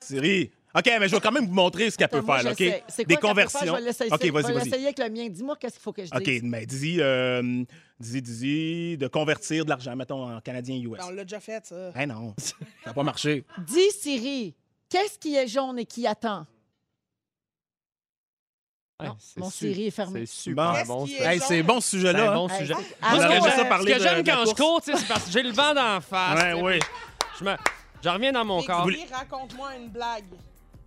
Siri. 0.00 0.50
OK, 0.74 0.84
mais 1.00 1.08
je 1.08 1.14
vais 1.14 1.20
quand 1.22 1.32
même 1.32 1.46
vous 1.46 1.54
montrer 1.54 1.90
ce 1.90 1.96
qu'elle 1.96 2.08
peut 2.08 2.18
Attends, 2.18 2.26
moi, 2.26 2.40
faire, 2.42 2.54
sais. 2.56 2.76
OK? 2.76 2.82
C'est 2.88 3.04
quoi 3.04 3.04
Des 3.04 3.04
qu'elle 3.04 3.06
peut 3.06 3.14
faire? 3.14 3.20
conversions. 3.20 3.66
Je 3.66 3.72
vais 3.72 3.80
l'essayer. 3.80 4.12
OK, 4.12 4.20
Je 4.26 4.30
vas-y, 4.30 4.46
vais 4.52 4.70
vas-y. 4.70 4.84
avec 4.84 4.98
le 4.98 5.08
mien. 5.08 5.28
Dis-moi 5.30 5.56
qu'est-ce 5.58 5.74
qu'il 5.74 5.82
faut 5.82 5.92
que 5.92 6.04
je 6.04 6.10
OK, 6.14 6.22
dise. 6.22 6.42
mais 6.42 6.66
dis, 6.66 6.98
euh, 7.00 7.64
dis, 7.98 8.20
dis, 8.22 8.98
de 8.98 9.08
convertir 9.08 9.64
de 9.64 9.70
l'argent, 9.70 9.96
mettons, 9.96 10.36
en 10.36 10.40
canadien 10.42 10.76
US. 10.76 10.98
Ben, 10.98 11.06
on 11.06 11.10
l'a 11.12 11.22
déjà 11.24 11.40
fait, 11.40 11.64
ça. 11.64 11.90
Ben 11.92 12.06
non, 12.06 12.34
ça 12.36 12.54
n'a 12.84 12.92
pas 12.92 13.02
marché. 13.02 13.44
Dis, 13.66 13.90
Siri, 13.98 14.54
qu'est-ce 14.90 15.18
qui 15.18 15.34
est 15.36 15.48
jaune 15.48 15.78
et 15.78 15.86
qui 15.86 16.06
attend? 16.06 16.46
Ouais, 18.98 19.08
Non, 19.08 19.16
c'est 19.18 19.40
mon 19.40 19.50
su- 19.50 19.58
Siri 19.58 19.86
est 19.88 19.90
fermé. 19.90 20.20
C'est 20.24 20.32
super 20.44 20.84
bon. 20.86 21.06
Hey, 21.06 21.38
c'est 21.38 21.62
bon 21.62 21.80
ce 21.82 21.90
sujet-là. 21.90 22.30
un 22.30 22.34
bon 22.34 22.48
Hey, 22.48 22.58
sujet. 22.60 22.74
ah, 23.02 23.14
Moi, 23.14 23.22
ce 23.22 23.26
que 23.84 23.92
que 23.92 23.98
j'aime 24.02 24.24
quand 24.24 24.46
je 24.46 24.54
cours, 24.54 24.80
tu 24.82 24.90
sais, 24.92 24.98
c'est 24.98 25.06
parce 25.08 25.24
que 25.24 25.30
j'ai 25.32 25.42
le 25.42 25.52
vent 25.52 25.74
d'en 25.74 26.00
face. 26.00 26.42
Ouais, 26.42 26.52
oui. 26.62 26.78
Je, 27.38 27.44
me... 27.44 27.54
je 28.02 28.08
reviens 28.08 28.32
dans 28.32 28.44
mon 28.46 28.62
corps. 28.62 28.88
Raconte-moi 29.12 29.68
une 29.76 29.88
blague. 29.90 30.24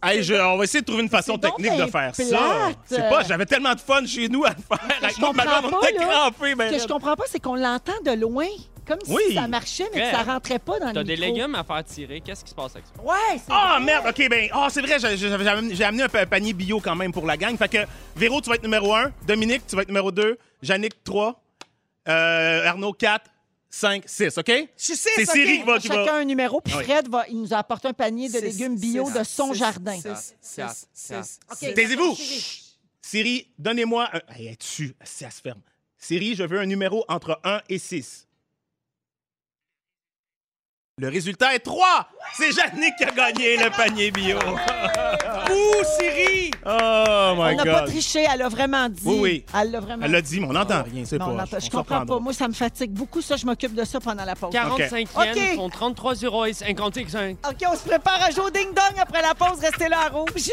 Hey, 0.02 0.24
je- 0.24 0.34
on 0.34 0.58
va 0.58 0.64
essayer 0.64 0.82
de 0.82 0.86
trouver 0.88 1.04
une 1.04 1.10
façon 1.10 1.38
technique 1.38 1.76
de 1.78 1.86
faire 1.86 2.16
ça. 2.16 2.24
plate. 2.26 2.78
C'est 2.86 3.10
pas, 3.10 3.24
j'avais 3.24 3.46
tellement 3.46 3.76
de 3.76 3.80
fun 3.82 4.04
chez 4.08 4.28
nous 4.28 4.44
à 4.44 4.50
le 4.50 4.56
faire. 4.56 4.88
Avec 5.04 5.16
je 5.16 5.20
moi, 5.20 5.32
ma 5.34 5.44
comprends 5.44 5.62
blonde, 5.62 5.74
on 5.76 5.80
pas, 5.82 5.90
était 5.92 6.00
là. 6.00 6.08
crampés. 6.32 6.56
ben, 6.56 6.70
Ce 6.72 6.76
que 6.78 6.82
je 6.82 6.88
comprends 6.88 7.16
pas, 7.16 7.26
c'est 7.28 7.40
qu'on 7.40 7.56
l'entend 7.56 8.02
de 8.04 8.12
loin. 8.20 8.48
Comme 8.90 9.00
si 9.06 9.12
Oui. 9.14 9.36
ça 9.36 9.48
marchait, 9.48 9.88
mais 9.94 10.02
que 10.02 10.10
ça 10.12 10.24
rentrait 10.24 10.60
pas 10.60 10.80
dans 10.80 10.88
le 10.88 10.94
T'as 10.94 11.04
des 11.04 11.16
micro. 11.16 11.34
légumes 11.36 11.56
à 11.56 11.64
faire 11.64 11.84
tirer. 11.86 12.20
Qu'est-ce 12.22 12.44
qui 12.44 12.50
se 12.50 12.56
passe 12.56 12.72
avec 12.76 12.86
ça? 12.88 13.02
Ouais, 13.02 13.16
c'est 13.38 13.44
Ah, 13.52 13.76
vrai. 13.78 13.86
merde, 13.86 14.06
OK, 14.10 14.30
ben, 14.30 14.50
ah, 14.52 14.68
c'est 14.72 14.82
vrai, 14.82 15.00
j'ai- 15.00 15.16
j'ai 15.16 15.30
j'ai 15.30 15.34
amené- 15.48 15.76
j'ai 15.76 15.84
amené 15.84 16.04
un 16.04 16.10
pa- 16.10 16.26
panier 16.26 16.54
bio 16.54 16.80
quand 16.82 16.96
même 16.96 17.12
pour 17.14 17.26
la 17.28 17.38
gang. 17.38 17.56
Fait 17.58 17.70
que, 17.70 17.78
Véro, 18.16 18.42
tu 18.42 18.50
vas 18.50 18.56
être 18.56 18.64
numéro 18.64 18.94
1, 18.94 19.14
Dominique, 19.26 19.62
tu 19.68 19.76
vas 19.76 19.84
être 19.84 19.88
numéro 19.90 20.12
2, 20.12 20.38
Yannick, 20.64 21.04
3, 21.04 21.40
euh, 22.08 22.66
Arnaud, 22.66 22.94
4, 22.94 23.30
5, 23.70 24.04
6, 24.08 24.36
OK? 24.40 24.48
Je 24.50 24.94
sais, 24.94 25.10
C'est 25.16 25.26
Siri 25.26 25.60
qui 25.60 25.64
va... 25.64 25.78
qui 25.78 25.88
va- 25.90 25.96
Chacun 26.06 26.16
un 26.16 26.26
numéro, 26.26 26.60
puis 26.60 26.74
Ah 26.76 26.80
oui. 26.80 26.84
Fred 26.86 27.08
va, 27.08 27.26
il 27.30 27.40
nous 27.40 27.54
a 27.54 27.58
apporté 27.58 27.88
un 27.88 27.94
panier 27.94 28.28
de 28.28 28.34
Six, 28.40 28.42
légumes 28.42 28.76
bio 28.80 29.06
six, 29.06 29.14
de 29.20 29.24
son 29.24 29.54
six, 29.54 29.60
jardin. 29.60 30.00
Taisez-vous! 31.76 32.16
Siri. 32.16 32.66
Siri, 33.02 33.48
donnez-moi 33.58 34.10
un... 34.14 34.18
Hey, 34.34 34.48
elle 34.48 34.54
est 34.54 34.60
dessus, 34.60 34.96
si 35.04 35.24
elle 35.24 35.32
se 35.32 35.42
ferme. 35.42 35.62
Siri, 35.98 36.36
je 36.36 36.44
veux 36.44 36.60
un 36.60 36.66
numéro 36.66 37.04
entre 37.08 37.40
1 37.44 37.62
et 37.70 37.78
6. 37.80 38.28
Le 41.02 41.08
résultat 41.08 41.56
est 41.56 41.60
3! 41.60 42.10
C'est 42.36 42.52
Yannick 42.52 42.94
qui 42.98 43.06
a 43.06 43.12
gagné 43.12 43.56
le 43.56 43.70
panier 43.70 44.12
bio. 44.12 44.38
Ouh, 44.38 45.84
Siri! 45.98 46.52
Oh 46.66 47.34
my 47.38 47.54
On 47.54 47.56
n'a 47.56 47.64
pas 47.64 47.82
triché, 47.84 48.26
elle 48.30 48.42
a 48.42 48.50
vraiment 48.50 48.90
dit. 48.90 49.02
Oui, 49.06 49.18
oui. 49.22 49.46
Elle 49.58 49.72
l'a 49.72 49.80
vraiment 49.80 50.06
Elle 50.06 50.12
l'a 50.12 50.22
dit, 50.22 50.42
mais 50.42 50.48
on 50.48 50.52
n'entend 50.52 50.84
rien, 50.84 51.06
c'est 51.06 51.18
Non, 51.18 51.28
pas... 51.28 51.32
on 51.32 51.40
entend- 51.40 51.60
je 51.62 51.70
comprends 51.70 52.06
pas. 52.06 52.20
Moi, 52.20 52.34
ça 52.34 52.50
me 52.50 52.54
fatigue 52.54 52.92
beaucoup. 52.92 53.22
Ça, 53.22 53.38
je 53.38 53.46
m'occupe 53.46 53.74
de 53.76 53.86
ça 53.86 54.02
pendant 54.02 54.26
la 54.26 54.36
pause. 54.36 54.52
45 54.52 55.08
OK. 55.16 55.26
yens 55.38 55.56
font 55.56 55.70
33 55.70 56.16
euros 56.16 56.46
et 56.46 56.52
55. 56.54 57.38
OK, 57.48 57.56
on 57.72 57.76
se 57.78 57.88
prépare 57.88 58.22
à 58.22 58.32
jouer 58.32 58.44
au 58.44 58.50
ding-dong 58.50 59.00
après 59.02 59.22
la 59.22 59.34
pause. 59.34 59.60
Restez 59.62 59.88
là 59.88 60.00
à 60.08 60.10
rouge. 60.10 60.52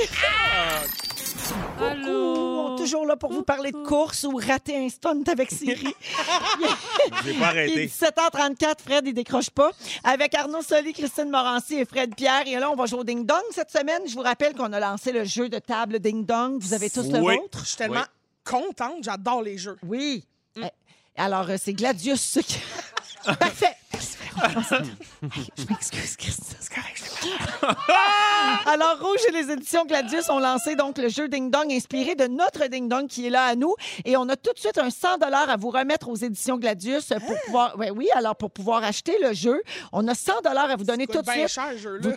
Allô? 1.80 2.34
On 2.68 2.74
est 2.74 2.78
toujours 2.78 3.06
là 3.06 3.16
pour 3.16 3.32
vous 3.32 3.42
parler 3.42 3.70
de 3.72 3.76
course 3.84 4.24
ou 4.24 4.36
rater 4.36 4.76
un 4.76 4.88
stunt 4.88 5.22
avec 5.26 5.50
Siri. 5.50 5.94
J'ai 7.24 7.32
pas 7.34 7.34
Il 7.34 7.40
est 7.40 7.44
arrêté. 7.44 7.86
17h34, 7.86 8.74
Fred, 8.84 9.06
il 9.06 9.14
décroche 9.14 9.50
pas. 9.50 9.70
Avec 10.04 10.34
Arnaud 10.34 10.62
Soli, 10.62 10.92
Christine 10.92 11.30
Morancy 11.30 11.76
et 11.76 11.84
Fred 11.84 12.14
Pierre. 12.14 12.46
Et 12.46 12.56
là, 12.56 12.70
on 12.70 12.76
va 12.76 12.86
jouer 12.86 13.00
au 13.00 13.04
Ding 13.04 13.26
Dong 13.26 13.42
cette 13.52 13.70
semaine. 13.70 14.02
Je 14.06 14.14
vous 14.14 14.22
rappelle 14.22 14.54
qu'on 14.54 14.72
a 14.72 14.80
lancé 14.80 15.12
le 15.12 15.24
jeu 15.24 15.48
de 15.48 15.58
table 15.58 15.98
Ding 15.98 16.24
Dong. 16.24 16.58
Vous 16.60 16.72
avez 16.74 16.88
tous 16.90 17.06
le 17.10 17.18
Oui. 17.20 17.36
vôtre? 17.36 17.60
Je 17.60 17.66
suis 17.68 17.76
tellement 17.76 18.04
contente, 18.44 19.02
j'adore 19.02 19.42
les 19.42 19.58
jeux. 19.58 19.76
Oui. 19.86 20.24
Eh, 20.56 20.62
Alors, 21.16 21.48
euh, 21.50 21.56
c'est 21.62 21.72
Gladius 21.74 22.20
ce 22.20 22.40
qui... 22.40 22.58
Parfait. 23.24 23.74
Je 25.56 25.64
m'excuse, 25.68 26.16
Christine. 26.16 26.56
C'est 26.60 26.74
correct, 26.74 26.96
je 26.96 27.26
l'ai 27.26 27.32
pas. 27.60 27.76
Alors, 28.66 28.98
Rouge 29.00 29.20
et 29.28 29.32
les 29.32 29.50
éditions 29.52 29.84
Gladius 29.84 30.28
ont 30.28 30.38
lancé 30.38 30.76
donc 30.76 30.98
le 30.98 31.08
jeu 31.08 31.28
Ding 31.28 31.50
Dong 31.50 31.70
inspiré 31.70 32.14
de 32.14 32.26
notre 32.26 32.66
Ding 32.68 32.88
Dong 32.88 33.06
qui 33.06 33.26
est 33.26 33.30
là 33.30 33.44
à 33.44 33.54
nous. 33.54 33.74
Et 34.04 34.16
on 34.16 34.28
a 34.28 34.36
tout 34.36 34.52
de 34.52 34.58
suite 34.58 34.78
un 34.78 34.90
100 34.90 35.18
à 35.22 35.56
vous 35.56 35.70
remettre 35.70 36.08
aux 36.08 36.16
éditions 36.16 36.56
Gladius 36.58 37.12
pour 37.26 37.40
pouvoir. 37.46 37.76
Ouais, 37.78 37.90
oui, 37.90 38.08
alors 38.14 38.36
pour 38.36 38.50
pouvoir 38.50 38.82
acheter 38.84 39.16
le 39.22 39.32
jeu, 39.32 39.62
on 39.92 40.06
a 40.08 40.14
100 40.14 40.32
à 40.44 40.76
vous 40.76 40.84
donner 40.84 41.06
tout 41.06 41.22
de 41.22 41.30
suite. 41.30 41.48
cher, 41.48 41.68
ce 41.72 41.78
jeu-là. 41.78 42.00
Vous- 42.02 42.14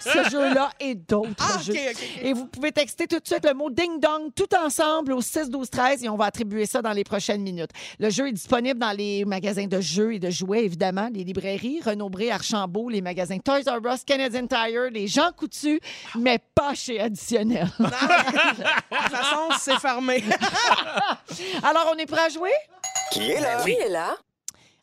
ce 0.00 0.30
jeu-là 0.30 0.70
et 0.80 0.94
d'autres 0.94 1.30
Ah, 1.38 1.58
jeux. 1.62 1.74
Et 2.22 2.32
vous 2.32 2.46
pouvez 2.46 2.72
texter 2.72 3.06
tout 3.06 3.18
de 3.18 3.26
suite 3.26 3.44
le 3.46 3.54
mot 3.54 3.70
ding 3.70 4.00
dong 4.00 4.30
tout 4.34 4.54
ensemble 4.56 5.12
au 5.12 5.20
6 5.20 5.50
12 5.50 5.70
13 5.70 6.04
et 6.04 6.08
on 6.08 6.16
va 6.16 6.26
attribuer 6.26 6.66
ça 6.66 6.82
dans 6.82 6.92
les 6.92 7.04
prochaines 7.04 7.42
minutes. 7.42 7.70
Le 7.98 8.10
jeu 8.10 8.28
est 8.28 8.32
disponible 8.32 8.78
dans 8.78 8.92
les 8.96 9.24
magasins 9.24 9.66
de 9.66 9.80
jeux 9.80 10.14
et 10.14 10.18
de 10.18 10.30
jouets 10.30 10.55
évidemment, 10.64 11.08
les 11.12 11.24
librairies 11.24 11.80
Renaud-Bré, 11.80 12.30
Archambault, 12.30 12.88
les 12.88 13.00
magasins 13.00 13.38
Toys 13.38 13.62
R 13.66 13.80
Us, 13.92 14.04
Canadian 14.04 14.46
Tire, 14.46 14.90
les 14.90 15.06
Jean 15.06 15.32
Coutu, 15.32 15.80
mais 16.18 16.38
pas 16.54 16.74
chez 16.74 17.00
Additionnel. 17.00 17.68
De 17.78 17.84
toute 17.84 19.16
façon, 19.16 19.48
c'est 19.58 19.78
fermé. 19.78 20.22
Alors 21.62 21.92
on 21.94 21.98
est 21.98 22.06
prêt 22.06 22.26
à 22.26 22.28
jouer? 22.28 22.52
Qui 23.12 23.30
est 23.30 23.40
là? 23.40 23.62
Qui 23.62 23.72
est 23.72 23.88
là? 23.88 24.16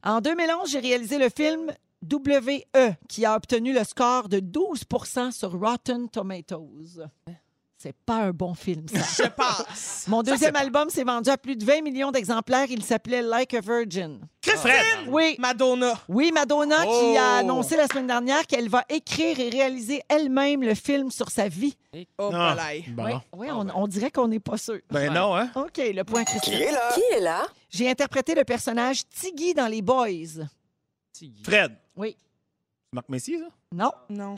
En 0.04 0.20
2011, 0.20 0.70
j'ai 0.70 0.80
réalisé 0.80 1.18
le 1.18 1.30
film 1.30 1.72
W.E. 2.04 2.92
qui 3.08 3.26
a 3.26 3.36
obtenu 3.36 3.74
le 3.74 3.84
score 3.84 4.28
de 4.28 4.40
12% 4.40 5.32
sur 5.32 5.58
Rotten 5.58 6.10
Tomatoes. 6.10 7.08
C'est 7.84 7.96
pas 8.06 8.16
un 8.20 8.32
bon 8.32 8.54
film, 8.54 8.86
ça. 8.88 9.24
Je 9.26 9.30
passe. 9.30 10.06
Mon 10.08 10.24
deuxième 10.24 10.56
album 10.56 10.90
s'est 10.90 11.04
vendu 11.04 11.30
à 11.30 11.38
plus 11.38 11.58
de 11.58 11.66
20 11.66 11.82
millions 11.82 12.12
d'exemplaires. 12.12 12.68
Il 12.70 12.82
s'appelait 12.82 13.22
Like 13.22 13.54
a 13.56 13.60
Virgin. 13.60 14.22
Christine! 14.42 14.72
Oui, 15.10 15.36
Madonna. 15.38 15.94
oui, 16.08 16.32
Madonna 16.32 16.78
qui 16.84 16.88
Oh! 16.90 17.18
a 17.20 17.40
annoncé 17.40 17.76
la 17.76 17.88
semaine 17.88 18.08
dernière 18.08 18.48
qu'elle 18.48 18.70
va 18.70 18.86
écrire 18.88 19.38
et 19.38 19.50
réaliser 19.50 20.02
elle-même 20.08 20.64
le 20.64 20.76
film 20.76 21.12
sur 21.12 21.30
sa 21.30 21.50
vie. 21.50 21.76
Oh, 22.18 22.30
Ah, 22.34 22.56
bon. 22.88 23.04
Oui, 23.04 23.12
oui, 23.34 23.48
on, 23.52 23.68
on 23.76 23.86
dirait 23.88 24.12
qu'on 24.12 24.30
n'est 24.30 24.40
pas 24.40 24.56
sûr. 24.58 24.80
Ben 24.90 25.12
non, 25.14 25.36
hein? 25.36 25.52
OK, 25.54 25.78
le 25.78 26.04
point 26.06 26.24
Qui 26.24 26.38
Christine. 26.40 26.54
est 26.54 26.72
là? 26.72 26.90
Qui 26.94 27.02
est 27.18 27.20
là? 27.20 27.46
J'ai 27.70 27.90
interprété 27.90 28.34
le 28.34 28.46
personnage 28.46 29.02
Tiggy 29.10 29.54
dans 29.54 29.68
Les 29.68 29.82
Boys. 29.82 30.46
Fred. 31.44 31.76
Oui. 31.98 32.16
Marc 32.94 33.10
Messier, 33.10 33.40
ça? 33.40 33.46
Non. 33.74 33.92
Non. 34.10 34.36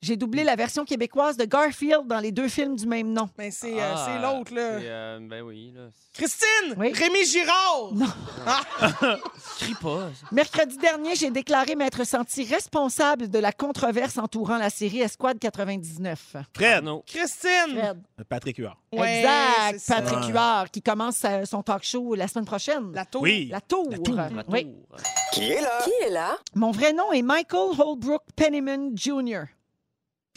J'ai 0.00 0.16
doublé 0.16 0.42
la 0.44 0.56
version 0.56 0.84
québécoise 0.84 1.36
de 1.36 1.44
Garfield 1.44 2.06
dans 2.06 2.18
les 2.18 2.32
deux 2.32 2.48
films 2.48 2.74
du 2.76 2.86
même 2.86 3.12
nom. 3.12 3.28
Mais 3.38 3.50
c'est 3.50 3.80
euh, 3.80 3.92
Ah, 3.94 4.04
c'est 4.06 4.20
l'autre, 4.20 4.52
là. 4.54 4.60
euh, 4.60 5.18
ben 5.22 5.42
oui, 5.42 5.72
là. 5.74 5.82
Christine! 6.12 6.74
Oui. 6.76 6.92
Rémi 6.92 7.24
Girard! 7.24 7.90
Non. 7.94 8.06
Crie 9.58 9.74
pas. 9.80 10.10
Mercredi 10.30 10.76
dernier, 10.78 11.14
j'ai 11.14 11.30
déclaré 11.30 11.74
m'être 11.76 12.04
senti 12.04 12.44
responsable 12.44 13.28
de 13.30 13.38
la 13.38 13.52
controverse 13.52 14.18
entourant 14.18 14.58
la 14.58 14.70
série 14.70 15.00
Esquad 15.00 15.38
99. 15.38 16.36
Fred. 16.54 16.84
Non. 16.84 17.02
Christine! 17.06 17.76
Fred. 17.78 18.02
Patrick 18.28 18.56
Huard. 18.58 18.76
Ouais, 18.92 19.18
exact. 19.20 19.72
c'est 19.72 19.78
ça. 19.78 20.02
Patrick 20.02 20.30
Huard, 20.30 20.70
qui 20.70 20.82
commence 20.82 21.16
sa- 21.16 21.46
son 21.46 21.62
talk 21.62 21.82
show 21.84 22.14
la 22.14 22.28
semaine 22.28 22.44
prochaine. 22.44 22.92
La 22.92 23.04
tour. 23.04 23.22
Oui. 23.22 23.48
La 23.50 23.60
tour. 23.60 23.88
La 23.90 23.98
tour. 23.98 24.14
La 24.14 24.28
Oui. 24.48 24.64
tour. 24.64 24.96
Qui 25.32 25.44
est 25.50 25.60
là? 25.60 25.78
Qui 25.84 25.90
est 26.06 26.10
là? 26.10 26.36
Mon 26.54 26.70
vrai 26.72 26.92
nom 26.92 27.10
est 27.12 27.22
Michael 27.22 27.70
Holbrook 27.78 28.22
Penniman 28.36 28.71
Jr. 28.94 29.44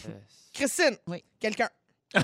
Euh, 0.05 0.09
Christine! 0.53 0.97
Oui. 1.07 1.23
Quelqu'un. 1.39 1.69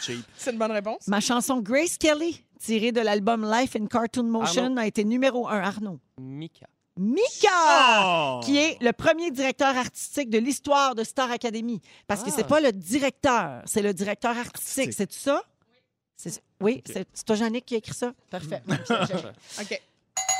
cheap. 0.00 0.24
C'est 0.36 0.52
une 0.52 0.58
bonne 0.58 0.72
réponse. 0.72 1.06
Ma 1.06 1.20
chanson 1.20 1.60
Grace 1.60 1.96
Kelly, 1.98 2.42
tirée 2.58 2.90
de 2.92 3.00
l'album 3.00 3.48
Life 3.50 3.76
in 3.76 3.86
Cartoon 3.86 4.24
Motion, 4.24 4.76
a 4.76 4.86
été 4.86 5.04
numéro 5.04 5.46
un. 5.48 5.60
Arnaud. 5.60 6.00
Mika. 6.20 6.66
Mika! 6.96 7.50
Oh! 8.04 8.40
Qui 8.44 8.56
est 8.56 8.80
le 8.80 8.92
premier 8.92 9.30
directeur 9.30 9.76
artistique 9.76 10.30
de 10.30 10.38
l'histoire 10.38 10.94
de 10.94 11.02
Star 11.04 11.30
Academy. 11.30 11.80
Parce 12.06 12.22
que 12.22 12.30
Ah. 12.30 12.34
c'est 12.36 12.46
pas 12.46 12.60
le 12.60 12.70
directeur, 12.72 13.62
c'est 13.66 13.82
le 13.82 13.92
directeur 13.92 14.36
artistique. 14.36 14.88
Artistique. 14.88 15.08
C'est 15.12 15.12
ça? 15.30 15.42
C'est- 16.16 16.42
Oui, 16.60 16.82
c'est 16.86 17.06
c'est 17.12 17.24
toi, 17.24 17.34
Jannick, 17.36 17.66
qui 17.66 17.74
a 17.74 17.78
écrit 17.78 17.94
ça? 17.94 18.14
Parfait. 18.30 18.62
OK. 19.60 19.82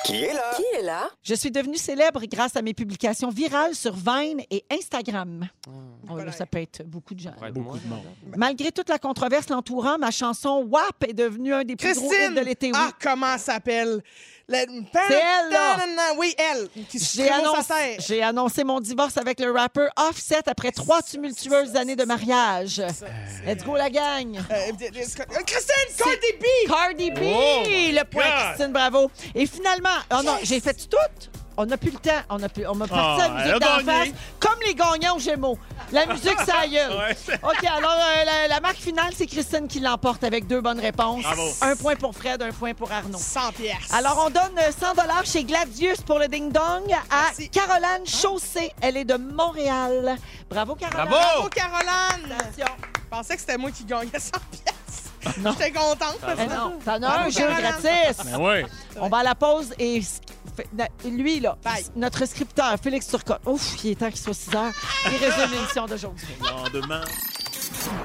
Qui 0.05 0.23
est 0.23 0.33
là? 0.35 0.51
Qui 0.57 0.63
est 0.79 0.83
là? 0.83 1.09
Je 1.23 1.35
suis 1.35 1.51
devenue 1.51 1.77
célèbre 1.79 2.21
grâce 2.27 2.57
à 2.57 2.63
mes 2.63 2.75
publications 2.75 3.31
virales 3.31 3.75
sur 3.75 3.95
Vine 3.95 4.43
et 4.51 4.65
Instagram. 4.71 5.49
Ah, 5.67 5.71
Oh, 6.11 6.19
là, 6.19 6.31
ça 6.33 6.45
peut 6.45 6.59
être 6.59 6.83
beaucoup 6.87 7.15
de 7.15 7.21
gens. 7.21 7.33
Beaucoup 7.53 7.79
de 7.79 7.89
monde. 7.89 8.03
Malgré 8.37 8.71
toute 8.71 8.91
la 8.91 8.99
controverse 8.99 9.49
l'entourant, 9.49 9.97
ma 9.97 10.11
chanson 10.11 10.63
WAP 10.71 11.05
est 11.09 11.15
devenue 11.15 11.55
un 11.55 11.65
des 11.65 11.77
plus 11.77 11.95
gros 11.95 12.13
hits 12.13 12.35
de 12.35 12.41
l'été. 12.41 12.67
Oui. 12.67 12.73
Ah, 12.77 12.91
comment 13.03 13.33
elle 13.33 13.39
s'appelle? 13.41 14.03
C'est 14.49 15.15
elle, 15.15 15.51
là. 15.51 15.77
Oui, 16.19 16.35
elle. 16.39 16.69
Qui 16.87 16.99
se 16.99 17.17
J'ai 17.17 17.31
annoncé, 17.31 17.69
terre. 17.69 17.97
j'ai 18.07 18.23
annoncé 18.23 18.65
mon 18.65 18.81
divorce 18.81 19.17
avec 19.17 19.41
le 19.41 19.51
rappeur 19.51 19.91
Offset 19.97 20.43
après 20.47 20.71
trois 20.71 21.03
tumultueuses 21.03 21.77
années 21.77 21.97
de 21.97 22.05
mariage. 22.05 22.83
Let's 23.47 23.65
go, 23.65 23.77
la 23.77 23.91
gang! 23.91 24.37
Euh, 24.37 24.55
euh, 24.55 25.43
Christine! 25.47 25.97
Cardi 25.97 26.33
B! 26.41 26.69
Cardi 26.69 27.11
B! 27.11 27.19
Oh 27.23 27.63
le 27.67 28.05
point, 28.05 28.25
God! 28.25 28.45
Christine, 28.49 28.73
bravo. 28.73 29.11
Et 29.35 29.47
finalement, 29.47 29.89
oh 30.13 30.23
non, 30.25 30.37
j'ai 30.43 30.61
fait 30.61 30.75
tout. 30.89 30.97
On 31.57 31.67
n'a 31.67 31.77
plus 31.77 31.91
le 31.91 31.99
temps. 31.99 32.11
On 32.31 32.43
a 32.43 32.49
plus, 32.49 32.67
on 32.67 32.75
m'a 32.75 32.87
parti 32.89 33.05
Ah, 33.05 33.17
la 33.19 33.25
elle 33.27 33.33
musique 33.53 33.55
a 33.55 33.59
d'en 33.59 33.75
face, 33.77 33.85
gagné. 33.87 34.15
comme 34.41 34.59
les 34.67 34.75
gagnants 34.75 35.17
aux 35.17 35.21
Gémeaux. 35.21 35.59
La 35.93 36.07
musique, 36.07 36.39
ça. 36.45 36.55
OK, 37.45 37.65
alors 37.65 37.93
euh, 37.93 38.25
la, 38.25 38.49
la 38.49 38.61
marque 38.61 38.77
finale, 38.79 39.13
c'est 39.17 39.27
Christine 39.27 39.69
qui 39.69 39.79
l'emporte 39.81 40.25
avec 40.25 40.47
deux 40.49 40.61
bonnes 40.61 40.81
réponses. 40.81 41.23
Bravo. 41.23 41.49
Un 41.63 41.77
point 41.77 41.95
pour 41.97 42.15
Fred, 42.15 42.43
un 42.43 42.51
point 42.51 42.75
pour 42.75 42.91
Arnaud. 42.91 43.19
100 43.19 43.53
pièces. 43.53 43.93
Alors, 43.93 44.25
on 44.27 44.31
donne 44.31 44.59
euh, 44.59 44.71
100 44.73 45.25
chez 45.25 45.45
Gladius 45.45 46.01
pour 46.01 46.19
le 46.19 46.27
ding-dong 46.29 46.93
à 47.11 47.27
Merci. 47.27 47.49
Caroline 47.51 48.05
Chaussé. 48.07 48.73
Elle 48.81 48.97
est 48.97 49.05
de 49.05 49.17
Montréal. 49.17 50.17
Bravo, 50.51 50.75
Caroline. 50.75 51.09
Bravo! 51.09 51.25
Bravo, 51.35 51.49
Caroline! 51.51 52.33
Attention. 52.33 52.75
Je 52.95 53.09
pensais 53.11 53.35
que 53.35 53.41
c'était 53.41 53.59
moi 53.59 53.71
qui 53.71 53.85
gagnais 53.85 54.11
100 54.19 54.31
pièces. 54.51 55.37
Non. 55.39 55.53
J'étais 55.53 55.71
contente. 55.73 56.19
Eh 56.39 56.47
non, 56.47 56.79
t'en 56.85 56.93
as 56.95 56.99
Bravo, 56.99 57.25
un 57.27 57.29
jeu 57.31 57.39
Caroline. 57.41 57.61
gratis. 57.83 58.17
Ben 58.27 58.39
ouais. 58.41 58.67
On 59.01 59.09
va 59.09 59.19
à 59.19 59.23
la 59.23 59.35
pause 59.35 59.73
et 59.79 60.03
lui, 61.05 61.41
là, 61.41 61.57
Bye. 61.63 61.85
notre 61.97 62.27
scripteur, 62.27 62.75
Félix 62.83 63.09
Turcotte, 63.09 63.41
ouf, 63.47 63.83
il 63.85 63.93
est 63.93 63.95
temps 63.97 64.09
qu'il 64.11 64.19
soit 64.21 64.35
6 64.35 64.55
heures, 64.55 64.73
il 65.07 65.17
résume 65.17 65.51
l'émission 65.53 65.87
d'aujourd'hui. 65.87 66.27
Lendemain. 66.41 67.03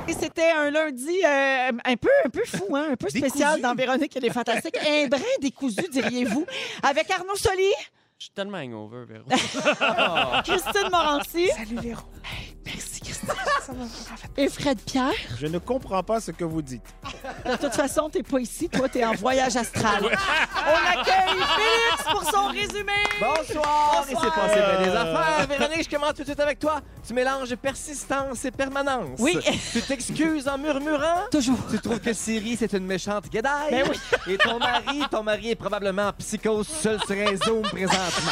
Et 0.08 0.14
c'était 0.14 0.52
un 0.52 0.70
lundi 0.72 1.24
euh, 1.26 1.72
un, 1.86 1.95
peu, 1.95 2.10
un 2.26 2.30
peu 2.30 2.43
fou, 2.45 2.76
hein, 2.76 2.89
un 2.91 2.95
peu 2.95 3.08
spécial 3.10 3.56
Décousu. 3.56 3.62
dans 3.62 3.76
Véronique 3.76 4.16
et 4.18 4.20
les 4.20 4.30
Fantastiques. 4.32 4.78
Un 4.86 5.08
brin 5.08 5.22
décousu, 5.41 5.88
diriez-vous, 5.91 6.45
avec 6.84 7.10
Arnaud 7.12 7.36
Soli, 7.36 7.72
Je 8.18 8.26
suis 8.26 8.32
tellement 8.34 8.58
hangover, 8.58 9.06
Véro. 9.06 9.26
Christine 10.43 10.89
Morancy. 10.91 11.47
Salut, 11.56 11.80
Véro. 11.82 12.02
Merci, 12.66 12.88
Et 14.38 14.49
Fred 14.49 14.80
Pierre, 14.82 15.11
Je 15.38 15.47
ne 15.47 15.59
comprends 15.59 16.01
pas 16.03 16.19
ce 16.19 16.32
que 16.32 16.43
vous 16.43 16.61
dites. 16.61 16.82
de 17.45 17.55
toute 17.57 17.73
façon, 17.75 18.09
t'es 18.09 18.23
pas 18.23 18.39
ici. 18.39 18.67
Toi, 18.69 18.89
t'es 18.89 19.03
en 19.03 19.13
voyage 19.13 19.55
astral. 19.55 20.01
On 20.03 20.99
accueille 20.99 21.43
Félix 21.55 22.03
pour 22.11 22.23
son 22.23 22.47
résumé. 22.47 22.91
Bonsoir! 23.19 24.05
Il 24.09 24.17
s'est 24.17 24.32
passé 24.32 24.55
bien 24.55 24.82
des 24.91 24.95
affaires. 24.97 25.47
Véronique, 25.47 25.84
je 25.84 25.89
commence 25.95 26.13
tout 26.13 26.21
de 26.21 26.27
suite 26.27 26.39
avec 26.39 26.59
toi. 26.59 26.82
Tu 27.05 27.13
mélanges 27.13 27.55
persistance 27.55 28.43
et 28.45 28.51
permanence. 28.51 29.19
Oui. 29.19 29.38
Tu 29.71 29.82
t'excuses 29.82 30.47
en 30.47 30.57
murmurant. 30.57 31.27
Toujours. 31.32 31.57
Tu 31.69 31.80
trouves 31.80 31.99
que 31.99 32.13
Siri, 32.13 32.55
c'est 32.57 32.73
une 32.73 32.86
méchante 32.86 33.30
guédaille. 33.30 33.71
Ben 33.71 33.88
oui. 33.89 33.99
Et 34.34 34.38
ton 34.38 34.57
mari, 34.59 35.03
ton 35.11 35.23
mari 35.23 35.51
est 35.51 35.55
probablement 35.55 36.07
en 36.07 36.13
psychose 36.13 36.67
seul 36.67 36.99
sur 37.05 37.11
un 37.15 37.36
Zoom 37.36 37.61
présentement. 37.63 38.32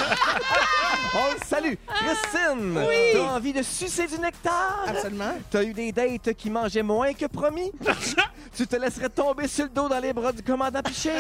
On 1.13 1.33
le 1.33 1.45
salue. 1.45 1.73
Christine, 1.87 2.77
Oui. 2.77 2.95
t'as 3.13 3.35
envie 3.35 3.53
de 3.53 3.61
sucer 3.61 4.07
du 4.07 4.19
nectar? 4.19 4.85
Absolument. 4.87 5.33
T'as 5.49 5.63
eu 5.63 5.73
des 5.73 5.91
dates 5.91 6.33
qui 6.33 6.49
mangeaient 6.49 6.83
moins 6.83 7.13
que 7.13 7.25
promis? 7.25 7.71
tu 8.55 8.65
te 8.67 8.75
laisserais 8.75 9.09
tomber 9.09 9.47
sur 9.47 9.65
le 9.65 9.69
dos 9.69 9.87
dans 9.89 9.99
les 9.99 10.13
bras 10.13 10.31
du 10.31 10.41
commandant 10.43 10.81
Piché? 10.81 11.11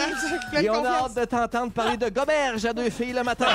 Et 0.59 0.69
on 0.69 0.83
a 0.83 0.89
hâte 1.05 1.15
de 1.15 1.25
t'entendre 1.25 1.71
parler 1.71 1.97
de 1.97 2.09
goberge 2.09 2.65
à 2.65 2.73
deux 2.73 2.89
filles 2.89 3.13
le 3.13 3.23
matin. 3.23 3.45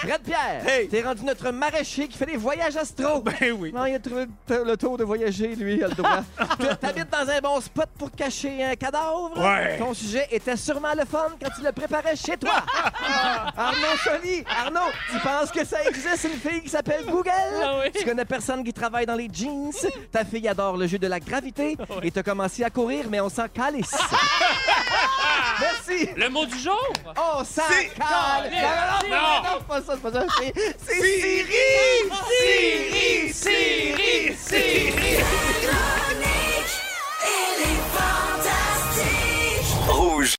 Fred 0.00 0.20
Pierre, 0.22 0.62
Hey. 0.68 0.88
t'es 0.88 1.00
rendu 1.02 1.24
notre 1.24 1.50
maraîcher 1.50 2.06
qui 2.06 2.18
fait 2.18 2.26
des 2.26 2.36
voyages 2.36 2.76
astro. 2.76 3.20
Ben 3.40 3.52
oui. 3.58 3.72
Non, 3.72 3.86
il 3.86 3.94
a 3.94 3.98
trouvé 3.98 4.26
le 4.48 4.76
tour 4.76 4.98
de 4.98 5.04
voyager, 5.04 5.54
lui, 5.56 5.76
il 5.76 5.84
a 5.84 5.88
le 5.88 5.94
droit. 5.94 6.22
Tu- 6.60 6.76
T'habites 6.76 7.10
dans 7.10 7.28
un 7.30 7.40
bon 7.40 7.60
spot 7.62 7.88
pour 7.98 8.10
cacher 8.12 8.62
un 8.62 8.74
cadavre? 8.76 9.32
Ouais. 9.38 9.78
Ton 9.78 9.94
sujet 9.94 10.28
était 10.30 10.56
sûrement 10.56 10.92
le 10.96 11.04
fun 11.06 11.28
quand 11.42 11.48
tu 11.56 11.62
le 11.64 11.72
préparais 11.72 12.14
chez 12.14 12.36
toi. 12.36 12.62
Arnaud 13.56 13.96
Choli, 14.04 14.44
Arnaud, 14.64 14.90
tu 15.10 15.18
penses 15.20 15.50
que 15.50 15.64
ça 15.64 15.82
existe 15.84 16.24
une 16.24 16.38
fille 16.50 16.62
qui 16.62 16.68
s'appelle 16.68 17.04
Google? 17.06 17.30
Tu 17.94 18.04
connais 18.04 18.24
personne 18.24 18.62
qui 18.64 18.72
travaille 18.72 19.05
dans 19.06 19.14
les 19.14 19.28
jeans. 19.32 19.72
Ta 20.12 20.24
fille 20.24 20.46
adore 20.48 20.76
le 20.76 20.86
jeu 20.86 20.98
de 20.98 21.06
la 21.06 21.20
gravité. 21.20 21.76
Et 22.02 22.10
t'as 22.10 22.22
commencé 22.22 22.62
à 22.64 22.70
courir, 22.70 23.06
mais 23.08 23.20
on 23.20 23.28
s'en 23.28 23.48
calisse. 23.48 23.96
Merci. 25.60 26.10
Le 26.16 26.28
mot 26.28 26.44
du 26.44 26.58
jour? 26.58 26.92
On 27.06 27.44
s'en 27.44 27.62
calisse. 27.62 27.92
Non, 27.98 29.08
non, 29.08 29.42
non, 29.42 29.62
pas 29.66 29.80
ça, 29.80 29.94
c'est 29.94 30.02
pas 30.02 30.12
ça. 30.12 30.26
C'est 30.84 30.94
Siri! 30.94 31.46
Siri! 33.32 33.32
Siri! 33.32 34.36
Siri! 34.36 35.22
Rouge! 39.88 40.36